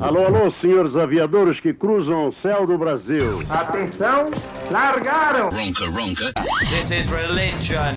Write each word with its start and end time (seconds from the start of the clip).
Alô, 0.00 0.26
alô, 0.26 0.50
senhores 0.52 0.94
aviadores 0.94 1.58
que 1.58 1.74
cruzam 1.74 2.28
o 2.28 2.32
céu 2.32 2.64
do 2.64 2.78
Brasil. 2.78 3.40
Atenção, 3.50 4.26
largaram! 4.70 5.48
Ronca, 5.50 5.86
ronca. 5.90 6.32
This 6.70 6.92
is 6.92 7.10
religion. 7.10 7.96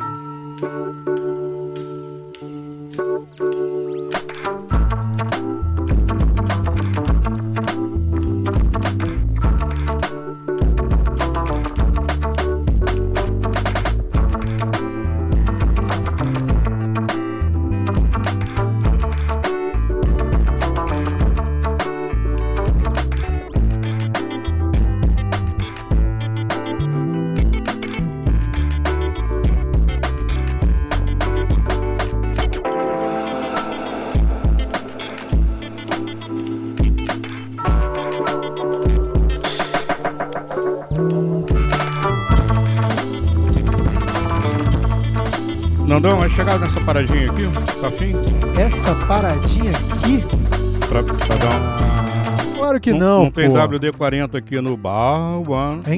Nandão, 46.01 46.17
vai 46.17 46.29
chegar 46.31 46.57
nessa 46.57 46.81
paradinha 46.83 47.29
aqui? 47.29 47.43
Tá 47.79 47.87
afim? 47.89 48.13
Essa 48.59 48.95
paradinha 49.05 49.69
aqui? 49.69 50.87
Pra, 50.89 51.03
pra 51.03 51.35
dar. 51.35 52.57
Claro 52.57 52.79
que 52.81 52.91
não, 52.91 53.25
Não 53.25 53.31
tem 53.31 53.47
pô. 53.47 53.55
WD-40 53.55 54.35
aqui 54.35 54.59
no 54.59 54.75
bar, 54.75 55.43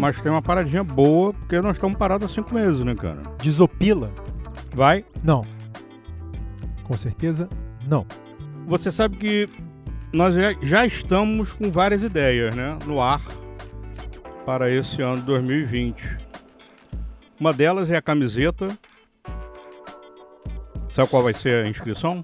mas 0.02 0.20
tem 0.20 0.30
uma 0.30 0.42
paradinha 0.42 0.84
boa, 0.84 1.32
porque 1.34 1.62
nós 1.62 1.78
estamos 1.78 1.98
parados 1.98 2.30
há 2.30 2.34
cinco 2.34 2.54
meses, 2.54 2.82
né, 2.82 2.94
cara? 2.96 3.22
Desopila? 3.42 4.12
Vai. 4.76 5.06
Não. 5.24 5.46
Com 6.84 6.98
certeza, 6.98 7.48
não. 7.88 8.06
Você 8.68 8.92
sabe 8.92 9.16
que 9.16 9.48
nós 10.12 10.36
já, 10.36 10.54
já 10.62 10.86
estamos 10.86 11.54
com 11.54 11.72
várias 11.72 12.04
ideias, 12.04 12.54
né, 12.54 12.78
no 12.86 13.02
ar 13.02 13.22
para 14.46 14.70
esse 14.70 15.02
ano 15.02 15.16
de 15.16 15.24
2020. 15.24 16.18
Uma 17.40 17.54
delas 17.54 17.90
é 17.90 17.96
a 17.96 18.02
camiseta. 18.02 18.68
Sabe 20.94 21.10
qual 21.10 21.24
vai 21.24 21.34
ser 21.34 21.66
a 21.66 21.68
inscrição? 21.68 22.24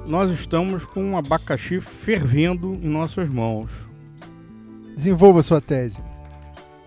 Nós 0.05 0.31
estamos 0.31 0.85
com 0.85 1.01
um 1.01 1.17
abacaxi 1.17 1.79
fervendo 1.79 2.77
em 2.83 2.89
nossas 2.89 3.29
mãos. 3.29 3.87
Desenvolva 4.97 5.41
sua 5.41 5.61
tese. 5.61 6.03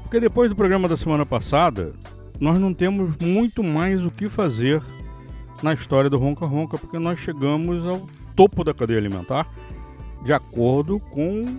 Porque 0.03 0.21
depois 0.21 0.51
do 0.51 0.55
programa 0.55 0.87
da 0.87 0.99
semana 0.99 1.25
passada, 1.25 1.95
nós 2.43 2.59
não 2.59 2.75
temos 2.75 3.17
muito 3.19 3.63
mais 3.63 4.05
o 4.05 4.11
que 4.11 4.29
fazer 4.29 4.83
na 5.63 5.73
história 5.73 6.11
do 6.11 6.19
Ronca 6.19 6.45
Ronca, 6.45 6.77
porque 6.77 6.99
nós 6.99 7.21
chegamos 7.21 7.87
ao 7.87 8.05
topo 8.35 8.65
da 8.65 8.75
cadeia 8.75 8.99
alimentar 8.99 9.49
de 10.25 10.33
acordo 10.33 10.99
com 10.99 11.57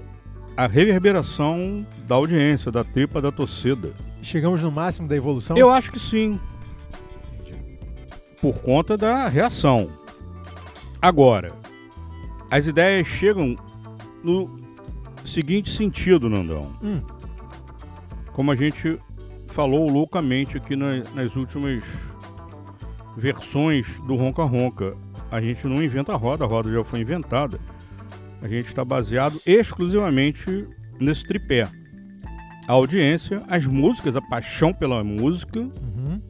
a 0.58 0.68
reverberação 0.68 1.88
da 2.06 2.16
audiência, 2.16 2.70
da 2.70 2.84
tripa 2.84 3.22
da 3.22 3.32
torcida. 3.32 3.94
Chegamos 4.22 4.62
no 4.62 4.70
máximo 4.74 5.08
da 5.08 5.16
evolução? 5.16 5.56
Eu 5.56 5.70
acho 5.70 5.90
que 5.90 6.00
sim. 6.00 6.38
Por 8.42 8.62
conta 8.62 8.98
da 8.98 9.30
reação. 9.30 9.90
Agora, 11.02 11.54
as 12.52 12.68
ideias 12.68 13.08
chegam 13.08 13.56
no 14.22 14.60
seguinte 15.24 15.70
sentido, 15.70 16.30
Nandão. 16.30 16.74
Hum. 16.84 17.02
Como 18.34 18.52
a 18.52 18.56
gente 18.58 19.00
falou 19.54 19.88
loucamente 19.90 20.58
aqui 20.58 20.76
na- 20.76 21.04
nas 21.14 21.36
últimas 21.36 21.84
versões 23.16 24.00
do 24.00 24.16
Ronca 24.16 24.44
Ronca. 24.44 24.96
A 25.32 25.40
gente 25.42 25.66
não 25.68 25.82
inventa 25.82 26.14
a 26.14 26.16
roda, 26.16 26.44
a 26.44 26.48
roda 26.48 26.72
já 26.72 26.84
foi 26.84 27.02
inventada. 27.02 27.60
A 28.42 28.48
gente 28.48 28.68
está 28.68 28.84
baseado 28.84 29.40
exclusivamente 29.46 30.68
nesse 31.00 31.24
tripé. 31.24 31.68
A 32.68 32.74
audiência, 32.74 33.44
as 33.48 33.66
músicas, 33.68 34.16
a 34.16 34.22
paixão 34.22 34.74
pela 34.74 35.04
música 35.04 35.60
Uhum. 35.60 36.22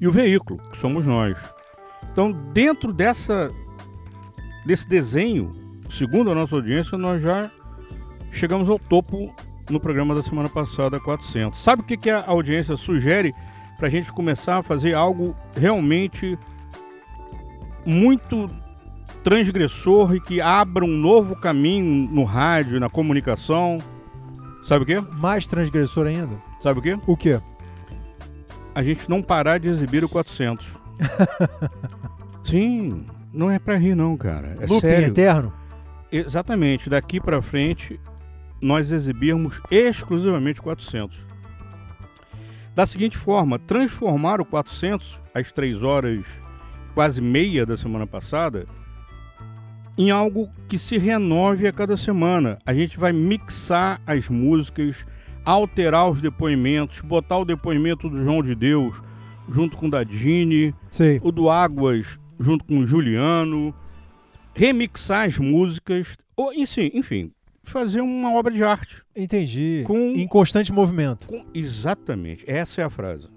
e 0.00 0.06
o 0.06 0.12
veículo, 0.12 0.60
que 0.70 0.76
somos 0.78 1.06
nós. 1.06 1.38
Então, 2.12 2.32
dentro 2.52 2.92
dessa 2.92 3.50
desse 4.66 4.88
desenho, 4.88 5.52
segundo 5.88 6.28
a 6.30 6.34
nossa 6.34 6.56
audiência, 6.56 6.98
nós 6.98 7.22
já 7.22 7.48
chegamos 8.32 8.68
ao 8.68 8.80
topo 8.80 9.32
no 9.70 9.80
programa 9.80 10.14
da 10.14 10.22
semana 10.22 10.48
passada, 10.48 11.00
400. 11.00 11.60
Sabe 11.60 11.82
o 11.82 11.84
que, 11.84 11.96
que 11.96 12.10
a 12.10 12.24
audiência 12.26 12.76
sugere 12.76 13.34
para 13.76 13.88
a 13.88 13.90
gente 13.90 14.12
começar 14.12 14.58
a 14.58 14.62
fazer 14.62 14.94
algo 14.94 15.34
realmente 15.54 16.38
muito 17.84 18.48
transgressor 19.22 20.14
e 20.14 20.20
que 20.20 20.40
abra 20.40 20.84
um 20.84 20.88
novo 20.88 21.36
caminho 21.36 22.08
no 22.10 22.24
rádio, 22.24 22.80
na 22.80 22.88
comunicação? 22.88 23.78
Sabe 24.64 24.84
o 24.84 24.86
quê? 24.86 25.00
Mais 25.18 25.46
transgressor 25.46 26.06
ainda? 26.06 26.36
Sabe 26.60 26.78
o 26.80 26.82
quê? 26.82 26.98
O 27.06 27.16
quê? 27.16 27.40
a 28.76 28.82
gente 28.82 29.08
não 29.08 29.22
parar 29.22 29.56
de 29.58 29.68
exibir 29.68 30.04
o 30.04 30.08
400. 30.08 30.76
Sim, 32.44 33.06
não 33.32 33.50
é 33.50 33.58
pra 33.58 33.74
rir 33.74 33.94
não, 33.94 34.14
cara. 34.18 34.58
É 34.60 34.66
Looping 34.66 34.80
sério. 34.80 35.08
eterno? 35.08 35.52
Exatamente, 36.12 36.90
daqui 36.90 37.18
pra 37.18 37.40
frente 37.40 37.98
nós 38.60 38.90
exibirmos 38.90 39.60
exclusivamente 39.70 40.60
400. 40.60 41.16
Da 42.74 42.84
seguinte 42.84 43.16
forma, 43.16 43.58
transformar 43.58 44.40
o 44.40 44.44
400 44.44 45.20
às 45.34 45.50
3 45.50 45.82
horas 45.82 46.26
quase 46.94 47.20
meia 47.20 47.64
da 47.64 47.76
semana 47.76 48.06
passada 48.06 48.66
em 49.98 50.10
algo 50.10 50.48
que 50.68 50.78
se 50.78 50.98
renove 50.98 51.66
a 51.66 51.72
cada 51.72 51.96
semana. 51.96 52.58
A 52.66 52.74
gente 52.74 52.98
vai 52.98 53.12
mixar 53.12 54.00
as 54.06 54.28
músicas, 54.28 55.06
alterar 55.44 56.10
os 56.10 56.20
depoimentos, 56.20 57.00
botar 57.00 57.38
o 57.38 57.44
depoimento 57.44 58.08
do 58.08 58.22
João 58.22 58.42
de 58.42 58.54
Deus 58.54 59.00
junto 59.48 59.76
com 59.76 59.86
o 59.86 59.90
da 59.90 60.04
Dini, 60.04 60.74
Sei. 60.90 61.20
o 61.22 61.30
do 61.30 61.48
Águas 61.48 62.18
junto 62.38 62.64
com 62.64 62.80
o 62.80 62.86
Juliano, 62.86 63.74
remixar 64.54 65.26
as 65.26 65.38
músicas, 65.38 66.16
ou 66.36 66.52
enfim, 66.52 66.90
enfim, 66.92 67.32
fazer 67.70 68.00
uma 68.00 68.32
obra 68.32 68.52
de 68.52 68.62
arte. 68.62 69.02
Entendi. 69.14 69.82
Com- 69.86 69.96
Em 70.14 70.26
constante 70.26 70.72
movimento. 70.72 71.26
Com- 71.26 71.44
Exatamente, 71.54 72.44
essa 72.46 72.80
é 72.80 72.84
a 72.84 72.90
frase. 72.90 73.28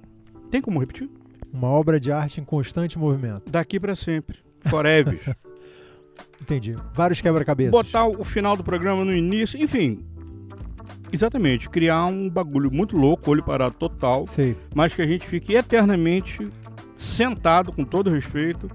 Tem 0.52 0.62
como 0.62 0.80
repetir? 0.80 1.10
Uma 1.54 1.68
obra 1.68 2.00
de 2.00 2.12
arte 2.12 2.40
em 2.40 2.44
constante 2.44 2.98
movimento. 2.98 3.50
Daqui 3.50 3.80
pra 3.80 3.96
sempre. 3.96 4.38
Forever. 4.68 5.36
Entendi. 6.42 6.76
Vários 6.94 7.22
quebra-cabeças. 7.22 7.72
Botar 7.72 8.06
o 8.06 8.24
final 8.24 8.56
do 8.56 8.64
programa 8.64 9.04
no 9.06 9.14
início, 9.16 9.62
enfim. 9.62 10.04
Exatamente, 11.12 11.70
criar 11.70 12.06
um 12.06 12.30
bagulho 12.30 12.72
muito 12.72 12.96
louco, 12.96 13.32
olho 13.32 13.44
parado 13.44 13.74
total, 13.76 14.28
Sei. 14.28 14.56
mas 14.76 14.94
que 14.94 15.02
a 15.02 15.08
gente 15.08 15.26
fique 15.28 15.54
eternamente 15.54 16.48
sentado, 16.96 17.72
com 17.72 17.84
todo 17.84 18.12
respeito, 18.12 18.70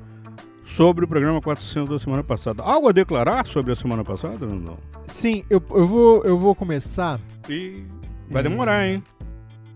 sobre 0.65 1.05
o 1.05 1.09
programa 1.09 1.41
400 1.41 1.91
da 1.91 1.99
semana 1.99 2.25
passada. 2.25 2.63
Algo 2.63 2.89
a 2.89 2.93
declarar 2.93 3.47
sobre 3.47 3.73
a 3.73 3.77
semana 3.77 4.05
passada? 4.05 4.47
Não. 4.47 4.79
Sim, 5.07 5.45
eu, 5.51 5.63
eu, 5.71 5.87
vou, 5.87 6.25
eu 6.25 6.39
vou 6.39 6.55
começar. 6.55 7.21
E 7.49 7.85
vai 8.31 8.43
demorar, 8.43 8.87
hein? 8.87 9.03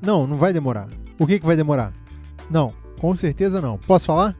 Não, 0.00 0.26
não 0.26 0.36
vai 0.36 0.52
demorar. 0.52 0.88
O 1.18 1.26
que, 1.26 1.38
que 1.38 1.46
vai 1.46 1.56
demorar? 1.56 1.92
Não, 2.50 2.72
com 3.00 3.14
certeza 3.14 3.60
não. 3.60 3.78
Posso 3.78 4.06
falar? 4.06 4.36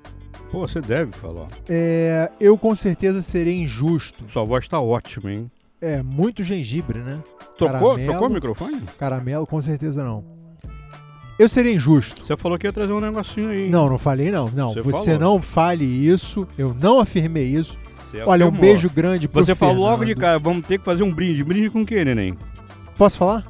Pô, 0.50 0.67
você 0.67 0.81
deve 0.81 1.12
falar. 1.12 1.49
É, 1.69 2.31
eu 2.40 2.56
com 2.56 2.75
certeza 2.75 3.20
serei 3.20 3.61
injusto. 3.61 4.25
Sua 4.29 4.44
voz 4.44 4.67
tá 4.67 4.81
ótima, 4.81 5.31
hein? 5.32 5.50
É, 5.81 6.02
muito 6.02 6.43
gengibre, 6.43 7.00
né? 7.00 7.19
Trocou, 7.56 7.91
Caramelo. 7.91 8.11
trocou 8.11 8.29
o 8.29 8.32
microfone? 8.32 8.82
Caramelo, 8.99 9.46
com 9.46 9.61
certeza 9.61 10.02
não. 10.02 10.25
Eu 11.38 11.49
serei 11.49 11.75
injusto. 11.75 12.26
Você 12.26 12.37
falou 12.37 12.58
que 12.58 12.67
ia 12.67 12.73
trazer 12.73 12.93
um 12.93 13.00
negocinho 13.00 13.50
aí. 13.50 13.64
hein? 13.67 13.70
Não, 13.70 13.88
não 13.88 13.99
falei 13.99 14.31
não. 14.32 14.49
Não, 14.50 14.73
Você 14.73 14.82
você, 14.82 15.19
não 15.19 15.41
fale 15.41 15.84
isso. 15.84 16.49
Eu 16.56 16.75
não 16.75 16.99
afirmei 16.99 17.44
isso. 17.44 17.79
Você 18.10 18.22
Olha, 18.25 18.46
um 18.46 18.50
beijo 18.50 18.88
grande 18.88 19.28
pro 19.28 19.44
Você 19.44 19.55
falou 19.55 19.76
logo 19.76 20.05
de 20.05 20.12
Fernando. 20.14 20.20
cara, 20.20 20.38
vamos 20.38 20.66
ter 20.66 20.78
que 20.78 20.84
fazer 20.84 21.02
um 21.02 21.12
brinde. 21.12 21.44
Brinde 21.44 21.70
com 21.70 21.82
o 21.82 21.87
quê, 21.87 22.05
neném? 22.05 22.34
Posso 22.96 23.19
falar? 23.19 23.46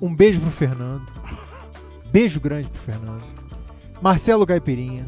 Um 0.00 0.14
beijo 0.14 0.40
pro 0.40 0.50
Fernando. 0.50 1.02
Beijo 2.12 2.40
grande 2.40 2.68
pro 2.68 2.80
Fernando. 2.80 3.22
Marcelo 4.00 4.46
Caipirinha. 4.46 5.04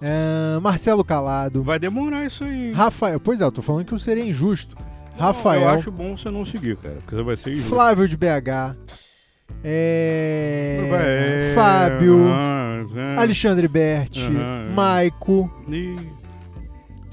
É, 0.00 0.58
Marcelo 0.60 1.04
Calado. 1.04 1.62
Vai 1.62 1.78
demorar 1.78 2.24
isso 2.24 2.44
aí. 2.44 2.72
Rafael. 2.72 3.18
Pois 3.20 3.40
é, 3.40 3.44
eu 3.44 3.52
tô 3.52 3.62
falando 3.62 3.84
que 3.84 3.92
eu 3.92 3.98
seria 3.98 4.24
injusto. 4.24 4.76
Não, 5.18 5.26
Rafael. 5.26 5.62
Eu 5.62 5.68
acho 5.68 5.90
bom 5.90 6.16
você 6.16 6.30
não 6.30 6.44
seguir, 6.46 6.76
cara, 6.76 6.94
porque 6.96 7.14
você 7.16 7.22
vai 7.22 7.36
ser 7.36 7.52
injusto. 7.52 7.68
Flávio 7.70 8.08
de 8.08 8.16
BH. 8.16 8.76
É, 9.64 10.86
Vai- 10.90 11.54
Fábio. 11.54 12.26
Ah, 12.32 12.84
é. 12.96 13.16
Alexandre 13.20 13.68
Berti. 13.68 14.24
É. 14.24 14.72
Maico. 14.74 15.52
Ih, 15.68 15.96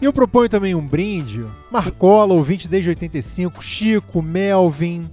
E 0.02 0.06
eu 0.06 0.14
proponho 0.14 0.48
também 0.50 0.74
um 0.76 0.86
brinde. 0.86 1.46
Marcola, 1.72 2.34
ouvinte 2.34 2.68
desde 2.68 2.90
85. 2.90 3.62
Chico, 3.64 4.22
Melvin, 4.22 5.10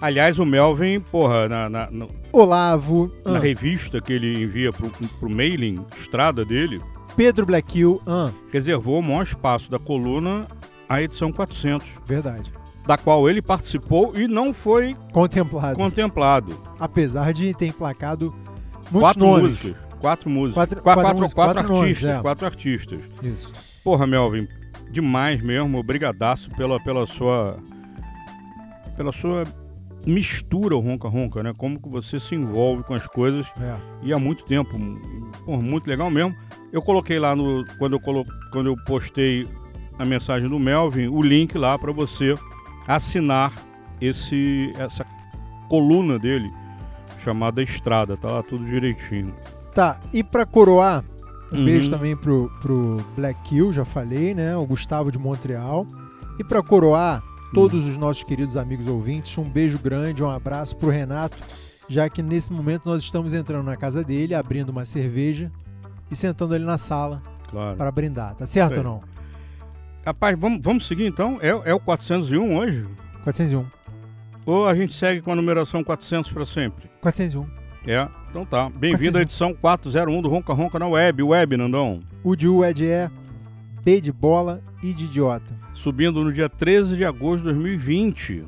Aliás, 0.00 0.36
o 0.40 0.44
Melvin, 0.44 0.98
porra, 0.98 1.48
na, 1.48 1.70
na, 1.70 1.88
Olavo. 2.32 3.12
na 3.24 3.36
ah, 3.36 3.38
revista 3.38 4.00
que 4.00 4.12
ele 4.12 4.42
envia 4.42 4.72
pro, 4.72 4.90
pro 4.90 5.30
mailing, 5.30 5.86
estrada 5.96 6.44
dele, 6.44 6.82
Pedro 7.16 7.46
Blackhill. 7.46 8.02
Ah, 8.04 8.30
reservou 8.52 8.98
o 8.98 9.02
maior 9.02 9.22
espaço 9.22 9.70
da 9.70 9.78
coluna 9.78 10.48
à 10.88 11.00
edição 11.00 11.30
400, 11.30 12.00
verdade. 12.04 12.52
da 12.84 12.98
qual 12.98 13.30
ele 13.30 13.40
participou 13.40 14.12
e 14.16 14.26
não 14.26 14.52
foi 14.52 14.96
Contemplado. 15.12 15.76
contemplado. 15.76 16.52
Apesar 16.80 17.32
de 17.32 17.54
ter 17.54 17.66
emplacado 17.66 18.34
muitos 18.90 19.00
quatro 19.12 19.24
nomes. 19.24 19.48
músicas. 19.50 19.76
Quatro 20.00 20.28
músicas. 20.30 20.54
Quatro- 20.54 20.82
Qua- 20.82 20.94
quatro 20.94 21.02
quatro, 21.04 21.18
músicas, 21.22 21.34
quatro 21.34 21.54
quatro 21.54 21.72
nomes, 21.74 21.88
artistas. 21.90 22.18
é. 22.18 22.20
Quatro 22.22 22.46
artistas. 22.46 23.02
Isso. 23.22 23.71
Porra, 23.84 24.06
Melvin, 24.06 24.46
demais 24.90 25.42
mesmo. 25.42 25.78
Obrigadaço 25.78 26.50
pela, 26.50 26.78
pela 26.80 27.06
sua. 27.06 27.58
pela 28.96 29.12
sua 29.12 29.44
mistura 30.04 30.74
ao 30.74 30.80
ronca-ronca, 30.80 31.42
né? 31.42 31.52
Como 31.56 31.80
que 31.80 31.88
você 31.88 32.18
se 32.18 32.34
envolve 32.34 32.82
com 32.82 32.94
as 32.94 33.06
coisas 33.06 33.46
É. 33.60 33.76
e 34.02 34.12
há 34.12 34.18
muito 34.18 34.44
tempo. 34.44 34.70
Porra, 35.44 35.62
muito 35.62 35.86
legal 35.88 36.10
mesmo. 36.10 36.34
Eu 36.72 36.82
coloquei 36.82 37.18
lá 37.18 37.34
no. 37.36 37.64
Quando 37.78 37.94
eu, 37.94 38.00
colo, 38.00 38.24
quando 38.52 38.66
eu 38.66 38.76
postei 38.84 39.48
a 39.98 40.04
mensagem 40.04 40.48
do 40.48 40.58
Melvin, 40.58 41.08
o 41.08 41.22
link 41.22 41.56
lá 41.56 41.78
para 41.78 41.92
você 41.92 42.34
assinar 42.86 43.52
esse, 44.00 44.72
essa 44.76 45.06
coluna 45.68 46.18
dele, 46.18 46.50
chamada 47.22 47.62
Estrada. 47.62 48.16
Tá 48.16 48.28
lá 48.28 48.42
tudo 48.42 48.64
direitinho. 48.64 49.34
Tá, 49.74 50.00
e 50.12 50.22
pra 50.24 50.44
coroar, 50.44 51.04
um 51.52 51.58
Uhum. 51.58 51.64
beijo 51.64 51.90
também 51.90 52.16
pro, 52.16 52.50
pro 52.60 52.96
Black 53.16 53.54
Hill, 53.54 53.72
já 53.72 53.84
falei, 53.84 54.34
né? 54.34 54.56
O 54.56 54.64
Gustavo 54.66 55.10
de 55.12 55.18
Montreal. 55.18 55.86
E 56.38 56.44
pra 56.44 56.62
coroar, 56.62 57.22
todos 57.52 57.86
os 57.86 57.96
nossos 57.96 58.24
queridos 58.24 58.56
amigos 58.56 58.86
ouvintes, 58.86 59.36
um 59.36 59.44
beijo 59.44 59.78
grande, 59.78 60.22
um 60.24 60.30
abraço 60.30 60.74
pro 60.76 60.88
Renato, 60.88 61.36
já 61.88 62.08
que 62.08 62.22
nesse 62.22 62.52
momento 62.52 62.86
nós 62.86 63.02
estamos 63.02 63.34
entrando 63.34 63.64
na 63.66 63.76
casa 63.76 64.02
dele, 64.02 64.34
abrindo 64.34 64.70
uma 64.70 64.84
cerveja 64.84 65.50
e 66.10 66.16
sentando 66.16 66.54
ali 66.54 66.64
na 66.64 66.78
sala 66.78 67.22
Claro. 67.50 67.76
para 67.76 67.90
brindar. 67.90 68.34
Tá 68.34 68.46
certo 68.46 68.70
Sei. 68.70 68.78
ou 68.78 68.84
não? 68.84 69.00
Rapaz, 70.06 70.38
vamos, 70.38 70.60
vamos 70.62 70.86
seguir 70.86 71.06
então? 71.06 71.38
É, 71.42 71.48
é 71.70 71.74
o 71.74 71.78
401 71.80 72.56
hoje? 72.56 72.86
401. 73.24 73.64
Ou 74.46 74.66
a 74.66 74.74
gente 74.74 74.94
segue 74.94 75.20
com 75.20 75.30
a 75.32 75.36
numeração 75.36 75.84
400 75.84 76.32
para 76.32 76.44
sempre? 76.44 76.90
401. 77.00 77.46
É, 77.86 78.08
então 78.32 78.44
tá. 78.46 78.70
Bem-vindo 78.70 79.12
401. 79.12 79.18
à 79.18 79.22
edição 79.22 79.54
401 79.54 80.22
do 80.22 80.28
Ronca 80.30 80.54
Ronca 80.54 80.78
na 80.78 80.88
web. 80.88 81.22
Web, 81.22 81.58
Nandão. 81.58 82.00
O 82.24 82.34
de 82.34 82.48
U 82.48 82.64
é 82.64 82.72
de 82.72 82.86
E, 82.86 83.10
B 83.84 84.00
de 84.00 84.10
bola 84.10 84.62
e 84.82 84.94
de 84.94 85.04
idiota. 85.04 85.54
Subindo 85.74 86.24
no 86.24 86.32
dia 86.32 86.48
13 86.48 86.96
de 86.96 87.04
agosto 87.04 87.40
de 87.40 87.50
2020. 87.50 88.46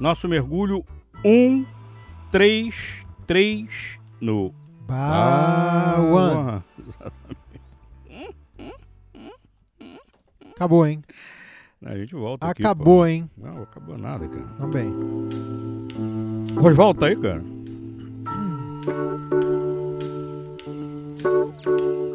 Nosso 0.00 0.26
mergulho 0.26 0.84
133 1.22 4.00
no 4.20 4.52
Bauan. 4.80 6.64
Acabou, 10.56 10.84
hein? 10.84 11.04
A 11.84 11.96
gente 11.96 12.16
volta 12.16 12.48
aqui. 12.48 12.62
Acabou, 12.62 13.06
hein? 13.06 13.30
pô. 13.38 13.46
Não, 13.46 13.62
acabou 13.62 13.96
nada, 13.96 14.26
cara. 14.26 14.42
Também. 14.58 14.92
Rosvaldo 16.56 16.98
tá 16.98 17.06
aí, 17.06 17.14
cara. 17.16 17.40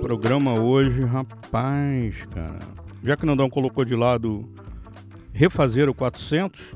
Programa 0.01 0.53
hoje, 0.59 1.01
rapaz, 1.01 2.25
cara. 2.25 2.59
Já 3.03 3.17
que 3.17 3.23
o 3.23 3.25
Nandão 3.25 3.49
colocou 3.49 3.83
de 3.83 3.95
lado 3.95 4.47
refazer 5.33 5.89
o 5.89 5.93
400, 5.93 6.75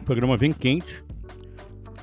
o 0.00 0.04
programa 0.04 0.36
vem 0.36 0.52
quente. 0.52 1.02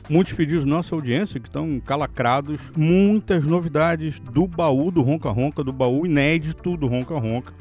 Muitos 0.09 0.33
pedidos 0.33 0.63
da 0.63 0.71
nossa 0.71 0.95
audiência 0.95 1.39
que 1.39 1.47
estão 1.47 1.79
calacrados. 1.79 2.71
Muitas 2.75 3.45
novidades 3.45 4.19
do 4.19 4.47
baú 4.47 4.89
do 4.89 5.01
Ronca 5.01 5.29
Ronca, 5.29 5.63
do 5.63 5.73
baú 5.73 6.05
inédito 6.05 6.75
do 6.77 6.87
Ronca 6.87 7.19
Ronca. 7.19 7.53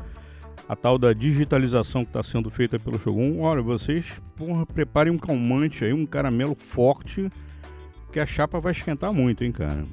A 0.66 0.74
tal 0.74 0.96
da 0.96 1.12
digitalização 1.12 2.04
que 2.04 2.10
está 2.10 2.22
sendo 2.22 2.48
feita 2.48 2.78
pelo 2.78 2.98
Shogun. 2.98 3.40
Olha, 3.40 3.60
vocês, 3.60 4.22
porra, 4.34 4.64
preparem 4.64 5.12
um 5.12 5.18
calmante 5.18 5.84
aí, 5.84 5.92
um 5.92 6.06
caramelo 6.06 6.54
forte, 6.54 7.28
que 8.16 8.20
a 8.20 8.24
chapa 8.24 8.58
vai 8.58 8.72
esquentar 8.72 9.12
muito, 9.12 9.44
hein, 9.44 9.52
cara. 9.52 9.84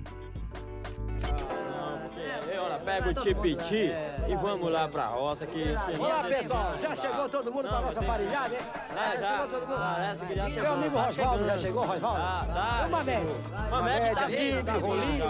Olha, 2.58 2.80
pega 2.80 3.10
o 3.10 3.14
tipiti 3.16 3.92
e 4.30 4.36
vamos 4.42 4.72
lá 4.72 4.88
pra 4.88 5.08
roça 5.08 5.46
que 5.46 5.76
Olá 6.00 6.24
pessoal, 6.24 6.78
já 6.78 6.96
chegou 6.96 7.28
todo 7.28 7.52
mundo 7.52 7.68
para 7.68 7.82
nossa 7.82 8.02
farinhada, 8.02 8.56
hein? 8.56 8.62
Já 8.96 9.18
já. 9.18 9.28
chegou 9.28 9.48
todo 9.50 9.68
mundo? 9.68 9.82
Essa 10.00 10.26
que 10.26 10.36
já 10.36 10.44
Meu 10.46 10.54
chegou, 10.54 10.74
amigo 10.74 10.96
tá 10.96 11.02
Rosvaldo 11.02 11.46
já 11.46 11.58
chegou, 11.58 11.84
Rosvaldo? 11.86 12.18
Tá, 12.18 12.46
tá. 12.46 12.86
Uma 12.88 13.04
média. 13.04 13.36
Uma 13.68 13.82
média 13.82 14.16
tá 14.16 14.22
tá 14.22 14.28
vindo, 14.28 14.80
Rolinho. 14.80 15.26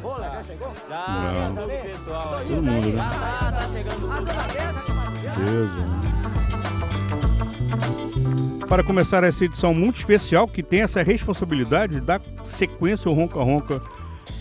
Rola, 0.00 0.30
já 0.30 0.42
chegou? 0.44 0.72
Já, 0.88 1.06
todo 2.38 2.62
mundo, 2.62 2.92
né? 2.92 3.02
Ah, 3.02 3.50
tá 3.50 3.62
chegando 3.62 4.12
A 4.12 4.18
que 4.84 4.92
maravilha. 4.92 5.32
Beleza. 5.32 6.95
Para 8.68 8.82
começar 8.82 9.22
essa 9.22 9.44
edição 9.44 9.72
muito 9.72 9.96
especial, 9.96 10.48
que 10.48 10.62
tem 10.62 10.82
essa 10.82 11.02
responsabilidade 11.02 11.94
de 11.94 12.00
dar 12.00 12.20
sequência 12.44 13.08
ao 13.08 13.14
Ronca 13.14 13.42
Ronca 13.42 13.82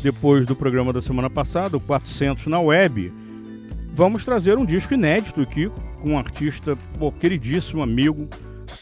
depois 0.01 0.45
do 0.45 0.56
programa 0.56 0.91
da 0.91 1.01
semana 1.01 1.29
passada, 1.29 1.77
o 1.77 1.79
400 1.79 2.47
na 2.47 2.59
web, 2.59 3.13
vamos 3.94 4.25
trazer 4.25 4.57
um 4.57 4.65
disco 4.65 4.94
inédito 4.94 5.41
aqui 5.41 5.71
com 6.01 6.12
um 6.12 6.17
artista 6.17 6.77
pô, 6.97 7.12
queridíssimo, 7.12 7.81
amigo, 7.81 8.27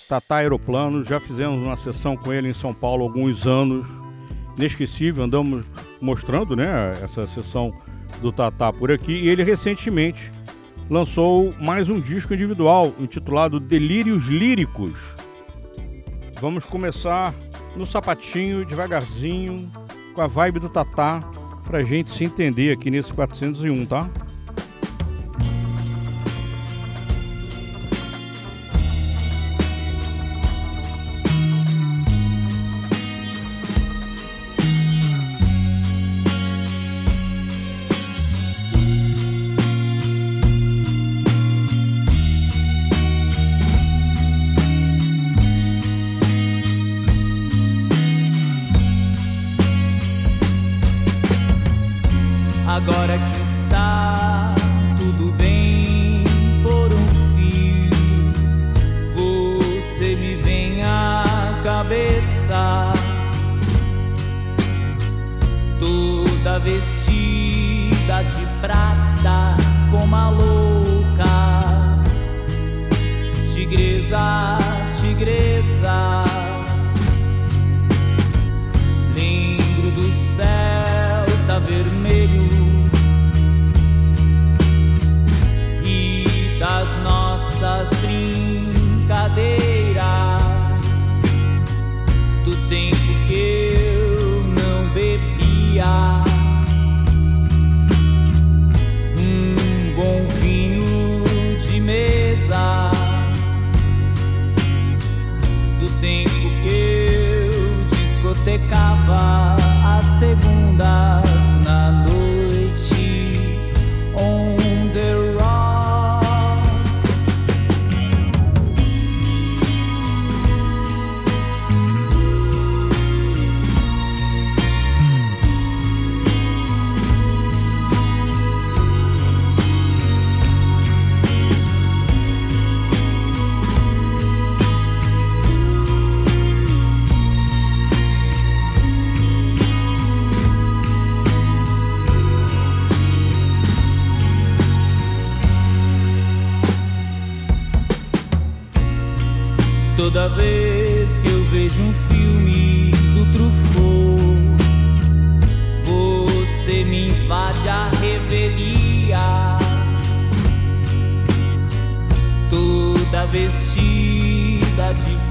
Tata 0.07 0.35
Aeroplano. 0.35 1.03
Já 1.03 1.19
fizemos 1.19 1.59
uma 1.59 1.75
sessão 1.75 2.15
com 2.15 2.33
ele 2.33 2.49
em 2.49 2.53
São 2.53 2.73
Paulo 2.73 3.03
há 3.03 3.07
alguns 3.07 3.45
anos. 3.47 3.87
Inesquecível, 4.57 5.23
andamos 5.23 5.65
mostrando 5.99 6.55
né, 6.55 6.93
essa 7.01 7.25
sessão 7.27 7.73
do 8.21 8.31
Tata 8.31 8.71
por 8.73 8.91
aqui. 8.91 9.13
E 9.13 9.29
ele 9.29 9.43
recentemente 9.43 10.31
lançou 10.89 11.53
mais 11.59 11.89
um 11.89 11.99
disco 11.99 12.33
individual 12.33 12.93
intitulado 12.99 13.59
Delírios 13.59 14.27
Líricos. 14.27 15.15
Vamos 16.39 16.65
começar 16.65 17.33
no 17.75 17.85
sapatinho, 17.85 18.65
devagarzinho, 18.65 19.71
com 20.13 20.21
a 20.21 20.27
vibe 20.27 20.59
do 20.59 20.69
Tatá, 20.69 21.23
pra 21.65 21.83
gente 21.83 22.09
se 22.09 22.23
entender 22.23 22.71
aqui 22.71 22.91
nesse 22.91 23.13
401, 23.13 23.85
tá? 23.85 24.09
Agora 52.85 53.17
que 53.17 53.41
está 53.41 54.53
tudo 54.97 55.31
bem 55.37 56.25
por 56.61 56.91
um 56.93 57.07
fio, 57.33 57.89
você 59.15 60.17
me 60.17 60.35
vem 60.43 60.83
à 60.83 61.61
cabeça, 61.63 62.91
toda 65.79 66.59
vestida 66.59 68.23
de 68.23 68.45
prata 68.59 69.55
como 69.89 70.13
a 70.13 70.29
louca, 70.29 71.65
tigresa, 73.53 74.57
tigresa. 74.99 76.22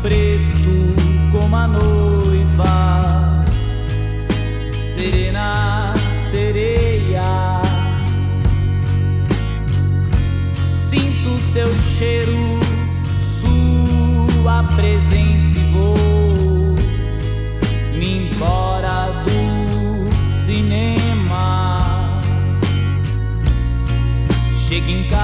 Preto 0.02 0.94
como 1.30 1.56
a 1.56 1.68
noiva, 1.68 3.44
serena 4.74 5.94
sereia. 6.28 7.62
Sinto 10.66 11.38
seu 11.38 11.72
cheiro, 11.74 12.58
sua 13.16 14.64
presença 14.74 15.58
e 15.58 15.72
vou 15.72 16.74
me 17.96 18.26
embora 18.26 19.22
do 19.22 20.12
cinema. 20.16 21.78
Chego 24.56 24.90
em 24.90 25.08
casa 25.08 25.21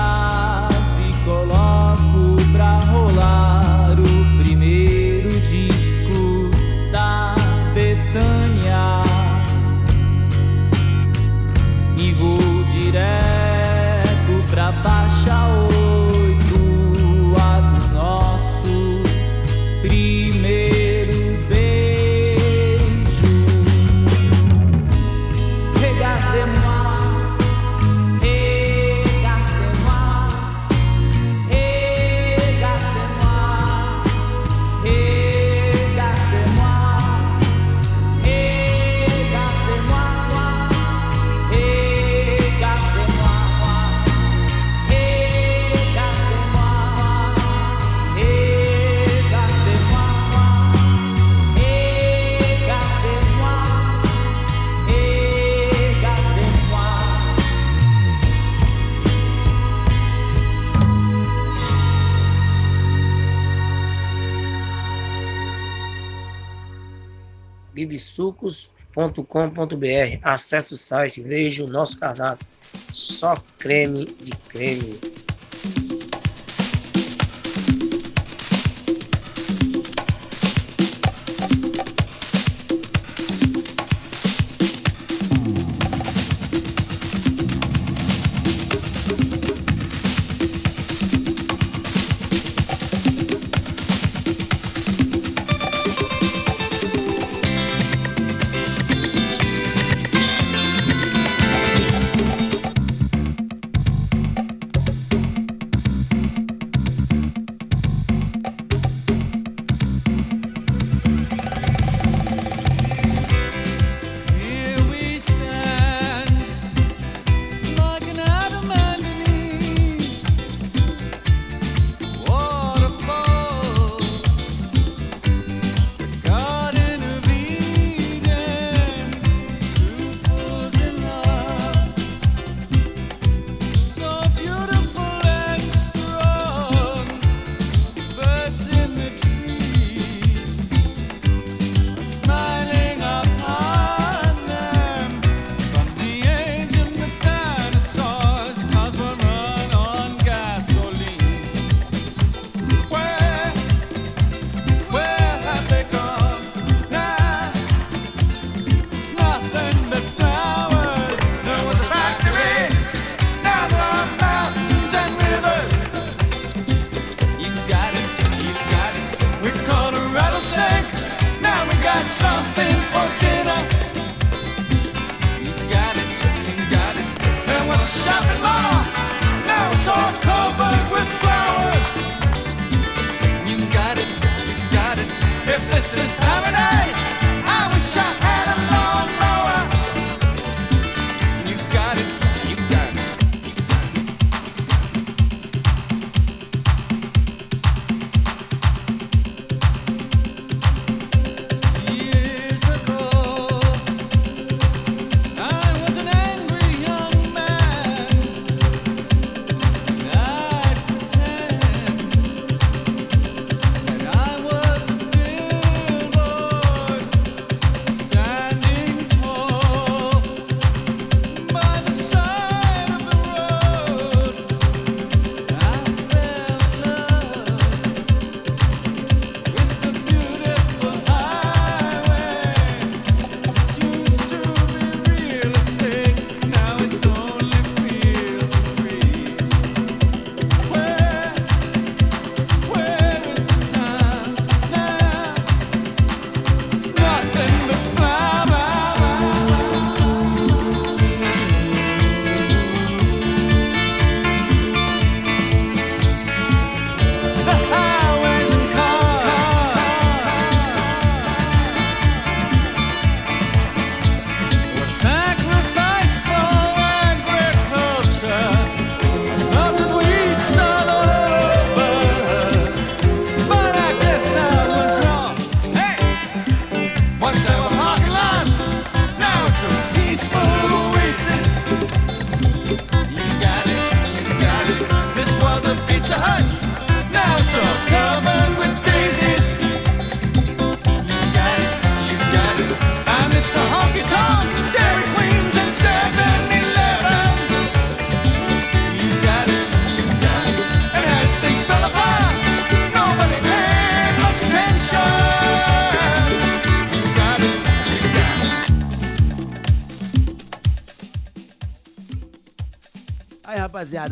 bibsucos.com.br. 68.99 70.19
Acesse 70.23 70.75
o 70.75 70.77
site, 70.77 71.21
veja 71.21 71.65
o 71.65 71.69
nosso 71.69 71.99
cardápio. 72.01 72.47
Só 72.93 73.37
creme 73.59 74.05
de 74.05 74.33
creme. 74.49 74.99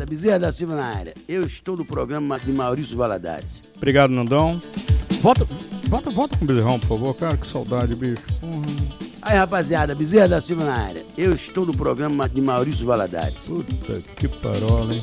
Bezerra 0.07 0.39
da 0.39 0.51
Silva 0.53 0.75
na 0.75 0.85
área. 0.85 1.13
Eu 1.27 1.45
estou 1.45 1.75
no 1.75 1.83
programa 1.83 2.39
de 2.39 2.51
Maurício 2.51 2.95
Valadares. 2.95 3.61
Obrigado, 3.75 4.11
Nandão. 4.11 4.59
Volta, 5.21 5.45
volta, 5.89 6.09
volta 6.09 6.37
com 6.37 6.45
o 6.45 6.47
Bezerrão, 6.47 6.79
por 6.79 6.87
favor, 6.87 7.15
cara. 7.15 7.35
Que 7.35 7.45
saudade, 7.45 7.93
bicho. 7.93 8.23
Porra. 8.39 8.65
Aí, 9.21 9.37
rapaziada, 9.37 9.93
Bezerra 9.93 10.29
da 10.29 10.41
Silva 10.41 10.63
na 10.63 10.75
área. 10.75 11.03
Eu 11.17 11.33
estou 11.33 11.65
no 11.65 11.73
programa 11.73 12.29
de 12.29 12.39
Maurício 12.39 12.85
Valadares. 12.85 13.37
Puta 13.45 13.99
que 14.15 14.29
parola, 14.29 14.93
hein? 14.93 15.01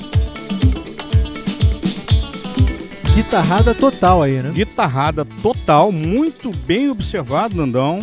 Guitarrada 3.14 3.74
total 3.74 4.22
aí, 4.22 4.42
né? 4.42 4.50
Guitarrada 4.50 5.24
total, 5.42 5.92
muito 5.92 6.50
bem 6.66 6.88
observado, 6.88 7.55
Nandão. 7.55 8.00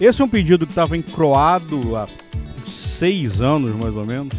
Esse 0.00 0.22
é 0.22 0.24
um 0.24 0.28
pedido 0.28 0.64
que 0.64 0.72
estava 0.72 0.96
encroado 0.96 1.94
há 1.94 2.08
seis 2.66 3.42
anos, 3.42 3.74
mais 3.76 3.94
ou 3.94 4.06
menos. 4.06 4.32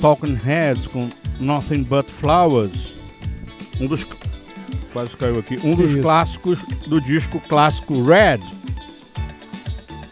Talking 0.00 0.34
Heads 0.34 0.86
com 0.86 1.10
Nothing 1.40 1.82
But 1.84 2.06
Flowers. 2.06 2.94
Um 3.80 3.86
dos. 3.86 4.06
Quase 4.92 5.16
caiu 5.16 5.38
aqui. 5.38 5.56
Um 5.62 5.76
Que 5.76 5.82
dos 5.82 5.92
isso? 5.92 6.02
clássicos 6.02 6.62
do 6.86 7.00
disco 7.00 7.38
clássico 7.48 8.02
Red. 8.04 8.38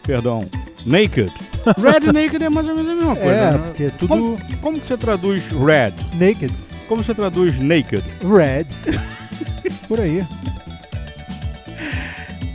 Perdão. 0.03 0.45
Naked. 0.85 1.31
Red 1.81 2.09
e 2.09 2.13
Naked 2.13 2.43
é 2.43 2.49
mais 2.49 2.67
ou 2.69 2.75
menos 2.75 2.91
a 2.91 2.95
mesma 2.95 3.15
coisa. 3.15 3.31
É, 3.31 3.51
né? 3.51 3.57
porque 3.57 3.83
é 3.85 3.89
tudo 3.89 4.07
Como, 4.07 4.37
como 4.61 4.79
que 4.79 4.85
você 4.85 4.95
traduz 4.97 5.49
Red? 5.49 5.93
naked, 6.13 6.53
Como 6.87 7.03
você 7.03 7.15
traduz 7.15 7.57
Naked? 7.59 8.03
red. 8.21 8.65
Por 9.87 9.99
aí. 9.99 10.23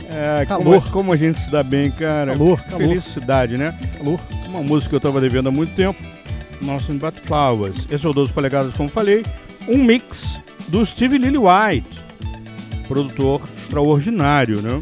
É, 0.09 0.45
Calor. 0.45 0.79
Como, 0.81 0.91
como 0.91 1.13
a 1.13 1.17
gente 1.17 1.39
se 1.39 1.49
dá 1.49 1.63
bem, 1.63 1.89
cara. 1.91 2.31
Calor, 2.33 2.61
calor. 2.63 2.77
Felicidade, 2.87 3.57
né? 3.57 3.73
Calor. 3.97 4.19
Uma 4.47 4.61
música 4.61 4.89
que 4.89 4.95
eu 4.95 4.99
tava 4.99 5.19
devendo 5.21 5.47
há 5.49 5.51
muito 5.51 5.73
tempo. 5.75 5.97
Nothing 6.61 6.97
But 6.97 7.15
Flowers. 7.25 7.87
Esse 7.89 8.05
é 8.05 8.09
o 8.09 8.13
12 8.13 8.31
polegadas, 8.31 8.73
como 8.73 8.89
falei. 8.89 9.25
Um 9.67 9.77
mix 9.77 10.39
do 10.67 10.85
Steve 10.85 11.17
Lillywhite. 11.17 11.99
Produtor 12.87 13.41
extraordinário, 13.57 14.61
né? 14.61 14.81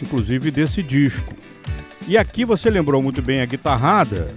Inclusive 0.00 0.50
desse 0.50 0.82
disco. 0.82 1.34
E 2.08 2.18
aqui 2.18 2.44
você 2.44 2.68
lembrou 2.68 3.00
muito 3.00 3.22
bem 3.22 3.40
a 3.40 3.46
guitarrada. 3.46 4.28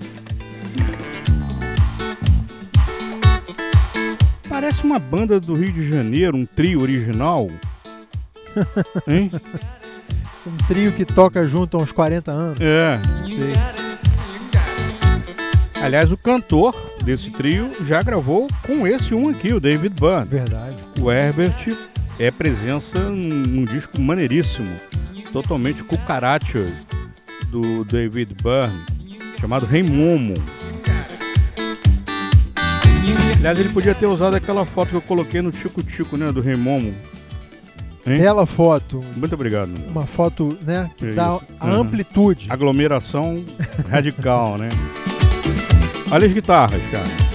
Parece 4.47 4.83
uma 4.83 4.99
banda 4.99 5.39
do 5.39 5.55
Rio 5.55 5.73
de 5.73 5.89
Janeiro, 5.89 6.38
um 6.38 6.45
trio 6.45 6.81
original. 6.81 7.47
Hein? 9.07 9.31
Um 10.47 10.57
trio 10.67 10.91
que 10.93 11.03
toca 11.03 11.45
junto 11.45 11.77
há 11.77 11.81
uns 11.81 11.91
40 11.91 12.31
anos. 12.31 12.61
É. 12.61 13.01
Sei. 13.27 13.85
Aliás, 15.86 16.12
o 16.12 16.17
cantor 16.17 16.76
desse 17.04 17.30
trio 17.30 17.69
já 17.82 18.02
gravou 18.02 18.48
com 18.65 18.88
esse 18.88 19.13
um 19.13 19.30
aqui, 19.30 19.54
o 19.54 19.60
David 19.60 19.93
Byrne. 20.00 20.26
Verdade. 20.28 20.76
O 21.00 21.12
Herbert 21.12 21.78
é 22.19 22.32
presença 22.32 23.00
num, 23.00 23.63
disco 23.65 24.02
maneiríssimo, 24.02 24.76
totalmente 25.32 25.84
cucaracha 25.84 26.62
do 27.50 27.84
David 27.86 28.34
Byrne, 28.41 28.82
chamado 29.39 29.67
Rei 29.67 29.84
Momo. 29.84 30.34
Aliás, 33.38 33.60
ele 33.60 33.69
podia 33.69 33.93
ter 33.93 34.08
usado 34.08 34.36
aquela 34.36 34.65
foto 34.65 34.89
que 34.89 34.95
eu 34.95 35.02
coloquei 35.04 35.39
no 35.39 35.52
Tico 35.52 35.84
Tico, 35.84 36.17
né, 36.17 36.32
do 36.32 36.41
Rei 36.41 36.56
Momo. 36.56 36.95
Hein? 38.08 38.17
Bela 38.19 38.48
foto. 38.48 39.00
Muito 39.15 39.36
obrigado. 39.36 39.71
Uma 39.88 40.06
foto, 40.08 40.58
né, 40.63 40.89
que 40.98 41.06
É 41.08 41.12
dá 41.13 41.36
isso. 41.36 41.54
a 41.60 41.65
Uhum. 41.67 41.82
amplitude. 41.82 42.48
Aglomeração 42.50 43.43
radical, 43.89 44.58
né? 44.58 44.69
Olha 46.11 46.27
as 46.27 46.33
guitarras, 46.33 46.81
cara. 46.91 47.25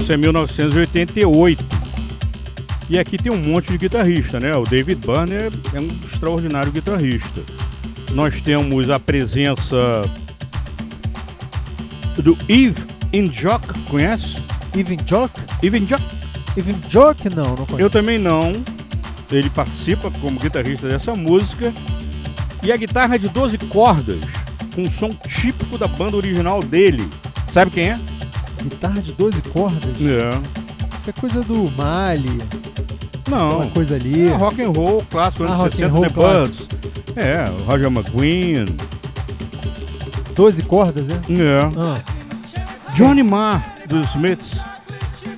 Isso 0.00 0.12
é 0.12 0.16
1988. 0.16 1.64
E 2.90 2.98
aqui 2.98 3.18
tem 3.18 3.30
um 3.30 3.36
monte 3.36 3.70
de 3.70 3.78
guitarrista, 3.78 4.40
né? 4.40 4.56
O 4.56 4.64
David 4.64 5.06
Byrne 5.06 5.34
é, 5.34 5.78
um 5.78 5.88
extraordinário 6.04 6.72
guitarrista. 6.72 7.42
Nós 8.12 8.40
temos 8.40 8.88
a 8.88 8.98
presença 8.98 10.02
do 12.16 12.36
Yves 12.48 12.86
Injock, 13.12 13.66
conhece? 13.90 14.42
Even 14.74 14.98
Jock? 15.06 15.38
Even 15.62 15.86
Jock? 15.86 16.17
Even 16.58 16.76
Jock 16.88 17.28
não, 17.34 17.48
não 17.54 17.66
conheço. 17.66 17.80
Eu 17.80 17.90
também 17.90 18.18
não. 18.18 18.52
Ele 19.30 19.48
participa 19.50 20.10
como 20.20 20.40
guitarrista 20.40 20.88
dessa 20.88 21.14
música. 21.14 21.72
E 22.62 22.72
a 22.72 22.76
guitarra 22.76 23.14
é 23.14 23.18
de 23.18 23.28
12 23.28 23.56
cordas, 23.58 24.18
com 24.74 24.82
um 24.82 24.90
som 24.90 25.10
típico 25.10 25.78
da 25.78 25.86
banda 25.86 26.16
original 26.16 26.60
dele. 26.62 27.08
Sabe 27.48 27.70
quem 27.70 27.90
é? 27.90 28.00
Guitarra 28.62 29.00
de 29.00 29.12
12 29.12 29.40
cordas? 29.42 29.84
É. 30.00 30.96
Isso 30.98 31.10
é 31.10 31.12
coisa 31.12 31.42
do 31.42 31.70
Mali. 31.76 32.42
Não. 33.30 33.58
Uma 33.60 33.70
coisa 33.70 33.94
ali. 33.94 34.26
É 34.28 34.34
rock 34.34 34.60
and 34.62 34.70
roll 34.70 35.04
clássico, 35.08 35.44
Ah, 35.44 35.46
anos 35.48 35.60
and 35.60 35.70
60, 35.70 35.88
roll 35.88 36.02
The 36.02 36.08
Buds. 36.10 36.68
É, 37.14 37.48
o 37.50 37.62
Roger 37.64 37.86
McGuinn. 37.90 38.66
12 40.34 40.62
cordas, 40.64 41.08
é? 41.10 41.14
É. 41.14 41.70
Ah, 41.76 42.00
Johnny 42.94 43.22
Marr, 43.22 43.62
dos 43.88 44.08
Smiths, 44.14 44.58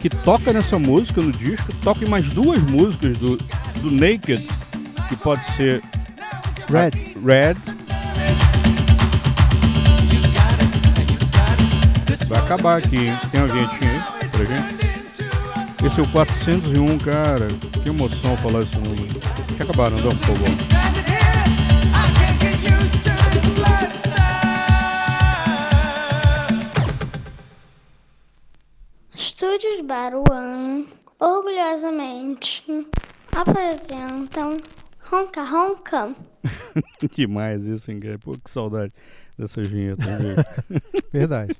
que 0.00 0.08
toca 0.08 0.52
nessa 0.52 0.78
música 0.78 1.20
no 1.20 1.30
disco, 1.30 1.72
toca 1.82 2.04
em 2.04 2.08
mais 2.08 2.30
duas 2.30 2.62
músicas 2.62 3.18
do, 3.18 3.36
do 3.36 3.90
Naked, 3.90 4.48
que 5.08 5.16
pode 5.16 5.44
ser 5.44 5.82
Red. 6.68 7.14
Red. 7.22 7.56
Vai 12.28 12.38
acabar 12.38 12.78
aqui, 12.78 12.96
hein? 12.96 13.18
Tem 13.30 13.40
uma 13.40 13.48
vinhetinha 13.48 14.06
aí 14.22 14.28
pra 14.28 14.44
gente? 14.44 14.90
Esse 15.84 16.00
é 16.00 16.02
o 16.02 16.08
401, 16.08 16.98
cara. 16.98 17.48
Que 17.82 17.88
emoção 17.88 18.36
falar 18.36 18.60
esse 18.60 18.76
número. 18.76 19.20
Deixa 19.48 19.64
acabar, 19.64 19.90
não 19.90 20.00
dá 20.00 20.10
um 20.10 20.16
pouco. 20.16 20.89
Baruan 29.90 30.86
orgulhosamente 31.18 32.62
apresentam 33.32 34.56
Ronca 35.00 35.42
Ronca. 35.42 36.14
Demais 37.12 37.66
isso, 37.66 37.90
hein, 37.90 37.98
cara? 37.98 38.16
Pô, 38.20 38.38
que 38.38 38.48
saudade 38.48 38.92
dessas 39.36 39.66
vinhetas. 39.66 40.06
verdade. 41.12 41.56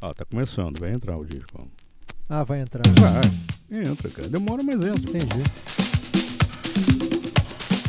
Ó, 0.00 0.14
tá 0.14 0.24
começando, 0.24 0.80
vai 0.80 0.92
entrar 0.92 1.18
o 1.18 1.26
disco. 1.26 1.68
Ah, 2.26 2.42
vai 2.42 2.62
entrar. 2.62 2.82
Vai, 2.98 3.80
entra, 3.82 4.08
cara. 4.08 4.28
Demora, 4.30 4.62
mas 4.62 4.76
entra. 4.76 5.10
Entendi. 5.10 5.42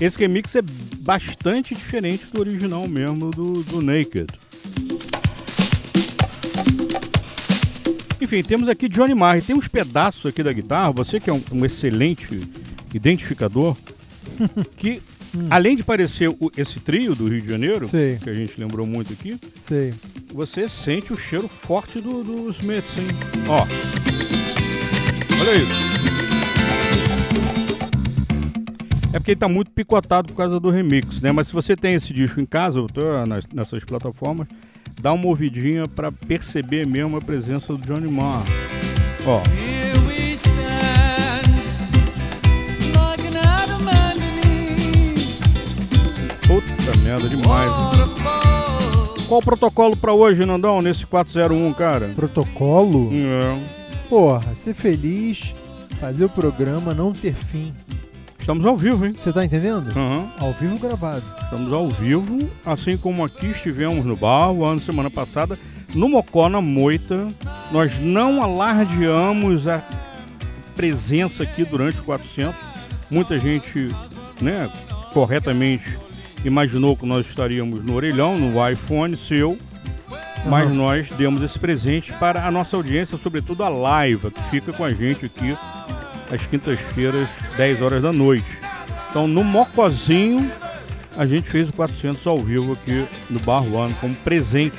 Esse 0.02 0.18
remix 0.18 0.54
é 0.56 0.62
bastante 1.00 1.74
diferente 1.74 2.34
do 2.34 2.42
original 2.42 2.86
mesmo 2.86 3.32
do, 3.32 3.64
do 3.64 3.82
Naked. 3.82 4.28
Enfim, 8.22 8.42
temos 8.44 8.68
aqui 8.70 8.88
Johnny 8.88 9.14
Marr. 9.14 9.42
Tem 9.42 9.56
uns 9.56 9.68
pedaços 9.68 10.26
aqui 10.26 10.42
da 10.42 10.54
guitarra, 10.54 10.92
você 10.92 11.20
que 11.20 11.30
é 11.30 11.34
um, 11.34 11.42
um 11.52 11.66
excelente 11.66 12.42
identificador, 12.94 13.76
que 14.78 15.02
além 15.50 15.76
de 15.76 15.84
parecer 15.84 16.30
o- 16.30 16.52
esse 16.58 16.80
trio 16.80 17.14
do 17.14 17.28
Rio 17.28 17.42
de 17.42 17.50
Janeiro, 17.50 17.88
Sei. 17.88 18.18
que 18.24 18.30
a 18.30 18.34
gente 18.34 18.54
lembrou 18.58 18.86
muito 18.88 19.12
aqui, 19.14 19.38
Sei. 19.68 19.94
você 20.34 20.70
sente 20.70 21.12
o 21.12 21.18
cheiro 21.18 21.48
forte 21.48 22.00
do- 22.00 22.24
dos 22.24 22.56
Smiths, 22.58 22.98
hein? 22.98 23.06
Ó. 23.50 23.66
Olha 25.42 25.56
isso. 25.56 26.35
É 29.16 29.18
porque 29.20 29.32
ele 29.32 29.40
tá 29.40 29.48
muito 29.48 29.72
picotado 29.72 30.28
por 30.34 30.36
causa 30.36 30.60
do 30.60 30.70
remix, 30.70 31.22
né? 31.22 31.32
Mas 31.32 31.48
se 31.48 31.54
você 31.54 31.74
tem 31.74 31.94
esse 31.94 32.12
disco 32.14 32.42
em 32.42 32.46
casa, 32.46 32.80
eu 32.80 32.88
tô 32.88 33.02
nas- 33.26 33.48
nessas 33.48 33.82
plataformas, 33.86 34.46
dá 35.02 35.14
uma 35.14 35.28
ouvidinha 35.28 35.88
pra 35.88 36.12
perceber 36.12 36.86
mesmo 36.86 37.16
a 37.16 37.22
presença 37.22 37.74
do 37.74 37.80
Johnny 37.86 38.12
Marr. 38.12 38.44
Ó. 39.26 39.42
Puta 46.48 46.98
merda, 47.04 47.28
demais. 47.28 47.72
Qual 49.28 49.40
o 49.40 49.44
protocolo 49.44 49.98
pra 49.98 50.14
hoje, 50.14 50.46
Nandão, 50.46 50.82
nesse 50.82 51.06
401, 51.06 51.74
cara? 51.74 52.10
Protocolo? 52.10 53.12
É. 53.14 53.58
Porra, 54.08 54.54
ser 54.54 54.74
feliz, 54.76 55.56
fazer 56.00 56.26
o 56.26 56.30
programa, 56.30 56.94
não 56.94 57.12
ter 57.12 57.34
fim. 57.34 57.74
Estamos 58.46 58.64
ao 58.64 58.78
vivo, 58.78 59.08
hein? 59.08 59.12
Você 59.12 59.34
tá 59.34 59.44
entendendo? 59.44 59.90
Aham. 59.98 60.32
Ao 60.38 60.54
vivo 60.54 60.78
gravado. 60.78 61.24
Estamos 61.42 61.74
ao 61.74 61.90
vivo, 61.90 62.48
assim 62.64 62.96
como 62.96 63.26
aqui 63.26 63.48
estivemos 63.48 64.06
no 64.06 64.16
bar, 64.16 64.52
o 64.52 64.64
ano 64.64 64.80
semana 64.80 65.10
passada, 65.10 65.58
no 65.96 66.08
Mocó, 66.08 66.48
na 66.48 66.62
Moita. 66.62 67.28
Nós 67.72 67.98
não 67.98 68.44
alardeamos 68.44 69.68
a 69.68 69.84
presença 70.76 71.42
aqui 71.42 71.66
durante 71.66 72.00
o 72.02 72.04
400. 72.04 72.56
Muita 73.10 73.40
gente, 73.40 73.90
né, 74.40 74.70
corretamente 75.12 75.98
imaginou 76.44 76.96
que 76.96 77.08
nós 77.08 77.26
estaríamos 77.26 77.84
no 77.84 77.96
orelhão, 77.96 78.38
no 78.38 78.70
iPhone 78.70 79.18
seu, 79.18 79.58
mas 80.46 80.68
Aham. 80.68 80.76
nós 80.76 81.10
demos 81.18 81.42
esse 81.42 81.58
presente 81.58 82.14
para 82.14 82.46
a 82.46 82.52
nossa 82.52 82.78
audiência, 82.78 83.18
sobretudo 83.18 83.64
a 83.64 83.70
Live, 83.70 84.30
que 84.30 84.44
fica 84.52 84.72
com 84.72 84.84
a 84.84 84.94
gente 84.94 85.26
aqui 85.26 85.58
às 86.32 86.46
quintas-feiras, 86.46 87.28
10 87.58 87.82
horas 87.82 88.02
da 88.02 88.12
noite. 88.12 88.46
Então, 89.10 89.28
no 89.28 89.44
Mocozinho, 89.44 90.52
a 91.18 91.26
gente 91.26 91.50
fez 91.50 91.70
o 91.70 91.74
400 91.74 92.26
ao 92.28 92.38
vivo 92.38 92.74
aqui 92.74 93.08
no 93.30 93.40
Bar 93.40 93.64
One 93.64 93.94
como 94.02 94.14
presente. 94.16 94.76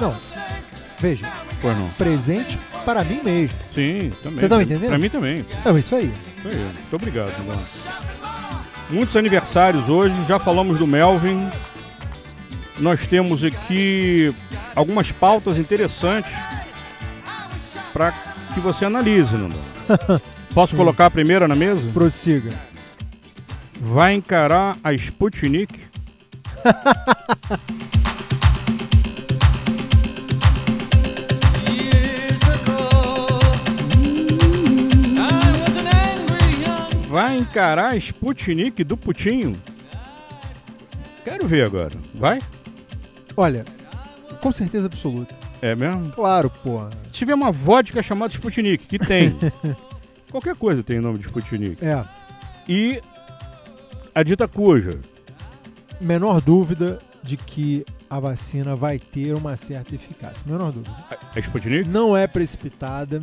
Não. 0.00 0.14
Veja, 0.98 1.26
Pois 1.60 1.76
não? 1.76 1.88
presente 1.88 2.58
para 2.84 3.04
mim 3.04 3.20
mesmo. 3.24 3.58
Sim, 3.72 4.10
também. 4.22 4.40
Você 4.40 4.48
tá 4.48 4.56
me 4.58 4.64
entendendo? 4.64 4.88
Pra 4.88 4.98
mim 4.98 5.10
também. 5.10 5.44
É 5.64 5.70
isso 5.78 5.94
aí. 5.94 6.12
Isso 6.38 6.48
aí. 6.48 6.56
Muito 6.56 6.96
obrigado, 6.96 7.32
Miguel. 7.40 7.58
Muitos 8.88 9.16
aniversários 9.16 9.88
hoje, 9.88 10.14
já 10.28 10.38
falamos 10.38 10.78
do 10.78 10.86
Melvin. 10.86 11.46
Nós 12.78 13.06
temos 13.06 13.42
aqui 13.42 14.34
algumas 14.74 15.10
pautas 15.10 15.56
interessantes 15.58 16.32
para 17.92 18.12
que 18.54 18.60
você 18.60 18.84
analise, 18.84 19.32
Nandão. 19.34 19.60
Posso 20.56 20.70
Sim. 20.70 20.78
colocar 20.78 21.04
a 21.04 21.10
primeira 21.10 21.46
na 21.46 21.54
mesa? 21.54 21.86
Prossiga. 21.92 22.50
Vai 23.78 24.14
encarar 24.14 24.78
a 24.82 24.90
Sputnik? 24.94 25.78
Vai 37.10 37.36
encarar 37.36 37.90
a 37.90 37.96
Sputnik 37.96 38.82
do 38.82 38.96
Putinho? 38.96 39.60
Quero 41.22 41.46
ver 41.46 41.66
agora. 41.66 41.92
Vai? 42.14 42.38
Olha, 43.36 43.62
com 44.40 44.50
certeza 44.50 44.86
absoluta. 44.86 45.34
É 45.60 45.74
mesmo? 45.74 46.12
Claro, 46.12 46.48
porra. 46.48 46.88
Se 47.12 47.18
tiver 47.18 47.34
uma 47.34 47.52
vodka 47.52 48.02
chamada 48.02 48.32
Sputnik, 48.32 48.86
que 48.86 48.98
tem. 48.98 49.36
Qualquer 50.30 50.54
coisa 50.54 50.82
tem 50.82 51.00
nome 51.00 51.18
de 51.18 51.26
Sputnik. 51.26 51.84
É. 51.84 52.04
E 52.68 53.00
a 54.14 54.22
dita 54.22 54.48
cuja. 54.48 54.98
Menor 56.00 56.40
dúvida 56.40 56.98
de 57.22 57.36
que 57.36 57.84
a 58.08 58.20
vacina 58.20 58.76
vai 58.76 58.98
ter 58.98 59.34
uma 59.34 59.56
certa 59.56 59.94
eficácia. 59.94 60.42
Menor 60.46 60.72
dúvida. 60.72 60.94
A 61.34 61.38
Sputnik? 61.38 61.88
Não 61.88 62.16
é 62.16 62.26
precipitada. 62.26 63.20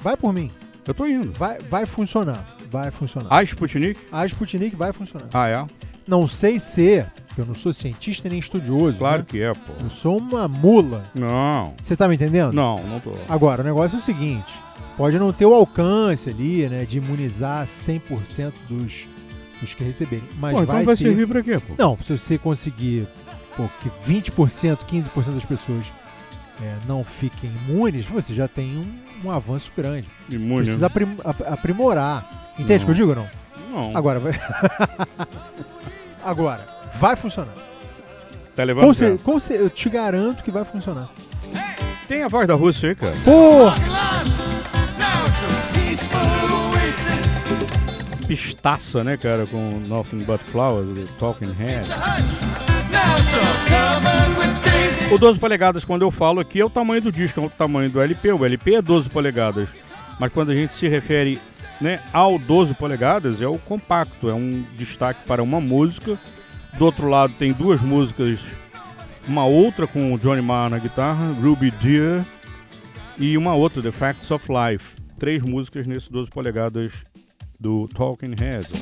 Vai 0.00 0.16
por 0.16 0.32
mim. 0.32 0.50
Eu 0.86 0.94
tô 0.94 1.06
indo. 1.06 1.32
Vai, 1.32 1.58
vai 1.68 1.84
funcionar. 1.86 2.44
Vai 2.70 2.90
funcionar. 2.90 3.32
A 3.32 3.42
Sputnik? 3.42 4.00
A 4.10 4.24
Sputnik 4.26 4.74
vai 4.76 4.92
funcionar. 4.92 5.28
Ah, 5.32 5.48
é? 5.48 5.66
Não 6.06 6.26
sei 6.26 6.58
se, 6.58 7.04
porque 7.26 7.42
eu 7.42 7.46
não 7.46 7.54
sou 7.54 7.70
cientista 7.72 8.30
nem 8.30 8.38
estudioso. 8.38 8.98
Claro 8.98 9.18
né? 9.18 9.26
que 9.28 9.42
é, 9.42 9.52
pô. 9.52 9.72
Eu 9.82 9.90
sou 9.90 10.16
uma 10.16 10.48
mula. 10.48 11.02
Não. 11.14 11.74
Você 11.78 11.94
tá 11.94 12.08
me 12.08 12.14
entendendo? 12.14 12.54
Não, 12.54 12.78
não 12.78 12.98
tô. 12.98 13.12
Agora, 13.28 13.60
o 13.60 13.64
negócio 13.64 13.96
é 13.96 13.98
o 13.98 14.02
seguinte: 14.02 14.50
pode 14.98 15.18
não 15.18 15.32
ter 15.32 15.46
o 15.46 15.54
alcance 15.54 16.28
ali, 16.28 16.68
né, 16.68 16.84
de 16.84 16.98
imunizar 16.98 17.64
100% 17.64 18.52
dos, 18.68 19.06
dos 19.60 19.72
que 19.74 19.82
receberem. 19.84 20.24
Mas 20.38 20.52
Pô, 20.54 20.62
então 20.64 20.74
vai, 20.74 20.84
vai 20.84 20.96
ter... 20.96 21.04
servir 21.04 21.26
pra 21.26 21.42
quê, 21.42 21.58
pô? 21.58 21.74
Não, 21.78 21.96
se 22.02 22.18
você 22.18 22.36
conseguir 22.36 23.06
pô, 23.56 23.64
que 23.80 23.88
20%, 24.12 24.78
15% 24.86 25.32
das 25.34 25.44
pessoas 25.44 25.86
é, 26.60 26.74
não 26.86 27.04
fiquem 27.04 27.50
imunes, 27.68 28.04
você 28.04 28.34
já 28.34 28.46
tem 28.48 28.76
um, 28.76 29.28
um 29.28 29.30
avanço 29.30 29.70
grande. 29.76 30.08
Imune. 30.28 30.64
Precisa 30.64 30.86
aprim- 30.86 31.16
ap- 31.24 31.46
aprimorar. 31.46 32.52
Entende 32.58 32.82
o 32.82 32.86
que 32.86 32.90
eu 32.90 32.94
digo 32.96 33.10
ou 33.10 33.16
não? 33.16 33.28
Não. 33.70 33.96
Agora 33.96 34.18
vai. 34.18 34.32
Agora, 36.24 36.66
vai 36.96 37.14
funcionar. 37.16 37.54
Tá 38.56 38.64
levando 38.64 38.86
Com 38.86 38.92
cer- 38.94 39.18
com 39.18 39.38
eu 39.52 39.70
te 39.70 39.88
garanto 39.88 40.42
que 40.42 40.50
vai 40.50 40.64
funcionar. 40.64 41.08
Tem 42.08 42.22
a 42.24 42.28
voz 42.28 42.48
da 42.48 42.54
Rússia 42.54 42.88
aí, 42.88 42.96
cara. 42.96 43.14
Pô! 43.24 43.70
Pistaça, 48.26 49.02
né, 49.02 49.16
cara, 49.16 49.46
com 49.46 49.58
Nothing 49.80 50.24
But 50.24 50.40
Flowers, 50.40 51.10
Talking 51.18 51.52
Head. 51.52 51.88
O 55.10 55.16
12 55.16 55.38
polegadas, 55.38 55.84
quando 55.84 56.02
eu 56.02 56.10
falo 56.10 56.40
aqui, 56.40 56.60
é 56.60 56.64
o 56.64 56.68
tamanho 56.68 57.00
do 57.00 57.10
disco, 57.10 57.40
é 57.40 57.44
o 57.44 57.48
tamanho 57.48 57.88
do 57.88 58.00
LP. 58.00 58.32
O 58.32 58.44
LP 58.44 58.74
é 58.74 58.82
12 58.82 59.08
polegadas. 59.08 59.70
Mas 60.20 60.32
quando 60.32 60.50
a 60.50 60.54
gente 60.54 60.72
se 60.72 60.88
refere 60.88 61.40
né, 61.80 62.00
ao 62.12 62.38
12 62.38 62.74
polegadas, 62.74 63.40
é 63.40 63.46
o 63.46 63.58
compacto, 63.58 64.28
é 64.28 64.34
um 64.34 64.64
destaque 64.74 65.20
para 65.26 65.42
uma 65.42 65.60
música. 65.60 66.18
Do 66.76 66.84
outro 66.84 67.08
lado 67.08 67.32
tem 67.38 67.52
duas 67.52 67.80
músicas, 67.80 68.40
uma 69.26 69.44
outra 69.46 69.86
com 69.86 70.12
o 70.12 70.18
Johnny 70.18 70.42
Marr 70.42 70.70
na 70.70 70.78
guitarra, 70.78 71.32
Ruby 71.40 71.70
Deer, 71.70 72.24
e 73.16 73.36
uma 73.38 73.54
outra, 73.54 73.82
The 73.82 73.90
Facts 73.90 74.30
of 74.30 74.46
Life. 74.48 74.97
Três 75.18 75.42
músicas 75.42 75.86
nesse 75.86 76.10
12 76.12 76.30
polegadas 76.30 76.92
do 77.58 77.88
Talking 77.88 78.34
Heads. 78.38 78.72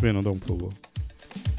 Vem, 0.00 0.12
Nandão, 0.12 0.36
por 0.38 0.48
favor. 0.48 0.72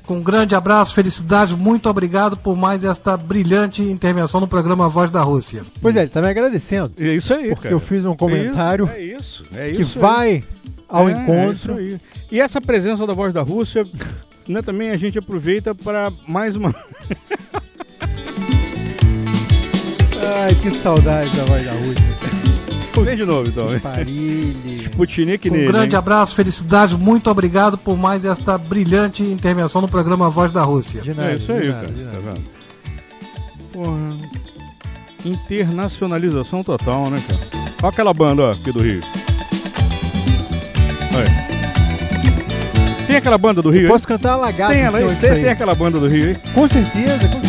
Com 0.05 0.17
um 0.17 0.21
grande 0.23 0.53
abraço, 0.53 0.93
felicidade, 0.93 1.55
muito 1.55 1.89
obrigado 1.89 2.38
por 2.38 2.55
mais 2.55 2.83
esta 2.83 3.17
brilhante 3.17 3.81
intervenção 3.81 4.39
no 4.39 4.47
programa 4.47 4.88
Voz 4.88 5.09
da 5.09 5.23
Rússia. 5.23 5.63
Pois 5.81 5.95
é, 5.95 6.01
ele 6.01 6.09
tá 6.09 6.21
me 6.21 6.27
agradecendo. 6.27 6.91
É 6.97 7.15
isso 7.15 7.33
aí, 7.33 7.47
Porque 7.49 7.63
cara. 7.63 7.73
eu 7.75 7.79
fiz 7.79 8.05
um 8.05 8.15
comentário 8.15 8.88
É 8.93 9.01
isso, 9.01 9.43
é 9.55 9.71
que 9.71 9.81
isso. 9.81 9.99
vai 9.99 10.27
aí. 10.29 10.43
ao 10.88 11.09
É, 11.09 11.11
encontro. 11.13 11.79
é 11.79 11.81
isso 11.83 11.95
aí. 11.95 11.99
E 12.31 12.39
essa 12.39 12.61
presença 12.61 13.07
da 13.07 13.13
voz 13.13 13.33
da 13.33 13.41
Rússia, 13.41 13.83
né, 14.47 14.61
também 14.61 14.91
a 14.91 14.95
gente 14.97 15.17
aproveita 15.17 15.73
para 15.73 16.11
mais 16.27 16.55
uma. 16.55 16.69
Ai, 20.43 20.53
que 20.61 20.69
saudade 20.69 21.35
da 21.35 21.45
voz 21.45 21.65
da 21.65 21.71
Rússia. 21.71 22.34
Vem 23.03 23.15
de 23.15 23.25
novo, 23.25 23.47
então. 23.49 23.67
Parilhe. 23.79 24.84
Sputnik 24.91 25.49
Um 25.49 25.53
nele. 25.53 25.67
grande 25.67 25.95
hein? 25.95 25.99
abraço, 25.99 26.36
felicidade, 26.36 26.95
muito 26.95 27.29
obrigado 27.29 27.77
por 27.77 27.97
mais 27.97 28.23
esta 28.25 28.58
brilhante 28.58 29.23
intervenção 29.23 29.81
no 29.81 29.88
programa 29.88 30.29
Voz 30.29 30.51
da 30.51 30.63
Rússia. 30.63 31.01
De 31.01 31.10
É 31.12 31.36
isso 31.36 31.51
aí, 31.51 31.71
cara. 31.71 31.88
Tá 31.88 32.19
vendo? 32.23 32.43
Porra. 33.73 34.36
Internacionalização 35.25 36.63
total, 36.63 37.10
né, 37.10 37.19
cara? 37.27 37.39
Olha 37.81 37.89
aquela 37.89 38.13
banda, 38.13 38.43
ó, 38.43 38.51
aqui 38.51 38.71
do 38.71 38.81
Rio. 38.81 39.01
Aí. 41.17 41.45
Tem 43.08 43.15
aquela 43.17 43.38
banda 43.38 43.62
do 43.62 43.69
Rio 43.69 43.84
aí? 43.84 43.88
Posso 43.88 44.08
cantar 44.08 44.34
alagado 44.34 44.71
Tem, 44.73 44.81
em 44.81 44.86
ela, 44.86 44.99
tem, 45.15 45.34
tem 45.34 45.49
aquela 45.49 45.75
banda 45.75 45.99
do 45.99 46.08
Rio 46.08 46.27
aí? 46.29 46.36
Com 46.53 46.67
certeza, 46.67 47.27
com 47.27 47.39
certeza. 47.41 47.44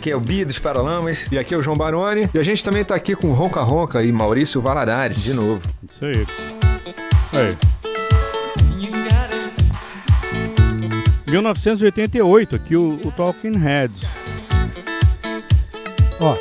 Aqui 0.00 0.10
é 0.10 0.16
o 0.16 0.20
Bia 0.20 0.46
dos 0.46 0.58
Paralamas 0.58 1.26
e 1.30 1.38
aqui 1.38 1.52
é 1.52 1.56
o 1.58 1.62
João 1.62 1.76
Baroni 1.76 2.26
e 2.32 2.38
a 2.38 2.42
gente 2.42 2.64
também 2.64 2.82
tá 2.82 2.94
aqui 2.94 3.14
com 3.14 3.32
Ronca 3.32 3.60
Ronca 3.60 4.02
e 4.02 4.10
Maurício 4.10 4.58
Valadares 4.58 5.22
de 5.22 5.34
novo. 5.34 5.60
Isso 5.84 6.06
aí. 6.06 6.26
Aí. 7.34 7.56
1988, 11.28 12.56
aqui 12.56 12.76
o, 12.76 12.98
o 13.04 13.12
Talking 13.12 13.58
Heads. 13.58 14.02
Ó, 16.18 16.34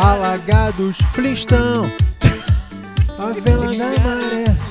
alagados 0.00 0.96
Flintstone. 1.12 1.92
A 3.18 3.32
vela 3.32 3.66
da 3.66 3.88
maré. 4.00 4.61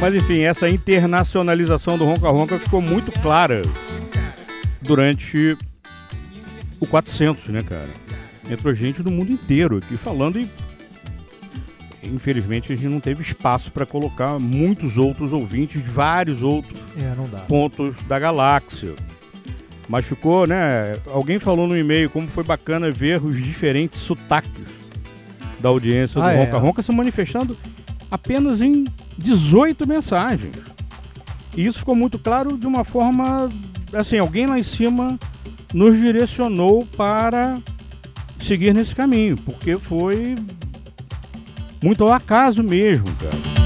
Mas 0.00 0.14
enfim, 0.14 0.40
essa 0.40 0.68
internacionalização 0.68 1.98
do 1.98 2.04
Ronca 2.04 2.28
Ronca 2.30 2.58
ficou 2.58 2.80
muito 2.80 3.12
clara 3.20 3.60
durante 4.80 5.56
o 6.80 6.86
400, 6.86 7.48
né, 7.48 7.62
cara? 7.62 7.88
Entrou 8.50 8.74
gente 8.74 9.02
do 9.02 9.10
mundo 9.10 9.30
inteiro 9.30 9.76
aqui 9.76 9.96
falando 9.98 10.40
e 10.40 10.48
infelizmente 12.02 12.72
a 12.72 12.76
gente 12.76 12.88
não 12.88 12.98
teve 12.98 13.20
espaço 13.22 13.70
para 13.70 13.84
colocar 13.84 14.38
muitos 14.38 14.96
outros 14.96 15.32
ouvintes 15.34 15.82
de 15.82 15.88
vários 15.88 16.42
outros 16.42 16.78
É, 16.96 17.14
pontos 17.46 17.96
da 18.08 18.18
galáxia. 18.18 18.94
Mas 19.86 20.06
ficou, 20.06 20.46
né? 20.46 20.96
Alguém 21.08 21.38
falou 21.38 21.66
no 21.68 21.76
e-mail 21.76 22.08
como 22.08 22.26
foi 22.26 22.42
bacana 22.44 22.90
ver 22.90 23.22
os 23.22 23.36
diferentes 23.36 24.00
sotaques 24.00 24.50
da 25.60 25.68
audiência 25.68 26.22
Ah, 26.22 26.28
do 26.28 26.30
é? 26.30 26.44
Ronca 26.44 26.58
Ronca 26.58 26.82
se 26.82 26.90
manifestando 26.92 27.56
apenas 28.10 28.60
em 28.60 28.84
18 29.16 29.86
mensagens. 29.86 30.56
E 31.56 31.66
isso 31.66 31.80
ficou 31.80 31.94
muito 31.94 32.18
claro 32.18 32.56
de 32.56 32.66
uma 32.66 32.84
forma. 32.84 33.48
Assim, 33.92 34.18
alguém 34.18 34.46
lá 34.46 34.58
em 34.58 34.62
cima 34.62 35.18
nos 35.74 35.98
direcionou 35.98 36.86
para 36.96 37.58
seguir 38.40 38.72
nesse 38.72 38.94
caminho, 38.94 39.36
porque 39.36 39.78
foi 39.78 40.36
muito 41.82 42.04
ao 42.04 42.12
acaso 42.12 42.62
mesmo, 42.62 43.06
cara. 43.16 43.60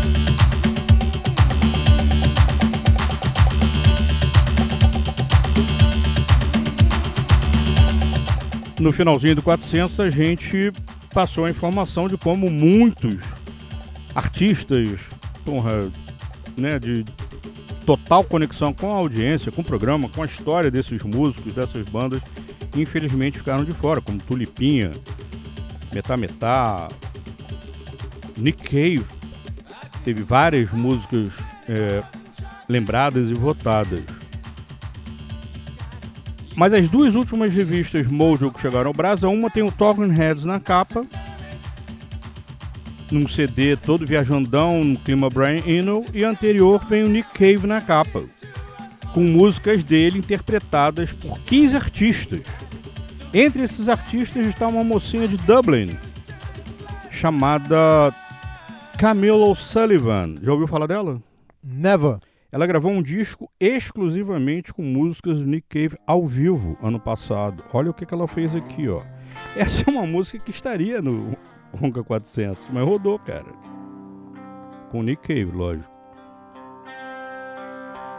No 8.79 8.93
finalzinho 8.93 9.37
do 9.37 9.43
400, 9.43 10.01
a 10.01 10.11
gente 10.11 10.73
passou 11.13 11.45
a 11.45 11.51
informação 11.51 12.09
de 12.09 12.19
como 12.19 12.51
muitos 12.51 13.44
artistas, 14.15 15.01
porra, 15.45 15.91
né, 16.57 16.79
de 16.79 17.05
total 17.85 18.25
conexão 18.25 18.73
com 18.73 18.91
a 18.91 18.97
audiência, 18.97 19.53
com 19.53 19.61
o 19.61 19.65
programa, 19.65 20.09
com 20.09 20.23
a 20.23 20.27
história 20.27 20.71
desses 20.71 21.03
músicos, 21.03 21.55
dessas 21.55 21.87
bandas, 21.89 22.23
infelizmente 22.77 23.39
ficaram 23.39 23.65
de 23.65 23.73
fora, 23.73 24.01
como 24.01 24.19
Tulipinha, 24.19 24.93
Metá 25.93 26.17
Metá, 26.17 26.89
Nick 28.37 28.63
Cave, 28.63 29.05
teve 30.05 30.23
várias 30.23 30.71
músicas 30.73 31.39
é, 31.69 32.03
lembradas 32.69 33.31
e 33.31 33.35
votadas. 33.35 34.03
Mas 36.57 36.73
as 36.73 36.89
duas 36.89 37.15
últimas 37.15 37.53
revistas 37.53 38.07
Mojo 38.07 38.51
que 38.51 38.61
chegaram 38.61 38.89
ao 38.89 38.95
Brasil, 38.95 39.31
uma 39.31 39.51
tem 39.51 39.63
o 39.63 39.73
Talking 39.73 40.11
Heads 40.11 40.45
na 40.45 40.61
capa, 40.61 41.05
num 43.11 43.29
CD 43.29 43.77
todo 43.77 44.07
viajandão, 44.07 44.83
no 44.83 44.99
clima 44.99 45.29
Brian 45.29 45.63
Eno, 45.67 46.05
e 46.13 46.25
anterior 46.25 46.85
vem 46.87 47.05
o 47.05 47.09
Nick 47.09 47.31
Cave 47.33 47.67
na 47.67 47.81
capa, 47.81 48.25
com 49.13 49.21
músicas 49.21 49.85
dele 49.85 50.19
interpretadas 50.19 51.13
por 51.13 51.39
15 51.41 51.77
artistas. 51.77 52.43
Entre 53.33 53.63
esses 53.63 53.89
artistas 53.89 54.47
está 54.47 54.67
uma 54.67 54.85
mocinha 54.85 55.27
de 55.27 55.37
Dublin, 55.39 55.97
chamada 57.11 58.15
Camille 58.99 59.33
O'Sullivan. 59.33 60.37
Já 60.43 60.53
ouviu 60.53 60.67
falar 60.67 60.87
dela? 60.87 61.21
Never. 61.63 62.19
Ela 62.51 62.67
gravou 62.69 62.93
um 62.93 63.03
disco 63.03 63.51
exclusivamente 63.59 64.73
com 64.73 64.83
músicas 64.83 65.41
do 65.41 65.47
Nick 65.47 65.67
Cave 65.69 65.99
ao 66.07 66.25
vivo 66.25 66.79
ano 66.81 67.01
passado. 67.01 67.65
Olha 67.73 67.91
o 67.91 67.95
que, 67.95 68.07
que 68.07 68.15
ela 68.15 68.29
fez 68.29 68.55
aqui, 68.55 68.89
ó. 68.89 69.03
Essa 69.57 69.83
é 69.85 69.91
uma 69.91 70.07
música 70.07 70.39
que 70.39 70.53
estaria 70.53 71.03
no 71.03 71.37
Ronca 71.81 72.03
400, 72.03 72.67
mas 72.73 72.85
rodou, 72.85 73.19
cara. 73.19 73.53
Com 74.91 75.03
Nick 75.03 75.23
Cave, 75.23 75.51
lógico. 75.57 75.93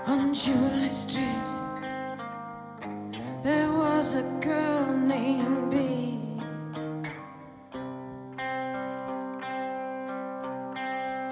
On 0.07 0.33
Julie 0.33 0.91
Street, 0.91 1.25
there 3.41 3.71
was 3.71 4.15
a 4.15 4.23
girl 4.41 4.95
named 4.95 5.69
B. 5.71 6.19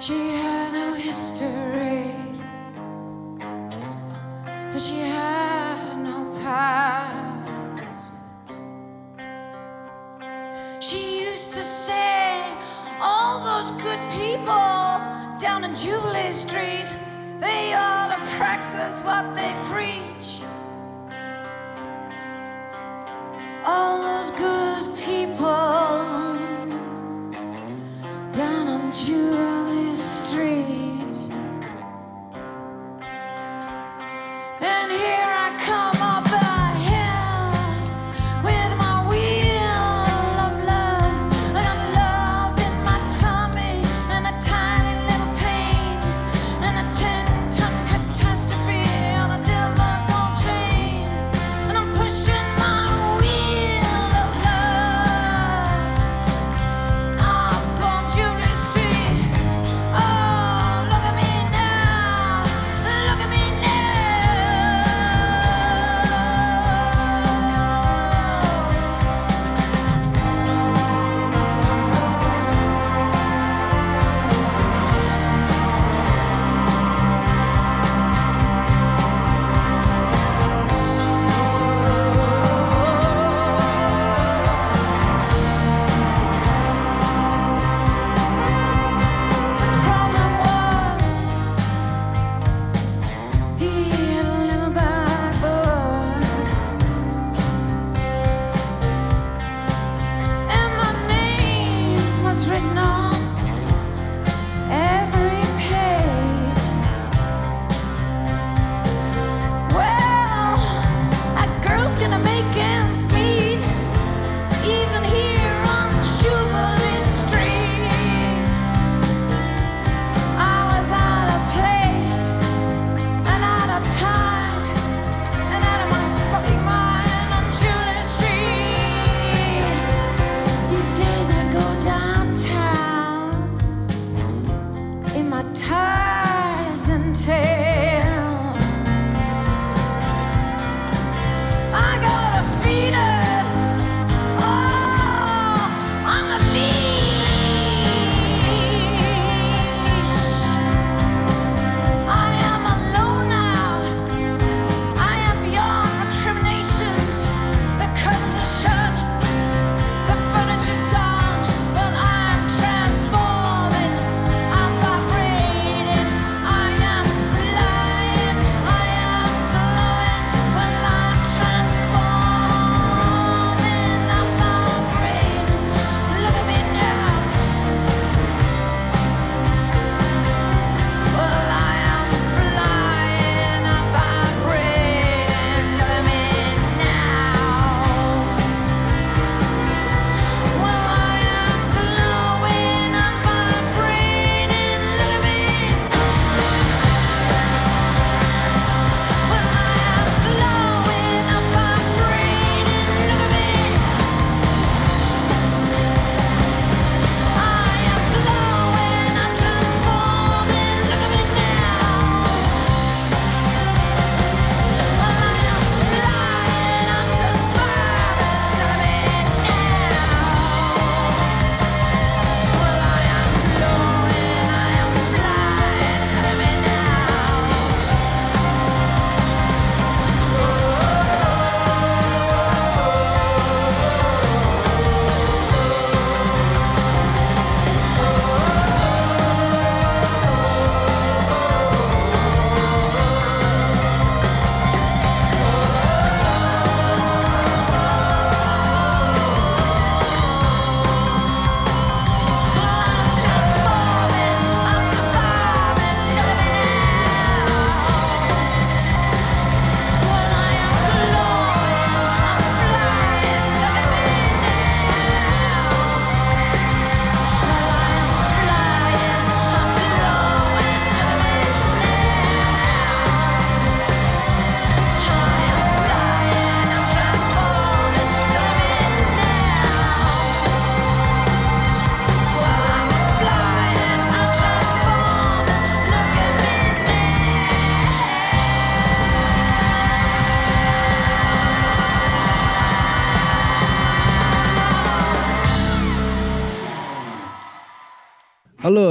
She 0.00 0.14
had 0.14 0.72
no 0.72 0.94
history, 0.94 2.10
she 4.76 4.98
had 5.00 5.98
no. 5.98 6.14
She 10.86 11.24
used 11.24 11.54
to 11.54 11.62
say, 11.62 12.44
All 13.00 13.40
those 13.42 13.70
good 13.82 13.98
people 14.10 14.44
down 15.40 15.64
in 15.64 15.74
Julie 15.74 16.30
Street, 16.30 16.84
they 17.38 17.72
ought 17.72 18.14
to 18.14 18.20
practice 18.36 19.00
what 19.00 19.34
they 19.34 19.54
preach. 19.64 20.42
All 23.64 24.02
those 24.02 24.30
good 24.32 24.94
people 24.96 25.46
down 28.32 28.68
on 28.68 28.92
Julie 28.92 29.53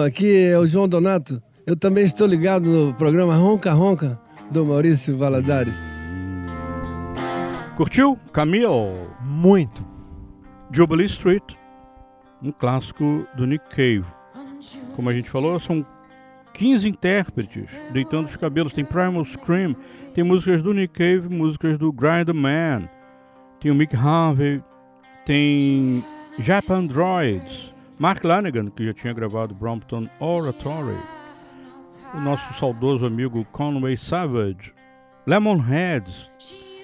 aqui 0.04 0.38
é 0.38 0.58
o 0.58 0.66
João 0.66 0.88
Donato. 0.88 1.42
Eu 1.66 1.76
também 1.76 2.04
estou 2.04 2.28
ligado 2.28 2.66
no 2.66 2.94
programa 2.94 3.36
Ronca 3.36 3.72
Ronca 3.74 4.20
do 4.52 4.66
Maurício 4.66 5.18
Valadares. 5.18 5.76
Curtiu? 7.76 8.20
Camille? 8.32 8.68
Muito. 9.22 9.86
Jubilee 10.72 11.06
Street, 11.06 11.44
um 12.42 12.52
clássico 12.52 13.28
do 13.36 13.46
Nick 13.46 13.63
Cave. 13.70 14.06
Como 14.96 15.10
a 15.10 15.13
gente 15.13 15.30
falou, 15.30 15.60
são 15.60 15.86
15 16.54 16.88
intérpretes 16.89 17.70
deitando 17.92 18.28
os 18.28 18.36
cabelos. 18.36 18.74
Tem 18.74 18.86
Primal 18.86 19.24
Scream, 19.26 19.76
tem 20.13 20.24
músicas 20.24 20.62
do 20.62 20.74
Nick 20.74 20.94
Cave, 20.94 21.30
músicas 21.30 21.78
do 21.78 21.92
Grind 21.92 22.30
Man, 22.34 22.89
tem 23.60 23.72
o 23.72 23.76
Mick 23.76 23.96
Harvey, 23.96 24.63
tem 25.26 26.04
Japan 26.39 26.86
Droids, 26.86 27.73
Mark 28.04 28.22
Lanigan, 28.26 28.70
que 28.70 28.86
já 28.86 28.94
tinha 28.94 29.13
gravado 29.13 29.56
Brompton 29.56 30.10
Oratory, 30.20 30.98
o 32.13 32.20
nosso 32.20 32.54
saudoso 32.54 33.06
amigo 33.06 33.46
Conway 33.46 33.96
Savage, 33.96 34.74
Lemonheads, 35.26 36.30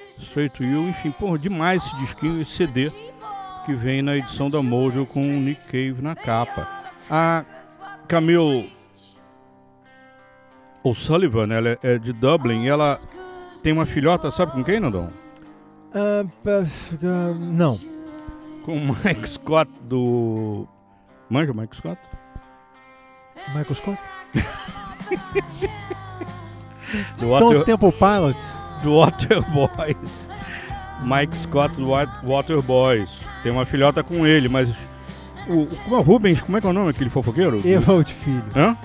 Straight 0.07 0.55
to 0.55 0.63
You, 0.63 0.87
enfim, 0.87 1.11
porra, 1.11 1.37
demais 1.37 1.83
esse 1.83 1.97
disquinho, 1.97 2.39
esse 2.39 2.51
CD 2.51 2.89
que 3.65 3.73
vem 3.73 4.01
na 4.01 4.15
edição 4.15 4.49
da 4.49 4.63
Mojo 4.63 5.05
com 5.07 5.19
o 5.19 5.41
Nick 5.41 5.61
Cave 5.65 6.01
na 6.01 6.15
capa. 6.15 6.65
A 7.11 7.43
Camille 8.07 8.71
O'Sullivan, 10.81 11.53
ela 11.53 11.77
é 11.83 11.97
de 11.97 12.13
Dublin, 12.13 12.63
e 12.63 12.69
ela 12.69 12.97
tem 13.61 13.73
uma 13.73 13.85
filhota, 13.85 14.31
sabe 14.31 14.53
com 14.53 14.63
quem, 14.63 14.79
Nandão? 14.79 15.11
Ah, 15.93 16.23
não. 17.37 17.77
Com 18.63 18.77
o 18.77 18.95
Mike 19.03 19.27
Scott 19.27 19.69
do. 19.81 20.65
Manja 21.29 21.51
o 21.51 21.55
Mike 21.55 21.75
Scott? 21.75 21.99
Michael 23.49 23.75
Scott? 23.75 23.99
Do 27.17 27.25
Stone 27.25 27.29
Water- 27.43 27.63
Temple 27.65 27.91
Pilots. 27.91 28.59
do 28.83 28.95
Water 28.97 29.41
Boys. 29.51 30.27
Mike 31.03 31.37
Scott 31.37 31.75
do 31.75 31.89
Wa- 31.89 32.07
Water 32.23 32.61
Boys. 32.61 33.25
Tem 33.43 33.51
uma 33.51 33.65
filhota 33.65 34.03
com 34.03 34.25
ele, 34.25 34.49
mas. 34.49 34.69
O, 35.47 35.61
o- 35.63 35.77
como 35.83 35.95
é 35.95 35.99
o 35.99 36.01
Rubens? 36.01 36.41
Como 36.41 36.57
é 36.57 36.61
que 36.61 36.67
é 36.67 36.69
o 36.69 36.73
nome 36.73 36.89
aquele 36.89 37.09
fofoqueiro? 37.09 37.61
Evald 37.65 38.11
Filho. 38.13 38.43
Hã? 38.55 38.75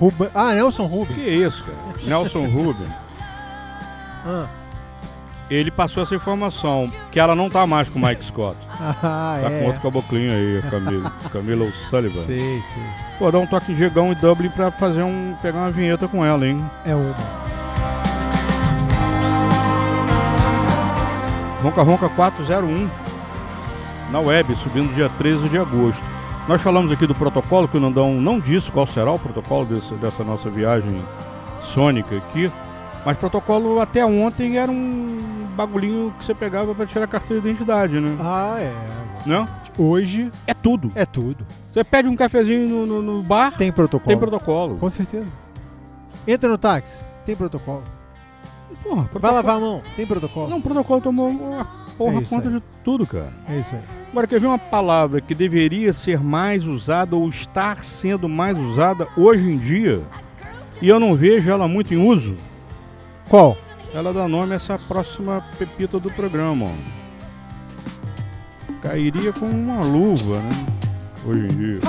Ruben... 0.00 0.30
Ah, 0.34 0.54
Nelson 0.54 0.84
Rubens. 0.84 1.14
Que 1.16 1.28
isso, 1.30 1.62
cara? 1.64 1.76
Nelson 2.06 2.44
Rubens. 2.46 2.90
Ah. 4.26 4.48
Ele 5.50 5.70
passou 5.70 6.02
essa 6.04 6.14
informação, 6.14 6.88
que 7.10 7.18
ela 7.18 7.34
não 7.34 7.50
tá 7.50 7.66
mais 7.66 7.88
com 7.88 7.98
o 7.98 8.02
Mike 8.06 8.24
Scott. 8.24 8.56
Ah, 9.02 9.38
tá 9.42 9.50
é. 9.50 9.60
com 9.60 9.66
outro 9.66 9.82
caboclinho 9.82 10.32
aí, 10.32 10.58
a 10.58 10.70
Camila. 10.70 11.12
Camila 11.32 11.64
O'Sullivan. 11.66 12.24
Sei, 12.24 12.38
sei. 12.62 12.82
Pô, 13.18 13.30
dá 13.30 13.38
um 13.38 13.46
toque 13.46 13.72
em 13.72 13.74
Diegão 13.74 14.10
e 14.12 14.14
Dublin 14.14 14.48
pra 14.48 14.70
fazer 14.70 15.02
um. 15.02 15.34
pegar 15.42 15.58
uma 15.58 15.70
vinheta 15.70 16.08
com 16.08 16.24
ela, 16.24 16.46
hein? 16.46 16.64
É 16.86 16.94
uma. 16.94 17.14
Ronca 21.62 21.82
Ronca 21.82 22.08
401 22.08 22.88
na 24.10 24.18
web, 24.20 24.56
subindo 24.56 24.94
dia 24.94 25.08
13 25.10 25.48
de 25.50 25.58
agosto. 25.58 26.02
Nós 26.48 26.62
falamos 26.62 26.90
aqui 26.90 27.06
do 27.06 27.14
protocolo, 27.14 27.68
que 27.68 27.76
o 27.76 27.80
Nandão 27.80 28.14
não 28.14 28.40
disse 28.40 28.72
qual 28.72 28.86
será 28.86 29.12
o 29.12 29.18
protocolo 29.18 29.66
desse- 29.66 29.94
dessa 29.94 30.24
nossa 30.24 30.48
viagem 30.48 31.04
sônica 31.60 32.16
aqui. 32.16 32.50
Mas 33.04 33.18
protocolo 33.18 33.78
até 33.80 34.04
ontem 34.04 34.56
era 34.56 34.70
um 34.72 35.39
bagulhinho 35.50 36.12
que 36.18 36.24
você 36.24 36.34
pegava 36.34 36.74
pra 36.74 36.86
tirar 36.86 37.04
a 37.04 37.08
carteira 37.08 37.40
de 37.42 37.48
identidade, 37.48 38.00
né? 38.00 38.16
Ah, 38.20 38.56
é. 38.58 38.72
Não? 39.26 39.48
Hoje 39.78 40.30
é 40.46 40.54
tudo. 40.54 40.90
É 40.94 41.04
tudo. 41.06 41.46
Você 41.68 41.82
pede 41.84 42.08
um 42.08 42.16
cafezinho 42.16 42.68
no, 42.68 42.86
no- 42.86 43.02
no 43.02 43.22
bar, 43.22 43.56
Tem 43.56 43.70
protocolo. 43.72 44.08
tem 44.08 44.18
protocolo. 44.18 44.76
Com 44.76 44.90
certeza. 44.90 45.26
Entra 46.26 46.48
no 46.48 46.58
táxi. 46.58 47.04
Tem 47.24 47.34
protocolo. 47.36 47.82
Porra, 48.82 49.08
Vai 49.12 49.32
lavar 49.32 49.56
a 49.56 49.60
mão. 49.60 49.82
Tem 49.96 50.06
protocolo. 50.06 50.48
Não, 50.48 50.58
o 50.58 50.62
protocolo 50.62 51.00
tomou 51.00 51.28
uma 51.28 51.66
porra 51.98 52.20
É 52.20 52.24
conta 52.24 52.48
aí. 52.48 52.54
de 52.54 52.62
tudo, 52.82 53.06
cara. 53.06 53.32
É 53.48 53.58
isso 53.58 53.74
aí. 53.74 53.80
Agora, 54.10 54.26
quer 54.26 54.40
ver 54.40 54.46
uma 54.46 54.58
palavra 54.58 55.20
que 55.20 55.34
deveria 55.34 55.92
ser 55.92 56.18
mais 56.20 56.64
usada 56.64 57.14
ou 57.14 57.28
estar 57.28 57.84
sendo 57.84 58.28
mais 58.28 58.56
usada 58.58 59.06
hoje 59.16 59.50
em 59.50 59.56
dia 59.58 60.02
e 60.82 60.88
eu 60.88 60.98
não 60.98 61.14
vejo 61.14 61.50
ela 61.50 61.68
muito 61.68 61.92
em 61.94 61.98
uso? 61.98 62.34
Qual? 63.28 63.56
Ela 63.92 64.12
dá 64.12 64.28
nome 64.28 64.52
a 64.52 64.56
essa 64.56 64.78
próxima 64.78 65.44
pepita 65.58 65.98
do 65.98 66.10
programa. 66.12 66.66
Cairia 68.80 69.32
com 69.32 69.46
uma 69.46 69.80
luva, 69.84 70.40
né? 70.40 70.66
Hoje 71.26 71.44
em 71.44 71.48
dia. 71.48 71.80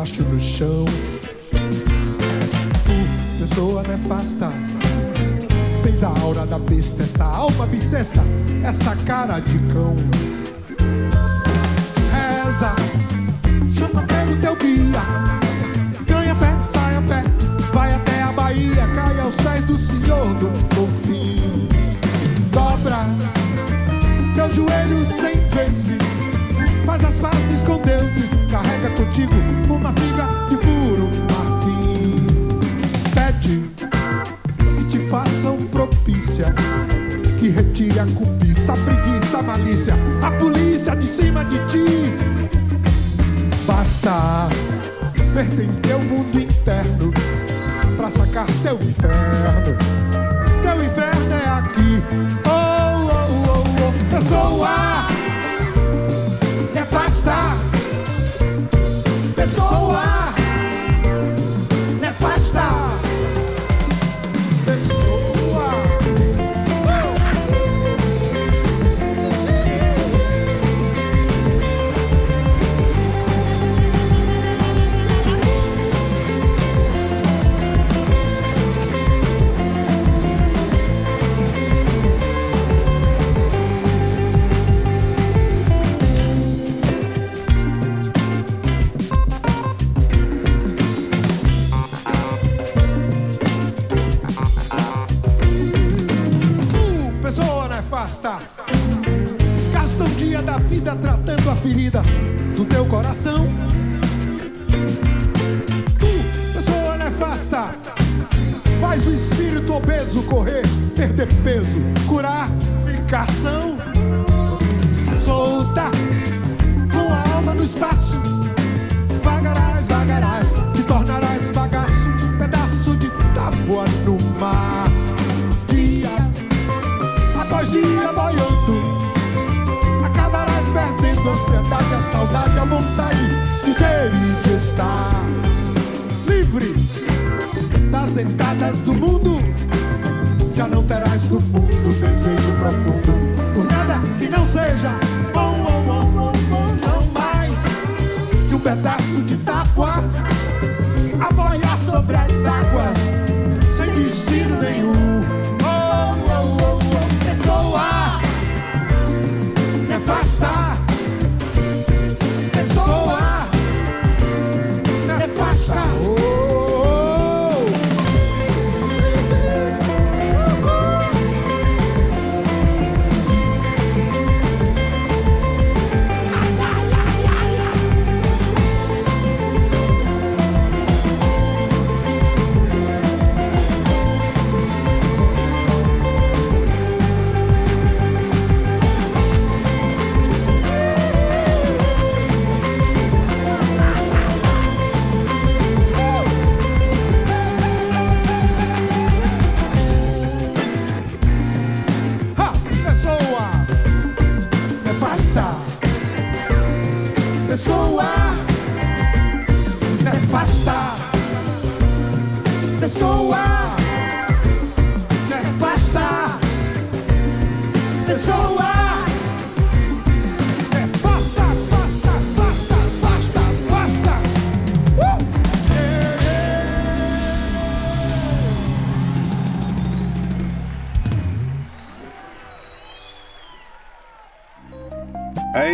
Baixo 0.00 0.22
no 0.22 0.40
chão. 0.40 0.86
Pessoa 3.38 3.82
nefasta. 3.82 4.50
Tens 5.82 6.02
a 6.02 6.08
aura 6.20 6.46
da 6.46 6.58
besta, 6.58 7.02
essa 7.02 7.24
alma 7.24 7.66
bissesta, 7.66 8.22
essa 8.64 8.96
cara 9.04 9.40
de 9.40 9.58
cão. 9.70 9.94
Reza, 12.14 12.74
chama 13.70 14.02
pelo 14.04 14.36
teu 14.40 14.56
guia. 14.56 15.02
Ganha 16.06 16.34
fé, 16.34 16.50
sai 16.68 16.96
a 16.96 17.02
pé, 17.02 17.22
vai 17.74 17.94
até 17.94 18.22
a 18.22 18.32
Bahia, 18.32 18.88
cai 18.94 19.20
aos 19.20 19.34
pés 19.34 19.62
do 19.64 19.76
Senhor 19.76 20.32
do 20.34 20.48
Bonfim. 20.74 21.68
Dobra 22.50 23.04
teu 24.34 24.54
joelho 24.54 25.04
cem 25.04 25.46
vezes. 25.48 26.00
Faz 26.86 27.04
as 27.04 27.18
pazes 27.18 27.62
com 27.64 27.76
Deus 27.82 28.30
carrega 28.50 28.90
contigo 28.90 29.49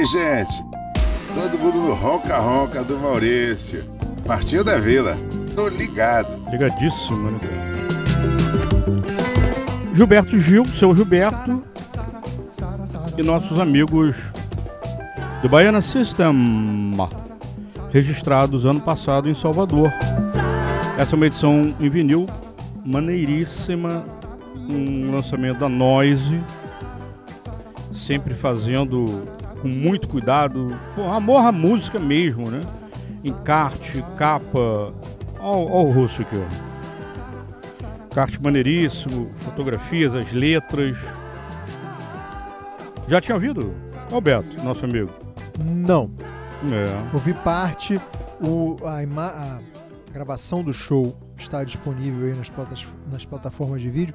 gente, 0.07 0.64
todo 1.34 1.59
mundo 1.59 1.78
no 1.78 1.94
ronca-ronca 1.94 2.84
do 2.84 2.98
Maurício. 2.98 3.84
Partiu 4.24 4.62
da 4.62 4.78
vila. 4.78 5.16
Tô 5.54 5.68
ligado. 5.68 6.28
Ligadíssimo, 6.50 7.30
né? 7.30 7.38
Gilberto 9.94 10.38
Gil, 10.38 10.64
seu 10.66 10.94
Gilberto. 10.94 11.62
E 13.16 13.22
nossos 13.22 13.59
amigos 13.59 14.16
do 15.42 15.48
Baiana 15.48 15.80
System, 15.80 16.92
registrados 17.92 18.66
ano 18.66 18.80
passado 18.80 19.28
em 19.28 19.34
Salvador. 19.34 19.92
Essa 20.98 21.14
é 21.14 21.16
uma 21.16 21.26
edição 21.26 21.74
em 21.80 21.88
vinil 21.88 22.26
maneiríssima, 22.84 24.04
um 24.68 25.11
lançamento 25.11 25.59
da 25.59 25.68
Noise, 25.68 26.40
sempre 27.92 28.34
fazendo 28.34 29.24
com 29.66 29.72
muito 29.72 30.08
cuidado, 30.08 30.78
com 30.94 31.12
amor 31.12 31.44
à 31.44 31.50
música 31.50 31.98
mesmo, 31.98 32.48
né? 32.48 32.62
Encarte, 33.24 34.04
capa, 34.16 34.94
Olha 35.40 35.86
o 35.88 35.90
russo 35.90 36.22
aqui, 36.22 36.36
ó. 36.36 38.14
Carte 38.14 38.40
maneiríssimo, 38.40 39.30
fotografias, 39.38 40.14
as 40.14 40.30
letras. 40.32 40.96
Já 43.08 43.20
tinha 43.20 43.34
ouvido? 43.34 43.74
Alberto, 44.12 44.62
nosso 44.62 44.84
amigo. 44.84 45.10
Não. 45.58 46.10
É. 46.72 47.14
Ouvi 47.14 47.34
parte, 47.34 48.00
o, 48.40 48.76
a, 48.84 49.00
a 49.00 49.60
gravação 50.12 50.62
do 50.62 50.72
show 50.72 51.16
está 51.36 51.62
disponível 51.64 52.28
aí 52.28 52.34
nas, 52.34 52.48
platas- 52.48 52.86
nas 53.12 53.24
plataformas 53.24 53.82
de 53.82 53.90
vídeo 53.90 54.14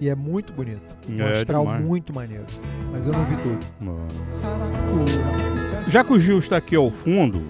e 0.00 0.08
é 0.08 0.14
muito 0.14 0.52
bonito. 0.52 0.82
Um 1.08 1.20
É, 1.20 1.32
astral 1.32 1.64
demais. 1.64 1.84
muito 1.84 2.12
maneiro. 2.12 2.44
Mas 2.92 3.06
eu 3.06 3.12
não 3.12 3.24
vi 3.24 3.36
tudo. 3.36 3.58
Já 5.88 6.02
que 6.04 6.12
o 6.12 6.18
Gil 6.18 6.38
está 6.38 6.56
aqui 6.56 6.74
ao 6.76 6.90
fundo, 6.90 7.42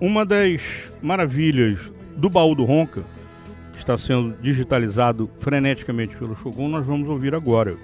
uma 0.00 0.24
das 0.26 0.60
maravilhas 1.02 1.92
do 2.16 2.28
baú 2.28 2.54
do 2.54 2.64
Ronca, 2.64 3.04
que 3.72 3.78
está 3.78 3.96
sendo 3.96 4.36
digitalizado 4.40 5.30
freneticamente 5.38 6.16
pelo 6.16 6.34
Shogun, 6.34 6.68
nós 6.68 6.84
vamos 6.86 7.08
ouvir 7.08 7.34
agora. 7.34 7.76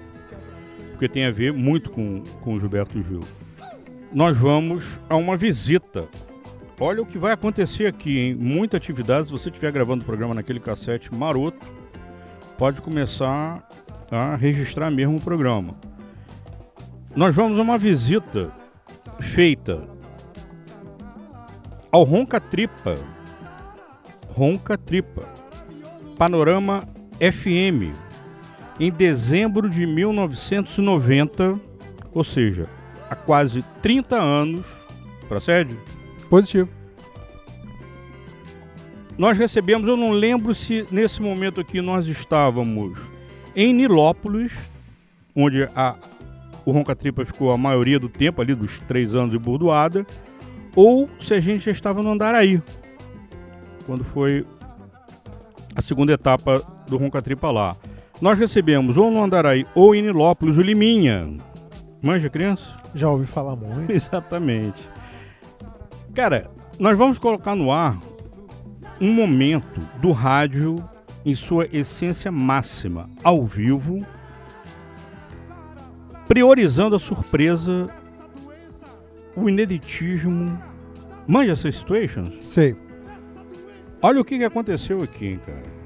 Porque 0.91 1.07
tem 1.07 1.25
a 1.25 1.31
ver 1.31 1.51
muito 1.53 1.89
com, 1.89 2.21
com 2.41 2.53
o 2.53 2.59
Gilberto 2.59 3.01
Gil. 3.01 3.21
Nós 4.13 4.37
vamos 4.37 4.99
a 5.09 5.15
uma 5.15 5.35
visita. 5.37 6.07
Olha 6.79 7.01
o 7.01 7.05
que 7.05 7.17
vai 7.17 7.31
acontecer 7.33 7.85
aqui, 7.85 8.17
hein? 8.19 8.35
Muita 8.35 8.77
atividade. 8.77 9.27
Se 9.27 9.31
você 9.31 9.49
estiver 9.49 9.71
gravando 9.71 10.03
o 10.03 10.05
programa 10.05 10.33
naquele 10.33 10.59
cassete 10.59 11.13
maroto, 11.15 11.67
pode 12.57 12.81
começar 12.81 13.67
a 14.11 14.35
registrar 14.35 14.91
mesmo 14.91 15.15
o 15.15 15.21
programa. 15.21 15.75
Nós 17.15 17.33
vamos 17.33 17.57
a 17.57 17.61
uma 17.61 17.77
visita 17.77 18.51
feita 19.21 19.87
ao 21.91 22.03
Ronca 22.03 22.39
Tripa. 22.39 22.97
Ronca 24.29 24.77
Tripa. 24.77 25.23
Panorama 26.17 26.83
FM. 27.19 27.95
Em 28.79 28.91
dezembro 28.91 29.69
de 29.69 29.85
1990, 29.85 31.59
ou 32.13 32.23
seja, 32.23 32.67
há 33.09 33.15
quase 33.15 33.63
30 33.81 34.17
anos. 34.17 34.67
Procede? 35.27 35.79
Positivo. 36.29 36.69
Nós 39.17 39.37
recebemos, 39.37 39.87
eu 39.87 39.95
não 39.95 40.11
lembro 40.11 40.53
se 40.55 40.85
nesse 40.91 41.21
momento 41.21 41.61
aqui 41.61 41.79
nós 41.81 42.07
estávamos 42.07 43.11
em 43.55 43.73
Nilópolis, 43.73 44.69
onde 45.35 45.63
a, 45.75 45.95
o 46.65 46.71
Ronca 46.71 46.95
Tripa 46.95 47.25
ficou 47.25 47.51
a 47.51 47.57
maioria 47.57 47.99
do 47.99 48.09
tempo, 48.09 48.41
ali 48.41 48.55
dos 48.55 48.79
três 48.81 49.15
anos 49.15 49.31
de 49.31 49.39
bordoada, 49.39 50.05
ou 50.75 51.09
se 51.19 51.33
a 51.33 51.39
gente 51.39 51.65
já 51.65 51.71
estava 51.71 52.01
no 52.01 52.11
Andaraí, 52.11 52.61
quando 53.85 54.03
foi 54.03 54.45
a 55.75 55.81
segunda 55.81 56.13
etapa 56.13 56.63
do 56.87 56.97
Ronca 56.97 57.21
Tripa 57.21 57.49
lá. 57.51 57.75
Nós 58.21 58.37
recebemos 58.37 58.97
ou 58.97 59.09
no 59.09 59.23
Andaraí 59.23 59.65
ou 59.73 59.95
em 59.95 60.01
Nilópolis 60.01 60.57
o 60.57 60.61
Liminha. 60.61 61.29
Manja, 62.03 62.29
criança? 62.29 62.75
Já 62.93 63.09
ouvi 63.09 63.25
falar 63.25 63.55
muito. 63.55 63.89
Exatamente. 63.91 64.81
Cara, 66.13 66.49
nós 66.79 66.97
vamos 66.97 67.17
colocar 67.17 67.55
no 67.55 67.71
ar 67.71 67.97
um 68.99 69.11
momento 69.11 69.79
do 69.99 70.11
rádio 70.11 70.83
em 71.25 71.35
sua 71.35 71.67
essência 71.71 72.31
máxima, 72.31 73.09
ao 73.23 73.45
vivo, 73.45 74.05
priorizando 76.27 76.95
a 76.95 76.99
surpresa, 76.99 77.87
o 79.35 79.49
ineditismo. 79.49 80.57
Manja 81.27 81.51
essas 81.51 81.75
situations? 81.75 82.29
Sei. 82.47 82.75
Olha 84.01 84.19
o 84.19 84.25
que, 84.25 84.37
que 84.37 84.43
aconteceu 84.43 85.03
aqui, 85.03 85.39
cara. 85.45 85.81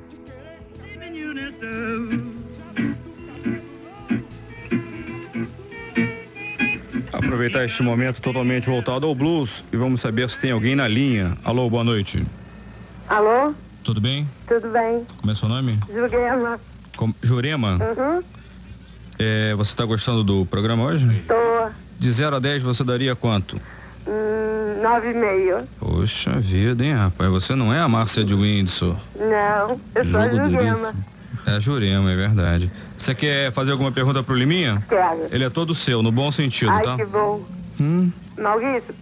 Aproveitar 7.12 7.66
este 7.66 7.82
momento 7.82 8.22
totalmente 8.22 8.70
voltado 8.70 9.06
ao 9.06 9.16
blues 9.16 9.64
e 9.72 9.78
vamos 9.78 10.00
saber 10.00 10.30
se 10.30 10.40
tem 10.40 10.52
alguém 10.52 10.76
na 10.76 10.88
linha. 10.88 11.38
Alô, 11.44 11.70
boa 11.70 11.84
noite. 11.84 12.26
Alô? 13.08 13.54
Tudo 13.86 14.02
bem? 14.02 14.28
Tudo 14.48 14.68
bem? 14.70 15.06
Como 15.22 15.32
é 15.32 15.36
seu 15.36 15.48
nome? 15.48 15.80
Jurema. 15.94 16.60
Com- 16.98 17.14
Jurema? 17.22 17.74
Uhum. 17.78 18.24
É, 19.20 19.54
você 19.56 19.72
está 19.72 19.86
gostando 19.86 20.24
do 20.24 20.46
programa 20.46 20.84
hoje? 20.84 21.24
Tô. 21.28 21.70
De 21.98 22.12
0 22.12 22.36
a 22.36 22.40
10 22.40 22.64
você 22.64 22.84
daria 22.84 23.16
quanto? 23.16 23.56
Hum, 24.08 24.82
nove 24.82 25.12
e 25.12 25.14
meio. 25.14 25.64
Poxa 25.80 26.32
vida, 26.40 26.84
hein, 26.84 26.94
rapaz? 26.94 27.30
Você 27.30 27.56
não 27.56 27.74
é 27.74 27.80
a 27.80 27.88
Márcia 27.88 28.24
de 28.24 28.34
Windsor. 28.34 28.96
Não, 29.16 29.80
eu 29.96 30.06
sou 30.12 30.20
a 30.20 30.28
Jogo 30.30 30.50
Jurema. 30.50 30.94
É 31.46 31.52
a 31.52 31.60
Jurema, 31.60 32.12
é 32.12 32.16
verdade. 32.16 32.72
Você 32.98 33.14
quer 33.14 33.52
fazer 33.52 33.72
alguma 33.72 33.92
pergunta 33.92 34.24
pro 34.24 34.36
Liminha? 34.36 34.84
Quero. 34.90 35.28
Ele 35.32 35.44
é 35.44 35.50
todo 35.50 35.76
seu, 35.76 36.02
no 36.02 36.12
bom 36.12 36.32
sentido, 36.32 36.72
Ai, 36.72 36.84
tá? 36.84 36.96
que 36.98 37.06
bom. 37.06 37.46
Hum. 37.80 38.12
Maurício, 38.38 38.94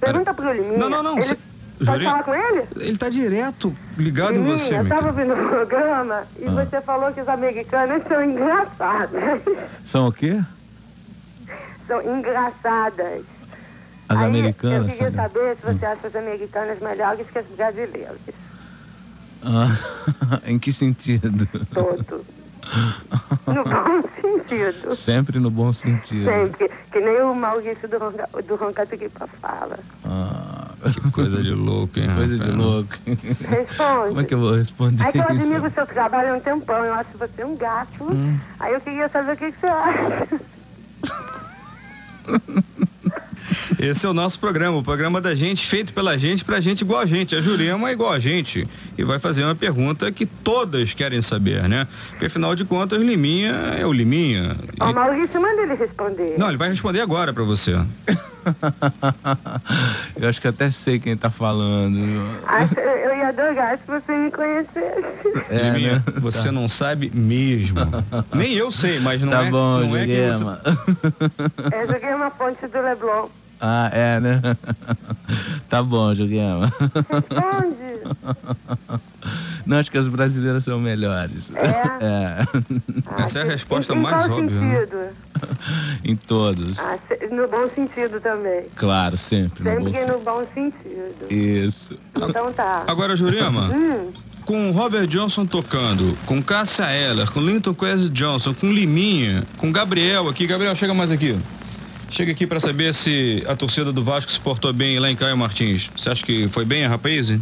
pergunta 0.00 0.34
pro 0.34 0.52
Liminha. 0.52 0.76
Não, 0.76 0.90
não, 0.90 1.02
não, 1.04 1.14
Ele... 1.14 1.22
cê- 1.22 1.38
Pode 1.84 2.04
falar 2.04 2.22
com 2.22 2.34
ele? 2.34 2.64
Ele 2.76 2.96
tá 2.98 3.08
direto 3.08 3.74
ligado 3.98 4.34
em 4.34 4.38
Liminha, 4.38 4.58
você, 4.58 4.78
eu 4.78 4.88
tava 4.88 5.08
ouvindo 5.08 5.32
o 5.34 5.48
programa 5.48 6.24
e 6.38 6.46
Ah. 6.46 6.50
você 6.50 6.80
falou 6.80 7.12
que 7.12 7.20
os 7.20 7.28
americanos 7.28 8.02
são 8.08 8.22
engraçadas. 8.24 9.40
São 9.86 10.08
o 10.08 10.12
quê? 10.12 10.40
são 11.86 12.00
engraçadas. 12.02 13.22
As 14.08 14.18
Aí, 14.18 14.24
americanas. 14.26 14.92
Eu 14.92 14.96
queria 14.98 15.10
são- 15.12 15.22
saber 15.22 15.56
se 15.56 15.62
você 15.66 15.86
acha 15.86 16.06
as 16.06 16.16
americanas 16.16 16.78
melhores 16.80 17.26
que 17.30 17.38
as 17.38 17.46
brasileiras. 17.46 18.16
Ah, 19.42 19.68
em 20.46 20.58
que 20.58 20.72
sentido? 20.72 21.46
Todo. 21.72 22.24
No 23.46 23.64
bom 23.64 24.08
sentido. 24.22 24.96
Sempre 24.96 25.38
no 25.38 25.50
bom 25.50 25.72
sentido. 25.72 26.24
Sempre. 26.24 26.70
Que 26.90 27.00
nem 27.00 27.20
o 27.20 27.34
Maurício 27.34 27.86
do, 27.88 27.98
Ronca, 27.98 28.28
do 28.46 28.54
Roncatripa 28.56 29.26
fala. 29.42 29.78
Ah, 30.04 30.63
que 30.92 31.10
coisa 31.10 31.42
de 31.42 31.50
louco, 31.50 31.98
hein? 31.98 32.08
Coisa 32.14 32.38
de 32.38 32.50
louco. 32.50 32.90
Responde. 33.06 34.08
Como 34.08 34.20
é 34.20 34.24
que 34.24 34.34
eu 34.34 34.38
vou 34.38 34.54
responder 34.56 35.02
É 35.04 35.12
que 35.12 35.18
eu 35.18 35.22
isso? 35.22 35.32
admiro 35.32 35.66
o 35.66 35.70
seu 35.70 35.86
trabalho 35.86 36.34
há 36.34 36.36
um 36.36 36.40
tempão. 36.40 36.84
Eu 36.84 36.94
acho 36.94 37.08
você 37.18 37.44
um 37.44 37.56
gato. 37.56 38.04
Hum. 38.04 38.38
Aí 38.60 38.72
eu 38.74 38.80
queria 38.80 39.08
saber 39.08 39.32
o 39.32 39.36
que, 39.36 39.52
que 39.52 39.60
você 39.60 39.66
acha. 39.66 40.40
Esse 43.78 44.06
é 44.06 44.08
o 44.08 44.14
nosso 44.14 44.38
programa, 44.40 44.78
o 44.78 44.82
programa 44.82 45.20
da 45.20 45.34
gente, 45.34 45.66
feito 45.66 45.92
pela 45.92 46.16
gente, 46.16 46.44
pra 46.44 46.60
gente 46.60 46.80
igual 46.80 47.00
a 47.00 47.06
gente. 47.06 47.36
A 47.36 47.40
Jurema 47.40 47.90
é 47.90 47.92
igual 47.92 48.12
a 48.12 48.18
gente. 48.18 48.66
E 48.96 49.04
vai 49.04 49.18
fazer 49.18 49.44
uma 49.44 49.54
pergunta 49.54 50.10
que 50.10 50.24
todas 50.24 50.94
querem 50.94 51.20
saber, 51.20 51.68
né? 51.68 51.86
Porque 52.10 52.26
afinal 52.26 52.54
de 52.54 52.64
contas, 52.64 53.00
Liminha 53.02 53.52
é 53.78 53.86
o 53.86 53.92
Liminha. 53.92 54.56
Ó, 54.80 54.90
E- 54.90 54.94
Maurício, 54.94 55.40
manda 55.40 55.62
ele 55.62 55.74
responder. 55.74 56.36
Não, 56.38 56.48
ele 56.48 56.56
vai 56.56 56.70
responder 56.70 57.00
agora 57.02 57.32
pra 57.32 57.44
você. 57.44 57.74
Eu 60.20 60.28
acho 60.28 60.40
que 60.40 60.48
até 60.48 60.70
sei 60.70 60.98
quem 60.98 61.16
tá 61.16 61.30
falando. 61.30 61.98
Eu 61.98 63.16
ia 63.16 63.28
adorar 63.28 63.78
se 63.78 63.86
você 63.86 64.12
me 64.12 64.30
conhecesse. 64.30 65.04
É, 65.50 65.70
Liminha, 65.70 65.94
né? 65.96 66.02
você 66.20 66.44
Tá. 66.46 66.52
não 66.52 66.68
sabe 66.68 67.10
mesmo. 67.14 67.78
Nem 68.32 68.52
eu 68.54 68.70
sei, 68.70 68.98
mas 69.00 69.20
não 69.20 69.30
tá 69.30 69.44
é. 69.44 69.50
bom, 69.50 69.80
não 69.80 69.96
é 69.96 70.06
que 70.06 70.14
você- 70.16 70.32
Jurema. 70.32 70.60
Eu 71.72 71.86
joguei 71.92 72.14
uma 72.14 72.30
ponte 72.30 72.66
do 72.66 72.80
Leblon. 72.80 73.28
Ah, 73.66 73.88
é, 73.94 74.20
né? 74.20 74.42
Tá 75.70 75.82
bom, 75.82 76.14
Juguema. 76.14 76.70
Responde. 77.10 77.94
Não, 79.64 79.78
acho 79.78 79.90
que 79.90 79.96
as 79.96 80.06
brasileiras 80.06 80.64
são 80.64 80.78
melhores. 80.78 81.50
É. 81.56 82.44
Essa 83.22 83.38
é 83.38 83.42
a 83.42 83.46
resposta 83.46 83.94
mais 83.94 84.30
óbvia. 84.30 84.50
né? 84.60 85.10
Em 86.04 86.14
todos. 86.14 86.78
Ah, 86.78 86.98
no 87.30 87.48
bom 87.48 87.66
sentido 87.74 88.20
também. 88.20 88.64
Claro, 88.76 89.16
sempre. 89.16 89.64
no 89.64 89.70
Sempre 89.70 89.84
bom 89.84 89.98
que 89.98 90.04
no 90.12 90.18
bom 90.20 90.46
sentido. 90.52 91.32
Isso. 91.32 91.96
Então 92.14 92.52
tá. 92.52 92.84
Agora, 92.86 93.16
Jurema, 93.16 93.70
Hum, 93.74 94.12
com 94.44 94.68
o 94.68 94.72
Robert 94.72 95.06
Johnson 95.06 95.46
tocando, 95.46 96.14
com 96.26 96.42
Cássia 96.42 96.92
Eller, 96.92 97.30
com 97.32 97.40
Linton 97.40 97.72
Quest 97.72 98.10
Johnson, 98.10 98.52
com 98.52 98.70
Liminha, 98.70 99.42
com 99.56 99.72
Gabriel 99.72 100.28
aqui. 100.28 100.46
Gabriel, 100.46 100.76
chega 100.76 100.92
mais 100.92 101.10
aqui. 101.10 101.34
Chega 102.10 102.32
aqui 102.32 102.46
pra 102.46 102.60
saber 102.60 102.94
se 102.94 103.42
a 103.46 103.56
torcida 103.56 103.92
do 103.92 104.04
Vasco 104.04 104.30
se 104.30 104.38
portou 104.40 104.72
bem 104.72 104.98
lá 104.98 105.10
em 105.10 105.16
Caio 105.16 105.36
Martins. 105.36 105.90
Você 105.96 106.10
acha 106.10 106.24
que 106.24 106.46
foi 106.48 106.64
bem 106.64 106.84
a 106.84 106.88
rapaz? 106.88 107.32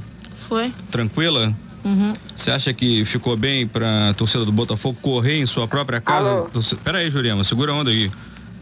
Foi. 0.49 0.73
Tranquila? 0.91 1.53
Uhum. 1.85 2.13
Você 2.35 2.51
acha 2.51 2.73
que 2.73 3.05
ficou 3.05 3.37
bem 3.37 3.67
pra 3.67 4.15
torcida 4.15 4.45
do 4.45 4.53
Botafogo 4.53 4.97
correr 5.03 5.39
em 5.39 5.47
sua 5.47 5.67
própria 5.69 6.01
casa? 6.01 6.29
Alô? 6.31 6.43
Torce- 6.49 6.77
Pera 6.77 6.99
aí, 6.99 7.11
Jurema, 7.11 7.45
segura 7.45 7.73
a 7.73 7.75
onda 7.75 7.91
aí. 7.91 8.11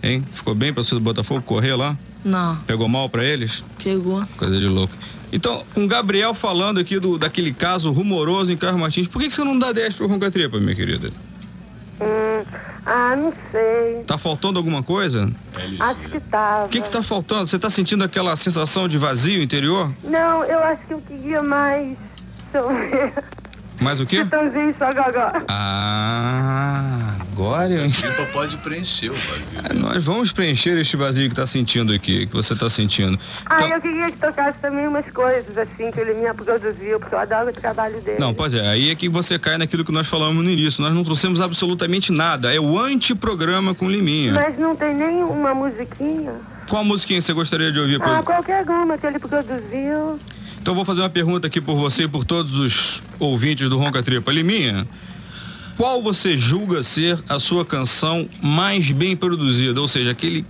Hein? 0.02 0.24
Ficou 0.32 0.54
bem 0.54 0.72
pra 0.72 0.76
torcida 0.82 0.98
do 0.98 1.04
Botafogo 1.04 1.42
correr 1.42 1.74
lá? 1.74 1.96
Não, 2.24 2.56
Pegou 2.66 2.88
mal 2.88 3.08
pra 3.08 3.24
eles? 3.24 3.64
pegou. 3.82 4.24
Coisa 4.36 4.58
de 4.58 4.66
louco. 4.66 4.92
Então, 5.32 5.64
com 5.74 5.84
o 5.84 5.88
Gabriel 5.88 6.34
falando 6.34 6.78
aqui 6.80 6.98
do, 6.98 7.16
daquele 7.16 7.52
caso 7.52 7.92
rumoroso 7.92 8.52
em 8.52 8.56
Carlos 8.56 8.80
Martins, 8.80 9.06
por 9.06 9.20
que, 9.22 9.28
que 9.28 9.34
você 9.34 9.44
não 9.44 9.56
dá 9.58 9.70
10 9.72 9.94
pro 9.94 10.06
Ronca 10.08 10.30
Tripa, 10.30 10.58
minha 10.58 10.74
querida? 10.74 11.10
Hum, 12.00 12.44
ah, 12.86 13.14
não 13.16 13.32
sei. 13.50 14.04
Tá 14.06 14.16
faltando 14.16 14.58
alguma 14.58 14.82
coisa? 14.82 15.30
Acho 15.78 16.00
que 16.00 16.20
tava. 16.20 16.66
O 16.66 16.68
que 16.68 16.80
que 16.80 16.90
tá 16.90 17.02
faltando? 17.02 17.46
Você 17.46 17.58
tá 17.58 17.70
sentindo 17.70 18.02
aquela 18.02 18.34
sensação 18.36 18.88
de 18.88 18.98
vazio 18.98 19.42
interior? 19.42 19.92
Não, 20.02 20.44
eu 20.44 20.58
acho 20.60 20.82
que 20.86 20.94
eu 20.94 21.02
queria 21.02 21.42
mais. 21.42 21.96
Mais 23.80 23.98
o 23.98 24.04
quê? 24.06 24.18
Chitãozinho 24.18 24.74
só 24.78 24.92
gogó. 24.92 25.32
Ah, 25.48 27.14
agora 27.32 27.72
eu 27.72 27.90
Tripa 27.90 28.26
pode 28.32 28.56
preencher 28.58 29.10
o 29.10 29.14
vazio. 29.14 29.58
É, 29.68 29.72
Nós 29.72 30.04
vamos 30.04 30.32
preencher 30.32 30.76
este 30.78 30.96
vazio 30.98 31.28
que 31.30 31.34
tá 31.34 31.46
sentindo 31.46 31.92
aqui, 31.92 32.26
que 32.26 32.32
você 32.34 32.54
tá 32.54 32.68
sentindo. 32.68 33.18
Ah, 33.46 33.64
eu 33.66 33.80
queria 33.80 34.10
que 34.10 34.18
tocasse 34.18 34.58
também 34.58 34.86
umas 34.86 35.06
coisas 35.10 35.56
assim 35.56 35.90
que 35.90 35.98
ele 35.98 36.12
me 36.12 36.32
produziu, 36.34 37.00
porque 37.00 37.14
eu 37.14 37.18
adoro 37.18 37.48
o 37.48 37.52
trabalho 37.52 37.98
dele. 38.02 38.18
Não, 38.18 38.34
pois 38.34 38.52
é, 38.52 38.68
aí 38.68 38.90
é 38.90 38.94
que 38.94 39.08
você 39.08 39.38
cai 39.38 39.56
naquilo 39.56 39.82
que 39.82 39.92
nós 39.92 40.06
falamos 40.06 40.44
no 40.44 40.50
início. 40.50 40.82
Nós 40.82 40.92
não 40.92 41.02
trouxemos 41.02 41.40
absolutamente 41.40 42.12
nada. 42.12 42.54
É 42.54 42.60
o 42.60 42.78
antiprograma 42.78 43.74
com 43.74 43.88
Liminha. 43.90 44.34
Mas 44.34 44.58
não 44.58 44.76
tem 44.76 44.94
nem 44.94 45.22
uma 45.24 45.54
musiquinha. 45.54 46.34
Qual 46.68 46.84
musiquinha 46.84 47.20
você 47.20 47.32
gostaria 47.32 47.72
de 47.72 47.80
ouvir? 47.80 48.00
Ah, 48.02 48.22
qualquer 48.22 48.62
uma 48.68 48.98
que 48.98 49.06
ele 49.06 49.18
produziu. 49.18 50.18
Então 50.60 50.74
vou 50.74 50.84
fazer 50.84 51.00
uma 51.00 51.10
pergunta 51.10 51.46
aqui 51.46 51.60
por 51.60 51.74
você 51.76 52.04
e 52.04 52.08
por 52.08 52.24
todos 52.24 52.54
os 52.54 53.02
ouvintes 53.18 53.68
do 53.68 53.78
Ronca 53.78 54.02
Tripa. 54.02 54.30
Liminha, 54.30 54.86
qual 55.76 56.02
você 56.02 56.36
julga 56.36 56.82
ser 56.82 57.18
a 57.28 57.38
sua 57.38 57.64
canção 57.64 58.28
mais 58.42 58.90
bem 58.90 59.16
produzida? 59.16 59.80
Ou 59.80 59.88
seja, 59.88 60.10
aquele, 60.10 60.44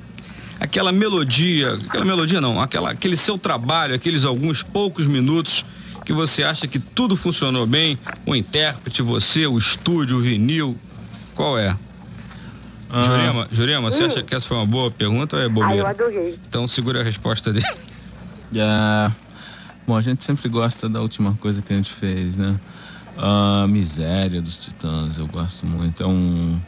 aquela 0.58 0.90
melodia, 0.90 1.74
aquela 1.88 2.04
melodia 2.04 2.40
não, 2.40 2.60
aquela, 2.60 2.90
aquele 2.90 3.16
seu 3.16 3.38
trabalho, 3.38 3.94
aqueles 3.94 4.24
alguns 4.24 4.62
poucos 4.62 5.06
minutos 5.06 5.64
que 6.04 6.12
você 6.12 6.42
acha 6.42 6.66
que 6.66 6.80
tudo 6.80 7.14
funcionou 7.16 7.66
bem, 7.66 7.96
o 8.26 8.34
intérprete, 8.34 9.02
você, 9.02 9.46
o 9.46 9.56
estúdio, 9.56 10.16
o 10.16 10.20
vinil, 10.20 10.76
qual 11.36 11.56
é? 11.56 11.76
Ah. 12.92 13.02
Jurema, 13.02 13.48
Jurema, 13.52 13.90
você 13.92 14.02
Hum. 14.02 14.06
acha 14.06 14.22
que 14.24 14.34
essa 14.34 14.44
foi 14.48 14.56
uma 14.56 14.66
boa 14.66 14.90
pergunta 14.90 15.36
ou 15.36 15.42
é 15.42 15.44
Ah, 15.44 15.46
eu 15.46 15.50
bobeira? 15.52 15.88
adorei. 15.90 16.36
Então 16.48 16.66
segura 16.66 17.00
a 17.00 17.04
resposta 17.04 17.52
dele. 17.52 17.64
Ah, 18.58 19.12
bom, 19.90 19.96
a 19.96 20.00
gente 20.00 20.22
sempre 20.22 20.48
gosta 20.48 20.88
da 20.88 21.00
última 21.00 21.34
coisa 21.40 21.60
que 21.60 21.72
a 21.72 21.76
gente 21.76 21.90
fez, 21.90 22.36
né? 22.36 22.54
A 23.16 23.66
Miséria 23.68 24.40
dos 24.40 24.56
Titãs, 24.56 25.18
eu 25.18 25.26
gosto 25.26 25.66
muito. 25.66 26.00
É, 26.00 26.06
um, 26.06 26.60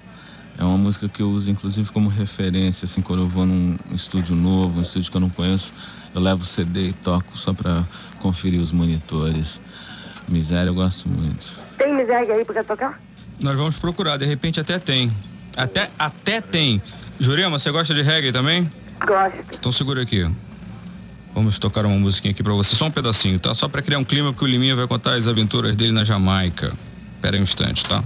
é 0.58 0.64
uma 0.64 0.76
música 0.76 1.08
que 1.08 1.22
eu 1.22 1.30
uso, 1.30 1.48
inclusive, 1.48 1.88
como 1.92 2.08
referência, 2.08 2.84
assim, 2.84 3.00
quando 3.00 3.22
eu 3.22 3.28
vou 3.28 3.46
num 3.46 3.78
estúdio 3.92 4.34
novo, 4.34 4.80
um 4.80 4.82
estúdio 4.82 5.08
que 5.08 5.16
eu 5.16 5.20
não 5.20 5.30
conheço, 5.30 5.72
eu 6.12 6.20
levo 6.20 6.42
o 6.42 6.44
CD 6.44 6.88
e 6.88 6.92
toco 6.92 7.38
só 7.38 7.52
pra 7.52 7.84
conferir 8.18 8.60
os 8.60 8.72
monitores. 8.72 9.60
Miséria 10.28 10.70
eu 10.70 10.74
gosto 10.74 11.08
muito. 11.08 11.54
Tem 11.78 11.94
miséria 11.94 12.34
aí 12.34 12.44
pra 12.44 12.64
tocar? 12.64 13.00
Nós 13.38 13.56
vamos 13.56 13.76
procurar, 13.76 14.16
de 14.16 14.24
repente 14.24 14.58
até 14.58 14.80
tem. 14.80 15.12
Até, 15.56 15.88
até 15.96 16.40
tem. 16.40 16.82
Jurema, 17.20 17.56
você 17.56 17.70
gosta 17.70 17.94
de 17.94 18.02
reggae 18.02 18.32
também? 18.32 18.68
Gosto. 19.06 19.38
Então 19.52 19.70
segura 19.70 20.02
aqui. 20.02 20.28
Vamos 21.34 21.58
tocar 21.58 21.86
uma 21.86 21.98
musiquinha 21.98 22.32
aqui 22.32 22.42
pra 22.42 22.52
você, 22.52 22.76
só 22.76 22.86
um 22.86 22.90
pedacinho, 22.90 23.38
tá? 23.38 23.54
Só 23.54 23.68
pra 23.68 23.80
criar 23.80 23.98
um 23.98 24.04
clima 24.04 24.34
que 24.34 24.44
o 24.44 24.46
Liminha 24.46 24.76
vai 24.76 24.86
contar 24.86 25.14
as 25.14 25.26
aventuras 25.26 25.74
dele 25.74 25.92
na 25.92 26.04
Jamaica. 26.04 26.72
Pera 27.22 27.36
aí 27.36 27.40
um 27.40 27.44
instante, 27.44 27.84
tá? 27.84 28.04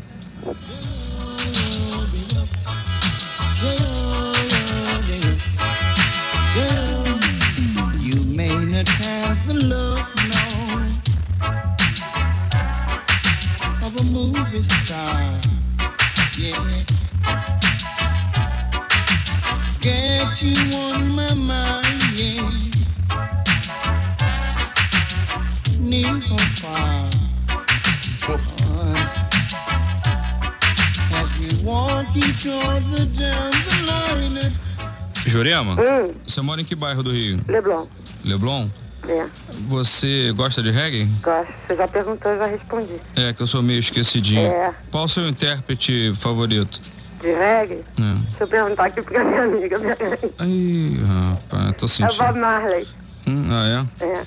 Jurema, 35.47 35.75
Hum. 35.75 36.11
você 36.27 36.41
mora 36.41 36.61
em 36.61 36.65
que 36.65 36.75
bairro 36.75 37.03
do 37.05 37.13
Rio? 37.13 37.39
Leblon. 37.47 37.87
Leblon? 38.25 38.69
É, 39.09 39.25
Você 39.69 40.33
gosta 40.35 40.61
de 40.61 40.71
reggae? 40.73 41.05
gosto. 41.23 41.53
Você 41.69 41.77
já 41.77 41.87
perguntou, 41.87 42.33
eu 42.33 42.39
já 42.39 42.47
respondi. 42.47 42.95
É, 43.15 43.33
que 43.33 43.41
eu 43.41 43.47
sou 43.47 43.63
meio 43.63 43.79
esquecidinho. 43.79 44.41
É. 44.49 44.75
Qual 44.91 45.05
o 45.05 45.09
seu 45.09 45.29
intérprete 45.29 46.13
favorito? 46.17 46.81
De 47.21 47.29
reggae? 47.33 47.85
É. 48.01 48.15
Deixa 48.23 48.37
eu 48.41 48.49
perguntar 48.49 48.87
aqui 48.87 49.01
pra 49.03 49.23
minha 49.25 49.43
amiga. 49.45 49.79
Peraí. 49.79 50.51
Ih, 50.51 50.99
rapaz, 51.07 51.77
tô 51.77 51.85
É 51.85 51.87
o 51.87 51.89
sentindo. 51.89 52.19
Bob 52.27 52.39
Marley. 52.41 52.89
Hum, 53.29 53.49
ah, 53.49 53.87
é? 54.01 54.05
É. 54.05 54.23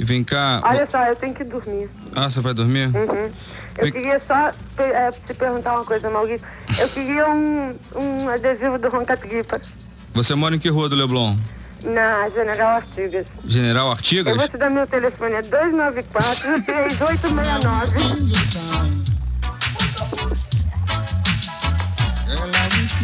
E 0.00 0.02
vem 0.02 0.24
cá. 0.24 0.60
Olha 0.64 0.88
só, 0.90 1.04
eu 1.04 1.14
tenho 1.14 1.32
que 1.34 1.44
dormir. 1.44 1.88
Ah, 2.16 2.28
você 2.28 2.40
vai 2.40 2.52
dormir? 2.52 2.88
Uhum. 2.88 3.30
Eu 3.78 3.84
Vem- 3.84 3.92
queria 3.92 4.20
só 4.26 4.50
é, 4.82 5.12
te 5.24 5.34
perguntar 5.34 5.74
uma 5.74 5.84
coisa, 5.84 6.10
Maurício. 6.10 6.44
Eu 6.76 6.88
queria 6.88 7.28
um, 7.30 7.76
um 7.94 8.28
adesivo 8.28 8.76
do 8.78 8.88
Ronca 8.88 9.16
Tripa 9.16 9.60
Você 10.14 10.34
mora 10.34 10.54
em 10.54 10.58
que 10.58 10.68
rua 10.68 10.88
do 10.88 10.96
Leblon? 10.96 11.36
na 11.82 12.30
General 12.30 12.76
Artigas. 12.76 13.26
General 13.46 13.86
Eu 13.86 13.92
Artigas? 13.92 14.36
vou 14.36 14.48
te 14.48 14.56
dar 14.56 14.70
meu 14.70 14.86
telefone, 14.86 15.34
é 15.34 15.42
294 15.42 16.62
3869. 16.62 18.00
Girl, 22.26 22.50
I 22.50 22.68
wish 22.72 22.94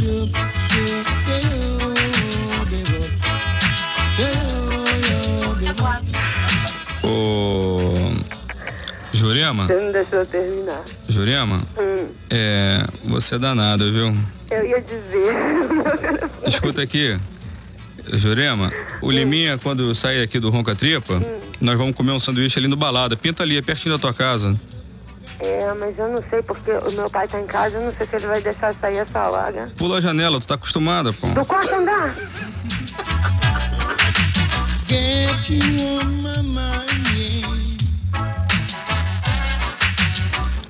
you 0.00 0.65
Jurema? 9.16 9.66
Você 9.66 9.74
não 9.80 9.92
deixou 9.92 10.18
eu 10.20 10.26
terminar. 10.26 10.82
Jurema? 11.08 11.62
Hum, 11.78 12.06
É. 12.30 12.84
Você 13.04 13.34
é 13.36 13.38
danado, 13.38 13.90
viu? 13.92 14.14
eu 14.50 14.66
ia 14.66 14.80
dizer. 14.80 15.34
Escuta 16.46 16.82
aqui. 16.82 17.18
Jurema, 18.12 18.72
o 19.02 19.10
Liminha, 19.10 19.58
quando 19.58 19.92
sair 19.94 20.22
aqui 20.22 20.38
do 20.38 20.48
Ronca 20.48 20.76
Tripa, 20.76 21.20
nós 21.60 21.76
vamos 21.76 21.96
comer 21.96 22.12
um 22.12 22.20
sanduíche 22.20 22.56
ali 22.58 22.68
no 22.68 22.76
balada. 22.76 23.16
Pinta 23.16 23.42
ali, 23.42 23.56
é 23.56 23.62
pertinho 23.62 23.96
da 23.96 24.00
tua 24.00 24.14
casa. 24.14 24.54
É, 25.40 25.74
mas 25.74 25.98
eu 25.98 26.08
não 26.10 26.22
sei 26.30 26.40
porque 26.42 26.70
o 26.70 26.92
meu 26.92 27.10
pai 27.10 27.26
tá 27.26 27.40
em 27.40 27.46
casa, 27.46 27.76
eu 27.76 27.82
não 27.84 27.92
sei 27.96 28.06
se 28.06 28.16
ele 28.16 28.26
vai 28.26 28.40
deixar 28.40 28.72
sair 28.80 28.98
essa 28.98 29.28
hora. 29.28 29.70
Pula 29.76 29.98
a 29.98 30.00
janela, 30.00 30.40
tu 30.40 30.46
tá 30.46 30.54
acostumada, 30.54 31.12
pô. 31.12 31.26
Do 31.28 31.44
quarto 31.44 31.74
andar? 31.74 32.14
Get 34.86 35.50
you 35.50 35.98
on 36.00 36.22
my 36.22 36.42
mind, 36.42 37.15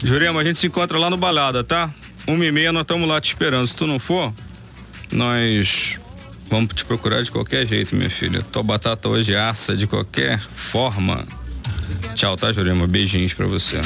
Jurema, 0.07 0.41
a 0.41 0.45
gente 0.45 0.57
se 0.57 0.69
encontra 0.69 0.97
lá 0.99 1.11
no 1.11 1.17
balada, 1.17 1.65
tá? 1.65 1.91
Uma 2.29 2.45
e 2.47 2.53
meia 2.53 2.71
nós 2.73 2.83
estamos 2.83 3.09
lá 3.09 3.21
te 3.21 3.27
esperando. 3.27 3.67
Se 3.67 3.75
tu 3.75 3.89
não 3.89 3.99
for, 3.99 4.33
nós 5.13 5.99
vamos 6.49 6.73
te 6.75 6.85
procurar 6.85 7.23
de 7.23 7.31
qualquer 7.33 7.67
jeito, 7.67 7.97
minha 7.97 8.09
filha. 8.09 8.41
Tua 8.41 8.63
batata 8.63 9.09
hoje 9.09 9.35
assa 9.35 9.77
de 9.77 9.85
qualquer 9.85 10.41
forma. 10.55 11.25
Tchau, 12.15 12.37
tá, 12.37 12.53
Jurema? 12.53 12.87
Beijinhos 12.87 13.35
pra 13.35 13.47
você. 13.47 13.81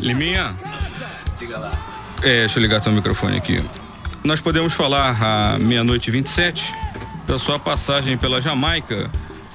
Liminha, 0.00 0.54
Diga 1.38 1.58
lá. 1.58 1.72
é, 2.22 2.40
deixa 2.40 2.58
eu 2.58 2.62
ligar 2.62 2.82
teu 2.82 2.92
microfone 2.92 3.38
aqui. 3.38 3.62
Nós 4.22 4.42
podemos 4.42 4.74
falar 4.74 5.16
à 5.22 5.58
meia-noite 5.58 6.08
e 6.08 6.12
27 6.12 6.72
da 7.26 7.38
sua 7.38 7.58
passagem 7.58 8.18
pela 8.18 8.42
Jamaica 8.42 9.10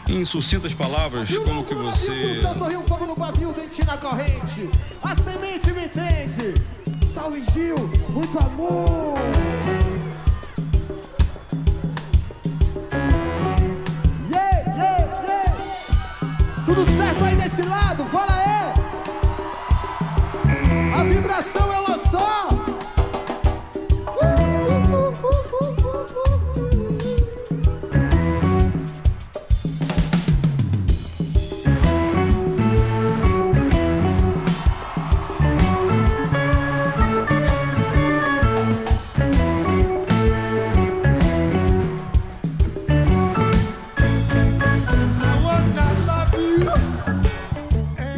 em 0.09 0.25
sucintas 0.25 0.73
palavras, 0.73 1.29
como 1.37 1.63
que 1.63 1.75
você. 1.75 2.41
Só 2.41 2.55
sorriu 2.55 2.83
fogo 2.83 3.05
no 3.05 3.15
pavio, 3.15 3.53
dente 3.53 3.85
na 3.85 3.95
corrente. 3.97 4.69
A 5.03 5.15
semente 5.15 5.71
me 5.71 5.85
entende. 5.85 6.55
Salve 7.13 7.43
Gil, 7.53 7.77
muito 8.09 8.37
amor. 8.39 9.17
Yeah, 14.31 14.57
yeah, 14.75 15.23
yeah. 15.23 15.55
Tudo 16.65 16.85
certo 16.97 17.23
aí 17.23 17.35
desse 17.35 17.61
lado, 17.61 18.05
fala 18.05 18.33
aí. 18.33 18.49
A 20.99 21.03
vibração 21.03 21.71
é 21.71 21.79
uma 21.79 21.88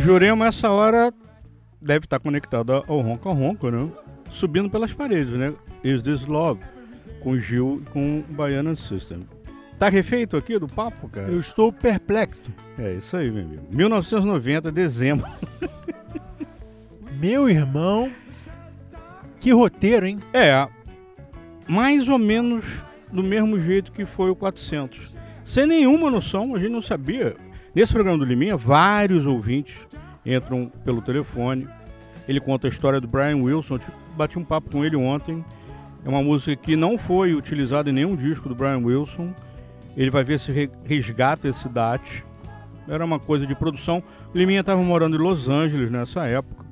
Jurema, 0.02 0.48
essa 0.48 0.72
hora, 0.72 1.14
deve 1.80 2.06
estar 2.06 2.20
conectado 2.20 2.74
ao 2.74 3.02
Ronca 3.02 3.30
Ronca, 3.30 3.70
né? 3.70 3.88
Subindo 4.32 4.68
pelas 4.68 4.92
paredes, 4.92 5.34
né? 5.34 5.54
Is 5.84 6.02
This 6.02 6.26
Love? 6.26 6.60
Com 7.22 7.38
Gil 7.38 7.84
e 7.86 7.90
com 7.92 8.24
Baiana 8.30 8.76
System. 8.76 9.28
Tá 9.78 9.90
refeito 9.90 10.36
aqui 10.36 10.58
do 10.58 10.68
papo, 10.68 11.08
cara? 11.08 11.28
Eu 11.28 11.40
estou 11.40 11.72
perplexo. 11.72 12.42
É 12.80 12.94
isso 12.94 13.16
aí, 13.16 13.30
meu 13.30 13.44
amigo. 13.44 13.64
1990, 13.70 14.72
dezembro. 14.72 15.30
Meu 17.20 17.48
irmão, 17.48 18.12
que 19.40 19.52
roteiro, 19.52 20.08
hein? 20.08 20.20
É, 20.34 20.68
mais 21.68 22.10
ou 22.10 22.18
menos 22.18 22.84
do 23.14 23.22
mesmo 23.22 23.60
jeito 23.60 23.92
que 23.92 24.06
foi 24.06 24.32
o 24.32 24.36
400. 24.36 25.16
Sem 25.46 25.68
nenhuma 25.68 26.10
noção, 26.10 26.56
a 26.56 26.60
gente 26.60 26.72
não 26.72 26.82
sabia. 26.82 27.36
Nesse 27.76 27.94
programa 27.94 28.18
do 28.18 28.26
Liminha, 28.26 28.58
vários 28.58 29.28
ouvintes 29.28 29.88
entram 30.26 30.72
pelo 30.84 31.02
telefone. 31.02 31.68
Ele 32.28 32.40
conta 32.40 32.68
a 32.68 32.70
história 32.70 33.02
do 33.02 33.08
Brian 33.08 33.38
Wilson. 33.38 33.76
Eu 33.76 33.82
bati 34.16 34.38
um 34.38 34.44
papo 34.44 34.70
com 34.70 34.86
ele 34.86 34.96
ontem. 34.96 35.44
É 36.06 36.10
uma 36.10 36.22
música 36.22 36.56
que 36.56 36.76
não 36.76 36.98
foi 36.98 37.34
utilizada 37.34 37.90
em 37.90 37.94
nenhum 37.94 38.16
disco 38.16 38.48
do 38.50 38.56
Brian 38.56 38.80
Wilson. 38.80 39.34
Ele 39.98 40.10
vai 40.10 40.24
ver 40.24 40.40
se 40.40 40.52
re- 40.52 40.70
resgata 40.86 41.48
esse 41.48 41.68
DAT. 41.68 42.24
Era 42.88 43.04
uma 43.04 43.20
coisa 43.20 43.46
de 43.46 43.54
produção. 43.56 44.02
Liminha 44.34 44.62
estava 44.62 44.82
morando 44.82 45.16
em 45.16 45.20
Los 45.20 45.48
Angeles 45.50 45.92
nessa 45.92 46.26
época 46.26 46.66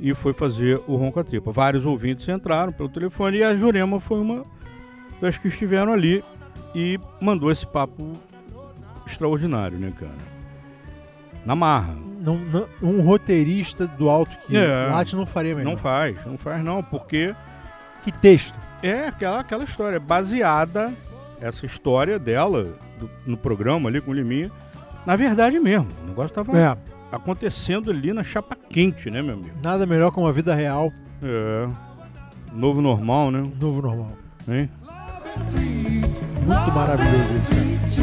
e 0.00 0.12
foi 0.14 0.32
fazer 0.32 0.80
o 0.88 0.96
Ronca 0.96 1.22
Tripa. 1.22 1.52
Vários 1.52 1.86
ouvintes 1.86 2.28
entraram 2.28 2.72
pelo 2.72 2.88
telefone 2.88 3.38
e 3.38 3.42
a 3.44 3.54
Jurema 3.54 4.00
foi 4.00 4.20
uma 4.20 4.44
das 5.20 5.38
que 5.38 5.48
estiveram 5.48 5.92
ali 5.92 6.24
e 6.74 6.98
mandou 7.20 7.50
esse 7.50 7.66
papo 7.66 8.12
extraordinário, 9.06 9.78
né, 9.78 9.92
cara? 9.98 10.16
Na 11.46 11.54
marra. 11.54 11.94
Não, 12.22 12.36
não- 12.38 12.66
um 12.80 13.02
roteirista 13.02 13.86
do 13.86 14.08
alto 14.08 14.30
que 14.46 14.56
É. 14.56 14.86
late 14.90 15.16
não 15.16 15.26
faria 15.26 15.54
melhor. 15.54 15.70
Não 15.70 15.76
faz, 15.76 16.24
não 16.24 16.38
faz 16.38 16.62
não, 16.64 16.82
porque 16.82 17.34
Que 18.04 18.12
texto. 18.12 18.58
é 18.82 19.08
aquela, 19.08 19.40
aquela 19.40 19.64
história 19.64 19.98
baseada, 19.98 20.92
essa 21.40 21.66
história 21.66 22.18
dela 22.18 22.68
do- 23.00 23.10
no 23.26 23.36
programa 23.36 23.88
ali 23.88 24.00
com 24.00 24.12
o 24.12 24.14
Liminha, 24.14 24.50
na 25.04 25.16
verdade 25.16 25.58
mesmo. 25.58 25.88
O 26.04 26.06
negócio 26.06 26.32
tava 26.32 26.56
É. 26.56 26.76
acontecendo 27.10 27.90
ali 27.90 28.12
na 28.12 28.22
chapa 28.22 28.56
quente, 28.68 29.10
né, 29.10 29.20
meu 29.20 29.34
amigo? 29.34 29.56
Nada 29.62 29.84
melhor 29.84 30.12
que 30.12 30.20
uma 30.20 30.32
vida 30.32 30.54
real. 30.54 30.92
É. 31.22 31.68
Novo 32.52 32.80
normal, 32.80 33.30
né? 33.32 33.42
Novo 33.60 33.82
normal. 33.82 34.12
Hein? 34.48 34.70
Muito 36.46 36.72
maravilhoso 36.72 37.32
isso, 37.86 38.02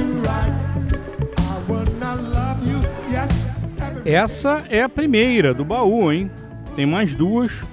Essa 4.06 4.64
é 4.70 4.82
a 4.82 4.90
primeira 4.90 5.54
do 5.54 5.64
baú, 5.66 6.12
hein? 6.12 6.30
Tem 6.76 6.86
mais 6.86 7.14
duas 7.14 7.64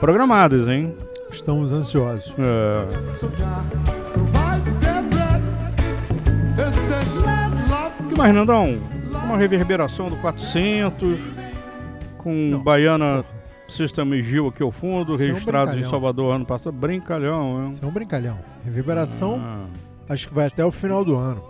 programadas, 0.00 0.68
hein? 0.68 0.94
Estamos 1.30 1.72
ansiosos. 1.72 2.34
É. 2.38 3.92
O 8.00 8.08
que 8.08 8.16
mais, 8.18 8.34
Nandão? 8.34 8.78
Uma 9.24 9.36
reverberação 9.36 10.08
do 10.08 10.16
400, 10.16 11.18
com 12.18 12.60
Baiana 12.62 13.24
System 13.68 14.20
Gil 14.22 14.48
aqui 14.48 14.62
ao 14.62 14.70
fundo, 14.70 15.12
Isso 15.14 15.22
é 15.22 15.26
um 15.26 15.28
registrados 15.30 15.76
em. 15.76 15.84
Salvador 15.84 16.34
ano 16.34 16.44
passado. 16.44 16.72
Brincalhão, 16.74 17.64
hein? 17.64 17.70
Isso 17.70 17.84
é 17.84 17.86
um 17.86 17.90
brincalhão. 17.90 18.38
Reverberação, 18.64 19.40
Ah. 19.42 19.64
acho 20.08 20.28
que 20.28 20.34
vai 20.34 20.46
até 20.46 20.64
o 20.64 20.70
final 20.70 21.04
do 21.04 21.14
ano. 21.16 21.42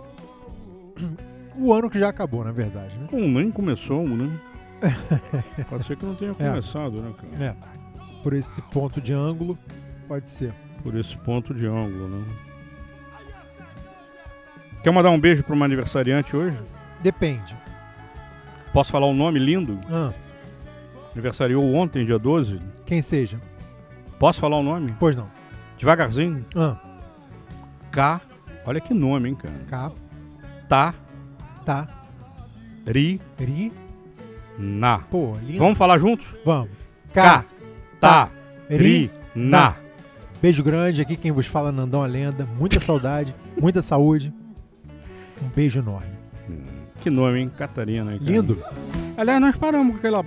O 1.57 1.73
ano 1.73 1.89
que 1.89 1.99
já 1.99 2.09
acabou, 2.09 2.43
na 2.43 2.51
verdade, 2.51 2.95
né? 2.97 3.07
Nem 3.11 3.51
começou, 3.51 4.07
né? 4.07 4.29
Pode 5.69 5.85
ser 5.85 5.95
que 5.95 6.05
não 6.05 6.15
tenha 6.15 6.33
começado, 6.33 7.01
né, 7.01 7.13
cara? 7.17 7.45
É. 7.45 7.55
Por 8.21 8.33
esse 8.33 8.61
ponto 8.61 8.99
de 9.01 9.13
ângulo, 9.13 9.57
pode 10.07 10.29
ser. 10.29 10.53
Por 10.81 10.95
esse 10.95 11.17
ponto 11.17 11.53
de 11.53 11.65
ângulo, 11.65 12.07
né? 12.07 12.25
Quer 14.81 14.91
mandar 14.91 15.09
um 15.09 15.19
beijo 15.19 15.43
para 15.43 15.53
uma 15.53 15.65
aniversariante 15.65 16.35
hoje? 16.35 16.57
Depende. 17.01 17.55
Posso 18.71 18.91
falar 18.91 19.07
um 19.07 19.13
nome 19.13 19.39
lindo? 19.39 19.79
Ah, 19.89 20.13
Aniversariou 21.13 21.63
ontem, 21.75 22.05
dia 22.05 22.17
12. 22.17 22.59
quem 22.85 23.01
seja? 23.01 23.39
Posso 24.17 24.39
falar 24.39 24.57
o 24.57 24.63
nome? 24.63 24.93
Pois 24.99 25.15
não. 25.15 25.29
Devagarzinho. 25.77 26.45
Ah, 26.55 26.77
K. 27.91 28.21
Olha 28.65 28.79
que 28.81 28.93
nome, 28.93 29.29
hein, 29.29 29.35
cara? 29.35 29.53
K. 29.69 29.91
Tá. 30.67 30.93
Tá. 31.63 31.87
Ri. 32.85 33.19
Ri. 33.39 33.71
Na. 34.57 34.99
Pô, 34.99 35.35
lindo. 35.45 35.59
Vamos 35.59 35.77
falar 35.77 35.97
juntos? 35.97 36.35
Vamos. 36.45 36.69
K. 37.13 37.45
Catarina. 37.99 39.75
Beijo 40.41 40.61
grande 40.61 41.01
aqui, 41.01 41.15
quem 41.15 41.31
vos 41.31 41.47
fala, 41.47 41.71
Nandão 41.71 42.03
a 42.03 42.05
Lenda. 42.05 42.45
Muita 42.59 42.79
saudade, 42.81 43.33
muita 43.59 43.81
saúde. 43.81 44.33
Um 45.41 45.47
beijo 45.55 45.79
enorme. 45.79 46.11
Que 46.99 47.09
nome, 47.09 47.39
hein? 47.39 47.51
Catarina. 47.57 48.13
hein? 48.13 48.19
Lindo. 48.21 48.57
Aliás, 49.17 49.41
nós 49.41 49.55
paramos 49.55 49.93
com 49.93 49.97
aquela, 49.99 50.25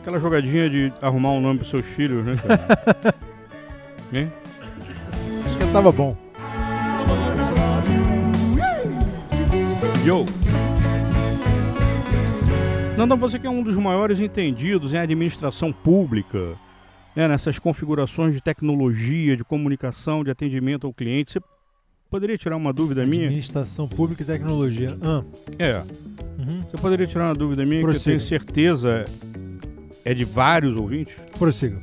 aquela 0.00 0.18
jogadinha 0.18 0.68
de 0.68 0.92
arrumar 1.00 1.30
um 1.30 1.40
nome 1.40 1.58
pros 1.58 1.70
seus 1.70 1.86
filhos, 1.86 2.24
né, 2.24 2.32
cara? 2.36 3.14
hein? 4.12 4.32
Acho 5.46 5.58
que 5.58 5.72
tava 5.72 5.92
bom. 5.92 6.16
Yo! 10.04 10.24
Nandão, 12.96 13.16
você 13.18 13.38
que 13.38 13.46
é 13.46 13.50
um 13.50 13.62
dos 13.62 13.76
maiores 13.76 14.18
entendidos 14.20 14.94
em 14.94 14.98
administração 14.98 15.70
pública, 15.70 16.54
né, 17.14 17.28
nessas 17.28 17.58
configurações 17.58 18.34
de 18.34 18.40
tecnologia, 18.40 19.36
de 19.36 19.44
comunicação, 19.44 20.24
de 20.24 20.30
atendimento 20.30 20.86
ao 20.86 20.94
cliente, 20.94 21.32
você 21.32 21.40
poderia 22.10 22.38
tirar 22.38 22.56
uma 22.56 22.72
dúvida 22.72 23.04
minha? 23.04 23.26
Administração 23.26 23.86
Pública 23.86 24.22
e 24.22 24.26
Tecnologia. 24.26 24.96
Ah, 25.02 25.22
É. 25.58 25.82
Uhum. 26.38 26.62
Você 26.62 26.76
poderia 26.78 27.06
tirar 27.06 27.26
uma 27.28 27.34
dúvida 27.34 27.64
minha 27.64 27.80
que 27.80 27.86
eu 27.86 27.90
Prossiga. 27.90 28.10
tenho 28.16 28.20
certeza 28.20 29.04
é 30.04 30.14
de 30.14 30.24
vários 30.24 30.74
ouvintes? 30.76 31.16
prossiga. 31.38 31.78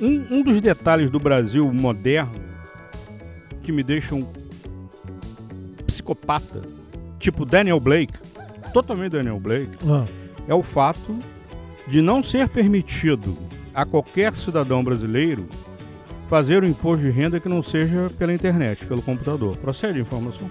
Um, 0.00 0.26
um 0.30 0.42
dos 0.42 0.60
detalhes 0.60 1.10
do 1.10 1.18
Brasil 1.18 1.72
moderno 1.72 2.34
que 3.62 3.72
me 3.72 3.82
deixam 3.82 4.28
psicopata, 5.86 6.62
tipo 7.18 7.46
Daniel 7.46 7.80
Blake, 7.80 8.12
totalmente 8.76 9.12
Daniel 9.12 9.40
Blake, 9.40 9.70
Ah. 9.88 10.04
é 10.46 10.54
o 10.54 10.62
fato 10.62 11.18
de 11.88 12.02
não 12.02 12.22
ser 12.22 12.46
permitido 12.46 13.34
a 13.74 13.86
qualquer 13.86 14.36
cidadão 14.36 14.84
brasileiro 14.84 15.46
fazer 16.28 16.62
o 16.62 16.66
imposto 16.66 17.06
de 17.06 17.10
renda 17.10 17.40
que 17.40 17.48
não 17.48 17.62
seja 17.62 18.10
pela 18.18 18.34
internet, 18.34 18.84
pelo 18.84 19.00
computador. 19.00 19.56
Procede 19.56 19.98
a 19.98 20.02
informação? 20.02 20.50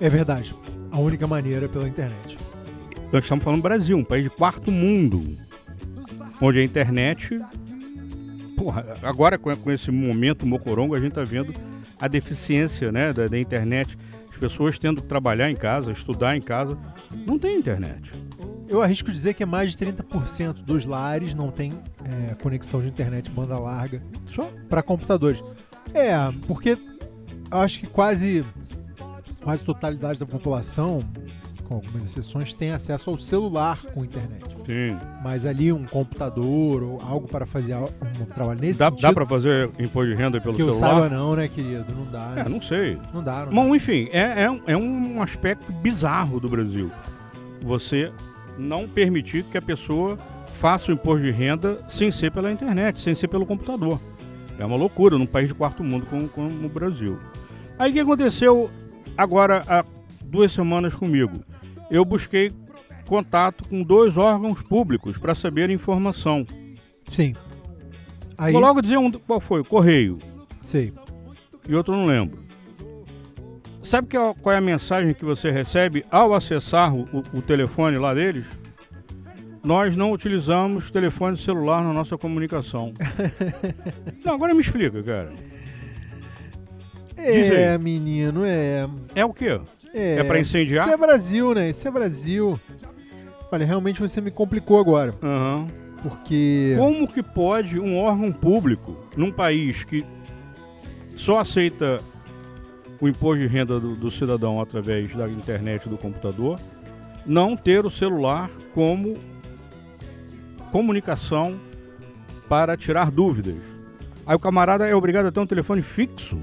É 0.00 0.08
verdade. 0.08 0.54
A 0.92 1.00
única 1.00 1.26
maneira 1.26 1.64
é 1.64 1.68
pela 1.68 1.88
internet. 1.88 2.38
Nós 3.12 3.24
estamos 3.24 3.42
falando 3.42 3.60
do 3.60 3.64
Brasil, 3.64 3.96
um 3.96 4.04
país 4.04 4.22
de 4.22 4.30
quarto 4.30 4.70
mundo, 4.70 5.26
onde 6.40 6.60
a 6.60 6.62
internet. 6.62 7.40
Porra, 8.56 8.98
agora 9.02 9.36
com 9.36 9.72
esse 9.72 9.90
momento 9.90 10.46
mocorongo, 10.46 10.94
a 10.94 10.98
gente 10.98 11.08
está 11.08 11.24
vendo 11.24 11.52
a 11.98 12.06
deficiência 12.06 12.92
né, 12.92 13.12
da, 13.12 13.26
da 13.26 13.38
internet. 13.38 13.98
As 14.36 14.40
pessoas 14.40 14.78
tendo 14.78 15.00
que 15.00 15.08
trabalhar 15.08 15.50
em 15.50 15.56
casa, 15.56 15.90
estudar 15.90 16.36
em 16.36 16.42
casa. 16.42 16.76
Não 17.26 17.38
tem 17.38 17.58
internet. 17.58 18.12
Eu 18.68 18.82
arrisco 18.82 19.10
dizer 19.10 19.32
que 19.32 19.42
é 19.42 19.46
mais 19.46 19.74
de 19.74 19.78
30% 19.78 20.62
dos 20.62 20.84
lares 20.84 21.34
não 21.34 21.50
tem 21.50 21.72
é, 22.04 22.34
conexão 22.34 22.82
de 22.82 22.88
internet 22.88 23.30
banda 23.30 23.58
larga 23.58 24.02
Só? 24.30 24.50
para 24.68 24.82
computadores. 24.82 25.42
É, 25.94 26.12
porque 26.46 26.76
acho 27.50 27.80
que 27.80 27.86
quase 27.86 28.44
quase 29.42 29.64
totalidade 29.64 30.20
da 30.20 30.26
população, 30.26 31.02
com 31.68 31.74
algumas 31.76 32.04
exceções, 32.04 32.52
tem 32.54 32.70
acesso 32.70 33.10
ao 33.10 33.18
celular 33.18 33.80
com 33.92 34.04
internet. 34.04 34.44
Sim. 34.66 34.96
Mas 35.22 35.44
ali 35.46 35.72
um 35.72 35.84
computador 35.84 36.82
ou 36.82 37.00
algo 37.02 37.26
para 37.28 37.44
fazer 37.46 37.74
um 37.76 38.24
trabalho 38.26 38.60
nesse 38.60 38.78
Dá, 38.78 38.86
sentido. 38.90 39.02
dá 39.02 39.12
para 39.12 39.26
fazer 39.26 39.70
imposto 39.78 40.10
de 40.10 40.14
renda 40.14 40.40
pelo 40.40 40.54
que 40.56 40.62
eu 40.62 40.72
celular? 40.72 41.00
saiba 41.02 41.08
não, 41.16 41.34
né, 41.36 41.48
querido? 41.48 41.84
Não 41.94 42.04
dá. 42.10 42.26
né? 42.30 42.42
É, 42.46 42.48
não 42.48 42.62
sei. 42.62 42.98
Não 43.12 43.22
dá, 43.22 43.46
não 43.46 43.52
Bom, 43.54 43.74
enfim, 43.74 44.08
é, 44.12 44.42
é, 44.44 44.50
um- 44.50 44.60
é 44.66 44.76
um 44.76 45.22
aspecto 45.22 45.70
bizarro 45.72 46.38
do 46.40 46.48
Brasil. 46.48 46.90
Você 47.62 48.12
não 48.58 48.88
permitir 48.88 49.44
que 49.44 49.58
a 49.58 49.62
pessoa 49.62 50.16
faça 50.56 50.90
o 50.90 50.94
imposto 50.94 51.26
de 51.26 51.30
renda 51.32 51.78
sem 51.88 52.10
ser 52.10 52.30
pela 52.32 52.50
internet, 52.50 53.00
sem 53.00 53.14
ser 53.14 53.28
pelo 53.28 53.44
computador. 53.44 54.00
É 54.58 54.64
uma 54.64 54.76
loucura 54.76 55.18
num 55.18 55.26
país 55.26 55.48
de 55.48 55.54
quarto 55.54 55.84
mundo 55.84 56.06
como, 56.06 56.28
como 56.28 56.66
o 56.66 56.68
Brasil. 56.68 57.18
Aí 57.78 57.90
o 57.90 57.94
que 57.94 58.00
aconteceu 58.00 58.70
agora 59.18 59.62
há 59.68 59.84
duas 60.24 60.50
semanas 60.52 60.94
comigo? 60.94 61.40
Eu 61.90 62.04
busquei 62.04 62.52
contato 63.06 63.66
com 63.68 63.82
dois 63.82 64.16
órgãos 64.16 64.62
públicos 64.62 65.16
para 65.18 65.34
saber 65.34 65.70
informação. 65.70 66.44
Sim. 67.08 67.34
Aí, 68.36 68.52
Vou 68.52 68.60
logo 68.60 68.82
dizer 68.82 68.98
um, 68.98 69.10
qual 69.12 69.40
foi, 69.40 69.62
Correio. 69.64 70.18
Sei. 70.62 70.92
E 71.68 71.74
outro 71.74 71.94
não 71.94 72.06
lembro. 72.06 72.38
Sabe 73.82 74.08
que, 74.08 74.16
qual 74.42 74.52
é 74.52 74.58
a 74.58 74.60
mensagem 74.60 75.14
que 75.14 75.24
você 75.24 75.50
recebe 75.50 76.04
ao 76.10 76.34
acessar 76.34 76.92
o, 76.94 77.02
o- 77.32 77.38
telefone 77.42 77.96
lá 77.98 78.12
deles? 78.12 78.44
Nós 79.62 79.94
não 79.96 80.10
utilizamos 80.12 80.90
telefone 80.90 81.36
celular 81.36 81.82
na 81.82 81.92
nossa 81.92 82.18
comunicação. 82.18 82.92
não, 84.24 84.34
agora 84.34 84.52
me 84.54 84.60
explica, 84.60 85.02
cara. 85.02 85.32
É, 87.16 87.78
menino, 87.78 88.44
é. 88.44 88.86
É 89.14 89.24
o 89.24 89.32
quê? 89.32 89.60
É, 89.96 90.18
É 90.18 90.24
pra 90.24 90.38
incendiar? 90.38 90.86
Isso 90.86 90.94
é 90.94 90.98
Brasil, 90.98 91.54
né? 91.54 91.70
Isso 91.70 91.88
é 91.88 91.90
Brasil. 91.90 92.60
Olha, 93.50 93.64
realmente 93.64 93.98
você 94.00 94.20
me 94.20 94.30
complicou 94.30 94.78
agora. 94.78 95.14
Aham. 95.22 95.68
Porque. 96.02 96.74
Como 96.76 97.08
que 97.08 97.22
pode 97.22 97.80
um 97.80 97.98
órgão 97.98 98.30
público, 98.30 98.96
num 99.16 99.32
país 99.32 99.82
que 99.84 100.04
só 101.14 101.38
aceita 101.38 102.00
o 103.00 103.08
imposto 103.08 103.38
de 103.38 103.46
renda 103.46 103.80
do, 103.80 103.96
do 103.96 104.10
cidadão 104.10 104.60
através 104.60 105.14
da 105.14 105.26
internet 105.28 105.86
e 105.86 105.88
do 105.88 105.96
computador, 105.96 106.60
não 107.24 107.56
ter 107.56 107.84
o 107.86 107.90
celular 107.90 108.50
como 108.74 109.16
comunicação 110.70 111.58
para 112.48 112.76
tirar 112.76 113.10
dúvidas? 113.10 113.56
Aí 114.26 114.36
o 114.36 114.38
camarada 114.38 114.86
é 114.86 114.94
obrigado 114.94 115.26
a 115.26 115.32
ter 115.32 115.40
um 115.40 115.46
telefone 115.46 115.80
fixo? 115.80 116.38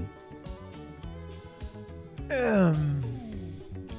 É, 2.28 2.72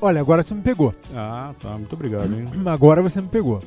Olha, 0.01 0.21
agora 0.21 0.43
você 0.43 0.53
me 0.53 0.61
pegou. 0.61 0.93
Ah, 1.15 1.53
tá. 1.59 1.69
Muito 1.69 1.93
obrigado, 1.93 2.31
hein? 2.33 2.47
Agora 2.65 3.01
você 3.01 3.21
me 3.21 3.27
pegou. 3.27 3.61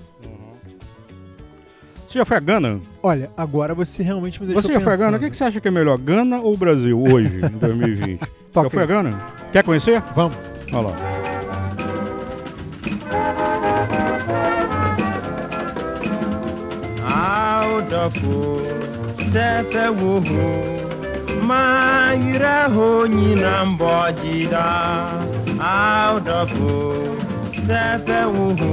Você 2.08 2.18
já 2.18 2.24
foi 2.24 2.38
a 2.38 2.40
Gana? 2.40 2.80
Olha, 3.02 3.30
agora 3.36 3.74
você 3.74 4.02
realmente 4.02 4.40
me 4.40 4.46
deixou 4.46 4.62
Você 4.62 4.72
já 4.72 4.80
foi 4.80 4.94
a 4.94 4.96
Gana? 4.96 5.16
O 5.18 5.20
que, 5.20 5.28
que 5.28 5.36
você 5.36 5.44
acha 5.44 5.60
que 5.60 5.68
é 5.68 5.70
melhor, 5.70 5.98
Gana 5.98 6.40
ou 6.40 6.56
Brasil, 6.56 6.98
hoje, 6.98 7.44
em 7.44 7.48
2020? 7.58 8.20
Toca 8.52 8.68
já 8.68 8.70
foi 8.70 8.82
a. 8.82 8.86
Gana? 8.86 9.26
Quer 9.52 9.62
conhecer? 9.62 10.00
Vamos. 10.14 10.36
Olha 10.72 10.88
lá. 10.88 11.18
Sɛfɛ 19.32 19.90
maa 21.42 22.68
ho 22.68 23.04
Audafo 23.04 23.88
audɔfo 25.60 26.74
sɛfɛwuhu 27.66 28.72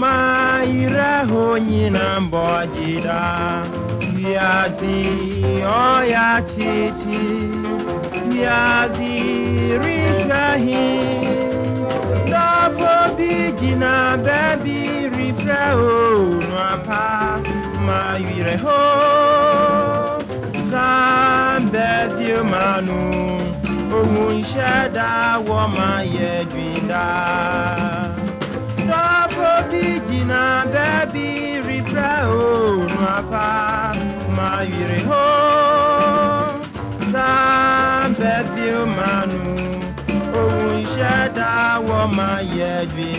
ma 0.00 0.14
irɛho 0.80 1.44
nyinam 1.68 2.22
bɔdida 2.32 3.20
wiazi 4.14 5.00
ɔya 5.88 6.28
titi 6.50 7.22
wiazi 8.28 9.16
rifɛhi 9.82 10.86
dɔfo 12.30 12.92
bi 13.16 13.32
gyina 13.58 13.94
bɛbi 14.24 14.78
rifrɛ 15.16 15.62
o 15.88 15.94
nuapa 16.48 17.04
ma 17.86 18.00
irɛho 18.36 18.80
san 20.70 21.60
bɛfio 21.72 22.40
manu 22.52 23.59
ohun 23.96 24.30
ìṣẹ̀dá 24.40 25.10
wọ́n 25.48 25.66
máa 25.76 26.00
yẹ 26.16 26.32
jù 26.50 26.60
ìdá. 26.78 27.06
Dọ́fọ́ 28.88 29.54
bí 29.70 29.84
jìnnà 30.08 30.42
bẹ́ẹ̀ 30.72 31.08
bí 31.12 31.26
rìtrẹ́ 31.66 32.14
òun 32.38 32.92
apá 33.16 33.46
máa 34.36 34.60
yìrì 34.72 35.00
hó. 35.08 35.26
Sábẹ́ 37.12 38.38
bí 38.52 38.64
ó 38.80 38.82
máa 38.96 39.22
nù 39.32 39.42
ohun 40.40 40.72
ìṣẹ̀dá 40.82 41.50
wọ́n 41.86 42.06
máa 42.18 42.40
yẹ 42.56 42.72
jù. 42.94 43.10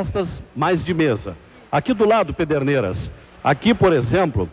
festas 0.00 0.42
mais 0.56 0.82
de 0.82 0.94
mesa. 0.94 1.36
Aqui 1.70 1.92
do 1.92 2.06
lado, 2.06 2.32
Pederneiras. 2.32 3.10
Aqui, 3.44 3.74
por 3.74 3.92
exemplo, 3.92 4.48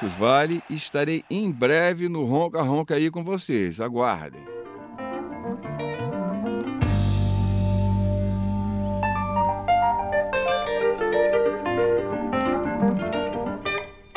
Marcos 0.00 0.12
Vale 0.18 0.62
e 0.70 0.74
estarei 0.74 1.24
em 1.30 1.50
breve 1.50 2.08
no 2.08 2.24
Ronca 2.24 2.62
Ronca 2.62 2.94
aí 2.94 3.10
com 3.10 3.22
vocês. 3.22 3.80
Aguardem. 3.80 4.42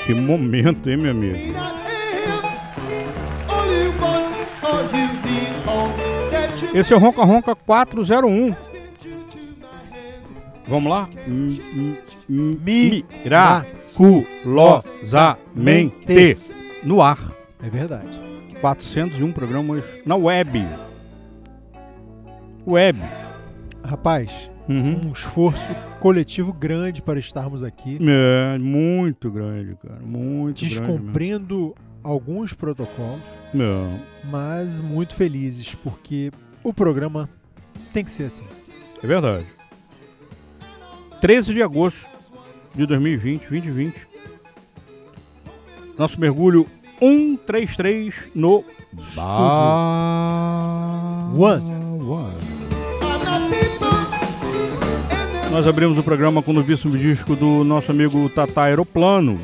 Que 0.05 0.13
momento, 0.13 0.89
hein, 0.89 0.97
meu 0.97 1.11
amigo? 1.11 1.53
Esse 6.73 6.93
é 6.93 6.95
o 6.95 6.99
Ronca 6.99 7.23
Ronca 7.23 7.55
401. 7.55 8.55
Vamos 10.67 10.89
lá? 10.91 11.09
M- 11.27 11.61
m- 12.29 13.05
Miraculosamente. 13.99 16.37
No 16.83 17.01
ar. 17.01 17.31
É 17.61 17.69
verdade. 17.69 18.07
401 18.61 19.31
programas 19.31 19.83
na 20.05 20.15
web. 20.15 20.65
Web. 22.65 22.99
Rapaz, 23.83 24.49
Uhum. 24.69 25.09
um 25.09 25.11
esforço 25.11 25.75
coletivo 25.99 26.53
grande 26.53 27.01
para 27.01 27.19
estarmos 27.19 27.63
aqui. 27.63 27.99
É, 28.01 28.57
muito 28.57 29.29
grande, 29.29 29.75
cara. 29.85 29.99
Muito. 30.01 30.63
Descumprindo 30.63 31.75
alguns 32.01 32.53
protocolos, 32.53 33.21
Não. 33.53 33.99
mas 34.23 34.79
muito 34.79 35.15
felizes, 35.15 35.75
porque 35.75 36.31
o 36.63 36.73
programa 36.73 37.29
tem 37.93 38.05
que 38.05 38.11
ser 38.11 38.23
assim. 38.25 38.43
É 39.03 39.07
verdade. 39.07 39.45
13 41.19 41.53
de 41.53 41.61
agosto 41.61 42.07
de 42.73 42.85
2020, 42.85 43.41
2020. 43.49 43.95
Nosso 45.97 46.19
mergulho 46.19 46.67
133 46.99 48.13
no 48.33 48.63
Bar 49.15 50.03
One. 51.35 51.83
Nós 55.51 55.67
abrimos 55.67 55.97
o 55.99 56.03
programa 56.03 56.41
com 56.41 56.49
o 56.49 56.53
novíssimo 56.55 56.97
disco 56.97 57.35
do 57.35 57.63
nosso 57.63 57.91
amigo 57.91 58.27
Tata 58.29 58.63
Aeroplano. 58.63 59.37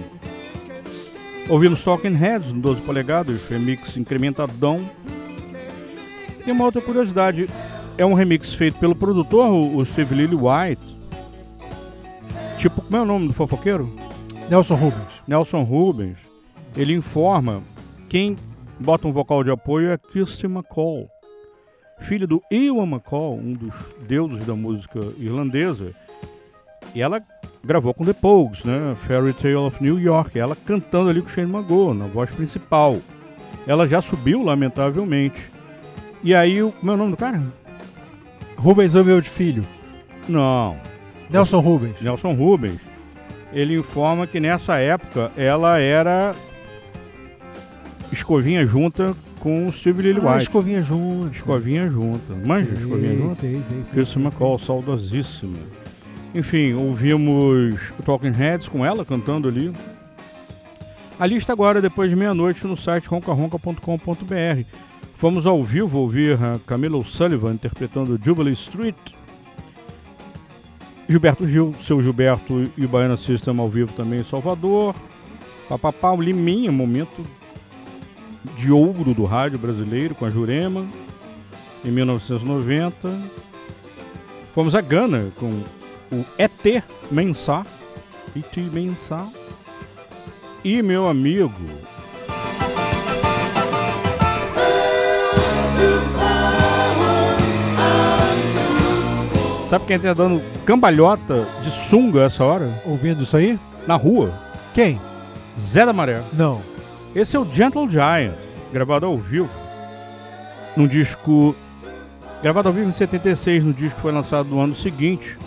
Ouvimos 1.47 1.83
Talking 1.83 2.15
Heads 2.15 2.51
no 2.51 2.61
12 2.61 2.81
polegadas, 2.81 3.49
remix 3.49 3.95
incrementadão. 3.95 4.77
E 6.45 6.51
uma 6.51 6.65
outra 6.65 6.81
curiosidade, 6.81 7.47
é 7.95 8.05
um 8.05 8.13
remix 8.13 8.53
feito 8.53 8.79
pelo 8.79 8.95
produtor, 8.95 9.51
o 9.51 9.77
o 9.77 9.85
Steve 9.85 10.15
Lily 10.15 10.35
White. 10.35 10.98
Tipo, 12.59 12.81
como 12.81 12.97
é 12.97 13.01
o 13.01 13.05
nome 13.05 13.25
do 13.25 13.33
fofoqueiro? 13.33 13.89
Nelson 14.49 14.75
Rubens. 14.75 15.07
Nelson 15.25 15.63
Rubens. 15.63 16.17
Ele 16.75 16.93
informa 16.93 17.63
quem 18.09 18.35
bota 18.77 19.07
um 19.07 19.13
vocal 19.13 19.45
de 19.45 19.49
apoio 19.49 19.91
é 19.91 19.97
Kirsty 19.97 20.45
McCall, 20.45 21.09
filho 22.01 22.27
do 22.27 22.41
Ewan 22.51 22.83
McCall, 22.83 23.37
um 23.37 23.53
dos 23.53 23.73
deuses 24.05 24.45
da 24.45 24.57
música 24.57 24.99
irlandesa. 25.17 25.95
E 26.93 27.01
ela 27.01 27.23
gravou 27.63 27.93
com 27.93 28.03
The 28.03 28.11
Pogues, 28.11 28.65
né? 28.65 28.93
Fairy 29.07 29.31
Tale 29.31 29.55
of 29.55 29.81
New 29.81 29.97
York. 29.97 30.37
Ela 30.37 30.53
cantando 30.53 31.09
ali 31.09 31.21
com 31.21 31.29
o 31.29 31.31
Shane 31.31 31.49
Mago 31.49 31.93
na 31.93 32.07
voz 32.07 32.29
principal. 32.29 32.99
Ela 33.65 33.87
já 33.87 34.01
subiu, 34.01 34.43
lamentavelmente. 34.43 35.49
E 36.21 36.35
aí, 36.35 36.61
o 36.61 36.73
meu 36.83 36.97
nome 36.97 37.11
do 37.11 37.17
cara? 37.17 37.41
Rubens 38.57 38.95
Oveld 38.95 39.29
Filho. 39.29 39.65
Não. 40.27 40.88
Nelson 41.29 41.59
Rubens. 41.59 42.01
Nelson 42.01 42.33
Rubens. 42.33 42.79
Ele 43.53 43.75
informa 43.77 44.27
que 44.27 44.39
nessa 44.39 44.77
época 44.77 45.31
ela 45.35 45.79
era 45.79 46.33
escovinha 48.11 48.65
junta 48.65 49.15
com 49.39 49.67
o 49.67 49.71
Steve 49.71 50.01
Lily 50.03 50.19
Ah, 50.23 50.31
White. 50.33 50.43
escovinha 50.43 50.81
junto. 50.81 51.33
Escovinha 51.35 51.89
junta. 51.89 52.33
Manja 52.45 52.71
Sei, 52.73 52.77
escovinha 52.83 53.15
junta? 53.17 53.35
sei, 53.35 53.61
sei, 53.63 53.83
sei, 53.83 53.93
Chris 53.93 54.15
McCall, 54.15 54.59
saudosíssima. 54.59 55.57
Enfim, 56.35 56.73
ouvimos 56.73 57.91
o 57.99 58.03
Talking 58.03 58.31
Heads 58.31 58.67
com 58.67 58.85
ela 58.85 59.03
cantando 59.03 59.47
ali. 59.47 59.73
A 61.19 61.25
lista 61.25 61.51
agora, 61.51 61.81
depois 61.81 62.09
de 62.09 62.15
meia-noite, 62.15 62.65
no 62.67 62.77
site 62.77 63.07
roncaronca.com.br. 63.09 64.63
Fomos 65.15 65.45
ao 65.45 65.61
vivo 65.63 65.97
ouvir 65.99 66.37
a 66.41 66.59
Camila 66.65 66.97
O'Sullivan 66.97 67.53
interpretando 67.53 68.19
Jubilee 68.23 68.53
Street. 68.53 68.95
Gilberto 71.09 71.47
Gil, 71.47 71.73
seu 71.79 71.99
Gilberto 72.03 72.71
e 72.77 72.85
o 72.85 72.87
Baiana 72.87 73.17
System 73.17 73.59
ao 73.59 73.67
vivo 73.67 73.91
também 73.93 74.19
em 74.19 74.23
Salvador. 74.23 74.93
Papapá, 75.67 76.11
o 76.11 76.21
Liminha, 76.21 76.71
momento 76.71 77.25
de 78.55 78.71
ouro 78.71 79.11
do 79.15 79.25
rádio 79.25 79.57
brasileiro 79.57 80.13
com 80.13 80.25
a 80.25 80.29
Jurema, 80.29 80.85
em 81.83 81.89
1990. 81.89 83.09
Fomos 84.53 84.75
a 84.75 84.81
Gana 84.81 85.31
com 85.35 85.49
o 86.11 86.23
ET 86.37 86.83
Mensah, 87.09 87.65
ET 88.35 88.57
Mensah, 88.71 89.27
e 90.63 90.79
meu 90.83 91.07
amigo 91.07 91.51
Sabe 99.69 99.85
quem 99.85 99.99
tá 99.99 100.15
dando 100.15 100.41
cambalhota 100.65 101.47
de 101.61 101.69
sunga 101.69 102.23
essa 102.23 102.43
hora? 102.43 102.81
Ouvindo 102.87 103.21
isso 103.21 103.37
aí? 103.37 103.59
Na 103.85 103.95
rua. 103.95 104.33
Quem? 104.73 104.99
Zé 105.59 105.85
da 105.85 105.93
Maré. 105.93 106.23
Não. 106.33 106.59
Esse 107.13 107.35
é 107.35 107.39
o 107.39 107.45
Gentle 107.45 107.87
Giant, 107.87 108.33
gravado 108.73 109.05
ao 109.05 109.15
vivo. 109.15 109.47
Num 110.75 110.87
disco. 110.87 111.55
Gravado 112.41 112.69
ao 112.69 112.73
vivo 112.73 112.89
em 112.89 112.91
76, 112.91 113.63
no 113.63 113.71
disco 113.71 113.97
que 113.97 114.01
foi 114.01 114.11
lançado 114.11 114.49
no 114.49 114.59
ano 114.59 114.73
seguinte, 114.73 115.37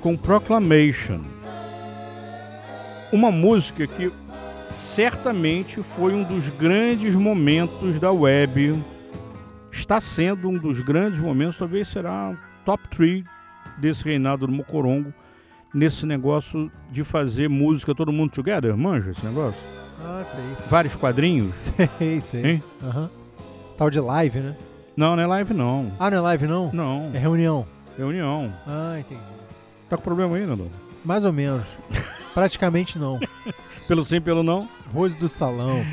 com 0.00 0.16
Proclamation. 0.16 1.20
Uma 3.12 3.30
música 3.30 3.86
que 3.86 4.10
certamente 4.78 5.82
foi 5.82 6.14
um 6.14 6.22
dos 6.22 6.48
grandes 6.48 7.14
momentos 7.14 8.00
da 8.00 8.10
web. 8.10 8.82
Está 9.70 10.00
sendo 10.00 10.48
um 10.48 10.56
dos 10.56 10.80
grandes 10.80 11.20
momentos, 11.20 11.58
talvez 11.58 11.86
será 11.88 12.34
top 12.64 12.88
3 12.88 13.37
desse 13.78 14.04
reinado 14.04 14.46
do 14.46 14.52
Mocorongo, 14.52 15.12
nesse 15.72 16.06
negócio 16.06 16.70
de 16.90 17.04
fazer 17.04 17.48
música 17.48 17.94
todo 17.94 18.12
mundo 18.12 18.30
together. 18.30 18.76
Manja 18.76 19.10
esse 19.10 19.24
negócio? 19.24 19.60
Ah, 20.00 20.24
sei. 20.24 20.66
Vários 20.68 20.94
quadrinhos. 20.94 21.72
Sei, 21.98 22.20
sei. 22.20 22.46
Hein? 22.46 22.62
Aham. 22.82 23.10
Tal 23.76 23.90
de 23.90 23.98
live, 23.98 24.38
né? 24.38 24.56
Não, 24.96 25.16
não 25.16 25.22
é 25.22 25.26
live 25.26 25.54
não. 25.54 25.92
Ah, 25.98 26.10
não 26.10 26.18
é 26.18 26.20
live 26.20 26.46
não? 26.46 26.72
Não. 26.72 27.10
É 27.12 27.18
reunião. 27.18 27.66
Reunião. 27.96 28.52
Ah, 28.66 28.96
entendi. 28.98 29.20
Tá 29.88 29.96
com 29.96 30.02
problema 30.02 30.36
aí, 30.36 30.46
Nando? 30.46 30.70
Mais 31.04 31.24
ou 31.24 31.32
menos. 31.32 31.66
Praticamente 32.34 32.98
não. 32.98 33.18
Pelo 33.88 34.04
sim, 34.04 34.20
pelo 34.20 34.42
não. 34.42 34.68
Rose 34.92 35.16
do 35.16 35.28
salão. 35.28 35.84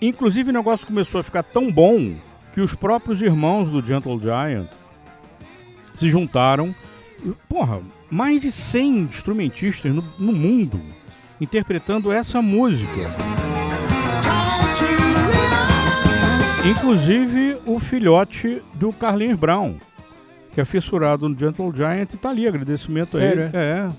Inclusive 0.00 0.50
o 0.50 0.52
negócio 0.52 0.86
começou 0.86 1.20
a 1.20 1.24
ficar 1.24 1.42
tão 1.42 1.70
bom 1.72 2.14
que 2.52 2.60
os 2.60 2.74
próprios 2.74 3.20
irmãos 3.20 3.70
do 3.70 3.84
Gentle 3.84 4.18
Giant 4.18 4.68
se 6.00 6.08
juntaram. 6.08 6.74
Porra, 7.48 7.80
mais 8.10 8.40
de 8.40 8.50
100 8.50 8.98
instrumentistas 9.00 9.94
no, 9.94 10.02
no 10.18 10.32
mundo 10.32 10.80
interpretando 11.40 12.10
essa 12.10 12.42
música. 12.42 13.10
Inclusive 16.68 17.56
o 17.64 17.78
filhote 17.78 18.62
do 18.74 18.92
Carlinhos 18.92 19.38
Brown, 19.38 19.76
que 20.52 20.60
é 20.60 20.64
fissurado 20.64 21.28
no 21.28 21.38
Gentle 21.38 21.72
Giant 21.74 22.12
e 22.12 22.16
tá 22.16 22.30
ali, 22.30 22.46
agradecimento 22.46 23.06
Sério, 23.06 23.44
a 23.44 23.46
ele. 23.46 23.56
É. 23.56 23.90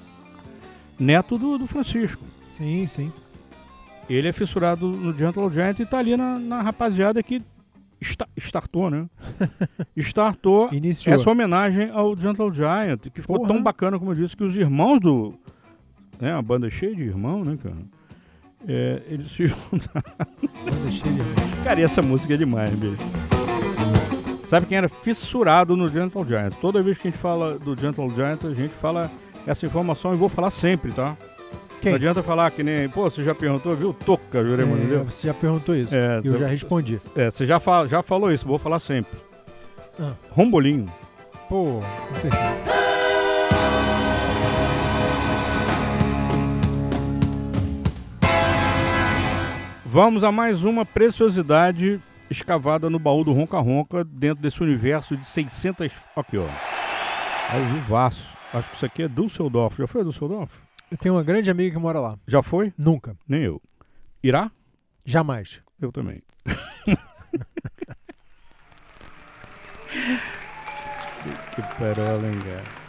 Neto 0.99 1.37
do, 1.37 1.57
do 1.57 1.65
Francisco. 1.65 2.23
Sim, 2.47 2.85
sim. 2.85 3.11
Ele 4.07 4.27
é 4.27 4.31
fissurado 4.31 4.87
no 4.87 5.17
Gentle 5.17 5.49
Giant 5.49 5.79
e 5.79 5.85
tá 5.85 5.97
ali 5.97 6.15
na, 6.15 6.37
na 6.37 6.61
rapaziada 6.61 7.23
que 7.23 7.41
esta- 8.01 8.27
startou, 8.37 8.89
né? 8.89 9.07
startou 9.97 10.69
Iniciou. 10.73 11.13
essa 11.15 11.29
homenagem 11.29 11.89
ao 11.91 12.17
Gentle 12.17 12.51
Giant, 12.53 12.99
que 13.13 13.21
ficou 13.21 13.37
Porra. 13.37 13.47
tão 13.53 13.61
bacana 13.63 13.99
como 13.99 14.11
eu 14.11 14.15
disse, 14.15 14.35
que 14.35 14.43
os 14.43 14.55
irmãos 14.57 14.99
do. 14.99 15.33
Né, 16.19 16.33
a 16.33 16.41
banda 16.41 16.67
é 16.67 16.69
cheia 16.69 16.95
de 16.95 17.03
irmão, 17.03 17.43
né, 17.43 17.57
cara? 17.61 17.75
É, 18.67 19.01
eles 19.07 19.31
se 19.31 19.47
juntaram. 19.71 20.03
Banda 20.65 20.91
cheia 20.91 21.13
de 21.13 21.19
irmão. 21.19 21.35
Cara, 21.63 21.79
e 21.79 21.83
essa 21.83 22.01
música 22.01 22.33
é 22.33 22.37
demais, 22.37 22.71
bicho. 22.75 22.97
Sabe 24.45 24.65
quem 24.65 24.77
era 24.77 24.89
fissurado 24.89 25.77
no 25.77 25.87
Gentle 25.87 26.27
Giant? 26.27 26.53
Toda 26.59 26.83
vez 26.83 26.97
que 26.97 27.07
a 27.07 27.11
gente 27.11 27.19
fala 27.19 27.57
do 27.57 27.75
Gentle 27.75 28.09
Giant, 28.09 28.43
a 28.43 28.53
gente 28.53 28.73
fala 28.73 29.09
essa 29.47 29.65
informação 29.65 30.13
e 30.13 30.17
vou 30.17 30.27
falar 30.27 30.51
sempre, 30.51 30.91
tá? 30.91 31.15
Quem? 31.81 31.91
Não 31.91 31.95
adianta 31.97 32.21
falar 32.21 32.51
que 32.51 32.61
nem, 32.61 32.87
pô, 32.89 33.09
você 33.09 33.23
já 33.23 33.33
perguntou, 33.33 33.75
viu? 33.75 33.91
Toca, 33.93 34.45
Jurema, 34.45 34.75
É, 34.75 34.79
entendeu? 34.79 35.03
você 35.05 35.27
já 35.27 35.33
perguntou 35.33 35.75
isso. 35.75 35.93
É, 35.95 36.21
eu 36.23 36.37
já 36.37 36.47
respondi. 36.47 36.99
É, 37.15 37.31
você 37.31 37.45
já, 37.45 37.59
fala, 37.59 37.87
já 37.87 38.03
falou 38.03 38.31
isso, 38.31 38.45
vou 38.45 38.59
falar 38.59 38.77
sempre. 38.79 39.17
Ah. 39.99 40.13
Rombolinho. 40.29 40.85
Pô, 41.49 41.81
com 42.09 42.15
certeza. 42.21 42.71
Vamos 49.85 50.23
a 50.23 50.31
mais 50.31 50.63
uma 50.63 50.85
preciosidade 50.85 51.99
escavada 52.29 52.89
no 52.89 52.97
baú 52.97 53.23
do 53.25 53.33
Ronca 53.33 53.59
Ronca, 53.59 54.03
dentro 54.05 54.41
desse 54.41 54.63
universo 54.63 55.17
de 55.17 55.25
600... 55.25 55.91
Aqui, 56.15 56.37
ó. 56.37 56.45
Ao 57.53 57.59
vivaço. 57.73 58.25
Acho 58.53 58.69
que 58.69 58.75
isso 58.77 58.85
aqui 58.85 59.03
é 59.03 59.07
Dusseldorf. 59.07 59.77
Já 59.77 59.87
foi 59.87 60.01
a 60.01 60.03
Dusseldorf? 60.05 60.53
Eu 60.91 60.97
tenho 60.97 61.15
uma 61.15 61.23
grande 61.23 61.49
amiga 61.49 61.73
que 61.73 61.81
mora 61.81 62.01
lá. 62.01 62.19
Já 62.27 62.43
foi? 62.43 62.73
Nunca. 62.77 63.15
Nem 63.25 63.43
eu. 63.43 63.61
Irá? 64.21 64.51
Jamais. 65.05 65.61
Eu 65.81 65.89
também. 65.89 66.21
que 71.55 71.61
perola, 71.77 72.27
hein, 72.27 72.37
cara? 72.39 72.81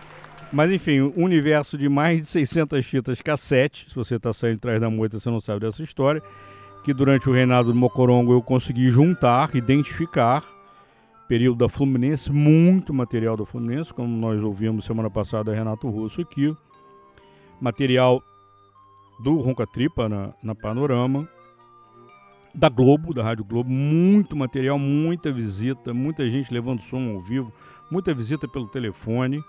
Mas 0.52 0.72
enfim, 0.72 1.00
um 1.00 1.22
universo 1.22 1.78
de 1.78 1.88
mais 1.88 2.22
de 2.22 2.26
600 2.26 2.84
fitas 2.84 3.22
cassete. 3.22 3.88
Se 3.88 3.94
você 3.94 4.16
está 4.16 4.32
saindo 4.32 4.56
atrás 4.56 4.80
da 4.80 4.90
moita, 4.90 5.20
você 5.20 5.30
não 5.30 5.38
sabe 5.38 5.60
dessa 5.60 5.84
história. 5.84 6.20
Que 6.82 6.92
durante 6.92 7.30
o 7.30 7.32
reinado 7.32 7.72
do 7.72 7.78
Mocorongo 7.78 8.32
eu 8.32 8.42
consegui 8.42 8.90
juntar, 8.90 9.54
identificar. 9.54 10.44
Período 11.28 11.58
da 11.58 11.68
Fluminense, 11.68 12.32
muito 12.32 12.92
material 12.92 13.36
da 13.36 13.46
Fluminense, 13.46 13.94
como 13.94 14.08
nós 14.08 14.42
ouvimos 14.42 14.84
semana 14.84 15.08
passada 15.08 15.54
Renato 15.54 15.88
Russo 15.88 16.20
aqui. 16.20 16.52
Material 17.62 18.20
do 19.22 19.36
Ronca 19.36 19.64
Tripa 19.66 20.08
na, 20.08 20.34
na 20.42 20.54
Panorama. 20.54 21.28
Da 22.54 22.68
Globo, 22.68 23.14
da 23.14 23.22
Rádio 23.22 23.44
Globo, 23.44 23.70
muito 23.70 24.36
material, 24.36 24.78
muita 24.78 25.32
visita, 25.32 25.94
muita 25.94 26.28
gente 26.28 26.52
levando 26.52 26.82
som 26.82 27.14
ao 27.14 27.22
vivo, 27.22 27.50
muita 27.90 28.12
visita 28.12 28.46
pelo 28.46 28.68
telefone 28.68 29.42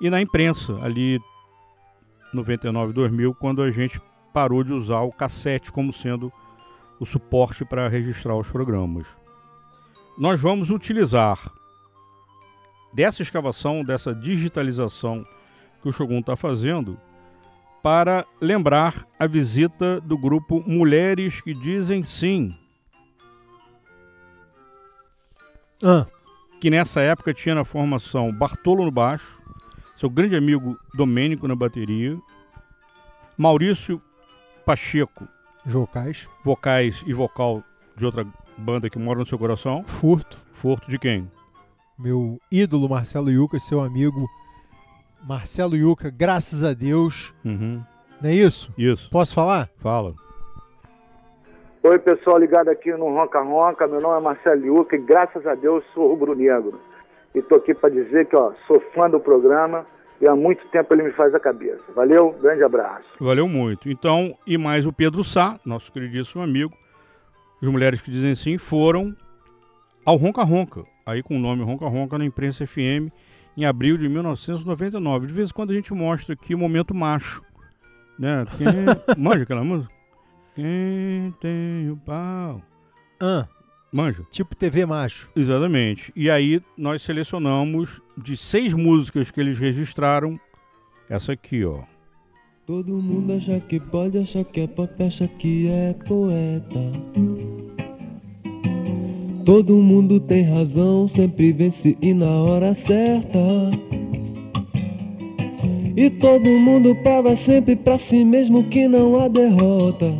e 0.00 0.08
na 0.08 0.20
imprensa, 0.20 0.78
ali 0.80 1.20
99 2.32 2.92
2000, 2.92 3.34
quando 3.34 3.62
a 3.62 3.70
gente 3.70 4.00
parou 4.32 4.62
de 4.62 4.72
usar 4.72 5.00
o 5.00 5.10
cassete 5.10 5.72
como 5.72 5.92
sendo 5.92 6.30
o 7.00 7.06
suporte 7.06 7.64
para 7.64 7.88
registrar 7.88 8.36
os 8.36 8.50
programas. 8.50 9.16
Nós 10.18 10.38
vamos 10.38 10.70
utilizar 10.70 11.50
dessa 12.92 13.22
escavação, 13.22 13.82
dessa 13.82 14.14
digitalização 14.14 15.26
que 15.82 15.88
o 15.88 15.92
Shogun 15.92 16.20
está 16.20 16.36
fazendo, 16.36 16.98
para 17.86 18.26
lembrar 18.40 19.06
a 19.16 19.28
visita 19.28 20.00
do 20.00 20.18
grupo 20.18 20.60
Mulheres 20.66 21.40
que 21.40 21.54
Dizem 21.54 22.02
Sim. 22.02 22.52
Ah. 25.80 26.04
Que 26.60 26.68
nessa 26.68 27.00
época 27.00 27.32
tinha 27.32 27.54
na 27.54 27.64
formação 27.64 28.32
Bartolo 28.32 28.84
no 28.84 28.90
baixo, 28.90 29.40
seu 29.96 30.10
grande 30.10 30.34
amigo 30.34 30.76
Domênico 30.94 31.46
na 31.46 31.54
bateria, 31.54 32.18
Maurício 33.38 34.02
Pacheco, 34.64 35.28
Vocais. 35.64 36.28
vocais 36.44 37.04
e 37.06 37.12
vocal 37.12 37.62
de 37.96 38.04
outra 38.04 38.26
banda 38.58 38.90
que 38.90 38.98
mora 38.98 39.20
no 39.20 39.26
seu 39.26 39.38
coração. 39.38 39.84
Furto. 39.86 40.44
Furto 40.54 40.90
de 40.90 40.98
quem? 40.98 41.30
Meu 41.96 42.40
ídolo 42.50 42.88
Marcelo 42.88 43.30
Yuca, 43.30 43.60
seu 43.60 43.80
amigo 43.80 44.28
Marcelo 45.26 45.74
Yuca, 45.74 46.08
graças 46.08 46.62
a 46.62 46.72
Deus. 46.72 47.34
Uhum. 47.44 47.82
Não 48.22 48.30
é 48.30 48.34
isso? 48.34 48.72
Isso. 48.78 49.10
Posso 49.10 49.34
falar? 49.34 49.68
Fala. 49.78 50.14
Oi, 51.82 51.98
pessoal 51.98 52.38
ligado 52.38 52.68
aqui 52.68 52.92
no 52.92 53.06
Ronca 53.12 53.40
Ronca. 53.40 53.88
Meu 53.88 54.00
nome 54.00 54.18
é 54.18 54.20
Marcelo 54.20 54.64
Yuca 54.64 54.94
e 54.94 55.00
graças 55.00 55.44
a 55.44 55.56
Deus 55.56 55.82
sou 55.92 56.08
rubro-negro. 56.08 56.80
E 57.34 57.42
tô 57.42 57.56
aqui 57.56 57.74
para 57.74 57.90
dizer 57.90 58.26
que, 58.26 58.36
ó, 58.36 58.52
sou 58.68 58.80
fã 58.94 59.10
do 59.10 59.18
programa 59.18 59.84
e 60.20 60.28
há 60.28 60.36
muito 60.36 60.64
tempo 60.68 60.94
ele 60.94 61.02
me 61.02 61.12
faz 61.12 61.34
a 61.34 61.40
cabeça. 61.40 61.82
Valeu, 61.94 62.32
grande 62.40 62.62
abraço. 62.62 63.06
Valeu 63.20 63.48
muito. 63.48 63.90
Então, 63.90 64.32
e 64.46 64.56
mais 64.56 64.86
o 64.86 64.92
Pedro 64.92 65.24
Sá, 65.24 65.58
nosso 65.66 65.90
queridíssimo 65.92 66.40
amigo, 66.40 66.72
as 67.60 67.68
mulheres 67.68 68.00
que 68.00 68.12
dizem 68.12 68.34
sim, 68.36 68.58
foram 68.58 69.14
ao 70.04 70.14
Ronca 70.14 70.44
Ronca, 70.44 70.84
aí 71.04 71.20
com 71.20 71.34
o 71.36 71.40
nome 71.40 71.64
Ronca 71.64 71.86
Ronca 71.86 72.16
na 72.16 72.24
imprensa 72.24 72.64
FM, 72.64 73.10
em 73.56 73.64
abril 73.64 73.96
de 73.96 74.08
1999. 74.08 75.26
De 75.26 75.32
vez 75.32 75.50
em 75.50 75.52
quando 75.52 75.70
a 75.70 75.74
gente 75.74 75.92
mostra 75.94 76.34
aqui 76.34 76.54
o 76.54 76.58
momento 76.58 76.94
macho. 76.94 77.42
Né? 78.18 78.44
Quem... 78.56 78.66
Manja 79.16 79.42
aquela 79.42 79.64
música? 79.64 79.92
Quem 80.54 81.34
tem 81.40 81.90
o 81.90 81.96
pau? 81.96 82.62
Ah. 83.20 83.46
Manja? 83.92 84.24
Tipo 84.30 84.54
TV 84.54 84.84
macho. 84.84 85.30
Exatamente. 85.34 86.12
E 86.14 86.30
aí 86.30 86.60
nós 86.76 87.02
selecionamos 87.02 88.00
de 88.16 88.36
seis 88.36 88.74
músicas 88.74 89.30
que 89.30 89.40
eles 89.40 89.58
registraram, 89.58 90.38
essa 91.08 91.32
aqui, 91.32 91.64
ó. 91.64 91.82
Todo 92.66 92.96
mundo 92.96 93.32
acha 93.34 93.60
que 93.60 93.78
pode, 93.78 94.18
acha 94.18 94.42
que 94.42 94.60
é 94.60 94.66
pop, 94.66 95.02
acha 95.02 95.28
que 95.28 95.68
é 95.68 95.92
poeta. 95.92 97.55
Todo 99.46 99.76
mundo 99.76 100.18
tem 100.18 100.42
razão, 100.42 101.06
sempre 101.06 101.52
vence 101.52 101.96
e 102.02 102.12
na 102.12 102.42
hora 102.42 102.74
certa. 102.74 103.38
E 105.96 106.10
todo 106.10 106.50
mundo 106.50 106.96
prova 106.96 107.36
sempre 107.36 107.76
pra 107.76 107.96
si 107.96 108.24
mesmo 108.24 108.64
que 108.64 108.88
não 108.88 109.20
há 109.20 109.28
derrota. 109.28 110.12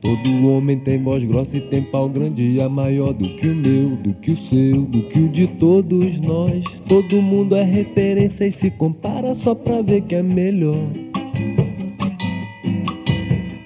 Todo 0.00 0.48
homem 0.48 0.78
tem 0.78 1.02
voz 1.02 1.24
grossa 1.24 1.56
e 1.56 1.60
tem 1.60 1.82
pau 1.82 2.08
grande 2.08 2.42
e 2.42 2.60
é 2.60 2.68
maior 2.68 3.12
do 3.12 3.28
que 3.30 3.48
o 3.48 3.56
meu, 3.56 3.96
do 3.96 4.14
que 4.14 4.30
o 4.30 4.36
seu, 4.36 4.82
do 4.82 5.02
que 5.08 5.18
o 5.18 5.28
de 5.28 5.48
todos 5.58 6.20
nós. 6.20 6.62
Todo 6.88 7.20
mundo 7.20 7.56
é 7.56 7.64
referência 7.64 8.46
e 8.46 8.52
se 8.52 8.70
compara 8.70 9.34
só 9.34 9.56
pra 9.56 9.82
ver 9.82 10.02
que 10.02 10.14
é 10.14 10.22
melhor. 10.22 10.86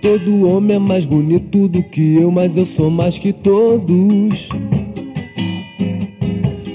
Todo 0.00 0.48
homem 0.48 0.76
é 0.76 0.78
mais 0.78 1.04
bonito 1.04 1.66
do 1.66 1.82
que 1.82 2.16
eu, 2.16 2.30
mas 2.30 2.56
eu 2.56 2.64
sou 2.64 2.88
mais 2.88 3.18
que 3.18 3.32
todos. 3.32 4.48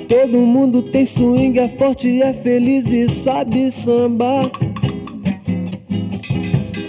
Todo 0.10 0.38
mundo 0.40 0.82
tem 0.84 1.06
swing, 1.06 1.58
é 1.58 1.70
forte, 1.70 2.22
é 2.22 2.34
feliz 2.34 2.86
e 2.88 3.08
sabe 3.24 3.72
sambar. 3.72 4.52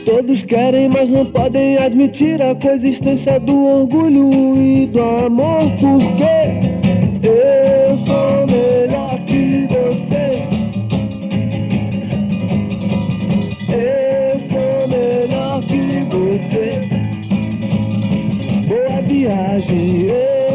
Todos 0.05 0.43
querem, 0.43 0.89
mas 0.89 1.09
não 1.09 1.25
podem 1.27 1.79
admitir 1.79 2.43
a 2.43 2.55
coexistência 2.55 3.39
do 3.39 3.57
orgulho 3.67 4.57
e 4.57 4.87
do 4.87 5.01
amor, 5.01 5.71
porque 5.81 7.27
eu 7.27 7.97
sou 8.07 8.47
melhor 8.47 9.19
que 9.25 9.67
você. 9.69 10.54
Viagem, 19.25 20.54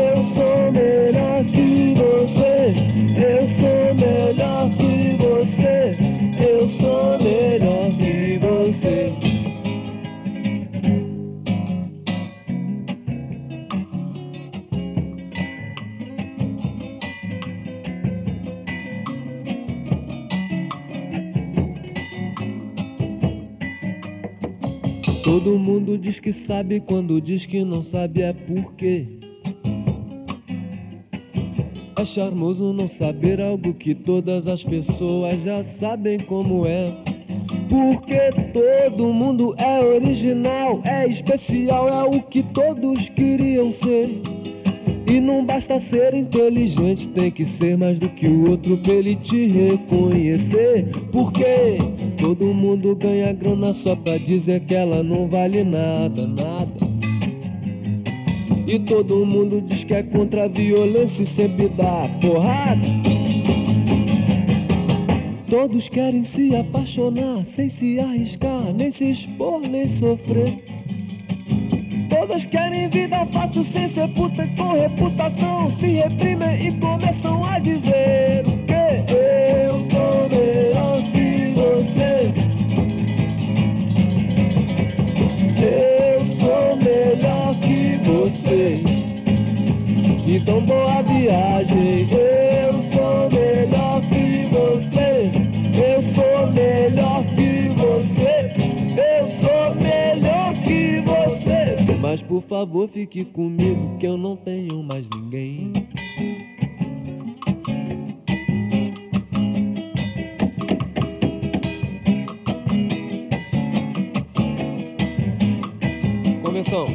Todo 25.42 25.58
mundo 25.58 25.98
diz 25.98 26.20
que 26.20 26.34
sabe, 26.34 26.82
quando 26.82 27.22
diz 27.22 27.46
que 27.46 27.64
não 27.64 27.82
sabe 27.82 28.24
é 28.24 28.34
porque 28.34 29.06
é 31.96 32.04
charmoso 32.04 32.74
não 32.74 32.90
saber 32.90 33.40
algo 33.40 33.74
que 33.74 33.96
todas 33.96 34.46
as 34.48 34.62
pessoas 34.62 35.42
já 35.42 35.64
sabem 35.64 36.20
como 36.20 36.66
é. 36.66 36.94
Porque 37.70 38.20
todo 38.52 39.14
mundo 39.14 39.56
é 39.58 39.80
original, 39.80 40.82
é 40.84 41.08
especial, 41.08 41.88
é 41.88 42.04
o 42.04 42.22
que 42.22 42.44
todos 42.44 43.08
queriam 43.08 43.72
ser. 43.72 44.22
E 45.08 45.20
não 45.20 45.46
basta 45.46 45.80
ser 45.80 46.14
inteligente, 46.14 47.08
tem 47.10 47.32
que 47.32 47.46
ser 47.46 47.78
mais 47.78 47.98
do 47.98 48.10
que 48.10 48.28
o 48.28 48.52
outro 48.52 48.78
pra 48.78 48.94
ele 48.94 49.16
te 49.16 49.48
reconhecer. 49.48 50.88
Porque 51.12 51.78
todo 52.18 52.46
mundo 52.54 52.96
ganha 52.96 53.34
grana 53.34 53.74
só 53.74 53.96
pra 53.96 54.18
dizer 54.18 54.62
que 54.62 54.76
ela 54.76 55.02
não 55.02 55.28
vale 55.28 55.64
nada, 55.64 56.28
nada. 56.28 56.90
E 58.68 58.78
todo 58.80 59.26
mundo 59.26 59.62
diz 59.62 59.84
que 59.84 59.96
é 59.96 60.04
contra 60.04 60.46
a 60.46 60.48
violência 60.48 61.24
e 61.24 61.26
sempre 61.26 61.70
dá 61.70 62.08
porrada. 62.22 62.88
Todos 65.50 65.90
querem 65.90 66.24
se 66.24 66.56
apaixonar 66.56 67.44
sem 67.46 67.70
se 67.70 68.00
arriscar, 68.00 68.72
nem 68.72 68.92
se 68.92 69.10
expor, 69.10 69.62
nem 69.62 69.88
sofrer. 69.88 70.69
Todos 72.20 72.44
querem 72.44 72.90
vida 72.90 73.26
fácil 73.28 73.64
sem 73.72 73.88
ser 73.88 74.10
puta 74.10 74.46
com 74.58 74.74
reputação. 74.74 75.72
Se 75.80 75.88
reprimem 75.88 76.68
e 76.68 76.72
começam 76.74 77.46
a 77.46 77.60
dizer 77.60 78.44
o 78.46 78.58
que 78.66 79.14
eu 79.14 79.88
sou 79.90 80.28
melhor 80.28 81.02
que 81.14 81.54
você. 81.56 82.34
Eu 85.64 86.26
sou 86.42 86.76
melhor 86.76 87.56
que 87.62 87.98
você. 88.04 88.84
Então 90.28 90.60
boa 90.66 91.02
viagem. 91.04 92.10
Eu 92.12 92.74
sou 92.92 93.30
melhor 93.32 94.02
que 94.02 94.46
você. 94.52 95.32
Eu 95.74 96.02
sou 96.14 96.52
melhor 96.52 97.24
que 97.24 97.70
você. 97.70 98.52
Eu 98.98 99.26
sou 99.40 99.76
melhor 99.76 100.54
que 100.66 101.00
você. 101.00 101.09
Mas 102.10 102.24
por 102.24 102.42
favor 102.42 102.90
fique 102.90 103.24
comigo 103.24 103.96
que 104.00 104.08
eu 104.08 104.18
não 104.18 104.36
tenho 104.36 104.82
mais 104.82 105.06
ninguém. 105.14 105.72
Começou. 116.42 116.88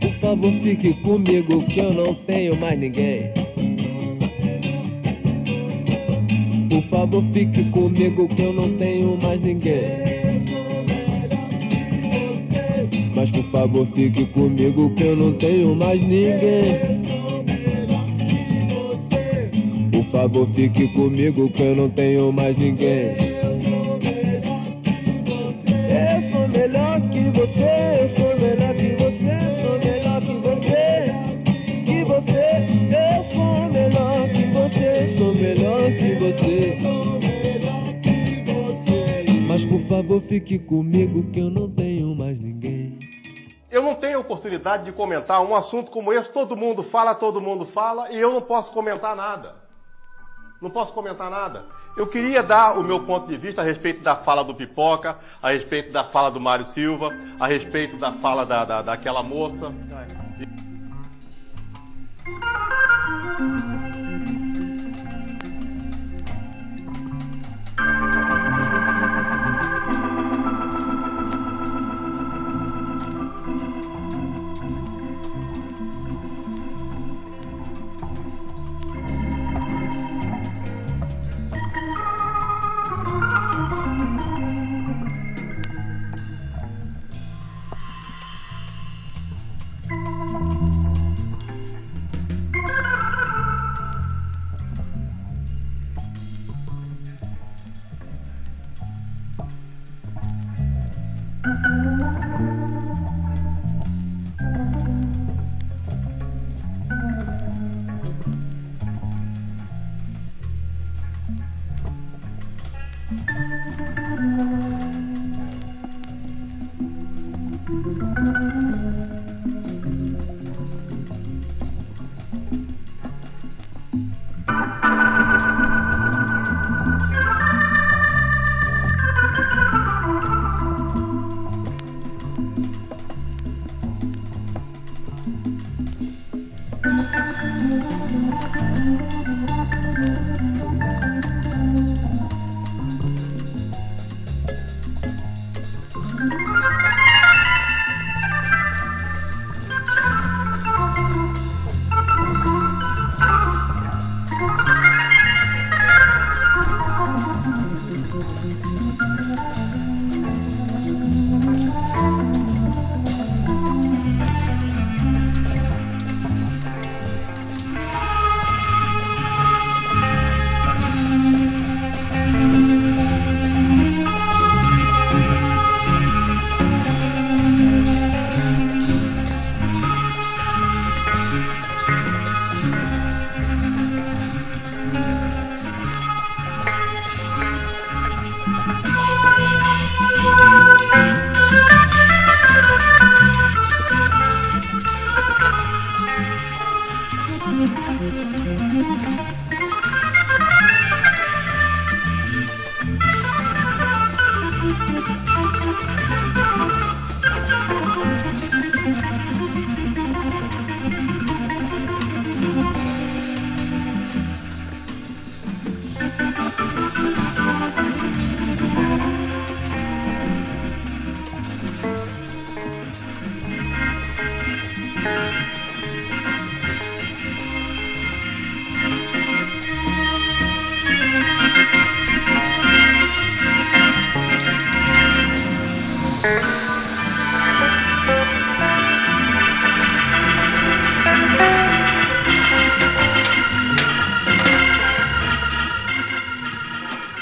Por 0.00 0.12
favor, 0.20 0.52
fique 0.62 0.94
comigo 1.02 1.64
que 1.64 1.80
eu 1.80 1.92
não 1.92 2.14
tenho 2.14 2.56
mais 2.60 2.78
ninguém. 2.78 3.47
Por 6.78 6.86
favor, 6.90 7.24
fique 7.32 7.64
comigo 7.70 8.28
que 8.28 8.40
eu 8.40 8.52
não 8.52 8.78
tenho 8.78 9.18
mais 9.20 9.40
ninguém. 9.42 9.82
Mas 13.16 13.28
por 13.32 13.42
favor, 13.50 13.84
fique 13.88 14.24
comigo 14.26 14.88
que 14.90 15.02
eu 15.02 15.16
não 15.16 15.32
tenho 15.32 15.74
mais 15.74 16.00
ninguém. 16.00 16.78
Por 19.90 20.04
favor, 20.04 20.48
fique 20.54 20.86
comigo 20.94 21.50
que 21.50 21.62
eu 21.62 21.74
não 21.74 21.90
tenho 21.90 22.32
mais 22.32 22.56
ninguém. 22.56 23.16
Eu 25.90 26.30
sou 26.30 26.48
melhor 26.48 27.00
que 27.10 27.20
você, 27.36 27.77
favor 40.18 40.28
fique 40.28 40.58
comigo 40.58 41.30
que 41.30 41.40
eu 41.40 41.50
não 41.50 41.70
tenho 41.70 42.14
mais 42.14 42.38
ninguém. 42.38 42.98
Eu 43.70 43.82
não 43.82 43.94
tenho 43.94 44.20
oportunidade 44.20 44.84
de 44.84 44.92
comentar 44.92 45.42
um 45.42 45.54
assunto 45.54 45.90
como 45.90 46.12
esse. 46.12 46.32
Todo 46.32 46.56
mundo 46.56 46.82
fala, 46.84 47.14
todo 47.14 47.40
mundo 47.40 47.66
fala, 47.66 48.10
e 48.10 48.18
eu 48.18 48.32
não 48.32 48.42
posso 48.42 48.72
comentar 48.72 49.14
nada. 49.14 49.54
Não 50.60 50.70
posso 50.70 50.92
comentar 50.92 51.30
nada. 51.30 51.66
Eu 51.96 52.06
queria 52.06 52.42
dar 52.42 52.78
o 52.78 52.82
meu 52.82 53.04
ponto 53.04 53.28
de 53.28 53.36
vista 53.36 53.60
a 53.60 53.64
respeito 53.64 54.02
da 54.02 54.16
fala 54.16 54.42
do 54.42 54.54
Pipoca, 54.54 55.18
a 55.42 55.50
respeito 55.50 55.92
da 55.92 56.04
fala 56.04 56.30
do 56.30 56.40
Mário 56.40 56.66
Silva, 56.66 57.10
a 57.38 57.46
respeito 57.46 57.96
da 57.96 58.12
fala 58.14 58.44
da, 58.44 58.64
da, 58.64 58.82
daquela 58.82 59.22
moça. 59.22 59.72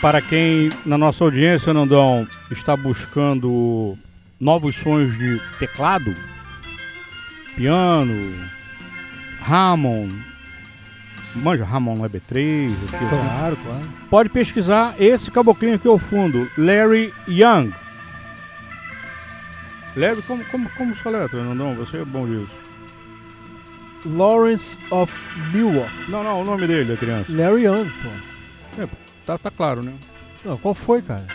Para 0.07 0.23
quem 0.23 0.71
na 0.85 0.97
nossa 0.97 1.25
audiência, 1.25 1.75
Nandão, 1.75 2.29
está 2.49 2.77
buscando 2.77 3.99
novos 4.39 4.77
sons 4.77 5.19
de 5.19 5.43
teclado, 5.59 6.15
piano, 7.57 8.49
Hammond, 9.45 10.15
manja 11.35 11.65
Hammond 11.65 12.03
no 12.03 12.09
EB3, 12.09 12.71
aqui, 12.85 13.05
Claro, 13.09 13.57
claro. 13.57 13.83
pode 14.09 14.29
pesquisar 14.29 14.95
esse 14.97 15.29
caboclinho 15.29 15.75
aqui 15.75 15.89
ao 15.89 15.99
fundo, 15.99 16.49
Larry 16.57 17.13
Young. 17.27 17.73
Leve, 19.97 20.23
como, 20.23 20.45
como, 20.45 20.71
como 20.71 20.95
soletra, 20.95 21.43
Nandão? 21.43 21.75
Você 21.75 21.97
é 21.97 22.05
bom 22.05 22.29
disso. 22.29 22.47
Lawrence 24.05 24.79
of 24.89 25.13
Newark. 25.53 25.91
Não, 26.09 26.23
não, 26.23 26.43
o 26.43 26.45
nome 26.45 26.65
dele, 26.69 26.85
da 26.93 26.97
criança. 26.97 27.27
Larry 27.29 27.65
Young, 27.65 27.91
pô. 28.01 28.83
É, 28.83 29.06
tá, 29.27 29.37
tá 29.37 29.51
claro, 29.51 29.83
né? 29.83 29.93
Não, 30.45 30.57
qual 30.57 30.75
foi, 30.75 31.03
cara? 31.03 31.27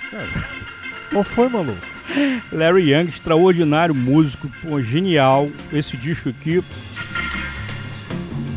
Qual 1.12 1.24
foi, 1.24 1.50
maluco? 1.50 1.78
Larry 2.52 2.92
Young, 2.92 3.10
extraordinário 3.10 3.94
músico, 3.94 4.50
pô, 4.62 4.82
genial. 4.82 5.50
Esse 5.74 5.98
disco 5.98 6.30
aqui. 6.30 6.64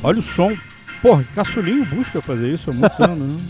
Olha 0.02 0.20
o 0.20 0.22
som. 0.22 0.56
Porra, 1.02 1.24
Caçulinho 1.34 1.84
busca 1.84 2.22
fazer 2.22 2.54
isso 2.54 2.70
há 2.70 2.72
muitos 2.72 2.98
anos, 3.00 3.32
né? 3.32 3.40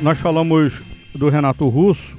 Nós 0.00 0.18
falamos 0.18 0.84
do 1.14 1.28
Renato 1.28 1.68
Russo 1.68 2.16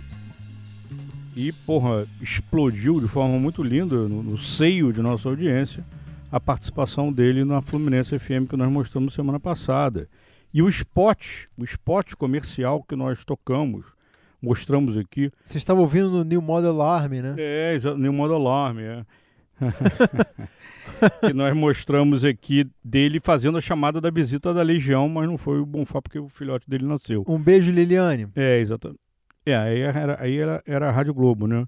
e, 1.36 1.52
porra, 1.52 2.06
explodiu 2.22 3.00
de 3.00 3.08
forma 3.08 3.38
muito 3.40 3.64
linda 3.64 3.96
no, 3.96 4.24
no 4.24 4.38
seio 4.38 4.92
de 4.92 5.02
nossa 5.02 5.30
audiência 5.30 5.86
a 6.32 6.40
participação 6.40 7.12
dele 7.12 7.46
na 7.46 7.62
Fluminense 7.62 8.18
FM 8.18 8.50
que 8.50 8.58
nós 8.58 8.70
mostramos 8.70 9.14
semana 9.14 9.40
passada. 9.40 10.10
E 10.58 10.62
o 10.64 10.68
spot, 10.70 11.46
o 11.56 11.64
spot 11.64 12.16
comercial 12.16 12.82
que 12.82 12.96
nós 12.96 13.24
tocamos, 13.24 13.86
mostramos 14.42 14.98
aqui. 14.98 15.32
Você 15.44 15.60
estava 15.60 15.80
ouvindo 15.80 16.10
no 16.10 16.24
New 16.24 16.42
Model 16.42 16.82
Army, 16.82 17.22
né? 17.22 17.36
É, 17.38 17.78
New 17.96 18.12
Model 18.12 18.48
Army, 18.48 18.82
é. 18.82 19.06
que 21.28 21.32
nós 21.32 21.56
mostramos 21.56 22.26
aqui 22.26 22.68
dele 22.84 23.20
fazendo 23.20 23.60
a 23.60 23.62
chamada 23.62 24.02
da 24.02 24.10
visita 24.10 24.52
da 24.52 24.64
Legião, 24.64 25.08
mas 25.08 25.28
não 25.28 25.38
foi 25.38 25.60
o 25.60 25.66
bom 25.66 25.86
fato 25.86 26.06
porque 26.06 26.18
o 26.18 26.28
filhote 26.28 26.68
dele 26.68 26.88
nasceu. 26.88 27.24
Um 27.28 27.38
beijo, 27.38 27.72
Liliane. 27.72 28.28
É, 28.36 28.58
exatamente. 28.58 29.00
É, 29.46 29.56
aí 29.56 29.82
era, 29.82 30.18
aí 30.20 30.40
era, 30.40 30.64
era 30.66 30.90
a 30.90 30.92
Rádio 30.92 31.14
Globo, 31.14 31.46
né? 31.46 31.68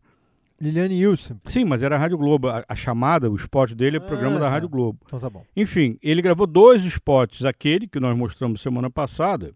Liliane 0.62 1.06
Wilson. 1.06 1.36
Sim, 1.46 1.66
mas 1.66 1.82
era 1.84 1.96
a 1.96 2.00
Rádio 2.00 2.18
Globo. 2.18 2.50
A, 2.50 2.64
a 2.68 2.76
chamada, 2.76 3.30
o 3.30 3.36
spot 3.36 3.74
dele 3.74 3.98
é 3.98 4.00
programa 4.00 4.36
Ah, 4.36 4.40
da 4.40 4.46
tá. 4.46 4.52
Rádio 4.52 4.70
Globo. 4.70 5.00
Então 5.06 5.20
tá 5.20 5.30
bom. 5.30 5.44
Enfim, 5.56 5.98
ele 6.04 6.22
gravou 6.22 6.46
dois 6.48 6.84
spots, 6.86 7.46
aquele 7.46 7.88
que 7.88 8.00
nós 8.00 8.18
mostramos 8.18 8.62
semana 8.62 8.90
passada 8.90 9.54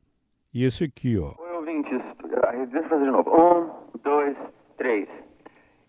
e 0.54 0.64
esse 0.64 0.84
aqui, 0.84 1.18
ó. 1.18 1.34
Oi, 1.38 1.52
ouvintes. 1.58 2.00
Ah, 2.46 2.52
Deixa 2.52 2.78
eu 2.78 2.90
fazer 2.90 3.06
de 3.06 3.12
novo. 3.12 3.30
Um, 3.30 4.00
dois, 4.04 4.36
três. 4.78 5.08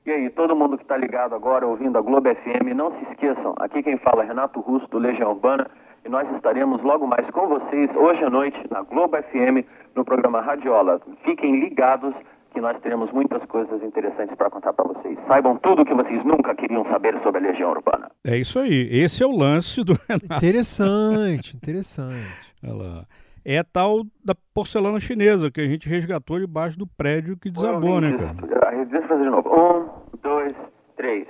E 0.06 0.10
aí, 0.10 0.28
todo 0.30 0.54
mundo 0.54 0.76
que 0.76 0.82
está 0.84 0.96
ligado 0.96 1.34
agora 1.34 1.66
ouvindo 1.66 1.96
a 1.96 2.02
Globo 2.02 2.28
FM, 2.28 2.74
não 2.76 2.90
se 2.98 3.10
esqueçam, 3.10 3.54
aqui 3.58 3.82
quem 3.82 3.96
fala 3.98 4.22
é 4.22 4.26
Renato 4.26 4.60
Russo, 4.60 4.86
do 4.88 4.98
Legião 4.98 5.30
Urbana, 5.30 5.66
e 6.04 6.08
nós 6.10 6.28
estaremos 6.36 6.82
logo 6.82 7.06
mais 7.06 7.26
com 7.30 7.46
vocês 7.48 7.88
hoje 7.96 8.22
à 8.22 8.28
noite 8.28 8.58
na 8.70 8.82
Globo 8.82 9.16
FM, 9.16 9.64
no 9.94 10.04
programa 10.04 10.42
Radiola. 10.42 11.00
Fiquem 11.24 11.58
ligados 11.58 12.14
que 12.54 12.60
nós 12.60 12.80
teremos 12.80 13.10
muitas 13.12 13.44
coisas 13.46 13.82
interessantes 13.82 14.34
para 14.36 14.48
contar 14.48 14.72
para 14.72 14.86
vocês. 14.86 15.18
Saibam 15.26 15.58
tudo 15.58 15.82
o 15.82 15.84
que 15.84 15.92
vocês 15.92 16.24
nunca 16.24 16.54
queriam 16.54 16.84
saber 16.84 17.20
sobre 17.22 17.44
a 17.44 17.50
Legião 17.50 17.70
Urbana. 17.72 18.10
É 18.24 18.36
isso 18.36 18.58
aí. 18.58 18.88
Esse 18.90 19.22
é 19.22 19.26
o 19.26 19.36
lance 19.36 19.82
do 19.84 19.92
Renato. 20.08 20.36
Interessante, 20.36 21.56
interessante. 21.56 22.54
Olha 22.64 22.74
lá. 22.74 23.04
É 23.44 23.62
tal 23.62 24.04
da 24.24 24.34
porcelana 24.54 24.98
chinesa 24.98 25.50
que 25.50 25.60
a 25.60 25.66
gente 25.66 25.86
resgatou 25.86 26.38
debaixo 26.40 26.78
do 26.78 26.86
prédio 26.86 27.36
que 27.36 27.50
desabou, 27.50 28.00
né, 28.00 28.16
cara? 28.16 28.36
Ah, 28.68 28.84
Deixa 28.84 28.96
eu 29.04 29.08
fazer 29.08 29.24
de 29.24 29.30
novo. 29.30 29.50
Um, 29.50 30.18
dois, 30.22 30.54
três. 30.96 31.26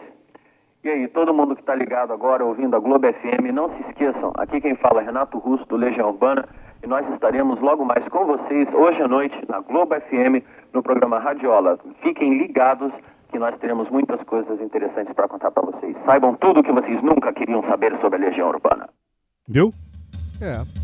E 0.85 0.89
aí, 0.89 1.09
todo 1.09 1.33
mundo 1.33 1.57
que 1.57 1.63
está 1.63 1.75
ligado 1.75 2.13
agora 2.13 2.45
ouvindo 2.45 2.77
a 2.77 2.79
Globo 2.79 3.07
FM, 3.11 3.53
não 3.53 3.71
se 3.71 3.83
esqueçam, 3.89 4.33
aqui 4.37 4.61
quem 4.61 4.77
fala 4.77 5.01
é 5.01 5.05
Renato 5.05 5.39
Russo, 5.39 5.65
do 5.67 5.77
Legião 5.77 6.11
Urbana, 6.11 6.47
e 6.85 6.87
nós 6.87 7.09
estaremos 7.15 7.59
logo 7.61 7.85
mais 7.85 8.07
com 8.09 8.27
vocês 8.27 8.69
hoje 8.75 9.01
à 9.03 9.09
noite 9.09 9.35
na 9.49 9.61
Globo 9.61 9.95
FM, 9.95 10.45
no 10.73 10.83
programa 10.83 11.19
Radiola. 11.19 11.79
Fiquem 12.03 12.37
ligados 12.37 12.93
que 13.31 13.39
nós 13.39 13.59
teremos 13.59 13.89
muitas 13.89 14.23
coisas 14.25 14.61
interessantes 14.61 15.15
para 15.15 15.27
contar 15.27 15.51
para 15.51 15.65
vocês. 15.65 15.97
Saibam 16.05 16.37
tudo 16.37 16.61
o 16.61 16.63
que 16.63 16.71
vocês 16.71 17.03
nunca 17.03 17.33
queriam 17.33 17.63
saber 17.63 17.99
sobre 18.01 18.23
a 18.23 18.29
Legião 18.29 18.49
Urbana. 18.49 18.89
Viu? 19.49 19.73
É. 20.43 20.84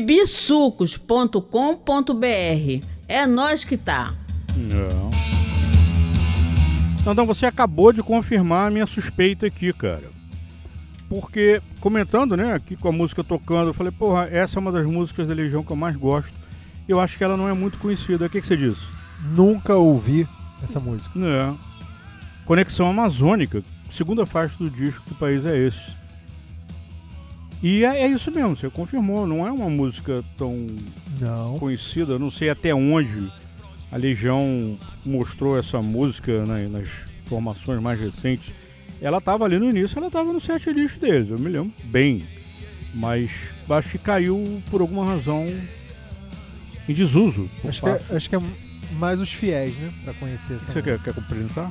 bibisucos.com.br. 0.00 2.86
É 3.06 3.26
nós 3.26 3.62
que 3.62 3.76
tá. 3.76 4.14
Não. 4.56 5.10
Então 7.00 7.26
você 7.26 7.44
acabou 7.44 7.92
de 7.92 8.02
confirmar 8.02 8.68
a 8.68 8.70
minha 8.70 8.86
suspeita 8.86 9.46
aqui, 9.46 9.70
cara. 9.72 10.10
Porque, 11.10 11.60
comentando, 11.78 12.38
né, 12.38 12.54
aqui 12.54 12.74
com 12.74 12.88
a 12.88 12.92
música 12.92 13.22
tocando, 13.22 13.68
eu 13.68 13.74
falei, 13.74 13.92
porra, 13.92 14.28
essa 14.30 14.58
é 14.58 14.60
uma 14.60 14.72
das 14.72 14.86
músicas 14.86 15.28
da 15.28 15.34
Legião 15.34 15.62
que 15.62 15.70
eu 15.70 15.76
mais 15.76 15.94
gosto. 15.94 16.32
Eu 16.88 16.98
acho 16.98 17.18
que 17.18 17.24
ela 17.24 17.36
não 17.36 17.46
é 17.46 17.52
muito 17.52 17.76
conhecida. 17.76 18.24
O 18.24 18.30
que, 18.30 18.40
que 18.40 18.46
você 18.46 18.56
disse? 18.56 18.86
Nunca 19.36 19.76
ouvi 19.76 20.26
essa 20.62 20.80
música. 20.80 21.18
É. 21.18 21.52
Conexão 22.46 22.88
Amazônica, 22.88 23.62
segunda 23.90 24.24
faixa 24.24 24.56
do 24.58 24.70
disco, 24.70 25.04
que 25.06 25.14
país 25.14 25.44
é 25.44 25.58
esse? 25.58 26.01
E 27.62 27.84
é, 27.84 28.02
é 28.02 28.06
isso 28.08 28.30
mesmo, 28.30 28.56
você 28.56 28.68
confirmou, 28.68 29.26
não 29.26 29.46
é 29.46 29.52
uma 29.52 29.70
música 29.70 30.24
tão 30.36 30.66
Não. 31.20 31.58
conhecida, 31.58 32.18
não 32.18 32.30
sei 32.30 32.50
até 32.50 32.74
onde 32.74 33.30
a 33.90 33.96
Legião 33.96 34.76
mostrou 35.06 35.56
essa 35.56 35.80
música 35.80 36.44
né, 36.44 36.66
nas 36.68 36.88
formações 37.26 37.80
mais 37.80 38.00
recentes. 38.00 38.52
Ela 39.00 39.18
estava 39.18 39.44
ali 39.44 39.58
no 39.58 39.70
início, 39.70 39.96
ela 39.98 40.08
estava 40.08 40.32
no 40.32 40.40
set 40.40 40.70
list 40.72 40.98
deles, 40.98 41.30
eu 41.30 41.38
me 41.38 41.48
lembro 41.50 41.72
bem. 41.84 42.22
Mas 42.94 43.30
acho 43.70 43.90
que 43.90 43.98
caiu 43.98 44.60
por 44.70 44.80
alguma 44.80 45.06
razão 45.06 45.46
em 46.88 46.92
desuso. 46.92 47.48
Acho 47.64 47.80
que, 47.82 47.88
é, 47.88 48.02
acho 48.16 48.28
que 48.28 48.36
é 48.36 48.40
mais 48.98 49.20
os 49.20 49.32
fiéis, 49.32 49.74
né? 49.76 49.92
Pra 50.04 50.14
conhecer 50.14 50.54
essa 50.54 50.66
Você 50.66 50.80
música. 50.80 50.98
quer, 50.98 51.02
quer 51.02 51.14
cumprimentar? 51.14 51.68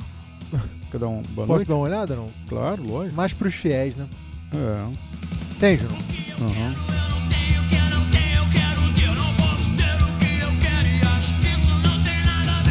Quer 0.90 0.98
dar 0.98 1.06
boa 1.06 1.22
Posso 1.22 1.46
noite? 1.48 1.68
dar 1.68 1.74
uma 1.76 1.84
olhada, 1.84 2.14
não? 2.16 2.28
Claro, 2.46 2.82
lógico. 2.86 3.16
Mais 3.16 3.32
pros 3.32 3.54
fiéis, 3.54 3.96
né? 3.96 4.06
É. 4.54 4.92
Tem, 5.62 5.78
João? 5.78 5.96
Aham. 6.40 6.74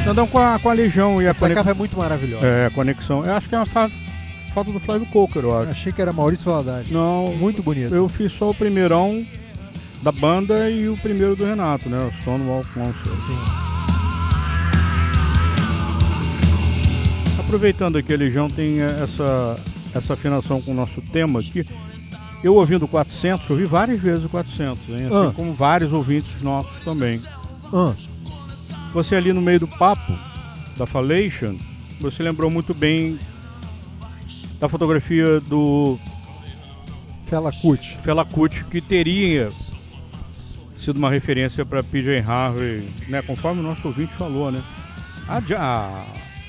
Andam 0.07 0.27
com 0.27 0.39
a, 0.39 0.57
com 0.59 0.69
a 0.69 0.73
Legião 0.73 1.21
e 1.21 1.27
a 1.27 1.29
Essa 1.29 1.41
conex- 1.41 1.57
capa 1.59 1.71
é 1.71 1.73
muito 1.73 1.97
maravilhosa. 1.97 2.45
É, 2.45 2.65
a 2.65 2.69
conexão. 2.71 3.23
Eu 3.23 3.33
acho 3.35 3.47
que 3.47 3.55
é 3.55 3.57
uma 3.59 3.65
foto 3.65 4.71
do 4.73 4.79
Flávio 4.79 5.05
Coker, 5.07 5.43
eu 5.43 5.57
acho. 5.57 5.71
Achei 5.71 5.91
que 5.91 6.01
era 6.01 6.11
Maurício 6.11 6.45
Valadares. 6.45 6.89
Não. 6.89 7.33
Muito 7.35 7.61
bonito. 7.61 7.93
Eu 7.93 8.09
fiz 8.09 8.31
só 8.33 8.49
o 8.49 8.53
primeirão 8.53 9.25
da 10.01 10.11
banda 10.11 10.69
e 10.69 10.89
o 10.89 10.97
primeiro 10.97 11.35
do 11.35 11.45
Renato, 11.45 11.87
né? 11.87 11.99
O 12.03 12.11
Stonewall 12.21 12.65
Concert. 12.73 13.15
Aproveitando 17.39 18.01
que 18.01 18.13
a 18.13 18.17
Legião 18.17 18.47
tem 18.47 18.81
eh, 18.81 18.97
essa, 19.03 19.59
essa 19.93 20.13
afinação 20.13 20.61
com 20.61 20.71
o 20.71 20.75
nosso 20.75 21.01
tema 21.01 21.39
aqui, 21.39 21.65
eu 22.43 22.55
ouvindo 22.55 22.85
o 22.85 22.87
400, 22.87 23.49
ouvi 23.49 23.65
várias 23.65 23.99
vezes 23.99 24.25
o 24.25 24.29
400, 24.29 24.89
hein? 24.89 24.95
assim 25.05 25.27
Ah. 25.27 25.31
como 25.35 25.53
vários 25.53 25.91
ouvintes 25.93 26.41
nossos 26.41 26.83
também. 26.83 27.21
Ah. 27.73 27.93
Você 28.93 29.15
ali 29.15 29.31
no 29.31 29.41
meio 29.41 29.59
do 29.59 29.67
papo 29.67 30.13
da 30.77 30.85
Falation, 30.85 31.55
você 31.99 32.23
lembrou 32.23 32.49
muito 32.49 32.73
bem 32.73 33.17
da 34.59 34.67
fotografia 34.67 35.39
do 35.39 35.97
Fela 37.25 37.51
Kuti. 37.51 37.97
Fela 38.03 38.25
Kuti, 38.25 38.65
que 38.65 38.81
teria 38.81 39.49
sido 40.77 40.97
uma 40.97 41.09
referência 41.09 41.65
para 41.65 41.83
PJ 41.83 42.19
Harvey, 42.27 42.83
né? 43.07 43.21
Conforme 43.21 43.61
o 43.61 43.63
nosso 43.63 43.87
ouvinte 43.87 44.13
falou, 44.13 44.51
né? 44.51 44.61
A, 45.27 45.37
a 45.57 46.03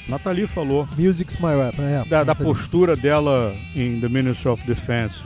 Nathalie 0.08 0.46
falou. 0.46 0.88
Music's 0.98 1.36
My 1.36 1.54
Weapon, 1.54 1.82
é. 1.82 2.04
Da, 2.06 2.24
da 2.24 2.34
postura 2.34 2.96
dela 2.96 3.54
em 3.76 4.00
The 4.00 4.08
Ministry 4.08 4.48
of 4.48 4.66
Defense, 4.66 5.20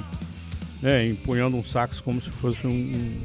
né? 0.87 1.09
Empunhando 1.09 1.57
um 1.57 1.65
sax 1.65 2.01
como 2.01 2.21
se 2.23 2.31
fosse 2.31 2.65
um- 2.67 2.71
um- 2.71 3.21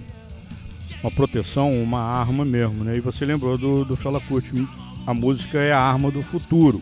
uma 1.04 1.12
proteção, 1.12 1.72
uma 1.82 2.00
arma 2.02 2.44
mesmo, 2.44 2.84
né? 2.84 2.98
E 2.98 3.00
você 3.00 3.24
lembrou 3.26 3.58
do, 3.58 3.86
do 3.86 3.96
Fela 3.96 4.20
Kuti. 4.20 4.68
A 5.06 5.14
música 5.14 5.60
é 5.60 5.72
a 5.72 5.80
arma 5.80 6.10
do 6.12 6.22
futuro. 6.22 6.82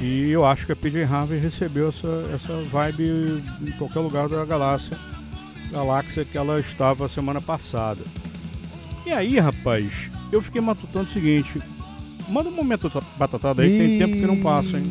E 0.00 0.30
eu 0.30 0.44
acho 0.44 0.66
que 0.66 0.72
a 0.72 0.76
PJ 0.76 1.04
Harvey 1.04 1.38
recebeu 1.38 1.88
essa, 1.88 2.08
essa 2.34 2.52
vibe 2.64 3.40
em 3.62 3.70
qualquer 3.78 4.00
lugar 4.00 4.28
da 4.28 4.44
galáxia, 4.44 4.96
galáxia 5.70 6.24
que 6.24 6.36
ela 6.36 6.58
estava 6.58 7.08
semana 7.08 7.40
passada. 7.40 8.00
E 9.06 9.12
aí, 9.12 9.38
rapaz, 9.38 9.86
eu 10.32 10.42
fiquei 10.42 10.60
matutando 10.60 11.08
o 11.08 11.12
seguinte: 11.12 11.60
manda 12.28 12.48
um 12.48 12.54
momento 12.56 12.90
batatada 13.16 13.62
aí, 13.62 13.70
que 13.70 13.78
tem 13.78 13.98
tempo 13.98 14.16
que 14.16 14.26
não 14.26 14.40
passa, 14.42 14.76
hein? 14.78 14.84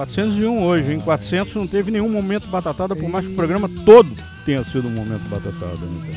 401 0.00 0.62
hoje, 0.62 0.92
hein? 0.92 1.00
400 1.00 1.54
não 1.56 1.66
teve 1.66 1.90
nenhum 1.90 2.08
momento 2.08 2.46
batatada, 2.46 2.96
por 2.96 3.06
mais 3.06 3.26
que 3.26 3.32
o 3.32 3.36
programa 3.36 3.68
todo 3.84 4.10
tenha 4.46 4.64
sido 4.64 4.88
um 4.88 4.92
momento 4.92 5.28
batatada. 5.28 5.76
Então. 5.76 6.14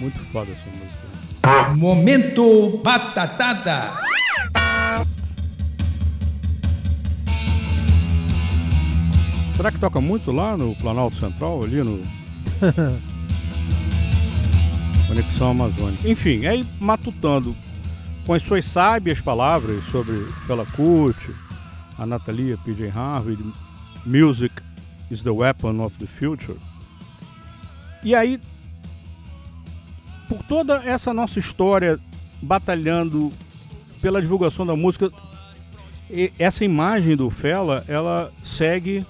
Muito 0.00 0.18
foda 0.32 0.50
essa 0.50 0.64
música. 0.70 1.06
Momento 1.76 2.80
Batatada. 2.82 4.00
Será 9.56 9.70
que 9.70 9.78
toca 9.78 10.00
muito 10.00 10.32
lá 10.32 10.56
no 10.56 10.74
Planalto 10.76 11.16
Central, 11.16 11.62
ali 11.62 11.82
no 11.82 12.02
Conexão 15.06 15.50
Amazônica? 15.50 16.08
Enfim, 16.08 16.46
aí 16.46 16.64
matutando 16.80 17.54
com 18.28 18.34
as 18.34 18.42
suas 18.42 18.66
sábias 18.66 19.22
palavras 19.22 19.82
sobre 19.84 20.14
Fela 20.46 20.66
Kuti, 20.66 21.34
a 21.98 22.04
Natalia 22.04 22.58
P.J. 22.58 22.90
Harvey, 22.90 23.38
Music 24.04 24.54
is 25.10 25.22
the 25.22 25.30
Weapon 25.30 25.82
of 25.82 25.96
the 25.96 26.04
Future. 26.04 26.58
E 28.04 28.14
aí, 28.14 28.38
por 30.28 30.42
toda 30.42 30.74
essa 30.84 31.14
nossa 31.14 31.38
história 31.38 31.98
batalhando 32.42 33.32
pela 34.02 34.20
divulgação 34.20 34.66
da 34.66 34.76
música, 34.76 35.10
essa 36.38 36.66
imagem 36.66 37.16
do 37.16 37.30
Fela, 37.30 37.82
ela 37.88 38.30
segue 38.44 39.06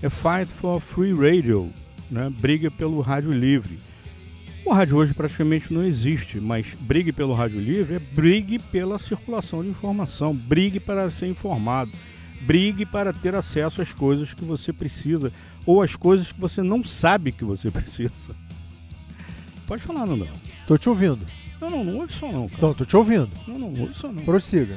é 0.00 0.08
Fight 0.08 0.50
for 0.50 0.80
Free 0.80 1.12
Radio, 1.12 1.70
né? 2.10 2.32
Briga 2.40 2.70
pelo 2.70 3.02
rádio 3.02 3.34
livre. 3.34 3.78
O 4.70 4.72
rádio 4.72 4.98
hoje 4.98 5.12
praticamente 5.12 5.74
não 5.74 5.82
existe, 5.82 6.38
mas 6.38 6.76
brigue 6.78 7.10
pelo 7.10 7.32
rádio 7.32 7.60
livre 7.60 7.96
é 7.96 7.98
brigue 7.98 8.56
pela 8.56 9.00
circulação 9.00 9.64
de 9.64 9.68
informação, 9.68 10.32
brigue 10.32 10.78
para 10.78 11.10
ser 11.10 11.26
informado, 11.26 11.90
brigue 12.42 12.86
para 12.86 13.12
ter 13.12 13.34
acesso 13.34 13.82
às 13.82 13.92
coisas 13.92 14.32
que 14.32 14.44
você 14.44 14.72
precisa 14.72 15.32
ou 15.66 15.82
às 15.82 15.96
coisas 15.96 16.30
que 16.30 16.40
você 16.40 16.62
não 16.62 16.84
sabe 16.84 17.32
que 17.32 17.44
você 17.44 17.68
precisa. 17.72 18.30
Pode 19.66 19.82
falar, 19.82 20.06
Nandão. 20.06 20.28
Tô 20.68 20.78
te 20.78 20.88
ouvindo. 20.88 21.26
Não, 21.60 21.68
não, 21.68 21.82
não 21.82 21.96
ouve 21.96 22.12
só 22.12 22.30
não, 22.30 22.46
cara. 22.46 22.58
Então, 22.58 22.72
tô 22.74 22.84
te 22.84 22.96
ouvindo. 22.96 23.30
Não, 23.48 23.58
não 23.58 23.80
ouve 23.80 23.94
só 23.96 24.12
não. 24.12 24.22
Prossiga. 24.22 24.76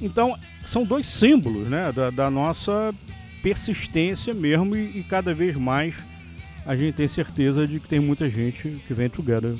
Então, 0.00 0.38
são 0.64 0.84
dois 0.84 1.08
símbolos 1.08 1.66
né, 1.66 1.90
da, 1.90 2.10
da 2.10 2.30
nossa 2.30 2.94
persistência 3.42 4.32
mesmo 4.32 4.76
e, 4.76 5.00
e 5.00 5.02
cada 5.02 5.34
vez 5.34 5.56
mais 5.56 5.96
a 6.66 6.76
gente 6.76 6.94
tem 6.94 7.08
certeza 7.08 7.66
de 7.66 7.80
que 7.80 7.88
tem 7.88 8.00
muita 8.00 8.28
gente 8.28 8.82
que 8.86 8.94
vem 8.94 9.08
together 9.08 9.54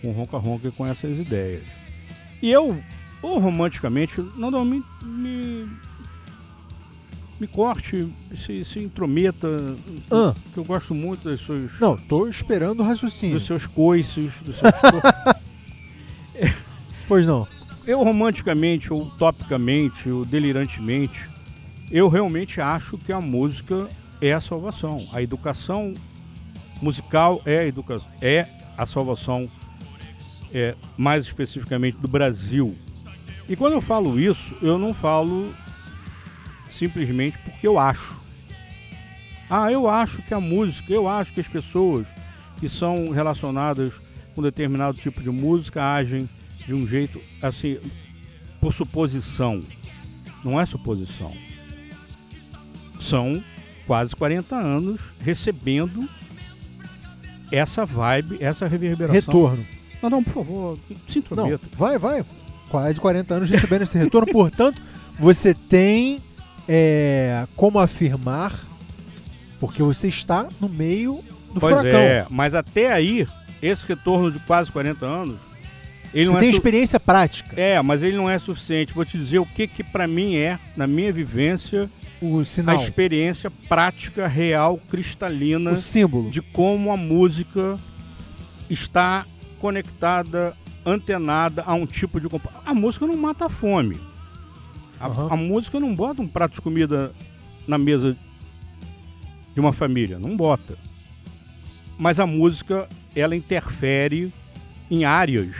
com 0.00 0.12
Ronca 0.12 0.36
Ronca 0.38 0.68
e 0.68 0.72
com 0.72 0.86
essas 0.86 1.18
ideias. 1.18 1.62
E 2.40 2.50
eu, 2.50 2.76
ou 3.20 3.38
romanticamente, 3.38 4.20
não, 4.36 4.50
não 4.50 4.64
me, 4.64 4.82
me, 5.04 5.68
me 7.38 7.46
corte, 7.46 8.12
se, 8.34 8.64
se 8.64 8.78
intrometa, 8.80 9.48
Ah. 10.10 10.34
que 10.52 10.58
eu 10.58 10.64
gosto 10.64 10.94
muito 10.94 11.28
das 11.28 11.40
suas... 11.40 11.78
Não, 11.80 11.96
tô 11.96 12.26
esperando 12.26 12.80
o 12.80 12.82
raciocínio. 12.84 13.36
Dos 13.36 13.46
seus 13.46 13.66
coices, 13.66 14.32
dos 14.44 14.56
seus... 14.56 14.72
Pois 17.06 17.26
não. 17.26 17.46
Eu 17.86 18.02
romanticamente, 18.02 18.92
ou 18.92 19.02
utopicamente, 19.02 20.08
ou 20.08 20.24
delirantemente, 20.24 21.28
eu 21.90 22.08
realmente 22.08 22.60
acho 22.60 22.96
que 22.96 23.12
a 23.12 23.20
música 23.20 23.88
é 24.20 24.32
a 24.32 24.40
salvação. 24.40 24.98
A 25.12 25.20
educação 25.20 25.92
musical 26.82 27.40
é 27.46 27.58
a, 27.58 27.66
educa 27.66 27.96
é 28.20 28.46
a 28.76 28.84
salvação, 28.84 29.48
é, 30.52 30.74
mais 30.96 31.24
especificamente 31.24 31.96
do 31.98 32.08
Brasil. 32.08 32.76
E 33.48 33.56
quando 33.56 33.74
eu 33.74 33.80
falo 33.80 34.18
isso, 34.18 34.56
eu 34.60 34.76
não 34.76 34.92
falo 34.92 35.54
simplesmente 36.68 37.38
porque 37.38 37.66
eu 37.66 37.78
acho. 37.78 38.20
Ah, 39.48 39.70
eu 39.70 39.88
acho 39.88 40.22
que 40.22 40.34
a 40.34 40.40
música, 40.40 40.92
eu 40.92 41.06
acho 41.06 41.32
que 41.32 41.40
as 41.40 41.48
pessoas 41.48 42.08
que 42.58 42.68
são 42.68 43.10
relacionadas 43.10 43.94
com 44.34 44.42
determinado 44.42 44.98
tipo 44.98 45.22
de 45.22 45.30
música 45.30 45.84
agem 45.84 46.28
de 46.66 46.74
um 46.74 46.86
jeito 46.86 47.20
assim, 47.40 47.78
por 48.60 48.72
suposição. 48.72 49.60
Não 50.44 50.60
é 50.60 50.64
suposição. 50.64 51.32
São 53.00 53.42
quase 53.86 54.14
40 54.16 54.56
anos 54.56 55.00
recebendo 55.20 56.08
essa 57.52 57.84
vibe, 57.84 58.38
essa 58.40 58.66
reverberação. 58.66 59.14
Retorno. 59.14 59.64
Não, 60.02 60.10
não, 60.10 60.24
por 60.24 60.32
favor, 60.32 60.78
se 61.08 61.18
Não, 61.30 61.46
intrometa. 61.46 61.60
vai, 61.76 61.98
vai. 61.98 62.24
Quase 62.68 62.98
40 62.98 63.34
anos 63.34 63.50
recebendo 63.50 63.82
esse 63.82 63.96
retorno. 63.98 64.26
Portanto, 64.32 64.80
você 65.18 65.54
tem 65.54 66.18
é, 66.68 67.44
como 67.54 67.78
afirmar 67.78 68.58
Porque 69.60 69.82
você 69.82 70.08
está 70.08 70.48
no 70.60 70.68
meio 70.68 71.12
do 71.54 71.60
pois 71.60 71.76
furacão. 71.76 72.00
é, 72.00 72.26
mas 72.30 72.54
até 72.54 72.92
aí, 72.92 73.26
esse 73.60 73.86
retorno 73.86 74.32
de 74.32 74.38
quase 74.40 74.72
40 74.72 75.06
anos, 75.06 75.36
ele 76.12 76.26
Você 76.26 76.32
não 76.32 76.40
tem 76.40 76.48
é 76.48 76.52
experiência 76.52 76.98
prática. 76.98 77.60
É, 77.60 77.80
mas 77.80 78.02
ele 78.02 78.16
não 78.16 78.28
é 78.28 78.38
suficiente. 78.38 78.92
Vou 78.92 79.04
te 79.04 79.16
dizer 79.16 79.38
o 79.38 79.46
que 79.46 79.66
que 79.68 79.84
para 79.84 80.06
mim 80.06 80.34
é, 80.34 80.58
na 80.76 80.86
minha 80.86 81.12
vivência, 81.12 81.88
o 82.22 82.44
sinal. 82.44 82.78
a 82.78 82.82
experiência 82.82 83.50
prática, 83.68 84.26
real, 84.26 84.78
cristalina 84.88 85.72
O 85.72 85.76
símbolo. 85.76 86.30
de 86.30 86.40
como 86.40 86.92
a 86.92 86.96
música 86.96 87.78
está 88.70 89.26
conectada, 89.58 90.56
antenada 90.86 91.62
a 91.66 91.74
um 91.74 91.86
tipo 91.86 92.20
de 92.20 92.28
A 92.64 92.74
música 92.74 93.06
não 93.06 93.16
mata 93.16 93.46
a 93.46 93.48
fome. 93.48 93.98
A, 95.00 95.34
a 95.34 95.36
música 95.36 95.80
não 95.80 95.94
bota 95.94 96.22
um 96.22 96.28
prato 96.28 96.54
de 96.54 96.60
comida 96.60 97.12
na 97.66 97.76
mesa 97.76 98.16
de 99.54 99.60
uma 99.60 99.72
família, 99.72 100.18
não 100.18 100.36
bota. 100.36 100.78
Mas 101.98 102.18
a 102.18 102.26
música, 102.26 102.88
ela 103.14 103.36
interfere 103.36 104.32
em 104.90 105.04
áreas 105.04 105.56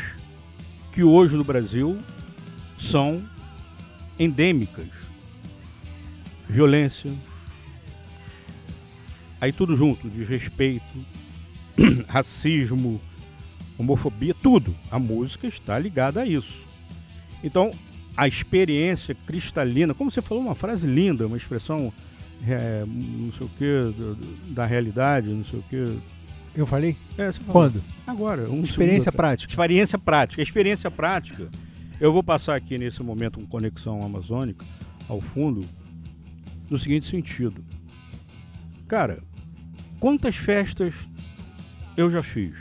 que 0.93 1.03
hoje 1.03 1.37
no 1.37 1.45
Brasil 1.45 1.99
são 2.79 3.23
endêmicas. 4.19 5.02
Violência, 6.53 7.11
aí 9.41 9.51
tudo 9.53 9.75
junto, 9.75 10.07
desrespeito, 10.09 10.85
racismo, 12.07 13.01
homofobia, 13.79 14.35
tudo. 14.35 14.75
A 14.91 14.99
música 14.99 15.47
está 15.47 15.79
ligada 15.79 16.21
a 16.21 16.27
isso. 16.27 16.61
Então, 17.43 17.71
a 18.15 18.29
experiência 18.29 19.17
cristalina, 19.27 19.95
como 19.95 20.11
você 20.11 20.21
falou, 20.21 20.45
uma 20.45 20.55
frase 20.55 20.87
linda, 20.87 21.27
uma 21.27 21.39
expressão 21.39 21.91
é, 22.47 22.85
não 22.87 23.33
sei 23.33 23.47
o 23.47 23.51
que, 23.51 24.53
da 24.53 24.67
realidade, 24.67 25.31
não 25.31 25.45
sei 25.45 25.59
o 25.59 25.63
que. 25.63 25.99
Eu 26.55 26.67
falei? 26.67 26.97
É. 27.17 27.31
Quando? 27.47 27.83
Agora. 28.07 28.51
Um 28.51 28.63
Experiência 28.63 29.11
segundo 29.11 29.17
prática. 29.17 29.51
Experiência 29.51 29.99
prática. 29.99 30.43
Experiência 30.43 30.91
prática, 30.91 31.49
eu 31.99 32.13
vou 32.13 32.23
passar 32.23 32.57
aqui 32.57 32.77
nesse 32.77 33.03
momento 33.03 33.41
um 33.41 33.47
Conexão 33.47 34.03
Amazônica 34.03 34.67
ao 35.09 35.21
fundo, 35.21 35.67
no 36.73 36.79
seguinte 36.79 37.05
sentido. 37.05 37.63
Cara, 38.89 39.19
quantas 40.01 40.35
festas 40.35 40.95
eu 41.97 42.11
já 42.11 42.23
fiz? 42.23 42.55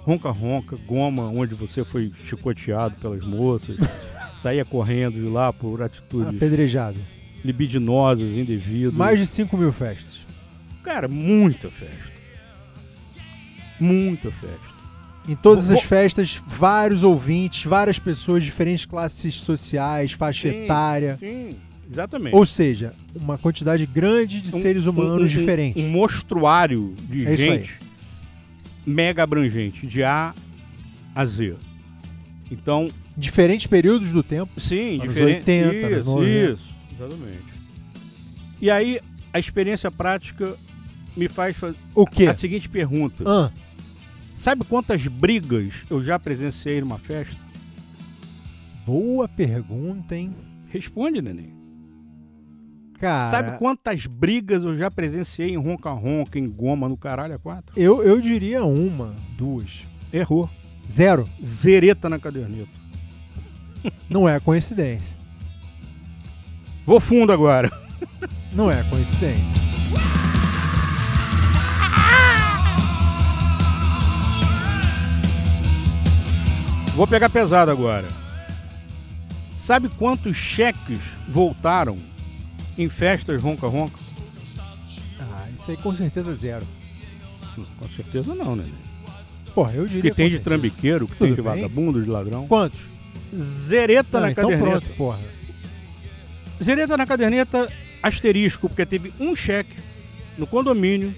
Ronca-ronca, 0.00 0.76
goma, 0.86 1.24
onde 1.28 1.54
você 1.54 1.82
foi 1.82 2.12
chicoteado 2.24 2.96
pelas 2.96 3.24
moças, 3.24 3.78
saía 4.36 4.62
correndo 4.64 5.14
de 5.14 5.26
lá 5.26 5.50
por 5.54 5.82
atitudes 5.82 6.36
Apedrejado. 6.36 7.00
libidinosas, 7.42 8.30
indevidas. 8.32 8.92
Mais 8.92 9.18
de 9.18 9.26
5 9.26 9.56
mil 9.56 9.72
festas. 9.72 10.20
Cara, 10.82 11.08
muita 11.08 11.70
festa. 11.70 12.12
Muita 13.80 14.30
festa. 14.30 14.74
Em 15.26 15.34
todas 15.34 15.70
as 15.70 15.82
festas, 15.82 16.42
vários 16.46 17.02
ouvintes, 17.02 17.64
várias 17.64 17.98
pessoas 17.98 18.44
diferentes 18.44 18.84
classes 18.84 19.36
sociais, 19.36 20.12
faixa 20.12 20.50
Sim, 20.50 20.64
etária. 20.64 21.16
Sim, 21.16 21.56
exatamente. 21.90 22.34
Ou 22.34 22.44
seja, 22.46 22.94
uma 23.14 23.36
quantidade 23.38 23.84
grande 23.86 24.40
de 24.40 24.54
Um- 24.54 24.60
seres 24.60 24.86
um- 24.86 24.90
humanos 24.90 25.30
um- 25.34 25.38
diferentes. 25.38 25.82
Um 25.82 25.88
mostruário 25.90 26.94
de 27.08 27.26
É 27.26 27.36
gente 27.36 27.78
mega 28.86 29.22
abrangente, 29.22 29.86
de 29.86 30.02
A 30.02 30.34
a 31.14 31.24
Z. 31.26 31.54
Então. 32.50 32.88
Diferentes 33.16 33.66
períodos 33.68 34.12
do 34.12 34.22
tempo. 34.24 34.60
Sim, 34.60 35.00
anos 35.00 35.14
diferente. 35.14 35.36
80, 35.36 35.86
anos 35.86 35.98
isso, 35.98 36.04
90. 36.04 36.52
isso, 36.52 36.74
exatamente. 36.92 37.54
E 38.60 38.70
aí, 38.70 39.00
a 39.32 39.38
experiência 39.38 39.90
prática 39.90 40.52
me 41.16 41.28
faz 41.28 41.56
fazer 41.56 41.76
O 41.94 42.04
quê? 42.06 42.26
a 42.26 42.34
seguinte 42.34 42.68
pergunta. 42.68 43.22
Ah. 43.24 43.50
Sabe 44.34 44.64
quantas 44.64 45.06
brigas 45.06 45.72
eu 45.88 46.02
já 46.02 46.18
presenciei 46.18 46.80
numa 46.80 46.98
festa? 46.98 47.36
Boa 48.84 49.28
pergunta, 49.28 50.16
hein? 50.16 50.32
Responde, 50.70 51.22
neném. 51.22 51.52
Cara, 52.98 53.30
Sabe 53.30 53.58
quantas 53.58 54.06
brigas 54.06 54.64
eu 54.64 54.74
já 54.74 54.90
presenciei 54.90 55.50
em 55.50 55.56
ronca-ronca, 55.56 56.38
em 56.38 56.48
goma, 56.48 56.88
no 56.88 56.96
caralho 56.96 57.34
a 57.34 57.38
quatro? 57.38 57.78
eu, 57.78 58.02
eu 58.02 58.20
diria 58.20 58.64
uma, 58.64 59.14
duas. 59.36 59.84
Errou. 60.12 60.48
Zero. 60.88 61.28
Zereta 61.44 62.08
na 62.08 62.18
caderneta. 62.18 62.70
Não 64.08 64.28
é 64.28 64.38
coincidência. 64.38 65.14
Vou 66.86 67.00
fundo 67.00 67.32
agora. 67.32 67.70
Não 68.52 68.70
é 68.70 68.82
coincidência. 68.84 69.64
Vou 76.94 77.06
pegar 77.06 77.28
pesado 77.28 77.70
agora. 77.70 78.06
Sabe 79.56 79.88
quantos 79.88 80.36
cheques 80.36 81.00
voltaram 81.28 81.98
em 82.76 82.88
festas 82.88 83.40
ronca-ronca? 83.42 83.98
Ah, 85.20 85.46
isso 85.56 85.70
aí 85.70 85.76
com 85.76 85.94
certeza 85.94 86.34
zero. 86.34 86.66
Com 87.78 87.88
certeza 87.88 88.34
não, 88.34 88.56
né? 88.56 88.64
Porra, 89.54 89.72
eu 89.74 89.86
diria. 89.86 90.02
Que 90.02 90.16
tem 90.16 90.26
com 90.26 90.30
de 90.30 90.36
certeza. 90.36 90.42
trambiqueiro, 90.44 91.06
que 91.06 91.14
tem 91.14 91.28
Tudo 91.28 91.36
de 91.42 91.48
bem. 91.48 91.62
vagabundo, 91.62 92.02
de 92.02 92.10
ladrão. 92.10 92.46
Quantos? 92.48 92.80
Zereta 93.34 94.18
Ah, 94.18 94.20
na 94.22 94.30
então 94.32 94.50
caderneta. 94.50 94.80
pronto, 94.80 94.96
porra. 94.96 95.20
Zereta 96.62 96.96
na 96.96 97.06
caderneta, 97.06 97.66
asterisco, 98.02 98.68
porque 98.68 98.84
teve 98.86 99.12
um 99.20 99.34
cheque 99.36 99.74
no 100.38 100.46
condomínio, 100.46 101.14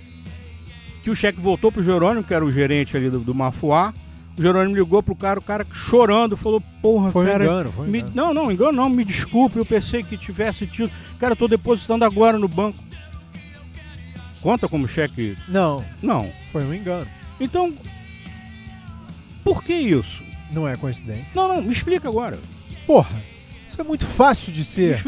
que 1.03 1.11
o 1.11 1.17
cheque 1.17 1.41
voltou 1.41 1.71
pro 1.73 1.83
Jerônimo, 1.83 2.25
que 2.25 2.35
era 2.35 2.45
o 2.45 2.51
gerente 2.53 2.97
ali 2.97 3.09
do, 3.11 3.19
do 3.21 3.35
Mafuá. 3.35 3.93
O 4.39 4.43
Jerônimo 4.43 4.77
ligou 4.77 5.03
pro 5.03 5.15
cara, 5.17 5.39
o 5.39 5.43
cara 5.43 5.67
chorando, 5.73 6.37
falou, 6.37 6.61
porra, 6.83 7.11
Foi 7.11 7.25
um 7.25 7.29
cara. 7.29 7.45
engano, 7.45 7.73
foi 7.73 7.87
um 7.87 7.91
me- 7.91 7.99
engano. 8.01 8.15
Não, 8.15 8.35
não, 8.35 8.53
engano 8.53 8.73
não, 8.73 8.89
me 8.89 9.05
desculpe, 9.05 9.57
eu 9.59 9.65
pensei 9.65 10.03
que 10.03 10.17
tivesse 10.19 10.67
tido. 10.67 10.91
Cara, 11.19 11.33
eu 11.33 11.37
tô 11.37 11.49
depositando 11.49 12.05
agora 12.05 12.39
no 12.39 12.47
banco. 12.49 12.77
Conta 14.43 14.69
como 14.69 14.87
cheque. 14.87 15.37
Não. 15.49 15.83
Não. 16.03 16.31
Foi 16.53 16.63
um 16.65 16.75
engano. 16.75 17.07
Então, 17.41 17.73
por 19.43 19.63
que 19.65 19.73
isso? 19.73 20.23
Não 20.53 20.69
é 20.69 20.77
coincidência. 20.77 21.33
Não, 21.35 21.49
não, 21.49 21.63
me 21.63 21.73
explica 21.73 22.09
agora. 22.09 22.39
Porra, 22.87 23.11
isso 23.69 23.81
é 23.81 23.85
muito 23.85 24.05
fácil 24.07 24.53
de 24.53 24.65
ser 24.65 25.03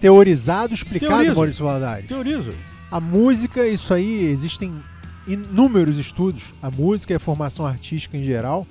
teorizado, 0.00 0.74
explicado, 0.74 1.12
Teoriza. 1.14 1.34
Maurício 1.34 1.64
Valadares. 1.64 2.06
Teoriza. 2.08 2.52
A 2.90 3.00
música, 3.00 3.66
isso 3.66 3.94
aí, 3.94 4.24
existem 4.26 4.74
inúmeros 5.26 5.96
estudos. 5.96 6.54
A 6.62 6.70
música 6.70 7.12
e 7.12 7.16
a 7.16 7.20
formação 7.20 7.66
artística 7.66 8.16
em 8.16 8.22
geral, 8.22 8.66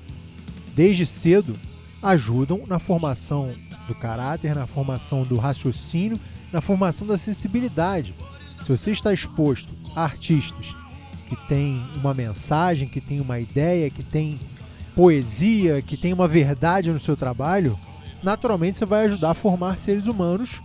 desde 0.76 1.06
cedo, 1.06 1.56
ajudam 2.02 2.64
na 2.68 2.80
formação 2.80 3.50
do 3.88 3.96
caráter, 3.96 4.56
na 4.56 4.68
formação 4.68 5.24
do 5.24 5.38
raciocínio, 5.38 6.18
na 6.52 6.62
formação 6.62 7.08
da 7.08 7.18
sensibilidade. 7.18 8.14
Se 8.62 8.76
você 8.76 8.92
está 8.92 9.14
exposto 9.14 9.74
a 9.96 10.04
artistas 10.04 10.76
que 11.28 11.36
têm 11.48 11.82
uma 11.96 12.14
mensagem, 12.14 12.88
que 12.88 13.02
têm 13.02 13.22
uma 13.22 13.40
ideia, 13.40 13.90
que 13.90 14.04
têm 14.04 14.40
poesia, 14.96 15.82
que 15.82 15.96
têm 15.96 16.14
uma 16.14 16.28
verdade 16.28 16.92
no 16.92 17.00
seu 17.00 17.16
trabalho, 17.16 17.80
naturalmente 18.22 18.78
você 18.78 18.86
vai 18.86 19.06
ajudar 19.06 19.32
a 19.32 19.36
formar 19.36 19.80
seres 19.80 20.08
humanos 20.08 20.62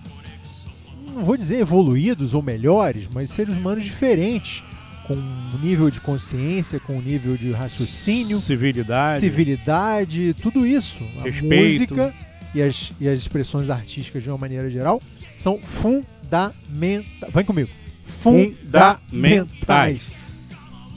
não 1.17 1.25
vou 1.25 1.37
dizer 1.37 1.61
evoluídos 1.61 2.35
ou 2.35 2.43
melhores, 2.43 3.09
mas 3.13 3.31
seres 3.31 3.57
humanos 3.57 3.83
diferentes, 3.83 4.63
com 5.07 5.15
um 5.15 5.59
nível 5.62 5.91
de 5.91 6.01
consciência, 6.01 6.81
com 6.81 6.97
um 6.97 7.01
nível 7.03 7.37
de 7.37 7.53
raciocínio, 7.53 8.39
Civilidade. 8.39 9.20
civilidade, 9.20 10.35
tudo 10.43 10.66
isso. 10.66 10.99
A 11.20 11.24
Respeito. 11.24 11.95
música 11.95 12.15
e 12.55 12.62
as, 12.62 12.91
e 13.01 13.09
as 13.09 13.20
expressões 13.20 13.70
artísticas 13.70 14.23
de 14.23 14.28
uma 14.31 14.39
maneira 14.39 14.69
geral 14.70 15.01
são 15.37 15.61
fundamentais. 15.62 17.33
Vem 17.33 17.45
comigo. 17.45 17.70
Fundamentais. 18.07 20.03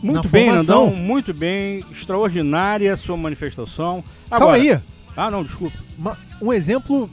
Muito 0.02 0.24
Na 0.24 0.30
bem, 0.30 0.46
formação. 0.48 0.86
Nandão, 0.86 0.96
muito 0.96 1.34
bem. 1.34 1.84
Extraordinária 1.92 2.94
a 2.94 2.98
sua 2.98 3.18
manifestação. 3.18 4.04
Calma 4.30 4.46
Agora, 4.56 4.62
aí. 4.62 4.80
Ah, 5.18 5.30
não, 5.30 5.44
desculpa. 5.44 5.78
Uma- 5.98 6.18
um 6.42 6.54
exemplo 6.54 7.10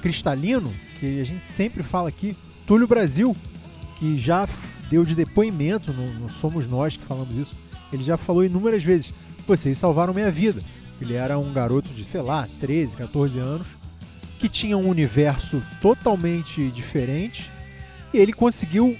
cristalino, 0.00 0.72
que 1.00 1.20
a 1.20 1.24
gente 1.24 1.44
sempre 1.44 1.82
fala 1.82 2.08
aqui, 2.08 2.36
Túlio 2.66 2.86
Brasil, 2.86 3.36
que 3.98 4.16
já 4.18 4.46
deu 4.90 5.04
de 5.04 5.14
depoimento, 5.14 5.92
não, 5.92 6.06
não 6.14 6.28
somos 6.28 6.66
nós 6.66 6.96
que 6.96 7.02
falamos 7.02 7.36
isso, 7.36 7.54
ele 7.92 8.02
já 8.02 8.16
falou 8.16 8.44
inúmeras 8.44 8.82
vezes, 8.82 9.12
vocês 9.46 9.78
salvaram 9.78 10.12
minha 10.12 10.30
vida. 10.30 10.60
Ele 11.00 11.14
era 11.14 11.38
um 11.38 11.52
garoto 11.52 11.88
de, 11.90 12.04
sei 12.04 12.22
lá, 12.22 12.46
13, 12.60 12.96
14 12.96 13.38
anos, 13.38 13.66
que 14.38 14.48
tinha 14.48 14.76
um 14.76 14.88
universo 14.88 15.62
totalmente 15.80 16.68
diferente, 16.70 17.50
e 18.12 18.18
ele 18.18 18.32
conseguiu 18.32 18.96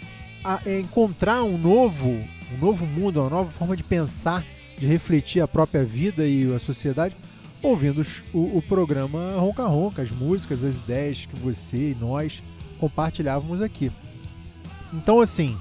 é, 0.65 0.81
encontrar 0.81 1.43
um 1.43 1.59
novo, 1.59 2.09
um 2.09 2.59
novo 2.61 2.87
mundo, 2.87 3.21
uma 3.21 3.31
nova 3.31 3.51
forma 3.51 3.77
de 3.77 3.83
pensar, 3.83 4.45
de 4.79 4.87
refletir 4.87 5.41
a 5.41 5.49
própria 5.49 5.85
vida 5.85 6.27
e 6.27 6.55
a 6.55 6.59
sociedade, 6.59 7.17
ouvindo 7.63 8.07
o, 8.33 8.59
o 8.59 8.63
programa 8.63 9.37
Ronca 9.39 9.65
Ronca, 9.67 10.03
as 10.03 10.11
músicas, 10.11 10.63
as 10.63 10.77
ideias 10.77 11.27
que 11.27 11.39
você 11.41 11.91
e 11.91 11.97
nós 11.99 12.43
compartilhávamos 12.79 13.63
aqui. 13.63 13.91
Então, 14.93 15.21
assim, 15.21 15.57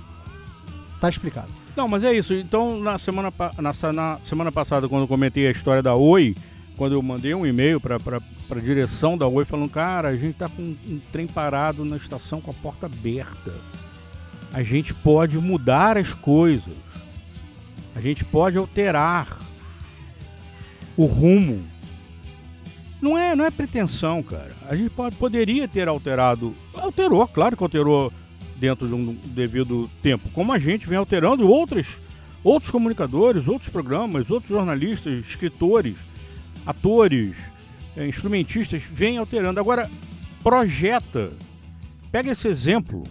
Tá 1.06 1.10
explicado. 1.10 1.52
Não, 1.78 1.88
mas 1.88 2.04
é 2.04 2.12
isso. 2.12 2.34
Então, 2.34 2.80
na 2.80 2.98
semana, 2.98 3.32
na, 3.60 3.94
na 3.94 4.20
semana 4.24 4.52
passada, 4.52 4.90
quando 4.90 5.04
eu 5.04 5.08
comentei 5.08 5.46
a 5.46 5.52
história 5.52 5.84
da 5.84 5.94
Oi, 5.94 6.36
quando 6.76 6.94
eu 6.94 7.02
mandei 7.04 7.32
um 7.36 7.46
e-mail 7.46 7.80
para 7.80 7.98
a 7.98 8.60
direção 8.60 9.16
da 9.16 9.28
Oi 9.28 9.46
falando, 9.46 9.70
cara, 9.70 10.08
a 10.08 10.16
gente 10.16 10.34
tá 10.34 10.50
com 10.50 10.64
um 10.64 11.00
trem 11.12 11.28
parado 11.28 11.86
na 11.86 11.96
estação 11.96 12.42
com 12.42 12.50
a 12.50 12.54
porta 12.56 12.88
aberta. 12.88 13.54
A 14.52 14.64
gente 14.64 14.96
pode 14.96 15.38
mudar 15.38 15.96
as 15.96 16.16
coisas. 16.16 16.74
A 17.96 18.02
gente 18.02 18.26
pode 18.26 18.58
alterar 18.58 19.38
o 20.98 21.06
rumo. 21.06 21.64
Não 23.00 23.16
é, 23.16 23.36
não 23.36 23.46
é 23.46 23.52
pretensão, 23.52 24.24
cara. 24.24 24.54
A 24.68 24.76
gente 24.76 24.90
pode, 24.90 25.16
poderia 25.18 25.68
ter 25.68 25.88
alterado. 25.88 26.52
Alterou, 26.74 27.28
claro 27.28 27.56
que 27.56 27.62
alterou 27.62 28.12
dentro 28.56 28.88
de 28.88 28.94
um 28.94 29.14
devido 29.26 29.90
tempo. 30.02 30.30
Como 30.32 30.52
a 30.52 30.60
gente 30.60 30.88
vem 30.88 30.98
alterando 30.98 31.48
outros, 31.48 31.98
outros 32.44 32.72
comunicadores, 32.72 33.48
outros 33.48 33.70
programas, 33.70 34.30
outros 34.30 34.50
jornalistas, 34.50 35.26
escritores, 35.26 35.98
atores, 36.66 37.36
eh, 37.96 38.08
instrumentistas, 38.08 38.82
vêm 38.84 39.18
alterando. 39.18 39.60
Agora, 39.60 39.90
projeta. 40.44 41.32
Pega 42.12 42.32
esse 42.32 42.48
exemplo 42.48 43.04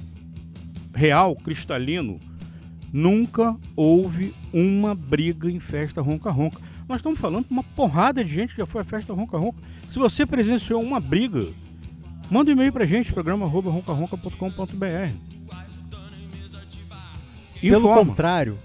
real, 0.95 1.37
cristalino. 1.37 2.19
Nunca 2.93 3.57
houve 3.75 4.33
uma 4.53 4.95
briga 4.95 5.51
em 5.51 5.59
festa 5.59 6.01
ronca-ronca. 6.01 6.61
Nós 6.89 6.99
estamos 6.99 7.19
falando 7.19 7.47
com 7.47 7.55
uma 7.55 7.65
porrada 7.65 8.23
de 8.23 8.33
gente 8.33 8.51
que 8.51 8.61
já 8.61 8.67
foi 8.67 8.83
à 8.83 8.85
festa 8.85 9.13
ronca-ronca. 9.13 9.59
Se 9.91 9.99
você 9.99 10.25
presenciou 10.25 10.81
uma 10.81 11.01
briga, 11.01 11.45
manda 12.31 12.51
um 12.51 12.53
e-mail 12.55 12.73
pra 12.73 12.85
gente, 12.87 13.13
programa 13.13 13.47
roncaronca.com.br. 13.47 15.15
Pelo 17.61 17.95
contrário, 17.95 18.59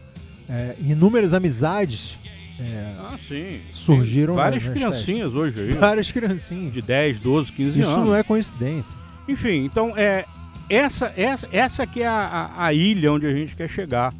é, 0.50 0.76
inúmeras 0.80 1.34
amizades 1.34 2.18
é, 2.60 2.96
Ah, 3.00 3.18
sim. 3.26 3.62
surgiram. 3.72 4.34
Tem 4.34 4.44
várias 4.44 4.68
criancinhas 4.68 5.32
festas. 5.32 5.34
hoje 5.36 5.60
aí. 5.62 5.72
Várias 5.72 6.12
criancinhas. 6.12 6.74
De 6.74 6.82
10, 6.82 7.20
12, 7.20 7.52
15 7.54 7.80
Isso 7.80 7.90
anos. 7.90 8.06
não 8.06 8.16
é 8.16 8.22
coincidência. 8.24 8.98
Enfim, 9.30 9.64
então 9.64 9.94
é 9.96 10.26
essa 10.70 11.14
essa 11.16 11.48
essa 11.54 11.88
que 11.88 12.02
é 12.02 12.08
a, 12.08 12.20
a- 12.58 12.66
a 12.66 12.74
ilha 12.74 13.14
onde 13.14 13.26
a 13.26 13.34
gente 13.34 13.56
quer 13.56 13.70
chegar, 13.70 14.14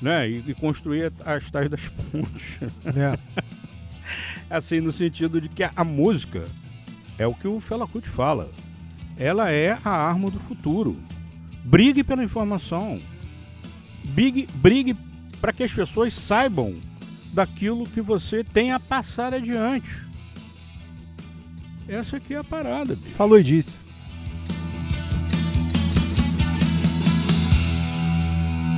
né? 0.00 0.26
E, 0.30 0.42
e 0.48 0.54
construir 0.54 1.12
as 1.26 1.50
tais 1.50 1.68
das 1.68 1.82
pontes. 2.10 2.58
É. 2.96 3.18
assim 4.48 4.80
no 4.80 4.90
sentido 4.90 5.38
de 5.40 5.48
que 5.50 5.62
a, 5.62 5.70
a 5.76 5.84
música 5.84 6.44
é 7.20 7.26
o 7.26 7.34
que 7.34 7.46
o 7.46 7.60
Fela 7.60 7.86
Kuti 7.86 8.08
fala. 8.08 8.50
Ela 9.18 9.50
é 9.50 9.78
a 9.84 9.90
arma 9.90 10.30
do 10.30 10.40
futuro. 10.40 10.96
Brigue 11.62 12.02
pela 12.02 12.24
informação. 12.24 12.98
Brigue, 14.02 14.48
brigue 14.54 14.96
para 15.38 15.52
que 15.52 15.62
as 15.62 15.70
pessoas 15.70 16.14
saibam 16.14 16.74
daquilo 17.34 17.84
que 17.84 18.00
você 18.00 18.42
tem 18.42 18.72
a 18.72 18.80
passar 18.80 19.34
adiante. 19.34 19.90
Essa 21.86 22.16
aqui 22.16 22.32
é 22.32 22.38
a 22.38 22.44
parada. 22.44 22.94
bicho. 22.94 23.10
Falou 23.10 23.38
e 23.38 23.44
disse. 23.44 23.76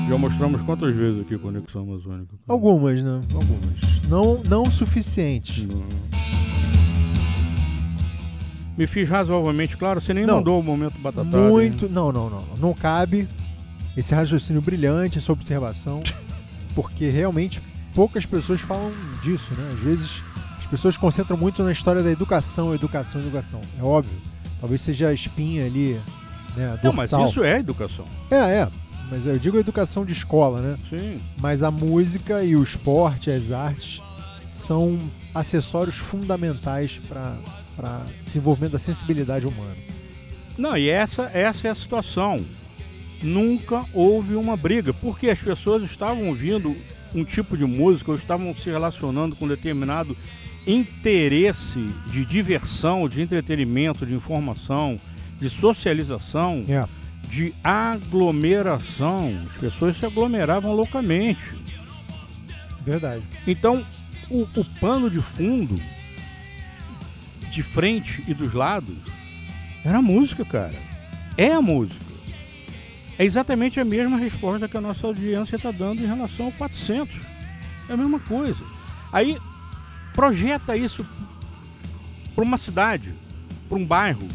Já 0.08 0.18
mostramos 0.18 0.62
quantas 0.62 0.92
vezes 0.96 1.20
aqui 1.20 1.38
Conexão 1.38 1.82
Amazônica? 1.82 2.34
Algumas, 2.48 3.04
né? 3.04 3.20
Algumas. 3.32 4.08
Não, 4.08 4.42
não 4.42 4.68
suficientes. 4.68 5.64
Me 8.76 8.86
fiz 8.86 9.08
razoavelmente 9.08 9.76
claro, 9.76 10.00
você 10.00 10.14
nem 10.14 10.24
Não. 10.24 10.36
mandou 10.36 10.58
o 10.58 10.62
momento 10.62 10.98
batata. 10.98 11.24
Muito. 11.36 11.88
Não, 11.88 12.10
não, 12.10 12.30
não, 12.30 12.42
não. 12.42 12.56
Não 12.56 12.74
cabe 12.74 13.28
esse 13.96 14.14
raciocínio 14.14 14.62
brilhante, 14.62 15.18
essa 15.18 15.30
observação, 15.32 16.02
porque 16.74 17.10
realmente 17.10 17.62
poucas 17.94 18.24
pessoas 18.24 18.60
falam 18.60 18.90
disso, 19.22 19.52
né? 19.54 19.70
Às 19.74 19.80
vezes 19.80 20.22
as 20.58 20.66
pessoas 20.66 20.96
concentram 20.96 21.36
muito 21.36 21.62
na 21.62 21.70
história 21.72 22.02
da 22.02 22.10
educação, 22.10 22.74
educação, 22.74 23.20
educação. 23.20 23.60
É 23.78 23.82
óbvio. 23.82 24.16
Talvez 24.58 24.80
seja 24.80 25.08
a 25.08 25.12
espinha 25.12 25.66
ali, 25.66 26.00
né? 26.56 26.78
Não, 26.82 26.92
mas 26.92 27.12
isso 27.12 27.44
é 27.44 27.58
educação. 27.58 28.06
É, 28.30 28.36
é. 28.36 28.68
Mas 29.10 29.26
eu 29.26 29.38
digo 29.38 29.58
educação 29.58 30.06
de 30.06 30.14
escola, 30.14 30.62
né? 30.62 30.76
Sim. 30.88 31.20
Mas 31.40 31.62
a 31.62 31.70
música 31.70 32.42
e 32.42 32.56
o 32.56 32.62
esporte, 32.62 33.30
as 33.30 33.50
artes, 33.50 34.00
são 34.48 34.98
acessórios 35.34 35.96
fundamentais 35.96 36.98
para 37.06 37.36
desenvolvimento 38.24 38.72
da 38.72 38.78
sensibilidade 38.78 39.46
humana. 39.46 39.76
Não, 40.58 40.76
e 40.76 40.88
essa, 40.88 41.30
essa 41.32 41.68
é 41.68 41.70
a 41.70 41.74
situação. 41.74 42.44
Nunca 43.22 43.84
houve 43.94 44.34
uma 44.34 44.56
briga, 44.56 44.92
porque 44.92 45.30
as 45.30 45.38
pessoas 45.38 45.82
estavam 45.82 46.28
ouvindo 46.28 46.76
um 47.14 47.24
tipo 47.24 47.56
de 47.56 47.64
música 47.64 48.10
ou 48.10 48.16
estavam 48.16 48.54
se 48.54 48.68
relacionando 48.70 49.36
com 49.36 49.46
determinado 49.46 50.16
interesse 50.66 51.78
de 52.10 52.24
diversão, 52.24 53.08
de 53.08 53.20
entretenimento, 53.20 54.06
de 54.06 54.14
informação, 54.14 55.00
de 55.40 55.48
socialização, 55.50 56.64
É. 56.68 56.84
de 57.28 57.54
aglomeração. 57.62 59.32
As 59.50 59.60
pessoas 59.60 59.96
se 59.96 60.06
aglomeravam 60.06 60.72
loucamente. 60.74 61.40
Verdade. 62.84 63.22
Então, 63.46 63.84
o, 64.30 64.42
o 64.56 64.64
pano 64.80 65.08
de 65.10 65.20
fundo, 65.20 65.74
de 67.52 67.62
frente 67.62 68.24
e 68.26 68.32
dos 68.32 68.54
lados, 68.54 68.96
era 69.84 69.98
a 69.98 70.02
música, 70.02 70.44
cara. 70.44 70.74
É 71.36 71.52
a 71.52 71.60
música. 71.60 72.02
É 73.18 73.24
exatamente 73.24 73.78
a 73.78 73.84
mesma 73.84 74.16
resposta 74.16 74.66
que 74.66 74.76
a 74.76 74.80
nossa 74.80 75.06
audiência 75.06 75.56
está 75.56 75.70
dando 75.70 76.02
em 76.02 76.06
relação 76.06 76.46
ao 76.46 76.52
400. 76.52 77.20
É 77.88 77.92
a 77.92 77.96
mesma 77.96 78.18
coisa. 78.18 78.64
Aí, 79.12 79.36
projeta 80.14 80.76
isso 80.76 81.06
para 82.34 82.42
uma 82.42 82.56
cidade, 82.56 83.14
para 83.68 83.76
um 83.76 83.84
bairro, 83.84 84.26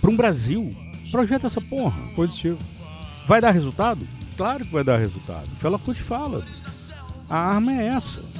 para 0.00 0.10
um 0.10 0.16
Brasil. 0.16 0.74
Projeta 1.10 1.46
essa 1.46 1.60
porra. 1.60 2.00
Positivo. 2.14 2.58
Vai 3.28 3.40
dar 3.40 3.50
resultado? 3.50 4.06
Claro 4.36 4.64
que 4.64 4.72
vai 4.72 4.82
dar 4.82 4.98
resultado. 4.98 5.48
Fela 5.58 5.78
Kuti 5.78 6.02
fala. 6.02 6.44
A 7.28 7.36
arma 7.36 7.72
é 7.72 7.88
essa. 7.88 8.35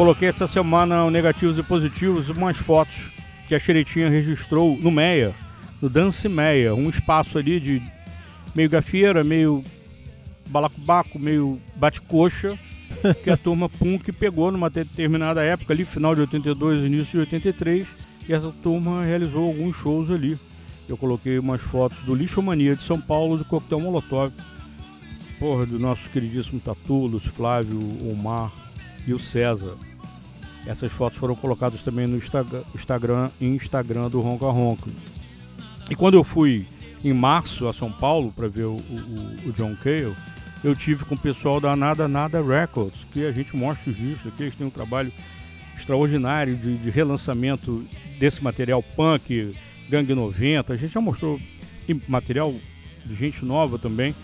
Coloquei 0.00 0.28
essa 0.28 0.46
semana 0.46 1.04
o 1.04 1.10
negativos 1.10 1.58
e 1.58 1.62
positivos 1.62 2.30
umas 2.30 2.56
fotos 2.56 3.10
que 3.46 3.54
a 3.54 3.58
Xeretinha 3.58 4.08
registrou 4.08 4.78
no 4.80 4.90
Meia, 4.90 5.34
no 5.78 5.90
Dance 5.90 6.26
Meia, 6.26 6.74
um 6.74 6.88
espaço 6.88 7.36
ali 7.36 7.60
de 7.60 7.82
meio 8.54 8.70
gafieira, 8.70 9.22
meio 9.22 9.62
balacobaco, 10.48 11.18
meio 11.18 11.60
bate-coxa, 11.76 12.58
que 13.22 13.28
a 13.28 13.36
turma 13.36 13.68
punk 13.68 14.10
pegou 14.12 14.50
numa 14.50 14.70
determinada 14.70 15.42
época 15.42 15.74
ali, 15.74 15.84
final 15.84 16.14
de 16.14 16.22
82, 16.22 16.86
início 16.86 17.18
de 17.18 17.18
83, 17.18 17.86
e 18.26 18.32
essa 18.32 18.50
turma 18.62 19.04
realizou 19.04 19.48
alguns 19.48 19.76
shows 19.76 20.10
ali. 20.10 20.38
Eu 20.88 20.96
coloquei 20.96 21.38
umas 21.38 21.60
fotos 21.60 22.00
do 22.04 22.14
Lixo 22.14 22.40
Mania 22.40 22.74
de 22.74 22.82
São 22.82 22.98
Paulo, 22.98 23.36
do 23.36 23.44
Coquetel 23.44 23.80
Molotov, 23.80 24.32
porra, 25.38 25.66
do 25.66 25.78
nosso 25.78 26.08
queridíssimo 26.08 26.58
Tatu, 26.58 27.04
Lúcio 27.04 27.30
Flávio, 27.30 27.78
Omar 28.10 28.50
e 29.06 29.12
o 29.12 29.18
César. 29.18 29.89
Essas 30.66 30.92
fotos 30.92 31.18
foram 31.18 31.34
colocadas 31.34 31.82
também 31.82 32.06
no 32.06 32.16
Instagram, 32.16 33.30
Instagram 33.40 34.08
do 34.10 34.20
Ronca 34.20 34.46
Ronca. 34.46 34.90
E 35.90 35.94
quando 35.96 36.14
eu 36.14 36.22
fui 36.24 36.66
em 37.04 37.12
março 37.12 37.66
a 37.66 37.72
São 37.72 37.90
Paulo 37.90 38.30
para 38.34 38.46
ver 38.46 38.64
o, 38.64 38.76
o- 38.76 39.48
o 39.48 39.52
John 39.52 39.74
Cale, 39.76 40.14
eu 40.62 40.76
tive 40.76 41.04
com 41.06 41.14
o 41.14 41.18
pessoal 41.18 41.58
da 41.60 41.74
Nada 41.74 42.06
Nada 42.06 42.42
Records, 42.42 43.06
que 43.12 43.24
a 43.24 43.32
gente 43.32 43.56
mostra 43.56 43.90
os 43.90 43.96
discos 43.96 44.26
aqui, 44.32 44.42
eles 44.44 44.54
têm 44.54 44.66
um 44.66 44.70
trabalho 44.70 45.10
extraordinário 45.76 46.54
de, 46.56 46.76
de 46.76 46.90
relançamento 46.90 47.84
desse 48.18 48.44
material 48.44 48.82
punk, 48.82 49.54
Gangue 49.88 50.14
90. 50.14 50.72
A 50.72 50.76
gente 50.76 50.92
já 50.92 51.00
mostrou 51.00 51.40
material 52.06 52.54
de 53.04 53.14
gente 53.14 53.44
nova 53.44 53.78
também. 53.78 54.14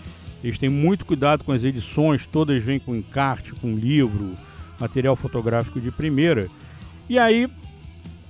Eles 0.43 0.59
têm 0.59 0.69
muito 0.69 1.03
cuidado 1.05 1.43
com 1.43 1.51
as 1.51 1.63
edições, 1.63 2.27
todas 2.27 2.61
vêm 2.63 2.79
com 2.79 2.95
encarte, 2.95 3.51
com 3.53 3.75
livro, 3.75 4.35
material 4.79 5.15
fotográfico 5.15 5.79
de 5.79 5.91
primeira. 5.91 6.47
E 7.09 7.17
aí, 7.17 7.49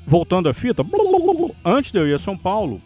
voltando 0.06 0.50
à 0.50 0.54
fita, 0.54 0.86
antes 1.66 1.92
de 1.92 2.00
eu 2.00 2.08
ir 2.08 2.14
a 2.14 2.20
São 2.20 2.38
Paulo, 2.38 2.82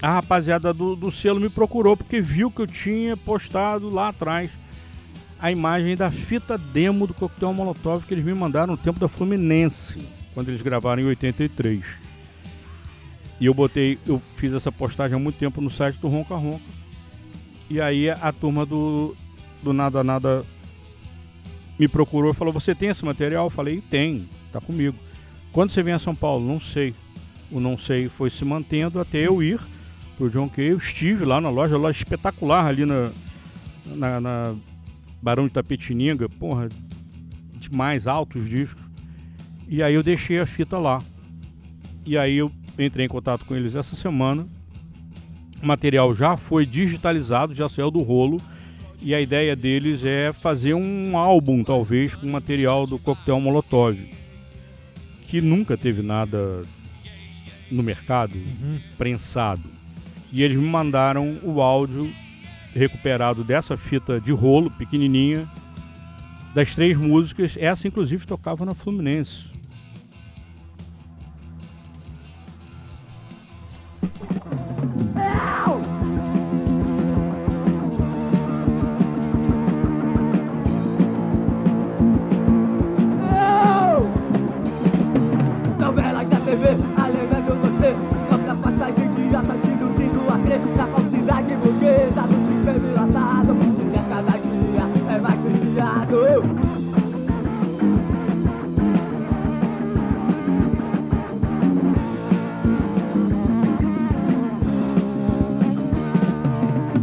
a 0.00 0.12
rapaziada 0.12 0.72
do, 0.72 0.94
do 0.94 1.10
selo 1.10 1.40
me 1.40 1.48
procurou 1.48 1.96
porque 1.96 2.20
viu 2.20 2.50
que 2.50 2.62
eu 2.62 2.66
tinha 2.66 3.16
postado 3.16 3.90
lá 3.90 4.08
atrás 4.08 4.50
a 5.40 5.50
imagem 5.52 5.96
da 5.96 6.10
fita 6.10 6.58
demo 6.58 7.06
do 7.06 7.14
Coquetel 7.14 7.52
Molotov 7.52 8.04
que 8.04 8.14
eles 8.14 8.24
me 8.24 8.34
mandaram 8.34 8.72
no 8.72 8.76
tempo 8.76 8.98
da 8.98 9.08
Fluminense, 9.08 9.98
quando 10.34 10.48
eles 10.48 10.62
gravaram 10.62 11.02
em 11.02 11.06
83. 11.06 11.84
E 13.40 13.46
eu 13.46 13.54
botei, 13.54 13.98
eu 14.06 14.20
fiz 14.36 14.52
essa 14.52 14.72
postagem 14.72 15.16
há 15.16 15.18
muito 15.18 15.38
tempo 15.38 15.60
no 15.60 15.70
site 15.70 15.96
do 15.98 16.08
Ronca 16.08 16.34
Ronca. 16.34 16.64
E 17.70 17.80
aí 17.80 18.10
a, 18.10 18.14
a 18.14 18.32
turma 18.32 18.66
do 18.66 19.16
do 19.62 19.72
Nada 19.72 20.02
Nada 20.02 20.44
me 21.78 21.88
procurou 21.88 22.32
e 22.32 22.34
falou: 22.34 22.52
Você 22.52 22.74
tem 22.74 22.88
esse 22.88 23.04
material? 23.04 23.46
Eu 23.46 23.50
falei: 23.50 23.80
Tem, 23.80 24.28
tá 24.52 24.60
comigo. 24.60 24.96
Quando 25.52 25.70
você 25.70 25.82
vem 25.82 25.94
a 25.94 25.98
São 25.98 26.14
Paulo? 26.14 26.46
Não 26.46 26.60
sei. 26.60 26.94
O 27.50 27.60
não 27.60 27.78
sei 27.78 28.08
foi 28.08 28.28
se 28.28 28.44
mantendo 28.44 29.00
até 29.00 29.26
eu 29.26 29.42
ir 29.42 29.58
pro 30.16 30.28
John 30.28 30.48
Kay. 30.48 30.72
Eu 30.72 30.78
estive 30.78 31.24
lá 31.24 31.40
na 31.40 31.48
loja, 31.48 31.76
loja 31.76 31.98
espetacular 31.98 32.66
ali 32.66 32.84
na, 32.84 33.10
na, 33.86 34.20
na 34.20 34.54
Barão 35.22 35.46
de 35.46 35.52
Tapetininga. 35.52 36.28
Porra, 36.28 36.68
demais, 37.58 38.06
altos 38.06 38.48
discos. 38.48 38.84
E 39.66 39.82
aí 39.82 39.94
eu 39.94 40.02
deixei 40.02 40.38
a 40.38 40.46
fita 40.46 40.78
lá. 40.78 40.98
E 42.04 42.16
aí 42.16 42.36
eu 42.36 42.50
entrei 42.78 43.06
em 43.06 43.08
contato 43.08 43.44
com 43.44 43.54
eles 43.54 43.74
essa 43.74 43.96
semana. 43.96 44.46
O 45.62 45.66
material 45.66 46.14
já 46.14 46.36
foi 46.36 46.64
digitalizado, 46.64 47.54
já 47.54 47.68
saiu 47.68 47.90
do 47.90 48.00
rolo. 48.00 48.40
E 49.00 49.14
a 49.14 49.20
ideia 49.20 49.54
deles 49.54 50.04
é 50.04 50.32
fazer 50.32 50.74
um 50.74 51.16
álbum, 51.16 51.62
talvez, 51.62 52.14
com 52.14 52.26
material 52.26 52.86
do 52.86 52.98
Coquetel 52.98 53.40
Molotov. 53.40 53.96
Que 55.22 55.40
nunca 55.40 55.76
teve 55.76 56.02
nada 56.02 56.62
no 57.70 57.82
mercado 57.82 58.34
prensado. 58.96 59.62
E 60.32 60.42
eles 60.42 60.56
me 60.56 60.66
mandaram 60.66 61.38
o 61.42 61.62
áudio 61.62 62.12
recuperado 62.74 63.44
dessa 63.44 63.76
fita 63.76 64.20
de 64.20 64.32
rolo, 64.32 64.70
pequenininha, 64.70 65.48
das 66.54 66.74
três 66.74 66.96
músicas. 66.96 67.56
Essa, 67.58 67.86
inclusive, 67.86 68.26
tocava 68.26 68.64
na 68.64 68.74
Fluminense. 68.74 69.48
Novelas 75.18 75.97
TV, 86.48 86.64
alegando 86.96 87.54
você. 87.60 87.94
Nossa 88.30 88.54
passagem 88.54 89.12
de 89.12 89.36
ata 89.36 89.54
se 89.58 89.68
iludindo 89.68 90.32
a 90.32 90.38
crer 90.38 90.60
na 90.78 90.86
falsidade 90.86 91.54
burguesa 91.56 92.22
do 92.22 92.36
sistema 92.48 92.88
enlaçado. 92.88 93.52
E 93.92 93.98
a 93.98 94.02
cada 94.02 94.38
dia 94.38 94.84
é 95.14 95.18
mais 95.18 95.40
justiado. 95.42 96.18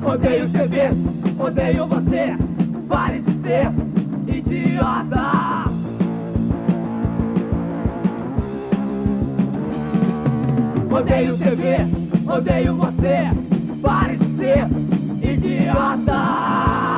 Odeio 0.03 0.49
TV, 0.49 0.89
odeio 1.37 1.85
você. 1.85 2.35
Pare 2.87 3.19
de 3.19 3.31
ser 3.43 3.71
idiota. 4.27 5.64
Odeio 10.95 11.37
TV, 11.37 11.75
odeio 12.25 12.75
você. 12.75 13.29
Pare 13.81 14.15
de 14.15 14.37
ser 14.37 14.65
idiota. 15.21 16.94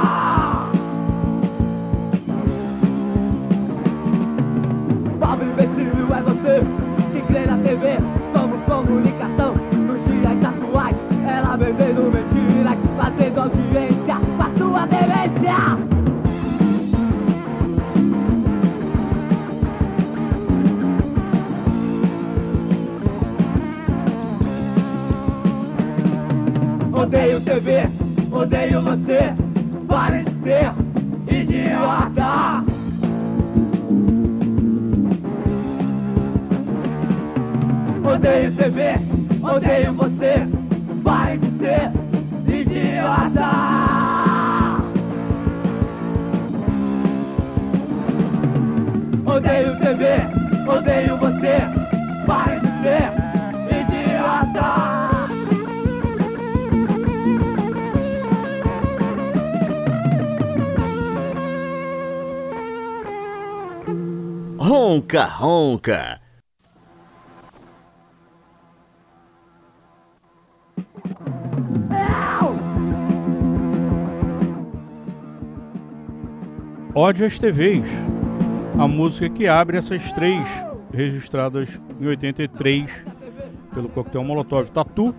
Ronca. 65.40 66.20
Ódio 76.96 77.28
às 77.28 77.38
TVs. 77.38 77.88
A 78.80 78.88
música 78.88 79.30
que 79.30 79.48
abre 79.48 79.78
essas 79.78 80.12
três, 80.14 80.48
registradas 80.92 81.70
em 82.02 82.08
83 82.08 83.06
pelo 83.76 83.90
Coquetel 83.90 84.24
Molotov. 84.24 84.72
Tatu 84.72 85.14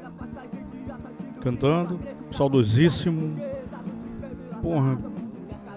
cantando, 1.41 2.01
saudosíssimo. 2.33 3.41
Porra, 4.61 4.99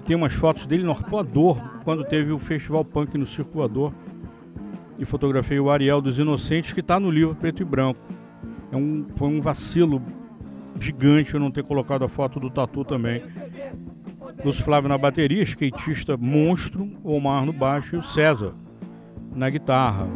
tem 0.04 0.16
umas 0.16 0.34
fotos 0.34 0.66
dele 0.66 0.82
no 0.82 0.94
Arpoador, 0.94 1.62
quando 1.84 2.04
teve 2.04 2.32
o 2.32 2.40
Festival 2.40 2.84
Punk 2.84 3.16
no 3.20 3.28
Circulador. 3.28 3.94
E 5.02 5.06
fotografei 5.06 5.60
o 5.60 5.72
Ariel 5.72 6.00
dos 6.00 6.20
Inocentes, 6.20 6.74
que 6.74 6.80
está 6.80 7.00
no 7.00 7.10
livro 7.10 7.34
preto 7.34 7.64
e 7.64 7.66
branco. 7.66 8.00
É 8.72 8.78
um, 8.78 9.08
foi 9.16 9.28
um 9.30 9.42
vacilo 9.42 10.00
gigante 10.80 11.34
eu 11.34 11.40
não 11.40 11.50
ter 11.50 11.64
colocado 11.64 12.06
a 12.06 12.08
foto 12.08 12.40
do 12.40 12.52
Tatu 12.52 12.86
também. 12.86 13.24
Lúcio 14.46 14.64
Flávio 14.64 14.88
na 14.88 15.00
bateria, 15.00 15.42
skatista 15.42 16.16
monstro, 16.16 16.88
Omar 17.04 17.48
no 17.48 17.52
baixo 17.52 17.96
e 17.96 17.98
o 18.00 18.04
César 18.04 18.54
na 19.36 19.50
guitarra. 19.50 20.08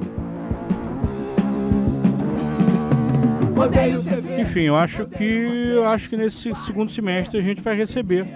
Enfim, 4.40 4.62
eu 4.62 4.76
acho 4.76 5.08
que 5.08 5.24
eu 5.24 5.88
acho 5.88 6.12
que 6.12 6.18
nesse 6.18 6.54
segundo 6.56 6.92
semestre 6.92 7.40
a 7.40 7.42
gente 7.42 7.60
vai 7.60 7.76
receber 7.76 8.28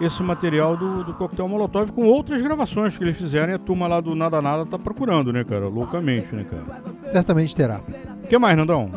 esse 0.00 0.22
material 0.22 0.76
do, 0.76 1.04
do 1.04 1.14
Coquetel 1.14 1.48
Molotov 1.48 1.92
com 1.92 2.06
outras 2.06 2.40
gravações 2.40 2.96
que 2.96 3.04
eles 3.04 3.16
fizeram 3.16 3.52
e 3.52 3.56
a 3.56 3.58
turma 3.58 3.86
lá 3.86 4.00
do 4.00 4.14
Nada 4.14 4.40
Nada 4.40 4.64
tá 4.64 4.78
procurando, 4.78 5.32
né, 5.32 5.44
cara? 5.44 5.68
Loucamente, 5.68 6.34
né, 6.34 6.44
cara? 6.44 6.82
Certamente 7.08 7.54
terá. 7.54 7.80
O 8.24 8.26
que 8.26 8.38
mais, 8.38 8.56
Nandão? 8.56 8.90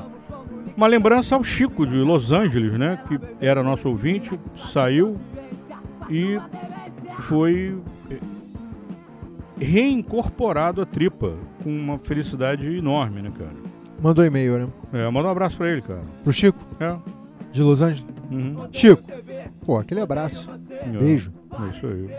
Uma 0.76 0.88
lembrança 0.88 1.36
ao 1.36 1.44
Chico 1.44 1.86
de 1.86 1.98
Los 1.98 2.32
Angeles, 2.32 2.74
né? 2.74 3.00
Que 3.08 3.20
era 3.40 3.62
nosso 3.62 3.90
ouvinte, 3.90 4.40
saiu 4.56 5.18
e 6.10 6.40
foi 7.20 7.78
eh, 8.10 8.18
reincorporado 9.60 10.82
à 10.82 10.86
tripa 10.86 11.36
com 11.64 11.70
uma 11.70 12.00
felicidade 12.00 12.66
enorme, 12.78 13.22
né, 13.22 13.32
cara? 13.38 13.54
Mandou 14.02 14.26
e-mail, 14.26 14.58
né? 14.60 14.68
É, 14.94 15.10
manda 15.10 15.28
um 15.28 15.32
abraço 15.32 15.58
pra 15.58 15.70
ele, 15.70 15.82
cara. 15.82 16.02
Pro 16.24 16.34
Chico? 16.34 16.60
É. 16.80 16.96
De 17.54 17.62
Los 17.62 17.82
Angeles? 17.82 18.04
Uhum. 18.32 18.68
Chico, 18.72 19.04
pô, 19.66 19.78
aquele 19.78 20.02
abraço. 20.02 20.50
É, 20.70 20.88
Beijo. 20.90 21.32
É 21.52 21.70
isso 21.70 21.86
aí. 21.88 22.10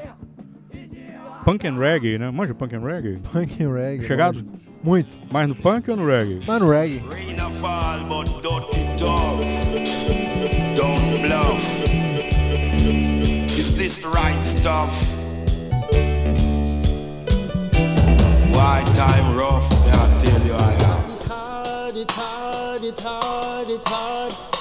Punk 1.45 1.67
and 1.67 1.79
reggae, 1.79 2.19
né? 2.19 2.31
Manja 2.31 2.55
punk 2.55 2.75
and 2.75 2.81
reggae? 2.85 3.19
Punk 3.33 3.63
and 3.63 3.73
reggae. 3.73 4.07
Chegado? 4.07 4.39
lógico. 4.39 4.65
Muito. 4.85 5.09
Mais 5.33 5.49
no 5.49 5.55
punk 5.55 5.91
ou 5.91 5.97
no 5.97 6.07
reggae? 6.07 6.41
Mas 6.47 6.61
no 6.61 6.69
reggae. 6.71 7.03
Rain 7.11 7.41
a 7.41 7.51
fall, 7.51 8.05
but 8.05 8.27
dirty 8.43 8.85
dog. 8.97 9.43
Don't 10.77 11.23
bluff. 11.23 11.61
Is 13.49 13.77
this 13.77 13.99
the 13.99 14.09
right 14.09 14.43
stuff? 14.45 14.89
Why 18.53 18.85
time 18.95 19.37
rough? 19.37 19.65
I 19.89 20.23
tell 20.23 20.47
you 20.47 20.55
I 20.55 20.73
am. 20.85 21.05
It 21.11 21.25
hard, 21.29 21.97
it 21.97 22.11
hard, 22.11 22.85
it 22.85 23.01
hard, 23.01 23.69
it 23.71 23.85
hard. 23.85 24.54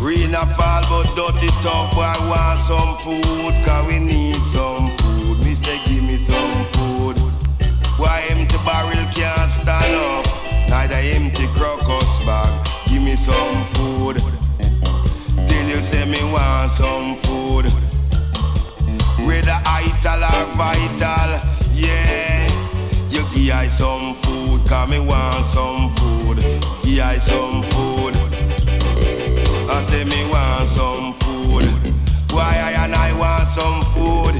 Rain 0.00 0.34
a 0.34 0.46
fall 0.56 0.82
but 0.88 1.06
dirty 1.14 1.46
top 1.62 1.96
I 1.96 2.16
want 2.28 2.58
some 2.60 2.96
food 2.98 3.54
Cause 3.64 3.86
we 3.86 3.98
need 4.00 4.44
some 4.46 4.96
food. 4.98 5.44
Me 5.44 5.54
say 5.54 5.80
give 5.84 6.02
me 6.02 6.16
some 6.16 6.66
food. 6.72 7.18
Why 7.98 8.24
empty 8.30 8.56
barrel 8.64 9.06
can't 9.14 9.50
stand 9.50 9.94
up? 9.94 10.26
Neither 10.68 10.96
empty 10.96 11.46
crocus 11.54 12.18
bag. 12.26 12.68
Give 12.88 13.02
me 13.02 13.16
some 13.16 13.66
food. 13.74 14.18
Till 15.48 15.68
you 15.68 15.82
say 15.82 16.04
me 16.04 16.22
want 16.32 16.70
some 16.70 17.16
food. 17.26 17.66
Whether 19.26 19.58
ital 19.64 20.24
or 20.24 20.46
vital 20.54 21.30
yeah, 23.46 23.60
I 23.60 23.68
some 23.68 24.16
food. 24.22 24.66
Cause 24.66 24.90
me 24.90 24.98
want 24.98 25.46
some 25.46 25.94
food. 25.94 26.38
Give 26.82 26.98
I 26.98 27.20
some 27.20 27.62
food. 27.70 28.16
I 29.70 29.84
say 29.86 30.02
me 30.02 30.28
want 30.28 30.68
some 30.68 31.14
food. 31.20 31.64
Why 32.32 32.50
I 32.50 32.72
and 32.84 32.92
I 32.96 33.12
want 33.12 33.46
some 33.46 33.82
food? 33.94 34.34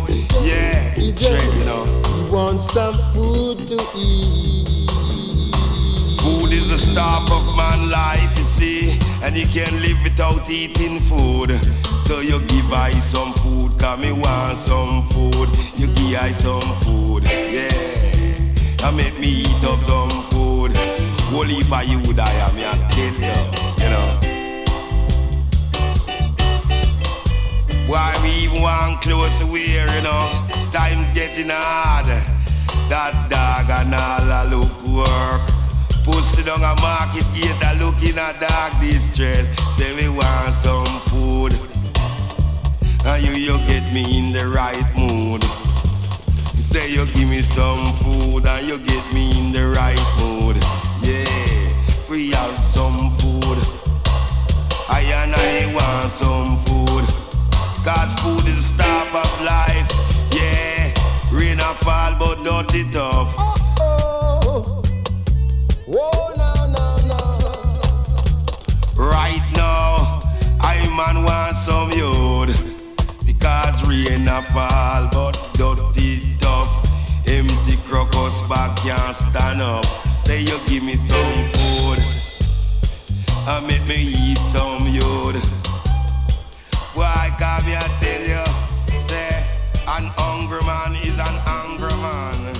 Yeah, 0.44 0.92
straight, 1.14 1.54
you 1.54 1.64
know. 1.64 1.84
You 2.16 2.32
want 2.32 2.60
some 2.60 2.94
food 3.14 3.68
to 3.68 3.78
eat. 3.96 4.90
Food 6.18 6.52
is 6.52 6.70
the 6.70 6.76
staff 6.76 7.30
of 7.30 7.56
man 7.56 7.88
life, 7.88 8.36
you 8.36 8.42
see, 8.42 8.98
and 9.22 9.36
you 9.36 9.46
can't 9.46 9.80
live 9.82 10.02
without 10.02 10.50
eating 10.50 10.98
food. 10.98 11.54
So 12.06 12.18
you 12.18 12.40
give 12.46 12.72
I 12.72 12.90
some 12.90 13.32
food, 13.34 13.78
cause 13.78 14.00
me 14.00 14.10
want 14.10 14.58
some 14.58 15.08
food. 15.10 15.48
You 15.76 15.86
give 15.94 16.20
I 16.20 16.32
some 16.32 16.74
food, 16.80 17.22
yeah. 17.28 18.05
I 18.86 18.90
make 18.92 19.18
me 19.18 19.42
eat 19.42 19.64
up 19.64 19.80
some 19.82 20.22
food. 20.30 20.70
Holy 21.34 21.60
by 21.68 21.82
you 21.82 21.98
would 22.06 22.20
I 22.20 22.32
am, 22.34 22.56
I 22.56 22.88
tell 22.94 23.14
you, 23.18 23.90
know. 23.90 24.08
Why 27.88 28.16
we 28.22 28.30
even 28.44 28.62
want 28.62 29.02
close 29.02 29.42
wear, 29.42 29.92
you 29.92 30.02
know? 30.02 30.30
Time's 30.70 31.10
getting 31.18 31.48
hard. 31.50 32.06
That 32.88 33.28
dog 33.28 33.68
and 33.70 33.92
all 33.92 34.30
a 34.30 34.42
look 34.54 34.70
work. 34.86 35.42
Pussy 36.04 36.44
down 36.44 36.62
a 36.62 36.80
market 36.80 37.26
gate 37.34 37.60
a 37.66 37.74
looking 37.82 38.16
at 38.16 38.38
dark 38.38 38.72
distress. 38.80 39.48
Say 39.76 39.96
we 39.96 40.08
want 40.08 40.54
some 40.62 41.00
food. 41.10 41.52
And 43.04 43.20
you, 43.24 43.32
you 43.32 43.58
get 43.66 43.92
me 43.92 44.16
in 44.16 44.30
the 44.30 44.46
right 44.46 44.86
mood. 44.94 45.25
Say 46.76 46.90
you 46.90 47.06
give 47.06 47.26
me 47.26 47.40
some 47.40 47.94
food 47.94 48.44
and 48.44 48.68
you 48.68 48.76
get 48.78 49.14
me 49.14 49.30
in 49.38 49.50
the 49.50 49.68
right 49.68 49.98
mood. 50.20 50.62
Yeah, 51.00 51.72
we 52.10 52.32
have 52.32 52.54
some 52.58 53.16
food. 53.16 53.58
I 54.90 55.00
and 55.20 55.34
I 55.34 55.72
want 55.72 56.12
some 56.12 56.58
food. 56.66 57.06
Cause 57.82 58.12
food 58.20 58.46
is 58.52 58.56
the 58.56 58.74
staff 58.74 59.08
of 59.14 59.40
life. 59.40 59.90
Yeah, 60.34 60.92
rain 61.32 61.60
a 61.60 61.72
fall 61.76 62.14
but 62.18 62.42
not 62.42 62.74
it 62.74 62.94
up. 62.94 63.32
Oh, 65.88 66.34
no, 66.36 66.52
no, 66.76 66.84
no. 67.08 67.20
Right 69.02 69.46
now, 69.54 70.20
I 70.60 70.76
man 70.94 71.24
want 71.24 71.56
some 71.56 71.90
yod. 71.92 72.48
Because 73.24 73.88
rain 73.88 74.28
a 74.28 74.42
fall 74.52 75.08
but 75.10 75.38
not 75.58 75.80
it 75.96 76.35
up. 76.46 76.68
Empty 77.26 77.76
crocus 77.88 78.42
bag 78.48 78.76
can't 78.78 79.16
stand 79.16 79.60
up. 79.60 79.84
Say 80.24 80.40
you 80.42 80.58
give 80.66 80.82
me 80.82 80.96
some 80.96 81.50
food. 81.52 81.98
And 83.48 83.66
make 83.66 83.84
me 83.86 84.12
eat 84.24 84.38
some 84.54 84.86
yod. 84.88 85.36
Why 86.94 87.34
come 87.38 87.66
me 87.66 87.76
I 87.76 87.86
tell 88.00 88.24
you? 88.32 88.44
Say 89.08 89.28
an 89.86 90.06
hungry 90.16 90.62
man 90.66 90.94
is 90.96 91.18
an 91.18 91.36
hungry 91.46 91.96
man. 92.00 92.54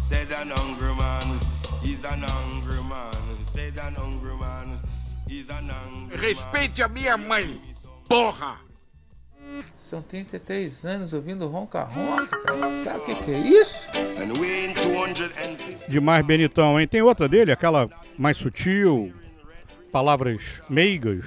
Said 0.00 0.30
an 0.32 0.50
hungry 0.50 0.94
man 0.94 1.38
is 1.84 2.04
an 2.04 2.22
hungry 2.22 2.82
man. 2.88 3.46
Said 3.52 3.78
an 3.78 3.94
hungry 3.94 4.36
man 4.36 4.78
is 5.28 5.48
an 5.50 5.68
hungry 5.68 6.16
Respeite 6.18 6.80
a 6.84 6.88
minha 6.88 7.16
mãe, 7.16 7.60
porra! 8.08 8.69
São 9.90 10.00
33 10.02 10.84
anos 10.84 11.12
ouvindo 11.12 11.48
ronca 11.48 11.82
ronca, 11.82 12.42
cara. 12.44 12.84
Sabe 12.84 12.98
o 12.98 13.04
que, 13.06 13.14
que 13.16 13.30
é 13.32 13.38
isso? 13.40 13.88
And 14.22 14.38
we 14.40 14.66
in 14.66 14.72
250 14.72 15.90
Demais 15.90 16.24
Benitão, 16.24 16.78
hein? 16.78 16.86
Tem 16.86 17.02
outra 17.02 17.28
dele, 17.28 17.50
aquela 17.50 17.88
mais 18.16 18.36
sutil, 18.36 19.12
palavras 19.90 20.40
meigas. 20.68 21.24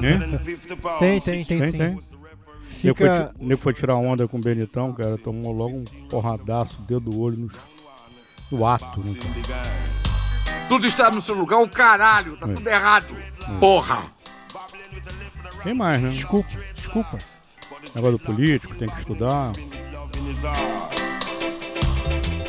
né? 0.00 0.40
Tem, 0.98 1.20
tem, 1.20 1.44
tem, 1.44 1.60
sim. 1.70 1.76
Nego 1.78 2.02
Fica- 2.96 3.32
foi, 3.36 3.46
nego 3.46 3.60
foi 3.60 3.74
tirar 3.74 3.96
onda 3.96 4.26
com 4.26 4.38
o 4.38 4.40
Benitão, 4.40 4.94
cara. 4.94 5.18
Tomou 5.18 5.52
logo 5.52 5.76
um 5.76 5.84
porradaço, 6.08 6.80
dedo 6.88 7.10
do 7.10 7.20
olho 7.20 7.36
no, 7.40 7.50
no 8.58 8.66
ato. 8.66 9.00
Né? 9.00 9.20
Tudo 10.66 10.86
está 10.86 11.10
no 11.10 11.20
seu 11.20 11.34
lugar, 11.34 11.58
o 11.60 11.68
caralho, 11.68 12.38
tá 12.38 12.48
É. 12.48 12.54
tudo 12.54 12.68
errado. 12.70 13.14
É. 13.14 13.58
Porra! 13.60 14.06
Tem 15.62 15.74
mais, 15.74 16.00
né? 16.00 16.10
Desculpa, 16.10 16.48
desculpa. 16.74 17.18
Negócio 17.94 18.18
do 18.18 18.24
político, 18.24 18.74
tem 18.74 18.88
que 18.88 18.98
estudar. 18.98 19.52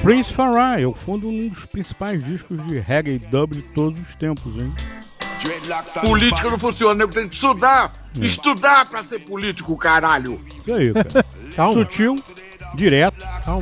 Prince 0.01 0.31
Farai, 0.31 0.83
eu 0.83 0.93
fundo 0.93 1.27
um 1.27 1.49
dos 1.49 1.65
principais 1.65 2.23
discos 2.23 2.65
de 2.67 2.79
reggae 2.79 3.15
e 3.15 3.19
dub 3.19 3.53
de 3.53 3.61
todos 3.61 3.99
os 3.99 4.15
tempos, 4.15 4.55
hein? 4.55 4.73
Política 6.01 6.49
não 6.49 6.57
funciona, 6.57 6.95
nego 6.95 7.13
tem 7.13 7.27
que 7.27 7.35
estudar! 7.35 7.93
É. 8.19 8.25
Estudar 8.25 8.89
pra 8.89 9.01
ser 9.01 9.19
político, 9.19 9.75
caralho! 9.77 10.41
Isso 10.59 10.73
aí, 10.73 10.93
cara. 10.93 11.25
Calma. 11.55 11.73
Sutil, 11.73 12.23
direto. 12.75 13.25
Calma. 13.45 13.61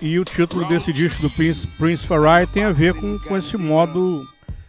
E 0.00 0.18
o 0.18 0.24
título 0.24 0.64
desse 0.66 0.92
disco 0.92 1.22
do 1.22 1.30
Prince, 1.30 1.66
Prince 1.78 2.06
Farai 2.06 2.46
tem 2.46 2.64
a 2.64 2.72
ver 2.72 2.94
com, 2.94 3.18
com 3.18 3.36
esse 3.36 3.56
modo 3.56 4.26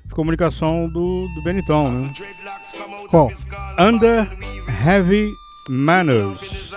de 0.10 0.16
comunicação 0.16 0.90
do, 0.90 1.28
do 1.36 1.42
Benitão, 1.44 1.92
né? 1.92 2.12
Qual? 3.10 3.32
Under 3.78 4.28
Heavy 4.84 5.32
Manners. 5.70 6.74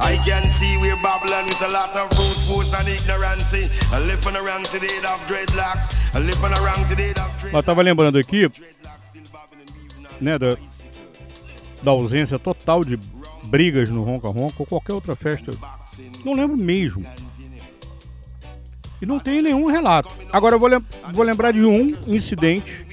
I 0.00 0.18
can 0.26 0.50
see 0.50 0.76
we're 0.78 1.00
babbling 1.00 1.46
with 1.46 1.62
a 1.62 1.68
lot 1.68 1.94
of 1.96 2.74
and 2.74 2.88
ignorance. 2.88 3.54
I 3.54 4.00
live 4.00 4.26
on 4.26 4.36
around 4.36 4.66
today 4.66 4.98
of 4.98 5.20
dreadlocks. 5.28 5.96
I 6.12 6.18
live 6.18 6.44
on 6.44 6.52
around 6.52 6.88
today 6.88 7.12
of 7.12 7.52
Eu 7.52 7.62
tava 7.62 7.82
lembrando 7.82 8.18
aqui, 8.18 8.50
né, 10.20 10.36
da, 10.36 10.56
da 11.84 11.90
ausência 11.92 12.36
total 12.38 12.84
de 12.84 12.98
brigas 13.46 13.88
no 13.88 14.02
Ronca 14.02 14.26
Ronca 14.28 14.56
ou 14.58 14.66
qualquer 14.66 14.92
outra 14.92 15.14
festa. 15.14 15.52
Não 16.24 16.32
lembro 16.32 16.56
mesmo. 16.56 17.06
E 19.02 19.06
não 19.06 19.18
tem 19.18 19.42
nenhum 19.42 19.66
relato. 19.66 20.14
Agora 20.32 20.54
eu 20.54 20.58
vou, 20.58 20.68
lem- 20.68 20.84
vou 21.12 21.24
lembrar 21.24 21.52
de 21.52 21.64
um 21.64 21.88
incidente 22.06 22.86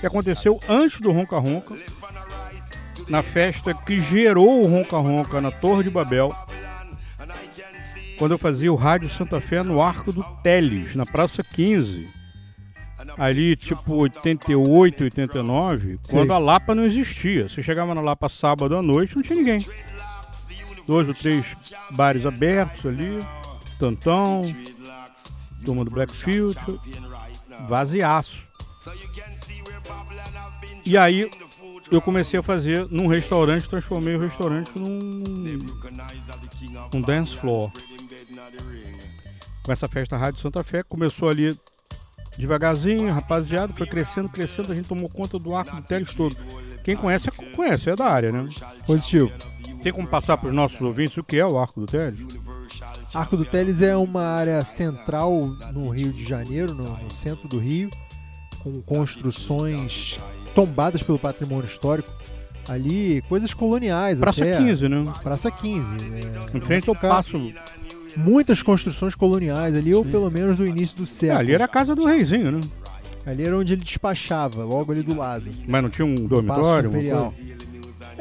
que 0.00 0.06
aconteceu 0.06 0.58
antes 0.68 1.00
do 1.00 1.10
Ronca 1.12 1.38
Ronca, 1.38 1.74
na 3.08 3.22
festa 3.22 3.74
que 3.74 4.00
gerou 4.00 4.62
o 4.62 4.66
Ronca 4.68 4.96
Ronca 4.98 5.40
na 5.40 5.50
Torre 5.50 5.84
de 5.84 5.90
Babel, 5.90 6.34
quando 8.18 8.32
eu 8.32 8.38
fazia 8.38 8.72
o 8.72 8.76
Rádio 8.76 9.08
Santa 9.08 9.40
Fé 9.40 9.62
no 9.62 9.82
Arco 9.82 10.12
do 10.12 10.22
Teles, 10.42 10.94
na 10.94 11.04
Praça 11.04 11.42
15 11.42 12.22
ali 13.18 13.56
tipo 13.56 13.94
88, 13.94 15.04
89, 15.04 15.86
Sei. 15.88 15.98
quando 16.18 16.32
a 16.32 16.38
Lapa 16.38 16.74
não 16.74 16.84
existia. 16.84 17.48
Você 17.48 17.62
chegava 17.62 17.94
na 17.94 18.00
Lapa 18.00 18.28
sábado 18.28 18.76
à 18.76 18.80
noite, 18.82 19.16
não 19.16 19.22
tinha 19.22 19.36
ninguém. 19.36 19.66
Dois 20.86 21.08
ou 21.08 21.14
três 21.14 21.54
bares 21.90 22.24
abertos 22.24 22.86
ali, 22.86 23.18
Tantão, 23.78 24.42
turma 25.62 25.84
do 25.84 25.90
Black 25.90 26.14
Future, 26.14 26.78
vaziaço. 27.68 28.46
E 30.84 30.96
aí 30.96 31.30
eu 31.90 32.00
comecei 32.00 32.40
a 32.40 32.42
fazer 32.42 32.86
num 32.90 33.06
restaurante, 33.06 33.68
transformei 33.68 34.16
o 34.16 34.20
restaurante 34.20 34.70
num, 34.76 35.58
num 36.92 37.00
dance 37.00 37.36
floor. 37.36 37.70
Com 39.62 39.70
essa 39.70 39.86
festa 39.86 40.16
Rádio 40.16 40.40
Santa 40.40 40.64
Fé, 40.64 40.82
começou 40.82 41.28
ali 41.28 41.56
devagarzinho, 42.36 43.12
rapaziada, 43.12 43.72
foi 43.74 43.86
crescendo, 43.86 44.28
crescendo, 44.28 44.72
a 44.72 44.74
gente 44.74 44.88
tomou 44.88 45.08
conta 45.08 45.38
do 45.38 45.54
arco 45.54 45.76
do 45.76 45.82
Teles 45.82 46.12
todo. 46.12 46.36
Quem 46.82 46.96
conhece, 46.96 47.30
conhece, 47.54 47.90
é 47.90 47.96
da 47.96 48.06
área, 48.06 48.32
né? 48.32 48.48
Positivo. 48.86 49.30
Tem 49.82 49.92
como 49.92 50.08
passar 50.08 50.36
para 50.36 50.48
os 50.48 50.54
nossos 50.54 50.80
ouvintes 50.80 51.16
o 51.16 51.22
que 51.22 51.36
é 51.36 51.46
o 51.46 51.58
arco 51.58 51.80
do 51.80 51.86
Teles? 51.86 52.18
Arco 53.14 53.36
do 53.36 53.44
Teles 53.44 53.82
é 53.82 53.94
uma 53.96 54.22
área 54.22 54.64
central 54.64 55.54
no 55.72 55.88
Rio 55.90 56.12
de 56.12 56.24
Janeiro, 56.24 56.74
no, 56.74 56.84
no 56.84 57.14
centro 57.14 57.46
do 57.46 57.58
Rio, 57.58 57.90
com 58.62 58.80
construções 58.82 60.18
tombadas 60.54 61.02
pelo 61.02 61.18
patrimônio 61.18 61.66
histórico. 61.66 62.10
Ali, 62.68 63.22
coisas 63.28 63.52
coloniais 63.52 64.20
Praça 64.20 64.44
até. 64.44 64.56
15, 64.56 64.88
né? 64.88 65.12
Praça 65.22 65.50
15. 65.50 65.94
É, 65.96 66.56
Em 66.56 66.60
frente 66.60 66.88
ao 66.88 66.94
Passo. 66.94 67.52
Muitas 68.16 68.62
construções 68.62 69.14
coloniais 69.14 69.76
ali, 69.76 69.92
ou 69.94 70.04
pelo 70.04 70.30
menos 70.30 70.58
do 70.58 70.66
início 70.66 70.96
do 70.96 71.02
É, 71.02 71.06
século. 71.06 71.40
ali 71.40 71.52
era 71.54 71.64
a 71.64 71.68
casa 71.68 71.94
do 71.94 72.04
reizinho, 72.04 72.52
né? 72.52 72.60
Ali 73.26 73.44
era 73.44 73.56
onde 73.58 73.72
ele 73.72 73.82
despachava, 73.84 74.64
logo 74.64 74.92
ali 74.92 75.02
do 75.02 75.16
lado. 75.16 75.50
Mas 75.66 75.82
não 75.82 75.90
tinha 75.90 76.04
um 76.06 76.14
dormitório? 76.26 76.88
uma 76.90 76.98
Imperial. 76.98 77.32
coisa? 77.36 77.52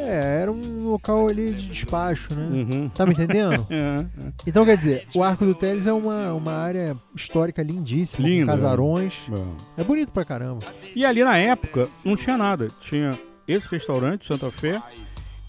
É, 0.03 0.41
era 0.41 0.51
um 0.51 0.89
local 0.89 1.27
ali 1.27 1.45
de 1.51 1.67
despacho, 1.69 2.33
né? 2.35 2.49
Uhum. 2.53 2.89
Tá 2.89 3.05
me 3.05 3.13
entendendo? 3.13 3.65
É, 3.71 3.95
é. 4.01 4.31
Então, 4.45 4.65
quer 4.65 4.75
dizer, 4.75 5.07
o 5.15 5.23
Arco 5.23 5.45
do 5.45 5.53
Teles 5.55 5.87
é 5.87 5.93
uma, 5.93 6.33
uma 6.33 6.51
área 6.53 6.95
histórica 7.15 7.61
lindíssima, 7.63 8.27
Linda, 8.27 8.45
com 8.45 8.51
casarões. 8.51 9.15
né? 9.29 9.37
É 9.77 9.83
bonito 9.83 10.11
pra 10.11 10.25
caramba. 10.25 10.65
E 10.95 11.05
ali 11.05 11.23
na 11.23 11.37
época 11.37 11.87
não 12.03 12.15
tinha 12.15 12.37
nada. 12.37 12.69
Tinha 12.81 13.17
esse 13.47 13.67
restaurante, 13.69 14.25
Santa 14.25 14.49
Fé. 14.51 14.75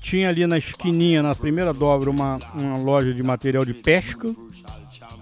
Tinha 0.00 0.28
ali 0.28 0.46
na 0.46 0.58
esquininha, 0.58 1.22
na 1.22 1.34
primeira 1.34 1.72
dobra, 1.72 2.10
uma, 2.10 2.38
uma 2.60 2.78
loja 2.78 3.14
de 3.14 3.22
material 3.22 3.64
de 3.64 3.72
pesca. 3.74 4.26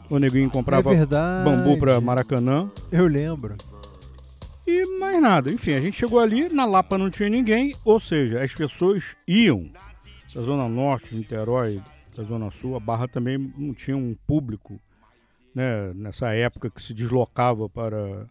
O 0.09 0.19
neguinho 0.19 0.51
comprava 0.51 0.93
É 0.95 1.07
bambu 1.07 1.79
pra 1.79 2.01
Maracanã. 2.01 2.71
Eu 2.91 3.07
lembro. 3.07 3.55
E 4.71 4.99
mais 4.99 5.21
nada. 5.21 5.51
Enfim, 5.51 5.73
a 5.73 5.81
gente 5.81 5.97
chegou 5.97 6.21
ali, 6.21 6.49
na 6.53 6.65
Lapa 6.65 6.97
não 6.97 7.11
tinha 7.11 7.29
ninguém, 7.29 7.75
ou 7.85 7.99
seja, 7.99 8.41
as 8.41 8.55
pessoas 8.55 9.17
iam 9.27 9.69
da 10.33 10.43
Zona 10.43 10.69
Norte, 10.69 11.17
Niterói, 11.17 11.83
da 12.17 12.23
Zona 12.23 12.53
Sul, 12.53 12.77
a 12.77 12.81
Barra 12.81 13.09
também 13.09 13.37
não 13.37 13.75
tinha 13.75 13.97
um 13.97 14.15
público, 14.29 14.81
né, 15.53 15.93
nessa 15.93 16.33
época 16.33 16.71
que 16.71 16.81
se 16.81 16.95
deslocava 16.95 17.69
para 17.69 18.29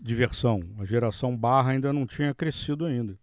diversão. 0.00 0.60
A 0.78 0.84
geração 0.84 1.36
Barra 1.36 1.72
ainda 1.72 1.92
não 1.92 2.06
tinha 2.06 2.32
crescido 2.32 2.84
ainda. 2.84 3.18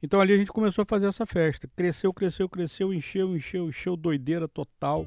Então 0.00 0.20
ali 0.20 0.32
a 0.32 0.36
gente 0.36 0.52
começou 0.52 0.82
a 0.82 0.86
fazer 0.86 1.06
essa 1.06 1.26
festa. 1.26 1.68
Cresceu, 1.74 2.14
cresceu, 2.14 2.48
cresceu, 2.48 2.94
encheu, 2.94 3.34
encheu, 3.34 3.68
encheu, 3.68 3.96
doideira 3.96 4.46
total. 4.46 5.04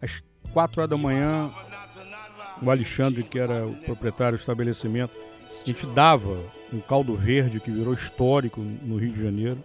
Às 0.00 0.22
quatro 0.50 0.80
horas 0.80 0.90
da 0.90 0.96
manhã, 0.96 1.50
o 2.62 2.70
Alexandre, 2.70 3.22
que 3.22 3.38
era 3.38 3.66
o 3.66 3.74
proprietário 3.82 4.38
do 4.38 4.40
estabelecimento, 4.40 5.12
a 5.62 5.64
gente 5.66 5.86
dava 5.86 6.38
um 6.72 6.80
caldo 6.80 7.14
verde 7.14 7.60
que 7.60 7.70
virou 7.70 7.92
histórico 7.94 8.60
no 8.60 8.96
Rio 8.96 9.12
de 9.12 9.22
Janeiro. 9.22 9.62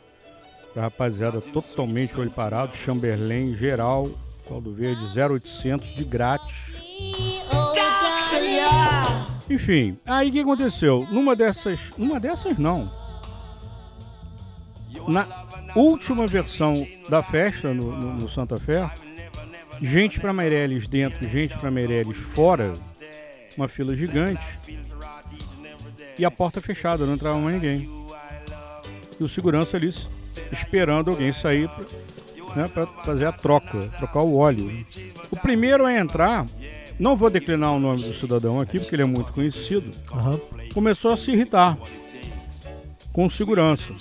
Pra 0.73 0.83
rapaziada 0.83 1.39
totalmente 1.41 2.19
olho 2.19 2.29
parado, 2.29 2.75
Chamberlain 2.75 3.55
geral, 3.55 4.09
caldo 4.47 4.73
verde 4.73 5.01
0800 5.17 5.95
de 5.95 6.03
grátis. 6.03 6.55
Enfim, 9.49 9.97
aí 10.05 10.29
o 10.29 10.31
que 10.31 10.39
aconteceu? 10.41 11.07
Numa 11.09 11.35
dessas. 11.35 11.79
Numa 11.97 12.19
dessas 12.19 12.57
não. 12.57 12.91
Na 15.07 15.25
última 15.75 16.27
versão 16.27 16.85
da 17.09 17.23
festa 17.23 17.73
no, 17.73 17.91
no- 17.95 18.13
no 18.15 18.29
Santa 18.29 18.57
Fé, 18.57 18.89
gente 19.81 20.19
pra 20.19 20.33
Meireles 20.33 20.87
dentro, 20.89 21.25
gente 21.29 21.57
pra 21.57 21.71
Meireles 21.71 22.17
fora, 22.17 22.73
uma 23.57 23.67
fila 23.69 23.95
gigante. 23.95 24.59
E 26.19 26.25
a 26.25 26.31
porta 26.31 26.61
fechada, 26.61 27.05
não 27.05 27.13
entrava 27.13 27.37
mais 27.37 27.55
ninguém. 27.55 27.89
E 29.19 29.23
o 29.23 29.29
segurança 29.29 29.77
ali 29.77 29.93
esperando 30.51 31.09
alguém 31.09 31.31
sair 31.31 31.69
pra, 31.69 32.55
né, 32.55 32.67
pra 32.67 32.85
fazer 32.85 33.25
a 33.25 33.31
troca, 33.31 33.79
trocar 33.97 34.23
o 34.23 34.35
óleo. 34.35 34.85
O 35.31 35.37
primeiro 35.37 35.85
a 35.85 35.93
entrar, 35.93 36.45
não 36.99 37.15
vou 37.15 37.29
declinar 37.29 37.73
o 37.73 37.79
nome 37.79 38.03
do 38.03 38.13
cidadão 38.13 38.59
aqui, 38.59 38.79
porque 38.79 38.95
ele 38.95 39.03
é 39.03 39.05
muito 39.05 39.33
conhecido, 39.33 39.89
começou 40.73 41.13
a 41.13 41.17
se 41.17 41.31
irritar 41.31 41.77
com 43.11 43.25
o 43.25 43.31
segurança. 43.31 43.93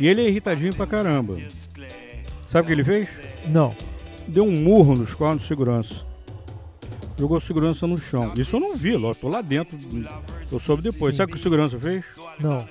E 0.00 0.06
ele 0.06 0.22
é 0.22 0.28
irritadinho 0.28 0.74
pra 0.74 0.86
caramba. 0.86 1.38
Sabe 2.48 2.64
o 2.64 2.66
que 2.66 2.72
ele 2.72 2.84
fez? 2.84 3.08
Não. 3.48 3.74
Deu 4.26 4.44
um 4.44 4.60
murro 4.60 4.94
nos 4.96 5.14
cornos 5.14 5.42
do 5.42 5.46
segurança. 5.46 6.07
Jogou 7.18 7.40
segurança 7.40 7.86
no 7.86 7.98
chão. 7.98 8.32
Isso 8.36 8.54
eu 8.56 8.60
não 8.60 8.76
vi, 8.76 8.92
eu 8.92 9.14
tô 9.14 9.28
lá 9.28 9.42
dentro. 9.42 9.76
Eu 10.50 10.60
soube 10.60 10.82
depois. 10.82 11.16
Sabe 11.16 11.30
o 11.30 11.34
que 11.34 11.40
o 11.40 11.42
segurança 11.42 11.78
fez? 11.78 12.04
Não. 12.38 12.64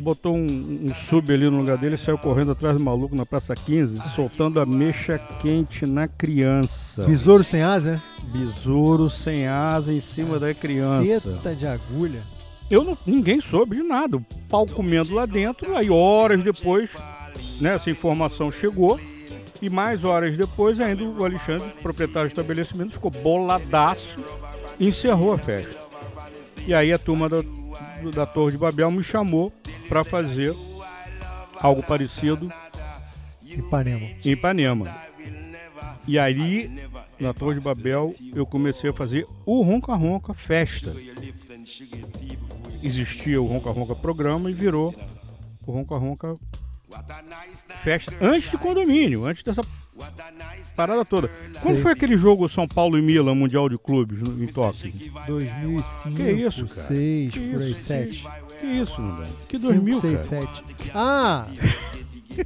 Botou 0.00 0.36
um, 0.36 0.86
um 0.90 0.94
sub 0.94 1.32
ali 1.32 1.48
no 1.50 1.58
lugar 1.58 1.78
dele 1.78 1.94
e 1.94 1.98
saiu 1.98 2.18
correndo 2.18 2.52
atrás 2.52 2.76
do 2.76 2.84
maluco 2.84 3.16
na 3.16 3.24
Praça 3.24 3.54
15, 3.54 4.10
soltando 4.10 4.60
a 4.60 4.66
mecha 4.66 5.18
quente 5.40 5.86
na 5.86 6.06
criança. 6.06 7.04
Besouro 7.06 7.42
sem 7.42 7.62
asa? 7.62 8.02
Besouro 8.24 9.08
sem 9.08 9.46
asa 9.46 9.92
em 9.92 10.00
cima 10.00 10.38
da 10.38 10.52
criança. 10.54 11.20
Seta 11.32 11.54
de 11.54 11.66
agulha. 11.66 12.22
Eu 12.70 12.84
não, 12.84 12.98
ninguém 13.06 13.40
soube 13.40 13.76
de 13.76 13.82
nada. 13.82 14.18
O 14.18 14.24
pau 14.48 14.66
comendo 14.66 15.14
lá 15.14 15.24
dentro, 15.24 15.74
aí 15.76 15.88
horas 15.88 16.42
depois, 16.42 16.96
né, 17.60 17.74
essa 17.74 17.90
informação 17.90 18.52
chegou. 18.52 19.00
E 19.60 19.70
mais 19.70 20.04
horas 20.04 20.36
depois, 20.36 20.80
ainda 20.80 21.02
o 21.04 21.24
Alexandre, 21.24 21.68
proprietário 21.82 22.28
do 22.28 22.32
estabelecimento, 22.32 22.92
ficou 22.92 23.10
boladaço 23.10 24.20
e 24.78 24.86
encerrou 24.88 25.32
a 25.32 25.38
festa. 25.38 25.86
E 26.66 26.74
aí 26.74 26.92
a 26.92 26.98
turma 26.98 27.28
da, 27.28 27.38
da 28.14 28.26
Torre 28.26 28.52
de 28.52 28.58
Babel 28.58 28.90
me 28.90 29.02
chamou 29.02 29.52
para 29.88 30.04
fazer 30.04 30.54
algo 31.60 31.82
parecido 31.82 32.52
Ipanema. 33.42 34.06
em 34.24 34.30
Ipanema. 34.30 35.06
E 36.06 36.18
aí, 36.18 36.70
na 37.18 37.34
Torre 37.34 37.56
de 37.56 37.60
Babel, 37.60 38.14
eu 38.34 38.46
comecei 38.46 38.90
a 38.90 38.92
fazer 38.92 39.26
o 39.44 39.62
Ronca 39.62 39.94
Ronca 39.94 40.32
Festa. 40.34 40.94
Existia 42.82 43.40
o 43.40 43.46
Ronca 43.46 43.70
Ronca 43.70 43.94
programa 43.94 44.50
e 44.50 44.52
virou 44.54 44.94
o 45.66 45.72
Ronca 45.72 45.96
Ronca 45.96 46.34
Festa 47.82 48.14
antes 48.20 48.50
de 48.50 48.58
condomínio, 48.58 49.24
antes 49.26 49.42
dessa 49.42 49.60
parada 50.76 51.04
toda. 51.04 51.28
Quando 51.62 51.80
foi 51.80 51.92
aquele 51.92 52.16
jogo 52.16 52.48
São 52.48 52.66
Paulo 52.68 52.98
e 52.98 53.02
Milan 53.02 53.34
Mundial 53.34 53.68
de 53.68 53.76
Clubes 53.78 54.20
no- 54.20 54.42
em 54.42 54.46
Tóquio? 54.46 54.92
2005, 55.26 56.14
Que 56.16 56.30
isso, 56.32 56.66
cara? 56.66 56.68
6, 56.68 57.32
Que 57.32 57.40
por 57.40 57.60
aí, 57.62 57.70
isso, 57.70 57.80
7. 57.80 58.26
Que 58.60 58.66
isso, 58.66 59.00
mano? 59.02 59.24
Que 59.48 59.58
2000, 59.58 60.00
6, 60.00 60.28
cara? 60.30 60.42
7. 60.46 60.62
Ah! 60.94 61.46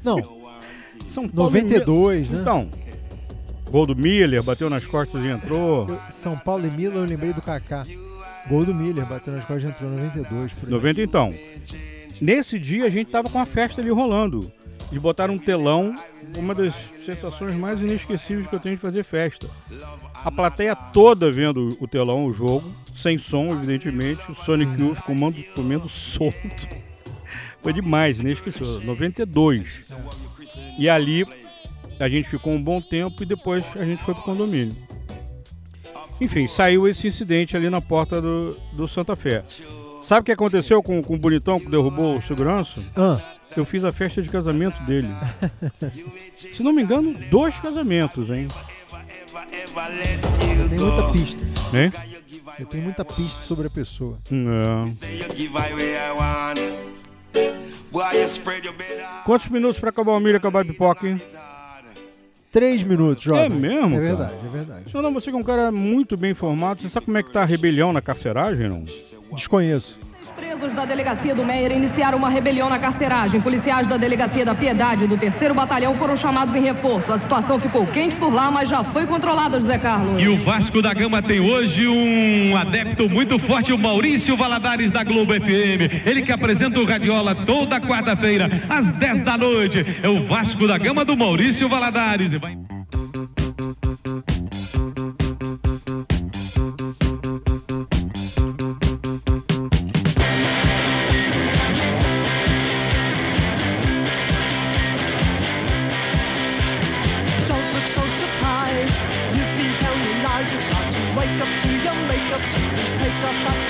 Não. 0.05 0.17
São 1.05 1.29
Paulo 1.29 1.57
e 1.57 1.63
92, 1.63 2.31
Milan. 2.31 2.37
né? 2.37 2.41
Então, 2.43 2.71
gol 3.71 3.87
do 3.87 3.97
Miller, 3.97 4.43
bateu 4.43 4.71
nas 4.71 4.87
costas 4.87 5.23
e 5.23 5.27
entrou. 5.29 5.87
São 6.11 6.37
Paulo 6.39 6.67
e 6.67 6.71
Milan, 6.71 7.01
eu 7.01 7.05
lembrei 7.05 7.33
do 7.33 7.43
Kaká. 7.43 7.83
Gol 8.49 8.65
do 8.65 8.75
Miller, 8.75 9.05
bateu 9.07 9.33
nas 9.35 9.45
costas 9.45 9.65
e 9.65 9.67
entrou 9.75 9.91
92. 9.91 10.53
Por 10.55 10.65
aí. 10.67 10.71
90 10.71 11.03
então. 11.03 11.35
Nesse 12.21 12.59
dia 12.59 12.85
a 12.85 12.89
gente 12.89 13.11
tava 13.11 13.31
com 13.31 13.39
a 13.39 13.47
festa 13.47 13.81
ali 13.81 13.91
rolando. 13.91 14.41
De 14.93 14.99
botar 14.99 15.31
um 15.31 15.39
telão, 15.39 15.95
uma 16.37 16.53
das 16.53 16.75
sensações 17.05 17.55
mais 17.55 17.81
inesquecíveis 17.81 18.49
que 18.49 18.55
eu 18.55 18.59
tenho 18.59 18.75
de 18.75 18.81
fazer 18.81 19.05
festa. 19.05 19.49
A 20.15 20.33
plateia 20.33 20.75
toda 20.75 21.31
vendo 21.31 21.69
o 21.81 21.87
telão, 21.87 22.27
o 22.27 22.33
jogo, 22.33 22.69
sem 22.93 23.17
som, 23.17 23.53
evidentemente. 23.53 24.21
O 24.31 24.35
Sonic 24.35 24.83
Youth 24.83 24.99
comendo, 25.03 25.43
comendo 25.55 25.89
solto. 25.89 26.69
Foi 27.63 27.73
demais, 27.73 28.19
inesquecível. 28.19 28.81
92. 28.81 29.93
E 30.77 30.89
ali 30.89 31.25
a 32.01 32.09
gente 32.09 32.29
ficou 32.29 32.53
um 32.53 32.63
bom 32.63 32.81
tempo 32.81 33.23
e 33.23 33.27
depois 33.27 33.65
a 33.77 33.85
gente 33.85 34.03
foi 34.03 34.15
pro 34.15 34.25
condomínio. 34.25 34.75
Enfim, 36.21 36.49
saiu 36.49 36.89
esse 36.89 37.07
incidente 37.07 37.57
ali 37.57 37.71
na 37.71 37.81
porta 37.81 38.21
do, 38.21 38.51
do 38.73 38.89
Santa 38.89 39.15
Fé. 39.15 39.45
Sabe 40.01 40.21
o 40.21 40.25
que 40.25 40.33
aconteceu 40.33 40.83
com, 40.83 41.03
com 41.03 41.15
o 41.15 41.19
bonitão 41.19 41.61
que 41.61 41.69
derrubou 41.69 42.17
o 42.17 42.23
segurança? 42.23 42.83
Ah. 42.97 43.21
Eu 43.57 43.65
fiz 43.65 43.85
a 43.85 43.91
festa 43.91 44.23
de 44.23 44.29
casamento 44.29 44.81
dele. 44.85 45.09
Se 46.37 46.63
não 46.63 46.73
me 46.73 46.83
engano, 46.83 47.13
dois 47.31 47.59
casamentos, 47.59 48.31
hein? 48.31 48.49
Tem 50.69 50.79
muita 50.79 51.13
pista. 51.13 51.45
Né? 51.73 51.93
Eu 52.59 52.67
tenho 52.67 52.85
muita 52.85 53.05
pista 53.05 53.47
sobre 53.47 53.67
a 53.67 53.71
pessoa. 53.71 54.19
Não. 54.31 54.85
Quantos 59.25 59.49
minutos 59.49 59.81
pra 59.81 59.91
acabar 59.91 60.13
o 60.13 60.21
milho 60.21 60.35
e 60.35 60.37
acabar 60.37 60.61
a 60.61 60.65
pipoca, 60.65 61.09
hein? 61.09 61.21
Três 62.51 62.83
minutos, 62.83 63.23
jovem. 63.23 63.45
É 63.45 63.49
mesmo? 63.49 63.87
É 63.87 63.91
cara? 63.91 64.01
verdade, 64.01 64.35
é 64.45 64.49
verdade. 64.49 64.95
Não, 64.95 65.03
não, 65.03 65.15
você 65.15 65.31
que 65.31 65.37
é 65.37 65.41
um 65.41 65.45
cara 65.45 65.71
muito 65.71 66.17
bem 66.17 66.33
informado. 66.33 66.83
Você 66.83 66.89
sabe 66.89 67.07
como 67.07 67.17
é 67.17 67.23
que 67.23 67.31
tá 67.31 67.43
a 67.43 67.45
rebelião 67.45 67.93
na 67.93 68.03
carceragem, 68.03 68.69
não? 68.69 68.85
Desconheço. 69.33 69.99
Presos 70.41 70.73
da 70.75 70.87
delegacia 70.87 71.35
do 71.35 71.45
Meier 71.45 71.71
iniciaram 71.71 72.17
uma 72.17 72.31
rebelião 72.31 72.71
na 72.71 72.79
carceragem. 72.79 73.43
Policiais 73.43 73.87
da 73.87 73.99
delegacia 73.99 74.43
da 74.43 74.55
Piedade 74.55 75.07
do 75.07 75.19
terceiro 75.19 75.55
batalhão 75.55 75.95
foram 75.97 76.17
chamados 76.17 76.55
em 76.57 76.63
reforço. 76.63 77.13
A 77.13 77.19
situação 77.21 77.61
ficou 77.61 77.87
quente 77.89 78.17
por 78.17 78.33
lá, 78.33 78.51
mas 78.51 78.67
já 78.71 78.83
foi 78.85 79.07
controlada, 79.07 79.61
José 79.61 79.77
Carlos. 79.77 80.21
E 80.23 80.27
o 80.29 80.43
Vasco 80.43 80.81
da 80.81 80.95
Gama 80.95 81.21
tem 81.23 81.41
hoje 81.41 81.87
um 81.87 82.57
adepto 82.57 83.07
muito 83.07 83.39
forte, 83.41 83.71
o 83.71 83.79
Maurício 83.79 84.35
Valadares 84.35 84.91
da 84.91 85.05
Globo 85.05 85.35
FM. 85.35 86.07
Ele 86.07 86.23
que 86.23 86.33
apresenta 86.33 86.81
o 86.81 86.87
Radiola 86.87 87.35
toda 87.45 87.79
quarta-feira, 87.79 88.49
às 88.69 88.87
10 88.95 89.23
da 89.25 89.37
noite. 89.37 89.85
É 90.03 90.09
o 90.09 90.27
Vasco 90.27 90.67
da 90.67 90.79
Gama 90.79 91.05
do 91.05 91.15
Maurício 91.19 91.69
Valadares. 91.69 92.33
E 92.33 92.39
vai- 92.39 92.57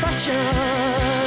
confessions. 0.00 1.23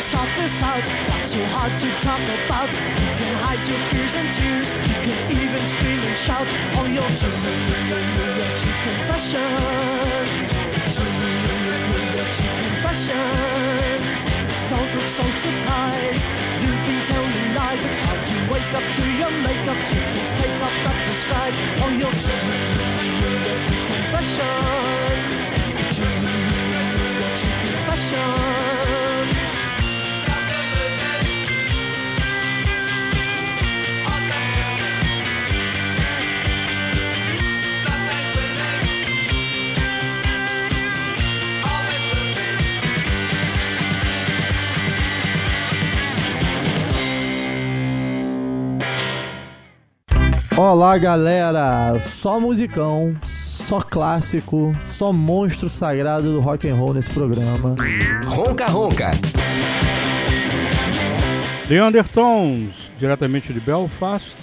Can 0.00 0.08
sort 0.08 0.30
this 0.36 0.62
out. 0.62 0.84
Not 1.08 1.26
so 1.28 1.44
hard 1.52 1.78
to 1.80 1.88
talk 2.00 2.22
about. 2.22 2.68
You 3.00 3.08
can 3.20 3.34
hide 3.44 3.66
your 3.68 3.78
fears 3.90 4.14
and 4.14 4.32
tears. 4.32 4.70
You 4.88 4.96
can 5.04 5.18
even 5.30 5.66
scream 5.66 6.00
and 6.00 6.16
shout 6.16 6.48
all 6.76 6.88
your 6.88 7.08
true, 7.20 7.28
true 8.60 8.76
confessions. 8.86 10.56
True, 10.94 11.04
confessions. 12.64 14.20
Don't 14.70 14.90
look 14.96 15.08
so 15.08 15.24
surprised. 15.44 16.28
You've 16.62 16.84
been 16.88 17.02
telling 17.04 17.54
lies. 17.54 17.84
It's 17.84 17.98
hard 17.98 18.24
to 18.24 18.34
wake 18.52 18.72
up 18.72 18.86
to 18.96 19.02
your 19.20 19.32
makeup. 19.44 19.80
So 19.82 19.96
please 20.12 20.32
take 20.40 20.62
off 20.64 20.76
that 20.84 20.98
disguise. 21.08 21.56
All 21.82 21.92
your 21.92 22.14
true, 22.24 22.40
true 23.66 23.84
confessions. 23.92 25.42
True 25.96 26.20
confessions. 27.64 28.79
Olá, 50.62 50.98
galera! 50.98 51.98
Só 52.20 52.38
musicão, 52.38 53.16
só 53.24 53.80
clássico, 53.80 54.76
só 54.90 55.10
monstro 55.10 55.70
sagrado 55.70 56.34
do 56.34 56.38
rock 56.38 56.68
and 56.68 56.74
roll 56.74 56.92
nesse 56.92 57.08
programa. 57.08 57.74
Ronca 58.26 58.66
Ronca. 58.66 59.12
The 61.66 61.82
Undertones, 61.82 62.90
diretamente 62.98 63.54
de 63.54 63.58
Belfast. 63.58 64.36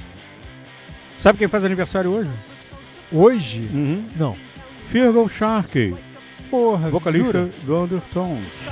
Sabe 1.19 1.37
quem 1.37 1.47
faz 1.47 1.63
aniversário 1.63 2.11
hoje? 2.11 2.31
Hoje? 3.11 3.77
Não. 4.15 4.35
Fergal 4.87 5.29
Sharkey. 5.29 5.95
Porra, 6.49 6.89
vocalista 6.89 7.43
jura? 7.43 7.51
do 7.63 7.83
Undertones. 7.83 8.63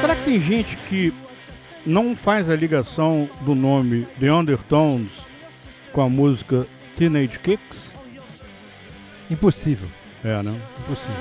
Será 0.00 0.14
que 0.16 0.24
tem 0.24 0.40
gente 0.40 0.76
que 0.88 1.12
não 1.84 2.16
faz 2.16 2.48
a 2.48 2.56
ligação 2.56 3.28
do 3.42 3.54
nome 3.54 4.04
The 4.18 4.32
Undertones 4.32 5.26
com 5.92 6.02
a 6.02 6.08
música 6.08 6.66
Teenage 6.96 7.38
Kicks? 7.38 7.92
Impossível. 9.30 9.88
É, 10.24 10.42
né? 10.42 10.58
Impossível. 10.80 11.16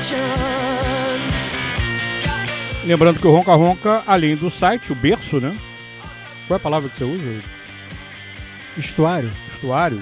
Confessions. 0.00 1.56
Lembrando 2.84 3.20
que 3.20 3.26
o 3.26 3.30
Ronca 3.30 3.54
Ronca, 3.54 4.02
além 4.06 4.34
do 4.34 4.50
site, 4.50 4.92
o 4.92 4.94
berço, 4.94 5.40
né? 5.40 5.56
Qual 6.46 6.56
é 6.56 6.60
a 6.60 6.62
palavra 6.62 6.88
que 6.88 6.96
você 6.96 7.04
usa? 7.04 7.42
Estuário. 8.76 9.30
Estuário 9.48 10.00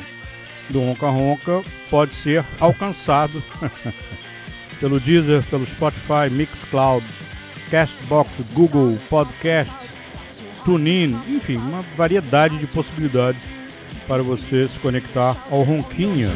do 0.70 0.80
Ronca 0.80 1.08
Ronca 1.08 1.64
pode 1.90 2.14
ser 2.14 2.44
alcançado 2.60 3.42
pelo 4.80 5.00
Deezer, 5.00 5.42
pelo 5.44 5.66
Spotify, 5.66 6.30
Mixcloud, 6.30 7.04
Castbox, 7.70 8.52
Google 8.52 8.98
Podcast, 9.08 9.72
TuneIn, 10.64 11.20
enfim, 11.28 11.56
uma 11.56 11.80
variedade 11.96 12.58
de 12.58 12.66
possibilidades 12.66 13.46
para 14.06 14.22
você 14.22 14.66
se 14.66 14.80
conectar 14.80 15.36
ao 15.50 15.62
Ronquinha. 15.62 16.28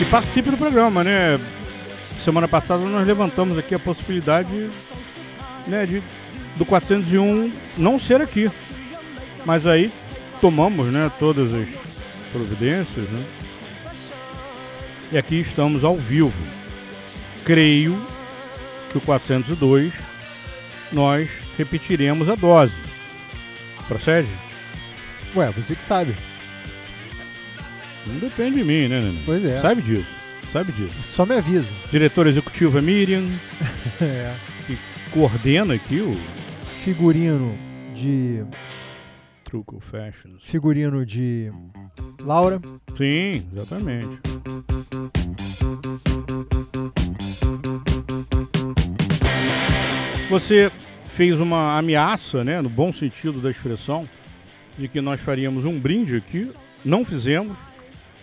E 0.00 0.04
participe 0.06 0.50
do 0.50 0.56
programa, 0.56 1.04
né? 1.04 1.38
Semana 2.18 2.48
passada 2.48 2.84
nós 2.84 3.06
levantamos 3.06 3.56
aqui 3.56 3.74
a 3.74 3.78
possibilidade 3.78 4.68
né, 5.66 5.86
de, 5.86 6.02
do 6.56 6.64
401 6.64 7.50
não 7.76 7.98
ser 7.98 8.20
aqui. 8.20 8.50
Mas 9.44 9.66
aí 9.66 9.92
tomamos 10.40 10.92
né, 10.92 11.10
todas 11.18 11.52
as 11.52 12.02
providências. 12.32 13.08
Né? 13.08 13.24
E 15.12 15.18
aqui 15.18 15.40
estamos 15.40 15.84
ao 15.84 15.96
vivo. 15.96 16.32
Creio 17.44 18.04
que 18.90 18.98
o 18.98 19.00
402 19.00 19.92
nós 20.92 21.28
repetiremos 21.56 22.28
a 22.28 22.34
dose. 22.34 22.74
Procede? 23.88 24.28
Ué, 25.36 25.50
você 25.50 25.74
que 25.74 25.84
sabe. 25.84 26.16
Não 28.06 28.18
depende 28.18 28.56
de 28.58 28.64
mim, 28.64 28.88
né, 28.88 29.00
Nenê? 29.00 29.22
Pois 29.24 29.44
é. 29.44 29.60
Sabe 29.60 29.82
disso. 29.82 30.06
Sabe 30.52 30.72
disso. 30.72 30.94
Só 31.02 31.26
me 31.26 31.36
avisa. 31.36 31.72
Diretor 31.90 32.26
executivo 32.26 32.78
é 32.78 32.80
Miriam, 32.80 33.24
É. 34.00 34.32
que 34.66 34.78
coordena 35.10 35.74
aqui 35.74 36.00
o 36.00 36.16
Figurino 36.84 37.56
de. 37.94 38.44
Truco 39.54 39.78
Fashions. 39.78 40.42
Figurino 40.42 41.06
de. 41.06 41.52
Laura. 42.22 42.60
Sim, 42.96 43.46
exatamente. 43.52 44.08
Você 50.28 50.72
fez 51.06 51.38
uma 51.38 51.78
ameaça, 51.78 52.42
né, 52.42 52.60
no 52.60 52.68
bom 52.68 52.92
sentido 52.92 53.40
da 53.40 53.48
expressão, 53.48 54.08
de 54.76 54.88
que 54.88 55.00
nós 55.00 55.20
faríamos 55.20 55.64
um 55.64 55.78
brinde 55.78 56.16
aqui. 56.16 56.50
Não 56.84 57.04
fizemos. 57.04 57.56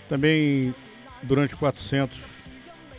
Também, 0.09 0.75
durante 1.23 1.55
400, 1.55 2.25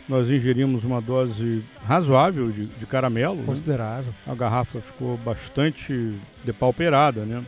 nós 0.09 0.27
ingerimos 0.27 0.83
uma 0.83 0.99
dose 0.99 1.65
razoável 1.85 2.51
de, 2.51 2.69
de 2.69 2.85
caramelo. 2.87 3.35
né? 3.35 3.43
Considerável. 3.45 4.11
A 4.25 4.33
garrafa 4.33 4.81
ficou 4.81 5.17
bastante 5.17 6.15
depauperada, 6.43 7.25
né? 7.25 7.45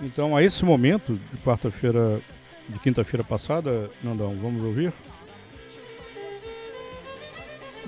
Então, 0.00 0.36
a 0.36 0.42
esse 0.42 0.64
momento 0.64 1.12
de 1.12 1.38
quarta-feira, 1.38 2.20
de 2.68 2.78
quinta-feira 2.78 3.22
passada, 3.22 3.90
Nandão, 4.02 4.36
vamos 4.40 4.64
ouvir? 4.64 4.92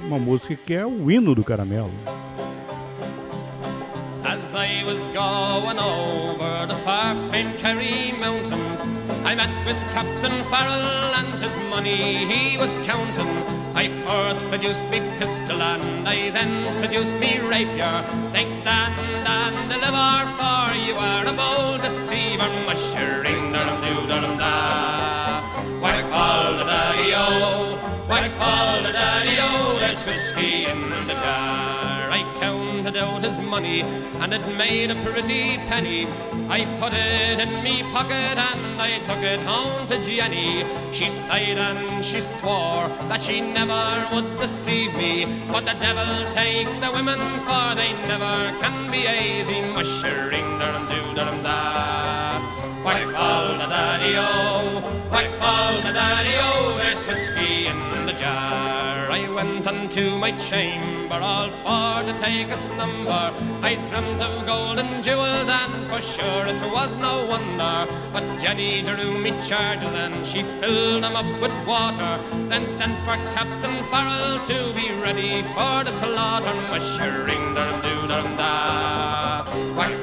Uma 0.03 0.19
música 0.19 0.57
que 0.57 0.75
é 0.75 0.85
o 0.85 1.11
hino 1.11 1.35
do 1.35 1.43
caramelo. 1.43 1.91
As 4.25 4.55
I 4.55 4.85
was 4.85 5.05
going 5.13 5.79
over 5.79 6.67
the 6.67 6.75
far 6.85 7.15
Kerry 7.61 8.13
mountains, 8.21 8.83
I 9.25 9.35
met 9.35 9.49
with 9.67 9.77
Captain 9.95 10.33
Farrell 10.51 11.15
and 11.15 11.43
his 11.43 11.57
money 11.71 12.27
he 12.27 12.59
was 12.59 12.75
counting. 12.87 13.64
I 13.77 13.89
first 14.07 14.41
produced 14.49 14.85
me 14.89 15.01
pistol 15.19 15.61
and 15.61 16.09
I 16.09 16.31
then 16.31 16.53
produced 16.81 17.15
me 17.15 17.41
rapier, 17.41 18.05
saying 18.29 18.53
stand 18.53 18.95
and 19.27 19.57
deliver, 19.69 20.13
for 20.39 20.75
you 20.79 20.95
are 20.95 21.27
a 21.27 21.33
bold 21.33 21.83
deceiver, 21.83 22.51
mushering 22.67 23.53
dum 23.53 23.71
doo 23.83 24.07
dum 24.07 24.39
da. 24.39 25.43
Whack 25.83 26.05
fall 26.05 26.53
the 26.59 26.65
daddy-o, 26.65 27.77
whack 28.09 28.31
fall 28.39 28.83
the 28.83 28.93
daddy-o, 28.93 29.79
there's 29.81 30.03
whiskey 30.07 30.67
in 30.67 30.91
the 30.91 31.15
jar. 31.15 31.94
I 32.17 32.23
counted 32.39 32.97
out 32.97 33.23
his 33.23 33.39
money 33.41 33.81
and 34.23 34.33
it 34.33 34.47
made 34.57 34.93
a 34.93 34.95
pretty 35.03 35.59
penny. 35.67 36.07
I 36.49 36.61
put 36.79 36.93
it 36.95 37.41
in 37.41 37.51
me 37.65 37.83
pocket 37.91 38.39
and 38.49 38.81
I 38.81 39.01
took 39.01 39.19
it 39.19 39.41
home 39.41 39.85
to 39.89 39.97
Jenny. 40.07 40.65
She 40.93 41.11
sighed 41.11 41.59
and 41.59 42.05
she 42.05 42.21
swore 42.21 42.87
that 43.09 43.21
she 43.21 43.41
never 43.41 43.83
would 44.15 44.39
deceive 44.39 44.95
me. 44.95 45.27
But 45.51 45.67
the 45.67 45.75
devil 45.75 46.13
take 46.31 46.71
the 46.79 46.93
women 46.95 47.19
for 47.47 47.75
they 47.75 47.91
never 48.07 48.37
can 48.63 48.93
be 48.93 49.03
easy. 49.11 49.59
Mushering 49.75 50.49
dum 50.61 50.87
dum 51.17 51.43
da. 51.43 52.39
Whack 52.85 53.03
fall 53.11 53.49
the 53.59 53.67
daddy-o, 53.67 54.74
whack 55.15 55.31
fall 55.39 55.77
the 55.83 55.93
daddy-o, 55.93 56.77
there's 56.79 57.07
whiskey 57.07 57.67
in 57.67 57.79
the 58.05 58.13
jar. 58.15 59.09
I 59.19 59.23
went 59.33 59.65
unto 59.65 60.19
my 60.19 60.33
chamber 60.33 61.21
all 61.31 61.49
for 61.63 62.03
to 62.07 62.13
take 62.19 62.49
a 62.49 62.57
slumber. 62.57 63.27
I 63.63 63.77
dreamt 63.89 64.21
of 64.21 64.45
gold 64.45 64.81
and 64.81 65.05
jewels 65.05 65.49
and 65.61 65.77
for 65.87 66.03
sure 66.03 66.47
it 66.53 66.61
was 66.77 66.97
no 66.97 67.15
wonder. 67.33 67.77
But 68.13 68.25
Jenny 68.41 68.83
drew 68.83 69.17
me 69.25 69.31
charges 69.47 69.95
and 70.05 70.27
she 70.27 70.43
filled 70.43 71.05
them 71.05 71.15
up 71.15 71.31
with 71.41 71.55
water. 71.65 72.13
Then 72.51 72.67
sent 72.67 72.97
for 73.07 73.17
Captain 73.37 73.77
Farrell 73.91 74.45
to 74.51 74.59
be 74.75 74.91
ready 75.07 75.43
for 75.55 75.85
the 75.87 75.93
slaughter. 75.93 76.55
Mushering 76.73 77.55
dum 77.55 77.75
doo 77.83 78.09
dum 78.09 78.37
da. 78.37 79.45
Whack 79.77 79.95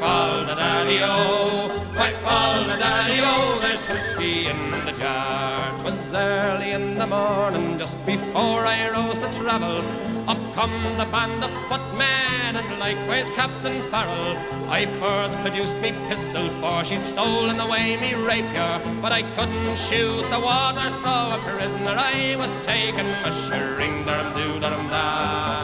the 0.51 0.61
daddy-o, 0.61 1.69
whack 1.95 2.13
fall 2.23 2.63
the 2.65 2.75
daddy-o, 2.75 3.59
there's 3.61 3.87
whiskey 3.87 4.47
in 4.47 4.71
the 4.85 4.91
jar. 4.99 5.71
'Twas 5.79 6.13
early 6.13 6.71
in 6.71 6.95
the 6.97 7.07
morning, 7.07 7.79
just 7.79 8.05
before 8.05 8.65
I 8.65 8.89
rose 8.89 9.19
to 9.19 9.29
travel. 9.39 9.79
Up 10.27 10.41
comes 10.53 10.99
a 10.99 11.05
band 11.05 11.41
of 11.41 11.51
footmen, 11.69 12.51
and 12.59 12.79
likewise 12.79 13.29
Captain 13.29 13.77
Farrell. 13.89 14.35
I 14.69 14.85
first 14.99 15.37
produced 15.43 15.77
me 15.77 15.93
pistol, 16.09 16.45
for 16.59 16.83
she'd 16.83 17.03
stolen 17.13 17.57
away 17.61 17.95
me 18.03 18.13
rapier, 18.13 18.73
but 19.01 19.13
I 19.13 19.21
couldn't 19.35 19.77
shoot 19.77 20.23
the 20.33 20.41
water, 20.49 20.89
so 21.03 21.13
a 21.35 21.39
prisoner 21.45 21.95
I 21.97 22.35
was 22.37 22.53
taken, 22.71 23.07
mushering 23.23 24.05
dum 24.05 24.27
doo 24.35 24.59
dum 24.59 24.87
da. 24.89 25.60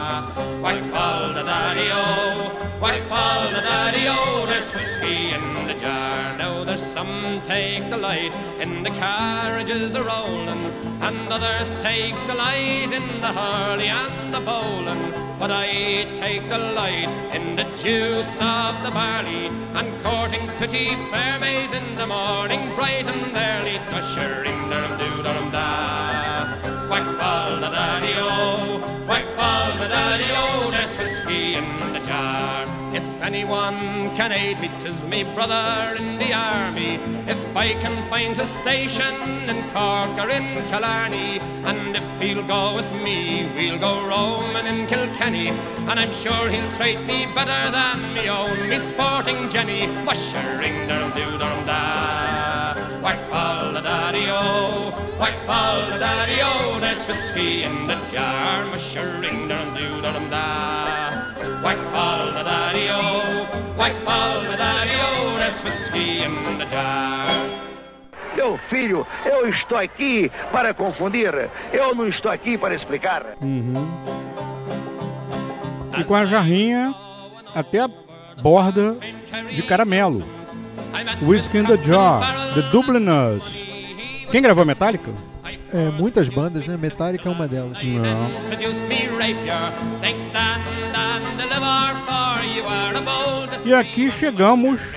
Fall 1.78 1.86
the 1.86 1.92
daddy 1.92 1.92
o, 1.92 2.80
whack 2.80 3.02
fall 3.02 3.50
the 3.50 3.60
daddy 3.60 4.06
o, 4.08 4.46
there's 4.46 4.72
whiskey 4.74 5.30
in 5.30 5.66
the 5.68 5.74
jar. 5.74 6.36
Now 6.36 6.64
there's 6.64 6.82
some 6.82 7.40
take 7.44 7.88
delight 7.88 8.32
in 8.60 8.82
the 8.82 8.90
carriages 8.90 9.94
a 9.94 10.02
rolling, 10.02 10.64
and 11.00 11.32
others 11.32 11.72
take 11.80 12.16
delight 12.26 12.90
in 12.92 13.06
the 13.20 13.28
hurley 13.28 13.88
and 13.88 14.34
the 14.34 14.40
bowling. 14.40 15.12
But 15.38 15.52
I 15.52 16.08
take 16.14 16.48
delight 16.48 17.10
in 17.32 17.54
the 17.54 17.64
juice 17.80 18.40
of 18.40 18.74
the 18.82 18.90
barley, 18.90 19.46
and 19.78 19.88
courting 20.02 20.48
pretty 20.58 20.96
fair 21.12 21.38
maids 21.38 21.72
in 21.74 21.94
the 21.94 22.08
morning, 22.08 22.74
bright 22.74 23.06
and 23.06 23.36
early, 23.36 23.78
ushering 23.94 24.58
dum 24.68 24.98
doo 24.98 25.22
dum 25.22 25.50
da. 25.52 26.48
Whack 26.90 27.06
fall 27.18 27.56
the 27.60 27.70
daddy 27.70 28.14
o, 28.16 28.80
whack 29.06 29.26
fall 29.36 29.78
the 29.78 29.86
daddy 29.86 30.30
anyone 33.28 34.08
can 34.16 34.32
aid 34.32 34.58
me, 34.58 34.70
'tis 34.80 34.98
me 35.04 35.20
brother 35.36 35.94
in 36.00 36.08
the 36.22 36.32
army. 36.32 36.92
If 37.34 37.42
I 37.64 37.68
can 37.82 37.96
find 38.08 38.34
a 38.38 38.46
station 38.46 39.14
in 39.52 39.58
Cork 39.74 40.14
or 40.22 40.30
in 40.38 40.46
Killarney, 40.70 41.32
and 41.70 41.90
if 42.00 42.08
he'll 42.20 42.46
go 42.56 42.62
with 42.78 42.90
me, 43.04 43.18
we'll 43.54 43.80
go 43.88 43.92
roaming 44.12 44.66
in 44.72 44.80
Kilkenny. 44.92 45.48
And 45.88 45.96
I'm 46.02 46.14
sure 46.22 46.44
he'll 46.54 46.72
treat 46.78 47.00
me 47.10 47.18
better 47.38 47.62
than 47.78 47.98
me 48.14 48.24
own, 48.40 48.58
me 48.70 48.78
sporting 48.78 49.40
Jenny, 49.52 49.82
mushering 50.08 50.78
dum 50.88 51.06
doo 51.16 51.32
dum 51.42 51.58
da. 51.70 51.80
Whack 53.04 53.20
fall 53.30 53.72
the 53.76 53.82
daddy 53.88 54.26
oh. 54.28 54.40
o, 54.40 55.20
whack 55.20 55.36
fall 55.48 55.80
the 55.90 55.98
daddy 56.04 56.38
o, 56.50 56.80
there's 56.80 57.04
whiskey 57.08 57.64
in 57.68 57.76
the 57.90 57.98
jar, 58.10 58.64
mushering 58.72 59.40
dum 59.50 59.66
doo 59.76 59.94
dum 60.00 60.30
da. 60.30 60.87
Meu 68.36 68.58
filho, 68.68 69.06
eu 69.24 69.48
estou 69.48 69.76
aqui 69.76 70.30
para 70.52 70.72
confundir. 70.72 71.32
Eu 71.72 71.94
não 71.94 72.06
estou 72.06 72.30
aqui 72.30 72.56
para 72.56 72.74
explicar. 72.74 73.22
Uhum. 73.40 73.88
E 75.98 76.04
com 76.04 76.14
a 76.14 76.24
jarrinha 76.24 76.94
até 77.54 77.80
a 77.80 77.90
borda 78.40 78.96
de 79.50 79.62
caramelo. 79.62 80.24
Whiskey 81.22 81.58
in 81.58 81.64
the 81.64 81.76
Jar, 81.78 82.54
The 82.54 82.62
Dubliners. 82.70 83.44
Quem 84.30 84.40
gravou 84.40 84.64
Metallica? 84.64 85.10
É, 85.72 85.90
muitas 85.90 86.28
bandas, 86.28 86.66
né? 86.66 86.76
Metallica 86.76 87.28
é 87.28 87.32
uma 87.32 87.46
delas. 87.46 87.78
Não. 87.82 88.30
E 93.64 93.72
aqui 93.74 94.10
chegamos 94.10 94.96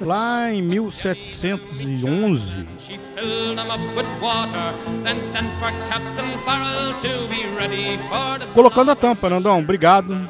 Lá 0.00 0.52
em 0.52 0.62
1711. 0.62 2.66
She 2.78 2.98
filled 3.14 3.56
them 3.56 3.70
up 3.70 3.82
with 3.96 4.06
water, 4.20 4.74
then 5.02 5.20
sent 5.20 5.46
for 5.58 5.70
Captain 5.88 6.38
Farrell 6.44 6.92
to 7.00 7.08
be 7.28 7.46
ready 7.58 7.98
for 8.08 8.38
the 8.38 8.46
Colocando 8.54 8.90
a 8.90 8.96
tampa, 8.96 9.30
Nandão. 9.30 9.58
Obrigado 9.60 10.28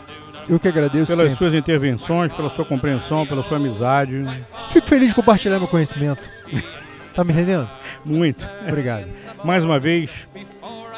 Eu 0.49 0.59
que 0.61 0.69
agradeço 0.69 1.07
pelas 1.07 1.31
sempre. 1.31 1.37
suas 1.37 1.55
intervenções, 1.55 2.33
pela 2.33 2.51
sua 2.51 2.65
compreensão, 2.65 3.27
pela 3.27 3.43
sua 3.43 3.57
amizade. 3.57 4.25
Fico 4.71 4.87
feliz 4.87 5.09
de 5.11 5.15
compartilhar 5.15 5.59
meu 5.59 5.69
conhecimento. 5.69 6.23
Tá 7.15 7.25
me 7.25 7.33
entendendo? 7.33 7.69
Muito. 8.05 8.49
Obrigado. 8.69 9.07
Mais 9.45 9.65
uma 9.65 9.79
vez, 9.79 10.29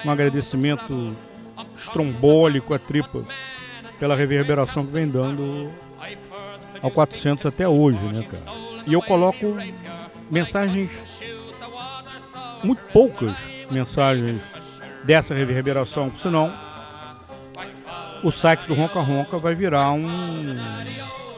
um 0.05 0.10
agradecimento 0.10 1.14
estrombólico 1.77 2.74
à 2.74 2.78
tripa 2.78 3.23
pela 4.01 4.16
reverberação 4.16 4.85
que 4.85 4.93
vem 4.93 5.09
dando 5.09 5.70
ao 6.82 6.90
400 6.90 7.46
até 7.46 7.68
hoje, 7.68 8.04
né, 8.06 8.22
cara? 8.30 8.56
E 8.86 8.92
eu 8.92 9.02
coloco 9.02 9.56
mensagens, 10.30 10.90
muito 12.62 12.80
poucas 12.92 13.34
mensagens 13.70 14.40
dessa 15.04 15.34
reverberação, 15.34 16.10
senão 16.14 16.52
o 18.22 18.30
site 18.30 18.66
do 18.66 18.74
Ronca 18.74 19.00
Ronca 19.00 19.38
vai 19.38 19.54
virar 19.54 19.92
um, 19.92 20.06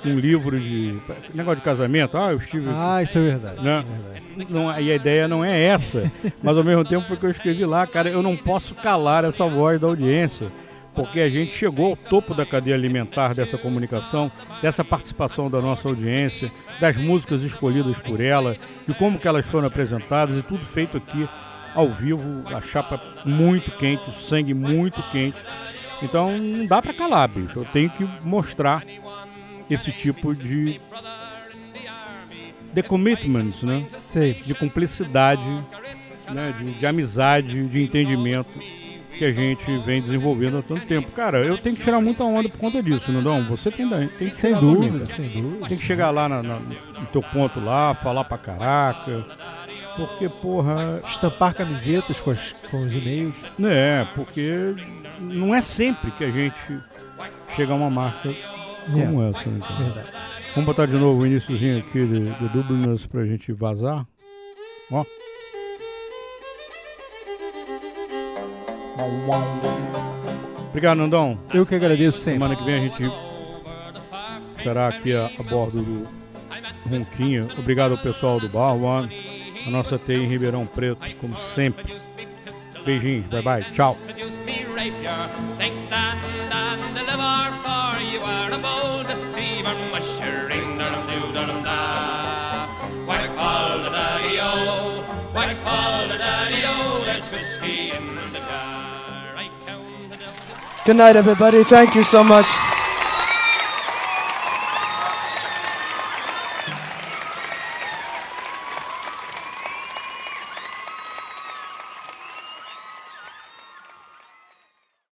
um 0.04 0.14
livro 0.14 0.58
de 0.58 0.96
negócio 1.34 1.56
de 1.56 1.62
casamento. 1.62 2.16
Ah, 2.16 2.30
eu 2.30 2.36
estive 2.36 2.68
Ah, 2.70 3.02
isso 3.02 3.18
é 3.18 3.22
verdade. 3.22 3.62
né? 3.62 3.84
Não, 4.48 4.70
e 4.80 4.92
a 4.92 4.94
ideia 4.94 5.26
não 5.26 5.44
é 5.44 5.60
essa, 5.64 6.10
mas 6.42 6.56
ao 6.56 6.62
mesmo 6.62 6.84
tempo 6.84 7.06
foi 7.08 7.16
que 7.16 7.26
eu 7.26 7.30
escrevi 7.30 7.64
lá, 7.64 7.86
cara, 7.86 8.08
eu 8.08 8.22
não 8.22 8.36
posso 8.36 8.74
calar 8.74 9.24
essa 9.24 9.44
voz 9.46 9.80
da 9.80 9.88
audiência, 9.88 10.46
porque 10.98 11.20
a 11.20 11.30
gente 11.30 11.54
chegou 11.54 11.90
ao 11.90 11.96
topo 11.96 12.34
da 12.34 12.44
cadeia 12.44 12.74
alimentar 12.74 13.32
dessa 13.32 13.56
comunicação, 13.56 14.32
dessa 14.60 14.82
participação 14.82 15.48
da 15.48 15.60
nossa 15.60 15.86
audiência, 15.86 16.50
das 16.80 16.96
músicas 16.96 17.40
escolhidas 17.42 18.00
por 18.00 18.20
ela, 18.20 18.56
de 18.84 18.92
como 18.94 19.16
que 19.16 19.28
elas 19.28 19.46
foram 19.46 19.68
apresentadas 19.68 20.36
e 20.36 20.42
tudo 20.42 20.66
feito 20.66 20.96
aqui 20.96 21.28
ao 21.72 21.88
vivo, 21.88 22.42
a 22.52 22.60
chapa 22.60 23.00
muito 23.24 23.70
quente, 23.70 24.10
o 24.10 24.12
sangue 24.12 24.52
muito 24.52 25.00
quente. 25.12 25.38
Então 26.02 26.36
não 26.36 26.66
dá 26.66 26.82
pra 26.82 26.92
calar, 26.92 27.28
bicho. 27.28 27.60
Eu 27.60 27.64
tenho 27.66 27.90
que 27.90 28.04
mostrar 28.24 28.84
esse 29.70 29.92
tipo 29.92 30.34
de 30.34 30.80
de 32.72 32.82
commitments, 32.82 33.62
né? 33.62 33.86
Sei. 33.98 34.34
De 34.34 34.52
cumplicidade, 34.52 35.42
né? 36.28 36.52
De, 36.58 36.72
de 36.72 36.86
amizade, 36.86 37.68
de 37.68 37.82
entendimento 37.84 38.50
que 39.18 39.24
a 39.24 39.32
gente 39.32 39.76
vem 39.78 40.00
desenvolvendo 40.00 40.58
há 40.58 40.62
tanto 40.62 40.86
tempo. 40.86 41.10
Cara, 41.10 41.44
eu 41.44 41.58
tenho 41.58 41.74
que 41.76 41.82
tirar 41.82 42.00
muita 42.00 42.22
onda 42.24 42.48
por 42.48 42.58
conta 42.58 42.82
disso, 42.82 43.10
Nandão. 43.12 43.44
Você 43.46 43.70
tem, 43.70 43.88
tem 43.88 44.28
que 44.28 44.36
Sem 44.36 44.54
dúvida, 44.54 45.04
sem 45.06 45.28
dúvida. 45.28 45.66
Tem 45.68 45.76
que 45.76 45.84
chegar 45.84 46.10
lá 46.10 46.28
na- 46.28 46.42
na- 46.42 46.58
no 46.60 47.06
teu 47.12 47.22
ponto 47.22 47.58
lá, 47.60 47.94
falar 47.94 48.24
pra 48.24 48.38
caraca. 48.38 49.24
Porque, 49.96 50.28
porra. 50.28 51.02
Estampar 51.08 51.52
camisetas 51.54 52.20
com, 52.20 52.30
as- 52.30 52.52
com 52.70 52.76
os 52.78 52.94
e-mails. 52.94 53.34
É, 53.62 54.06
porque 54.14 54.74
não 55.20 55.52
é 55.54 55.60
sempre 55.60 56.10
que 56.12 56.22
a 56.24 56.30
gente 56.30 56.56
chega 57.56 57.72
a 57.72 57.76
uma 57.76 57.90
marca 57.90 58.32
como 58.92 59.22
É, 59.24 59.30
essa, 59.30 59.50
né, 59.50 59.60
verdade. 59.78 60.08
Vamos 60.54 60.66
botar 60.66 60.86
de 60.86 60.94
novo 60.94 61.20
o 61.22 61.26
iníciozinho 61.26 61.78
aqui 61.78 62.04
de, 62.06 62.20
de 62.30 62.48
Dubliners 62.50 63.04
pra 63.06 63.24
gente 63.26 63.52
vazar. 63.52 64.06
Ó. 64.92 65.04
Obrigado, 70.68 70.98
Nandão. 70.98 71.38
Eu 71.52 71.64
que 71.64 71.74
agradeço 71.74 72.18
sempre. 72.18 72.34
Semana 72.34 72.56
que 72.56 72.64
vem 72.64 72.74
a 72.74 72.80
gente 72.80 73.12
estará 74.56 74.88
aqui 74.88 75.14
a, 75.14 75.30
a 75.38 75.42
bordo 75.42 75.82
do 75.82 76.08
Ronquinha. 76.88 77.46
Obrigado 77.58 77.92
ao 77.92 77.98
pessoal 77.98 78.40
do 78.40 78.48
Bar 78.48 78.74
One, 78.74 79.08
a 79.66 79.70
nossa 79.70 79.98
TI 79.98 80.14
em 80.14 80.28
Ribeirão 80.28 80.66
Preto, 80.66 81.06
como 81.20 81.36
sempre. 81.36 81.94
Beijinhos, 82.84 83.26
bye 83.26 83.42
bye, 83.42 83.64
tchau. 83.72 83.96
produce 84.06 84.38
me 84.46 84.64
rapier, 84.74 85.28
saying 85.52 85.76
stand 85.76 86.18
and 86.52 86.94
deliver, 86.94 87.52
for 87.62 87.88
Good 100.88 100.96
night, 100.96 101.16
everybody. 101.16 101.64
Thank 101.64 101.94
you 101.94 102.02
so 102.02 102.24
much. 102.24 102.77